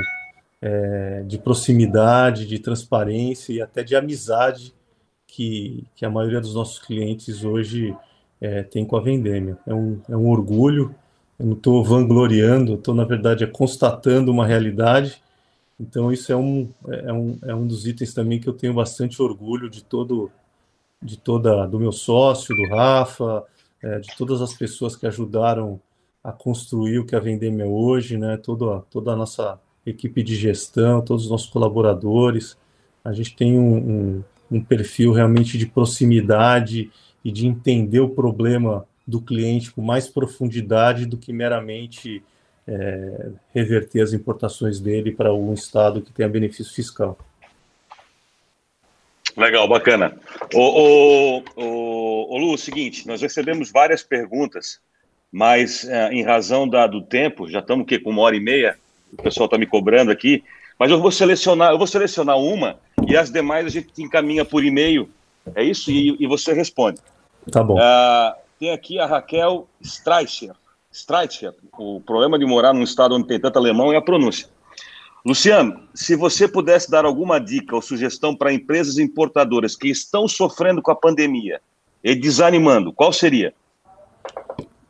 é, 0.62 1.24
de 1.26 1.36
proximidade, 1.36 2.46
de 2.46 2.60
transparência 2.60 3.52
e 3.52 3.60
até 3.60 3.82
de 3.82 3.96
amizade 3.96 4.72
que, 5.26 5.84
que 5.96 6.06
a 6.06 6.10
maioria 6.10 6.40
dos 6.40 6.54
nossos 6.54 6.78
clientes 6.78 7.42
hoje 7.42 7.92
é, 8.40 8.62
tem 8.62 8.84
com 8.84 8.96
a 8.96 9.00
Vendêmia. 9.00 9.58
É 9.66 9.74
um, 9.74 10.00
é 10.08 10.16
um 10.16 10.28
orgulho, 10.28 10.94
eu 11.40 11.46
não 11.46 11.54
estou 11.54 11.82
vangloriando, 11.82 12.74
estou, 12.74 12.94
na 12.94 13.04
verdade, 13.04 13.42
é 13.42 13.48
constatando 13.48 14.30
uma 14.30 14.46
realidade. 14.46 15.20
Então, 15.78 16.12
isso 16.12 16.32
é 16.32 16.36
um, 16.36 16.72
é, 16.88 17.12
um, 17.12 17.38
é 17.42 17.54
um 17.54 17.66
dos 17.66 17.86
itens 17.86 18.14
também 18.14 18.40
que 18.40 18.48
eu 18.48 18.52
tenho 18.52 18.74
bastante 18.74 19.20
orgulho 19.20 19.68
de 19.68 19.82
todo, 19.82 20.30
de 21.02 21.18
toda, 21.18 21.66
do 21.66 21.80
meu 21.80 21.92
sócio, 21.92 22.54
do 22.54 22.68
Rafa, 22.68 23.44
é, 23.82 23.98
de 23.98 24.16
todas 24.16 24.40
as 24.40 24.54
pessoas 24.54 24.96
que 24.96 25.06
ajudaram 25.06 25.80
a 26.22 26.32
construir 26.32 26.98
o 26.98 27.04
que 27.04 27.14
a 27.14 27.20
Vendêmia 27.20 27.64
é 27.64 27.66
hoje, 27.66 28.16
né? 28.16 28.36
Toda, 28.36 28.80
toda 28.90 29.12
a 29.12 29.16
nossa 29.16 29.60
equipe 29.84 30.22
de 30.22 30.34
gestão, 30.34 31.02
todos 31.02 31.24
os 31.24 31.30
nossos 31.30 31.50
colaboradores. 31.50 32.56
A 33.04 33.12
gente 33.12 33.36
tem 33.36 33.58
um, 33.58 33.76
um, 33.76 34.24
um 34.52 34.64
perfil 34.64 35.12
realmente 35.12 35.58
de 35.58 35.66
proximidade 35.66 36.90
e 37.22 37.30
de 37.30 37.46
entender 37.46 38.00
o 38.00 38.08
problema 38.08 38.86
do 39.06 39.20
cliente 39.20 39.70
com 39.70 39.82
mais 39.82 40.08
profundidade 40.08 41.04
do 41.04 41.18
que 41.18 41.32
meramente 41.32 42.22
é, 42.66 43.30
reverter 43.54 44.00
as 44.00 44.12
importações 44.12 44.80
dele 44.80 45.12
para 45.12 45.28
algum 45.28 45.52
estado 45.52 46.00
que 46.00 46.12
tenha 46.12 46.28
benefício 46.28 46.72
fiscal. 46.72 47.18
Legal, 49.36 49.66
bacana. 49.68 50.16
O, 50.54 50.60
o, 50.60 51.44
o, 51.56 52.34
o 52.34 52.38
Lu, 52.38 52.54
o 52.54 52.58
seguinte, 52.58 53.06
nós 53.06 53.20
recebemos 53.20 53.70
várias 53.70 54.02
perguntas, 54.02 54.80
mas 55.30 55.84
é, 55.88 56.12
em 56.12 56.22
razão 56.22 56.68
da, 56.68 56.86
do 56.86 57.02
tempo, 57.02 57.48
já 57.48 57.58
estamos 57.58 57.86
com 58.02 58.10
uma 58.10 58.22
hora 58.22 58.36
e 58.36 58.40
meia, 58.40 58.78
o 59.12 59.22
pessoal 59.22 59.46
está 59.46 59.58
me 59.58 59.66
cobrando 59.66 60.10
aqui, 60.10 60.44
mas 60.78 60.90
eu 60.90 61.00
vou 61.00 61.10
selecionar, 61.10 61.72
eu 61.72 61.78
vou 61.78 61.86
selecionar 61.86 62.38
uma 62.38 62.78
e 63.06 63.16
as 63.16 63.30
demais 63.30 63.66
a 63.66 63.68
gente 63.68 63.90
encaminha 63.98 64.44
por 64.44 64.64
e-mail, 64.64 65.08
é 65.54 65.62
isso? 65.62 65.90
E, 65.90 66.16
e 66.20 66.26
você 66.26 66.52
responde. 66.52 67.00
Tá 67.50 67.62
bom. 67.62 67.74
Uh, 67.74 68.34
tem 68.58 68.70
aqui 68.70 68.98
a 68.98 69.06
Raquel 69.06 69.68
Streicher. 69.82 70.54
Streicher. 70.94 71.52
O 71.76 72.00
problema 72.00 72.38
de 72.38 72.46
morar 72.46 72.72
num 72.72 72.84
estado 72.84 73.16
onde 73.16 73.26
tem 73.26 73.40
tanto 73.40 73.58
alemão 73.58 73.92
é 73.92 73.96
a 73.96 74.02
pronúncia. 74.02 74.48
Luciano, 75.26 75.88
se 75.92 76.14
você 76.14 76.46
pudesse 76.46 76.90
dar 76.90 77.04
alguma 77.04 77.40
dica 77.40 77.74
ou 77.74 77.82
sugestão 77.82 78.36
para 78.36 78.52
empresas 78.52 78.98
importadoras 78.98 79.74
que 79.74 79.88
estão 79.88 80.28
sofrendo 80.28 80.80
com 80.80 80.90
a 80.90 80.96
pandemia 80.96 81.60
e 82.02 82.14
desanimando, 82.14 82.92
qual 82.92 83.12
seria? 83.12 83.52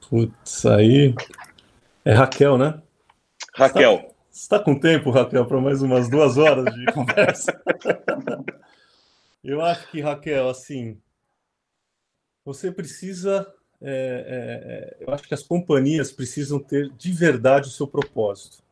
Putz, 0.09 0.67
aí. 0.67 1.15
É 2.05 2.13
Raquel, 2.13 2.59
né? 2.59 2.83
Raquel. 3.55 4.15
Você 4.31 4.43
está 4.43 4.59
tá 4.59 4.65
com 4.65 4.79
tempo, 4.79 5.11
Raquel, 5.11 5.47
para 5.47 5.61
mais 5.61 5.81
umas 5.81 6.11
duas 6.11 6.37
horas 6.37 6.65
de 6.75 6.85
conversa? 6.93 7.59
Eu 9.43 9.63
acho 9.63 9.89
que, 9.91 10.01
Raquel, 10.01 10.49
assim, 10.49 10.99
você 12.45 12.71
precisa. 12.71 13.47
É, 13.87 13.91
é, 13.91 15.03
é, 15.03 15.05
eu 15.07 15.13
acho 15.13 15.29
que 15.29 15.35
as 15.35 15.43
companhias 15.43 16.11
precisam 16.11 16.59
ter 16.59 16.91
de 16.97 17.13
verdade 17.13 17.69
o 17.69 17.71
seu 17.71 17.87
propósito. 17.87 18.63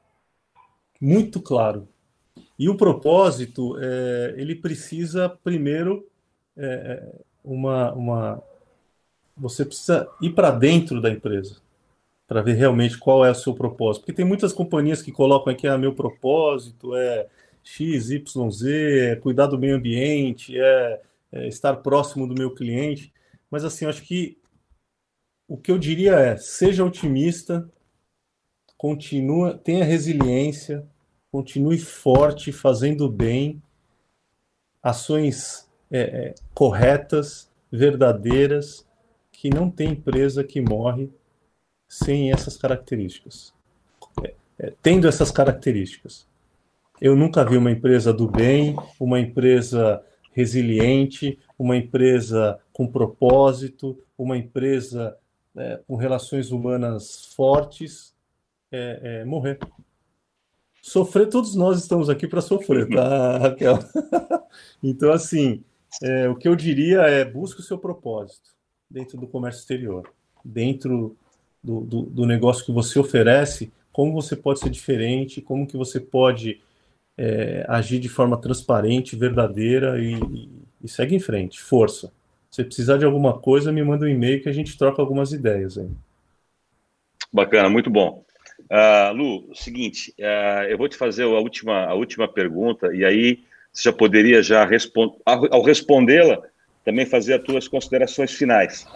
Muito 0.98 1.38
claro. 1.38 1.86
E 2.58 2.68
o 2.68 2.76
propósito, 2.76 3.76
é, 3.78 4.34
ele 4.38 4.54
precisa, 4.54 5.28
primeiro, 5.28 6.08
é, 6.56 7.14
uma, 7.44 7.92
uma. 7.92 8.42
Você 9.36 9.66
precisa 9.66 10.08
ir 10.22 10.30
para 10.30 10.50
dentro 10.50 11.00
da 11.00 11.10
empresa 11.10 11.60
para 12.26 12.40
ver 12.40 12.54
realmente 12.54 12.96
qual 12.96 13.26
é 13.26 13.30
o 13.30 13.34
seu 13.34 13.52
propósito. 13.52 14.02
Porque 14.02 14.14
tem 14.14 14.24
muitas 14.24 14.54
companhias 14.54 15.02
que 15.02 15.12
colocam 15.12 15.52
aqui, 15.52 15.66
ah, 15.66 15.76
meu 15.76 15.94
propósito 15.94 16.96
é 16.96 17.26
X, 17.62 18.10
Y, 18.10 18.50
Z, 18.50 19.10
é 19.10 19.16
cuidar 19.16 19.46
do 19.46 19.58
meio 19.58 19.76
ambiente, 19.76 20.58
é, 20.58 21.00
é 21.30 21.48
estar 21.48 21.76
próximo 21.76 22.26
do 22.26 22.34
meu 22.34 22.54
cliente. 22.54 23.12
Mas 23.50 23.64
assim, 23.64 23.84
acho 23.84 24.02
que 24.02 24.38
o 25.52 25.58
que 25.58 25.70
eu 25.70 25.78
diria 25.78 26.14
é: 26.14 26.34
seja 26.38 26.82
otimista, 26.82 27.68
continua, 28.74 29.52
tenha 29.58 29.84
resiliência, 29.84 30.86
continue 31.30 31.78
forte, 31.78 32.50
fazendo 32.50 33.06
bem, 33.06 33.62
ações 34.82 35.68
é, 35.90 36.00
é, 36.00 36.34
corretas, 36.54 37.50
verdadeiras, 37.70 38.88
que 39.30 39.50
não 39.50 39.70
tem 39.70 39.90
empresa 39.90 40.42
que 40.42 40.58
morre 40.58 41.10
sem 41.86 42.32
essas 42.32 42.56
características. 42.56 43.52
É, 44.24 44.34
é, 44.58 44.72
tendo 44.80 45.06
essas 45.06 45.30
características. 45.30 46.26
Eu 46.98 47.14
nunca 47.14 47.44
vi 47.44 47.58
uma 47.58 47.70
empresa 47.70 48.10
do 48.10 48.26
bem, 48.26 48.74
uma 48.98 49.20
empresa 49.20 50.02
resiliente, 50.32 51.38
uma 51.58 51.76
empresa 51.76 52.58
com 52.72 52.86
propósito, 52.86 53.98
uma 54.16 54.38
empresa 54.38 55.14
é, 55.56 55.80
com 55.86 55.96
relações 55.96 56.50
humanas 56.50 57.32
fortes 57.34 58.14
é, 58.70 59.00
é, 59.02 59.24
morrer. 59.24 59.58
Sofrer, 60.80 61.28
todos 61.28 61.54
nós 61.54 61.78
estamos 61.78 62.10
aqui 62.10 62.26
para 62.26 62.40
sofrer, 62.40 62.88
tá, 62.88 63.38
Raquel? 63.38 63.78
então, 64.82 65.12
assim, 65.12 65.62
é, 66.02 66.28
o 66.28 66.34
que 66.34 66.48
eu 66.48 66.56
diria 66.56 67.02
é 67.02 67.24
busque 67.24 67.60
o 67.60 67.64
seu 67.64 67.78
propósito 67.78 68.50
dentro 68.90 69.18
do 69.18 69.26
comércio 69.26 69.60
exterior, 69.60 70.10
dentro 70.44 71.16
do, 71.62 71.80
do, 71.82 72.02
do, 72.02 72.26
negócio 72.26 72.64
que 72.64 72.72
você 72.72 72.98
oferece, 72.98 73.72
como 73.92 74.12
você 74.12 74.34
pode 74.34 74.60
ser 74.60 74.70
diferente, 74.70 75.40
como 75.40 75.66
que 75.66 75.76
você 75.76 76.00
pode 76.00 76.60
é, 77.16 77.64
agir 77.68 77.98
de 77.98 78.08
forma 78.08 78.36
transparente, 78.36 79.16
verdadeira 79.16 80.02
e, 80.02 80.14
e, 80.14 80.50
e, 80.82 80.88
segue 80.88 81.14
em 81.14 81.20
frente, 81.20 81.60
força. 81.60 82.12
Se 82.52 82.62
precisar 82.62 82.98
de 82.98 83.06
alguma 83.06 83.38
coisa, 83.38 83.72
me 83.72 83.82
manda 83.82 84.04
um 84.04 84.08
e-mail 84.08 84.42
que 84.42 84.48
a 84.48 84.52
gente 84.52 84.76
troca 84.76 85.00
algumas 85.00 85.32
ideias 85.32 85.78
aí. 85.78 85.88
Bacana, 87.32 87.70
muito 87.70 87.88
bom. 87.88 88.22
Uh, 88.64 89.12
Lu, 89.14 89.54
seguinte, 89.54 90.14
uh, 90.18 90.64
eu 90.68 90.76
vou 90.76 90.86
te 90.86 90.98
fazer 90.98 91.22
a 91.22 91.28
última, 91.28 91.86
a 91.86 91.94
última 91.94 92.28
pergunta 92.28 92.94
e 92.94 93.06
aí 93.06 93.42
você 93.72 93.84
já 93.84 93.92
poderia 93.92 94.42
já 94.42 94.68
ao, 95.24 95.62
respondê-la, 95.62 96.42
também 96.84 97.06
fazer 97.06 97.34
as 97.34 97.42
tuas 97.42 97.66
considerações 97.66 98.32
finais, 98.32 98.86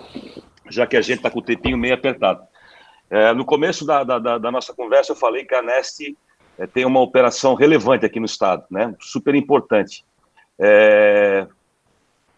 já 0.69 0.87
que 0.87 0.97
a 0.97 1.01
gente 1.01 1.19
está 1.19 1.31
com 1.31 1.39
o 1.39 1.43
tempinho 1.43 1.78
meio 1.78 1.95
apertado. 1.95 2.47
É, 3.09 3.33
no 3.33 3.45
começo 3.45 3.87
da, 3.87 4.05
da, 4.05 4.19
da, 4.19 4.51
nossa 4.51 4.74
conversa, 4.74 5.12
eu 5.12 5.16
falei 5.16 5.47
que 5.47 5.55
a 5.55 5.62
Neste 5.62 6.15
é, 6.59 6.66
tem 6.66 6.85
uma 6.85 7.01
operação 7.01 7.55
relevante 7.55 8.05
aqui 8.05 8.20
no 8.20 8.27
estado, 8.27 8.65
né? 8.70 8.95
super 9.01 9.35
importante. 9.35 10.05
É, 10.59 11.47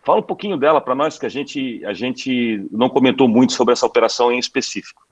fala 0.05 0.21
um 0.21 0.23
pouquinho 0.23 0.57
dela 0.57 0.81
para 0.81 0.95
nós, 0.95 1.19
que 1.19 1.27
a 1.27 1.29
gente, 1.29 1.85
a 1.85 1.93
gente 1.93 2.67
não 2.71 2.89
comentou 2.89 3.29
muito 3.29 3.53
sobre 3.53 3.73
essa 3.73 3.87
operação 3.87 4.33
em 4.33 4.39
específico. 4.39 5.07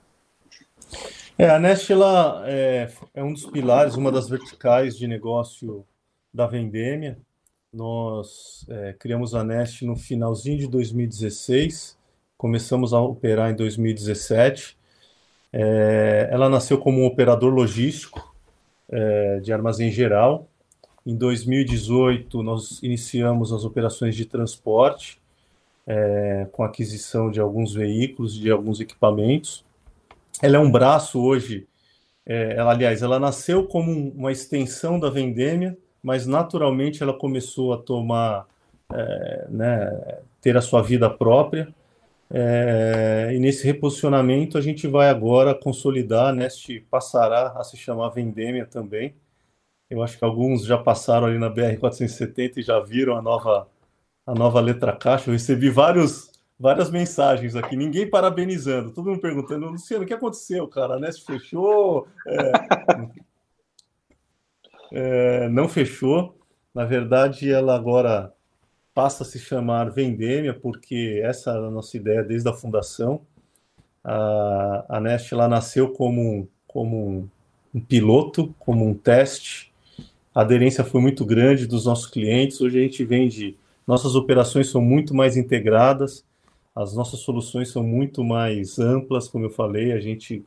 É, 1.37 1.49
a 1.49 1.59
Neste 1.59 1.93
ela 1.93 2.43
é, 2.47 2.89
é 3.13 3.23
um 3.23 3.31
dos 3.31 3.45
pilares, 3.45 3.95
uma 3.95 4.11
das 4.11 4.27
verticais 4.27 4.97
de 4.97 5.07
negócio 5.07 5.85
da 6.33 6.47
Vendêmia. 6.47 7.19
Nós 7.71 8.65
é, 8.69 8.95
criamos 8.97 9.35
a 9.35 9.43
Nest 9.43 9.85
no 9.85 9.95
finalzinho 9.95 10.57
de 10.57 10.67
2016, 10.67 11.95
começamos 12.35 12.91
a 12.91 12.99
operar 12.99 13.51
em 13.51 13.55
2017. 13.55 14.77
É, 15.53 16.27
ela 16.31 16.49
nasceu 16.49 16.79
como 16.79 17.01
um 17.01 17.05
operador 17.05 17.53
logístico 17.53 18.35
é, 18.89 19.39
de 19.39 19.53
armazém 19.53 19.91
geral. 19.91 20.49
Em 21.07 21.15
2018, 21.15 22.43
nós 22.43 22.83
iniciamos 22.83 23.53
as 23.53 23.63
operações 23.63 24.13
de 24.13 24.25
transporte, 24.25 25.21
é, 25.87 26.45
com 26.51 26.63
aquisição 26.63 27.31
de 27.31 27.39
alguns 27.39 27.73
veículos, 27.73 28.37
de 28.37 28.51
alguns 28.51 28.81
equipamentos. 28.81 29.63
Ela 30.41 30.57
é 30.57 30.59
um 30.59 30.69
braço 30.69 31.21
hoje, 31.21 31.65
é, 32.25 32.57
ela, 32.57 32.71
aliás, 32.71 33.01
ela 33.01 33.17
nasceu 33.17 33.65
como 33.65 33.89
uma 34.09 34.33
extensão 34.33 34.99
da 34.99 35.09
Vendêmia, 35.09 35.77
mas 36.03 36.27
naturalmente 36.27 37.01
ela 37.01 37.13
começou 37.13 37.71
a 37.71 37.77
tomar, 37.77 38.45
é, 38.91 39.47
né, 39.49 40.19
ter 40.41 40.57
a 40.57 40.61
sua 40.61 40.81
vida 40.81 41.09
própria. 41.09 41.73
É, 42.29 43.31
e 43.33 43.39
nesse 43.39 43.65
reposicionamento 43.65 44.57
a 44.57 44.61
gente 44.61 44.85
vai 44.89 45.07
agora 45.07 45.55
consolidar, 45.55 46.33
Neste 46.35 46.81
passará 46.91 47.53
a 47.55 47.63
se 47.63 47.77
chamar 47.77 48.09
Vendêmia 48.09 48.65
também. 48.65 49.15
Eu 49.89 50.03
acho 50.03 50.17
que 50.17 50.25
alguns 50.25 50.65
já 50.65 50.77
passaram 50.77 51.27
ali 51.27 51.39
na 51.39 51.49
BR-470 51.49 52.57
e 52.57 52.61
já 52.61 52.79
viram 52.79 53.15
a 53.15 53.21
nova, 53.21 53.67
a 54.25 54.33
nova 54.33 54.59
letra 54.59 54.95
caixa. 54.95 55.29
Eu 55.29 55.33
recebi 55.33 55.69
vários, 55.69 56.31
várias 56.59 56.91
mensagens 56.91 57.55
aqui, 57.55 57.75
ninguém 57.75 58.09
parabenizando, 58.09 58.91
todo 58.91 59.09
mundo 59.09 59.21
perguntando, 59.21 59.67
Luciano, 59.67 60.03
o 60.03 60.07
que 60.07 60.13
aconteceu, 60.13 60.67
cara? 60.67 60.95
A 60.95 60.99
Neste 60.99 61.25
fechou? 61.25 62.07
É, 62.27 62.51
é, 65.45 65.49
não 65.49 65.69
fechou. 65.69 66.37
Na 66.73 66.85
verdade, 66.85 67.51
ela 67.51 67.75
agora 67.75 68.33
passa 68.93 69.23
a 69.23 69.25
se 69.25 69.39
chamar 69.39 69.91
Vendêmia, 69.91 70.53
porque 70.53 71.21
essa 71.23 71.51
é 71.51 71.53
a 71.53 71.69
nossa 71.69 71.95
ideia 71.95 72.23
desde 72.23 72.49
a 72.49 72.53
fundação. 72.53 73.21
A, 74.03 74.85
a 74.89 74.99
Nest 74.99 75.33
lá 75.33 75.47
nasceu 75.47 75.93
como, 75.93 76.49
como 76.67 77.07
um, 77.07 77.29
um 77.75 77.79
piloto, 77.79 78.55
como 78.57 78.85
um 78.85 78.93
teste. 78.93 79.66
A 80.37 80.41
aderência 80.41 80.83
foi 80.83 81.01
muito 81.01 81.25
grande 81.25 81.65
dos 81.65 81.87
nossos 81.87 82.05
clientes. 82.05 82.61
Hoje 82.61 82.77
a 82.77 82.81
gente 82.83 83.03
vende, 83.03 83.57
nossas 83.87 84.13
operações 84.13 84.69
são 84.69 84.79
muito 84.79 85.15
mais 85.15 85.35
integradas, 85.35 86.23
as 86.75 86.93
nossas 86.93 87.21
soluções 87.21 87.71
são 87.71 87.81
muito 87.81 88.23
mais 88.23 88.77
amplas, 88.77 89.27
como 89.27 89.45
eu 89.45 89.49
falei, 89.49 89.93
a 89.93 89.99
gente, 89.99 90.45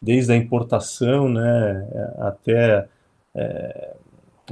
desde 0.00 0.30
a 0.32 0.36
importação 0.36 1.28
né, 1.28 1.84
até 2.20 2.86
é, 3.34 3.96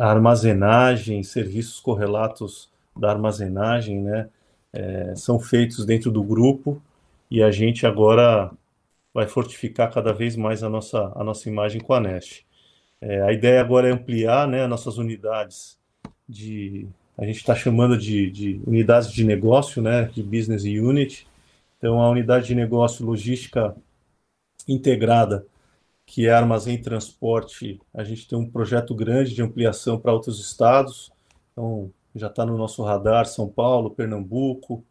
a 0.01 0.11
armazenagem, 0.11 1.23
serviços 1.23 1.79
correlatos 1.79 2.69
da 2.99 3.09
armazenagem, 3.09 4.01
né, 4.01 4.29
é, 4.73 5.15
são 5.15 5.39
feitos 5.39 5.87
dentro 5.87 6.11
do 6.11 6.25
grupo 6.25 6.83
e 7.31 7.41
a 7.41 7.53
gente 7.53 7.87
agora 7.87 8.51
vai 9.15 9.29
fortificar 9.29 9.93
cada 9.93 10.13
vez 10.13 10.35
mais 10.35 10.65
a 10.65 10.69
nossa, 10.69 11.13
a 11.15 11.23
nossa 11.23 11.49
imagem 11.49 11.81
com 11.81 11.95
a 11.95 12.01
Nest. 12.01 12.45
É, 13.03 13.21
a 13.23 13.33
ideia 13.33 13.61
agora 13.61 13.89
é 13.89 13.93
ampliar 13.93 14.47
né, 14.47 14.65
nossas 14.69 14.97
unidades 14.97 15.77
de, 16.29 16.87
a 17.19 17.25
gente 17.25 17.39
está 17.39 17.53
chamando 17.53 17.99
de, 17.99 18.31
de, 18.31 18.61
unidades 18.65 19.11
de 19.11 19.25
negócio, 19.25 19.83
né, 19.83 20.05
de 20.05 20.23
business 20.23 20.63
unit. 20.63 21.27
Então, 21.79 22.01
a 22.01 22.09
unidade 22.09 22.47
de 22.47 22.55
negócio 22.55 23.05
logística 23.05 23.75
integrada 24.69 25.45
que 26.07 26.29
é 26.29 26.33
armazém 26.33 26.75
e 26.77 26.83
transporte, 26.83 27.81
a 27.93 28.05
gente 28.05 28.29
tem 28.29 28.39
um 28.39 28.49
projeto 28.49 28.95
grande 28.95 29.35
de 29.35 29.43
ampliação 29.43 29.99
para 29.99 30.13
outros 30.13 30.39
estados. 30.39 31.11
Então, 31.53 31.91
já 32.15 32.29
está 32.29 32.47
no 32.47 32.57
nosso 32.57 32.85
radar 32.85 33.27
São 33.27 33.49
Paulo, 33.49 33.91
Pernambuco. 33.91 34.85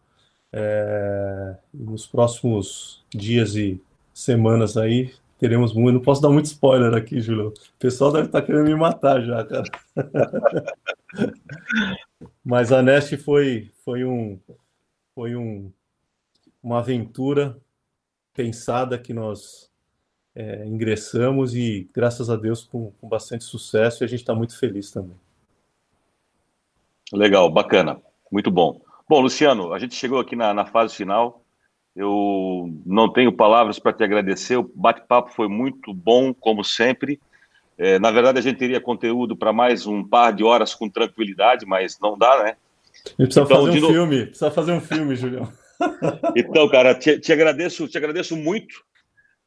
É, 0.51 1.55
nos 1.73 2.05
próximos 2.05 3.05
dias 3.09 3.55
e 3.55 3.81
semanas 4.13 4.75
aí 4.75 5.13
teremos 5.41 5.73
muito. 5.73 5.95
Não 5.95 6.01
posso 6.01 6.21
dar 6.21 6.29
muito 6.29 6.45
spoiler 6.45 6.93
aqui, 6.93 7.19
Júlio. 7.19 7.47
O 7.47 7.79
pessoal 7.79 8.11
deve 8.11 8.27
estar 8.27 8.41
tá 8.41 8.45
querendo 8.45 8.65
me 8.65 8.75
matar 8.75 9.19
já, 9.23 9.43
cara. 9.43 9.63
Mas 12.45 12.71
a 12.71 12.83
Nest 12.83 13.17
foi, 13.17 13.71
foi, 13.83 14.05
um, 14.05 14.39
foi 15.15 15.35
um, 15.35 15.71
uma 16.61 16.77
aventura 16.77 17.57
pensada 18.35 18.99
que 18.99 19.15
nós 19.15 19.67
é, 20.35 20.63
ingressamos 20.67 21.55
e, 21.55 21.89
graças 21.91 22.29
a 22.29 22.35
Deus, 22.35 22.63
com, 22.63 22.91
com 23.01 23.09
bastante 23.09 23.43
sucesso 23.43 24.03
e 24.03 24.05
a 24.05 24.07
gente 24.07 24.19
está 24.19 24.35
muito 24.35 24.55
feliz 24.59 24.91
também. 24.91 25.17
Legal, 27.11 27.49
bacana, 27.49 27.99
muito 28.31 28.51
bom. 28.51 28.79
Bom, 29.09 29.21
Luciano, 29.21 29.73
a 29.73 29.79
gente 29.79 29.95
chegou 29.95 30.19
aqui 30.19 30.35
na, 30.35 30.53
na 30.53 30.67
fase 30.67 30.95
final. 30.95 31.40
Eu 31.95 32.73
não 32.85 33.11
tenho 33.11 33.31
palavras 33.31 33.77
para 33.77 33.93
te 33.93 34.03
agradecer. 34.03 34.57
O 34.57 34.71
bate-papo 34.73 35.31
foi 35.31 35.47
muito 35.47 35.93
bom, 35.93 36.33
como 36.33 36.63
sempre. 36.63 37.19
É, 37.77 37.99
na 37.99 38.11
verdade, 38.11 38.39
a 38.39 38.41
gente 38.41 38.57
teria 38.57 38.79
conteúdo 38.79 39.35
para 39.35 39.51
mais 39.51 39.85
um 39.85 40.03
par 40.03 40.31
de 40.31 40.43
horas 40.43 40.73
com 40.73 40.89
tranquilidade, 40.89 41.65
mas 41.65 41.97
não 42.01 42.17
dá, 42.17 42.43
né? 42.43 42.55
A 43.13 43.15
precisa 43.15 43.41
então, 43.41 43.47
fazer 43.47 43.77
um 43.79 43.81
no... 43.81 43.87
filme, 43.87 44.25
precisa 44.27 44.51
fazer 44.51 44.71
um 44.71 44.81
filme, 44.81 45.15
Julião. 45.15 45.51
Então, 46.35 46.69
cara, 46.69 46.93
te, 46.93 47.19
te, 47.19 47.33
agradeço, 47.33 47.87
te 47.87 47.97
agradeço 47.97 48.37
muito 48.37 48.83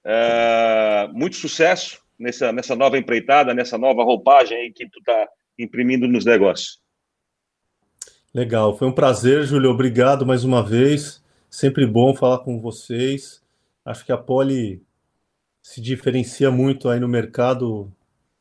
é, 0.04 1.08
muito 1.12 1.36
sucesso 1.36 1.98
nessa, 2.18 2.52
nessa 2.52 2.76
nova 2.76 2.98
empreitada, 2.98 3.54
nessa 3.54 3.78
nova 3.78 4.04
roupagem 4.04 4.56
aí 4.56 4.72
que 4.72 4.88
tu 4.88 4.98
está 4.98 5.28
imprimindo 5.58 6.06
nos 6.06 6.24
negócios. 6.24 6.78
Legal, 8.34 8.76
foi 8.76 8.88
um 8.88 8.92
prazer, 8.92 9.44
Júlio. 9.44 9.70
Obrigado 9.70 10.26
mais 10.26 10.44
uma 10.44 10.62
vez. 10.62 11.22
Sempre 11.55 11.86
bom 11.86 12.12
falar 12.16 12.40
com 12.40 12.60
vocês. 12.60 13.40
Acho 13.85 14.05
que 14.05 14.10
a 14.10 14.18
Poli 14.18 14.82
se 15.62 15.81
diferencia 15.81 16.51
muito 16.51 16.89
aí 16.89 16.98
no 16.98 17.06
mercado 17.06 17.93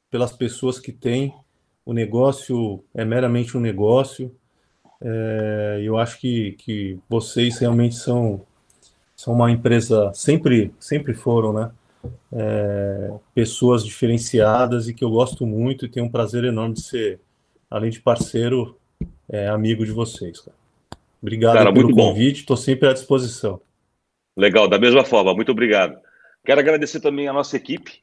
pelas 0.09 0.31
pessoas 0.31 0.79
que 0.79 0.91
tem. 0.91 1.31
O 1.85 1.93
negócio 1.93 2.83
é 2.91 3.05
meramente 3.05 3.55
um 3.55 3.61
negócio. 3.61 4.35
É, 4.99 5.79
eu 5.83 5.99
acho 5.99 6.19
que, 6.19 6.53
que 6.53 6.99
vocês 7.07 7.59
realmente 7.59 7.93
são 7.93 8.41
são 9.15 9.35
uma 9.35 9.51
empresa, 9.51 10.11
sempre, 10.15 10.73
sempre 10.79 11.13
foram, 11.13 11.53
né? 11.53 11.71
É, 12.31 13.13
pessoas 13.35 13.85
diferenciadas 13.85 14.87
e 14.87 14.93
que 14.93 15.05
eu 15.05 15.11
gosto 15.11 15.45
muito 15.45 15.85
e 15.85 15.89
tenho 15.89 16.07
um 16.07 16.11
prazer 16.11 16.45
enorme 16.45 16.73
de 16.73 16.81
ser, 16.81 17.19
além 17.69 17.91
de 17.91 18.01
parceiro, 18.01 18.75
é, 19.29 19.49
amigo 19.49 19.85
de 19.85 19.91
vocês. 19.91 20.39
Cara. 20.39 20.62
Obrigado 21.23 21.53
cara, 21.53 21.73
pelo 21.73 21.95
convite, 21.95 22.41
estou 22.41 22.57
sempre 22.57 22.89
à 22.89 22.91
disposição. 22.91 23.61
Legal, 24.35 24.67
da 24.67 24.77
mesma 24.77 25.05
forma, 25.05 25.33
muito 25.33 25.53
obrigado. 25.53 25.97
Quero 26.45 26.59
agradecer 26.59 26.99
também 26.99 27.29
a 27.29 27.33
nossa 27.33 27.55
equipe, 27.55 28.01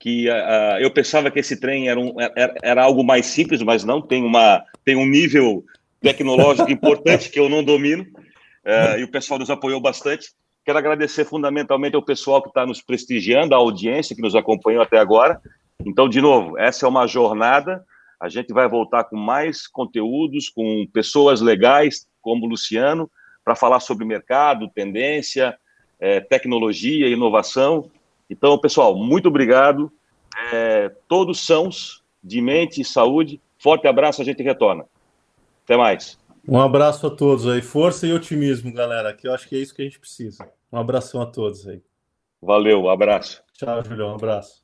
que 0.00 0.26
uh, 0.30 0.78
eu 0.80 0.90
pensava 0.90 1.30
que 1.30 1.38
esse 1.38 1.60
trem 1.60 1.90
era, 1.90 2.00
um, 2.00 2.18
era, 2.18 2.54
era, 2.62 2.82
algo 2.82 3.04
mais 3.04 3.26
simples, 3.26 3.62
mas 3.62 3.84
não, 3.84 4.00
tem, 4.00 4.24
uma, 4.24 4.64
tem 4.86 4.96
um 4.96 5.04
nível 5.04 5.62
tecnológico 6.00 6.70
importante 6.72 7.28
que 7.28 7.38
eu 7.38 7.50
não 7.50 7.62
domino, 7.62 8.04
uh, 8.04 8.98
e 8.98 9.04
o 9.04 9.10
pessoal 9.10 9.38
nos 9.38 9.50
apoiou 9.50 9.78
bastante. 9.78 10.30
Quero 10.64 10.78
agradecer 10.78 11.26
fundamentalmente 11.26 11.94
ao 11.94 12.02
pessoal 12.02 12.40
que 12.40 12.48
está 12.48 12.64
nos 12.64 12.80
prestigiando, 12.80 13.54
a 13.54 13.58
audiência 13.58 14.16
que 14.16 14.22
nos 14.22 14.34
acompanhou 14.34 14.82
até 14.82 14.96
agora. 14.96 15.38
Então, 15.84 16.08
de 16.08 16.22
novo, 16.22 16.58
essa 16.58 16.86
é 16.86 16.88
uma 16.88 17.06
jornada. 17.06 17.84
A 18.22 18.28
gente 18.28 18.52
vai 18.52 18.68
voltar 18.68 19.02
com 19.02 19.16
mais 19.16 19.66
conteúdos, 19.66 20.48
com 20.48 20.86
pessoas 20.92 21.40
legais, 21.40 22.06
como 22.20 22.46
o 22.46 22.48
Luciano, 22.48 23.10
para 23.44 23.56
falar 23.56 23.80
sobre 23.80 24.04
mercado, 24.04 24.70
tendência, 24.72 25.58
é, 25.98 26.20
tecnologia, 26.20 27.08
inovação. 27.08 27.90
Então, 28.30 28.56
pessoal, 28.56 28.94
muito 28.94 29.26
obrigado. 29.26 29.92
É, 30.52 30.88
todos 31.08 31.44
sãos, 31.44 32.04
de 32.22 32.40
mente 32.40 32.80
e 32.80 32.84
saúde. 32.84 33.40
Forte 33.58 33.88
abraço, 33.88 34.22
a 34.22 34.24
gente 34.24 34.40
retorna. 34.40 34.86
Até 35.64 35.76
mais. 35.76 36.16
Um 36.46 36.60
abraço 36.60 37.08
a 37.08 37.10
todos 37.10 37.48
aí. 37.48 37.60
Força 37.60 38.06
e 38.06 38.12
otimismo, 38.12 38.72
galera, 38.72 39.12
que 39.12 39.26
eu 39.26 39.34
acho 39.34 39.48
que 39.48 39.56
é 39.56 39.58
isso 39.58 39.74
que 39.74 39.82
a 39.82 39.84
gente 39.84 39.98
precisa. 39.98 40.48
Um 40.72 40.78
abração 40.78 41.20
a 41.20 41.26
todos 41.26 41.66
aí. 41.66 41.82
Valeu, 42.40 42.82
um 42.82 42.88
abraço. 42.88 43.42
Tchau, 43.52 43.84
Julião. 43.84 44.12
Um 44.12 44.14
abraço. 44.14 44.61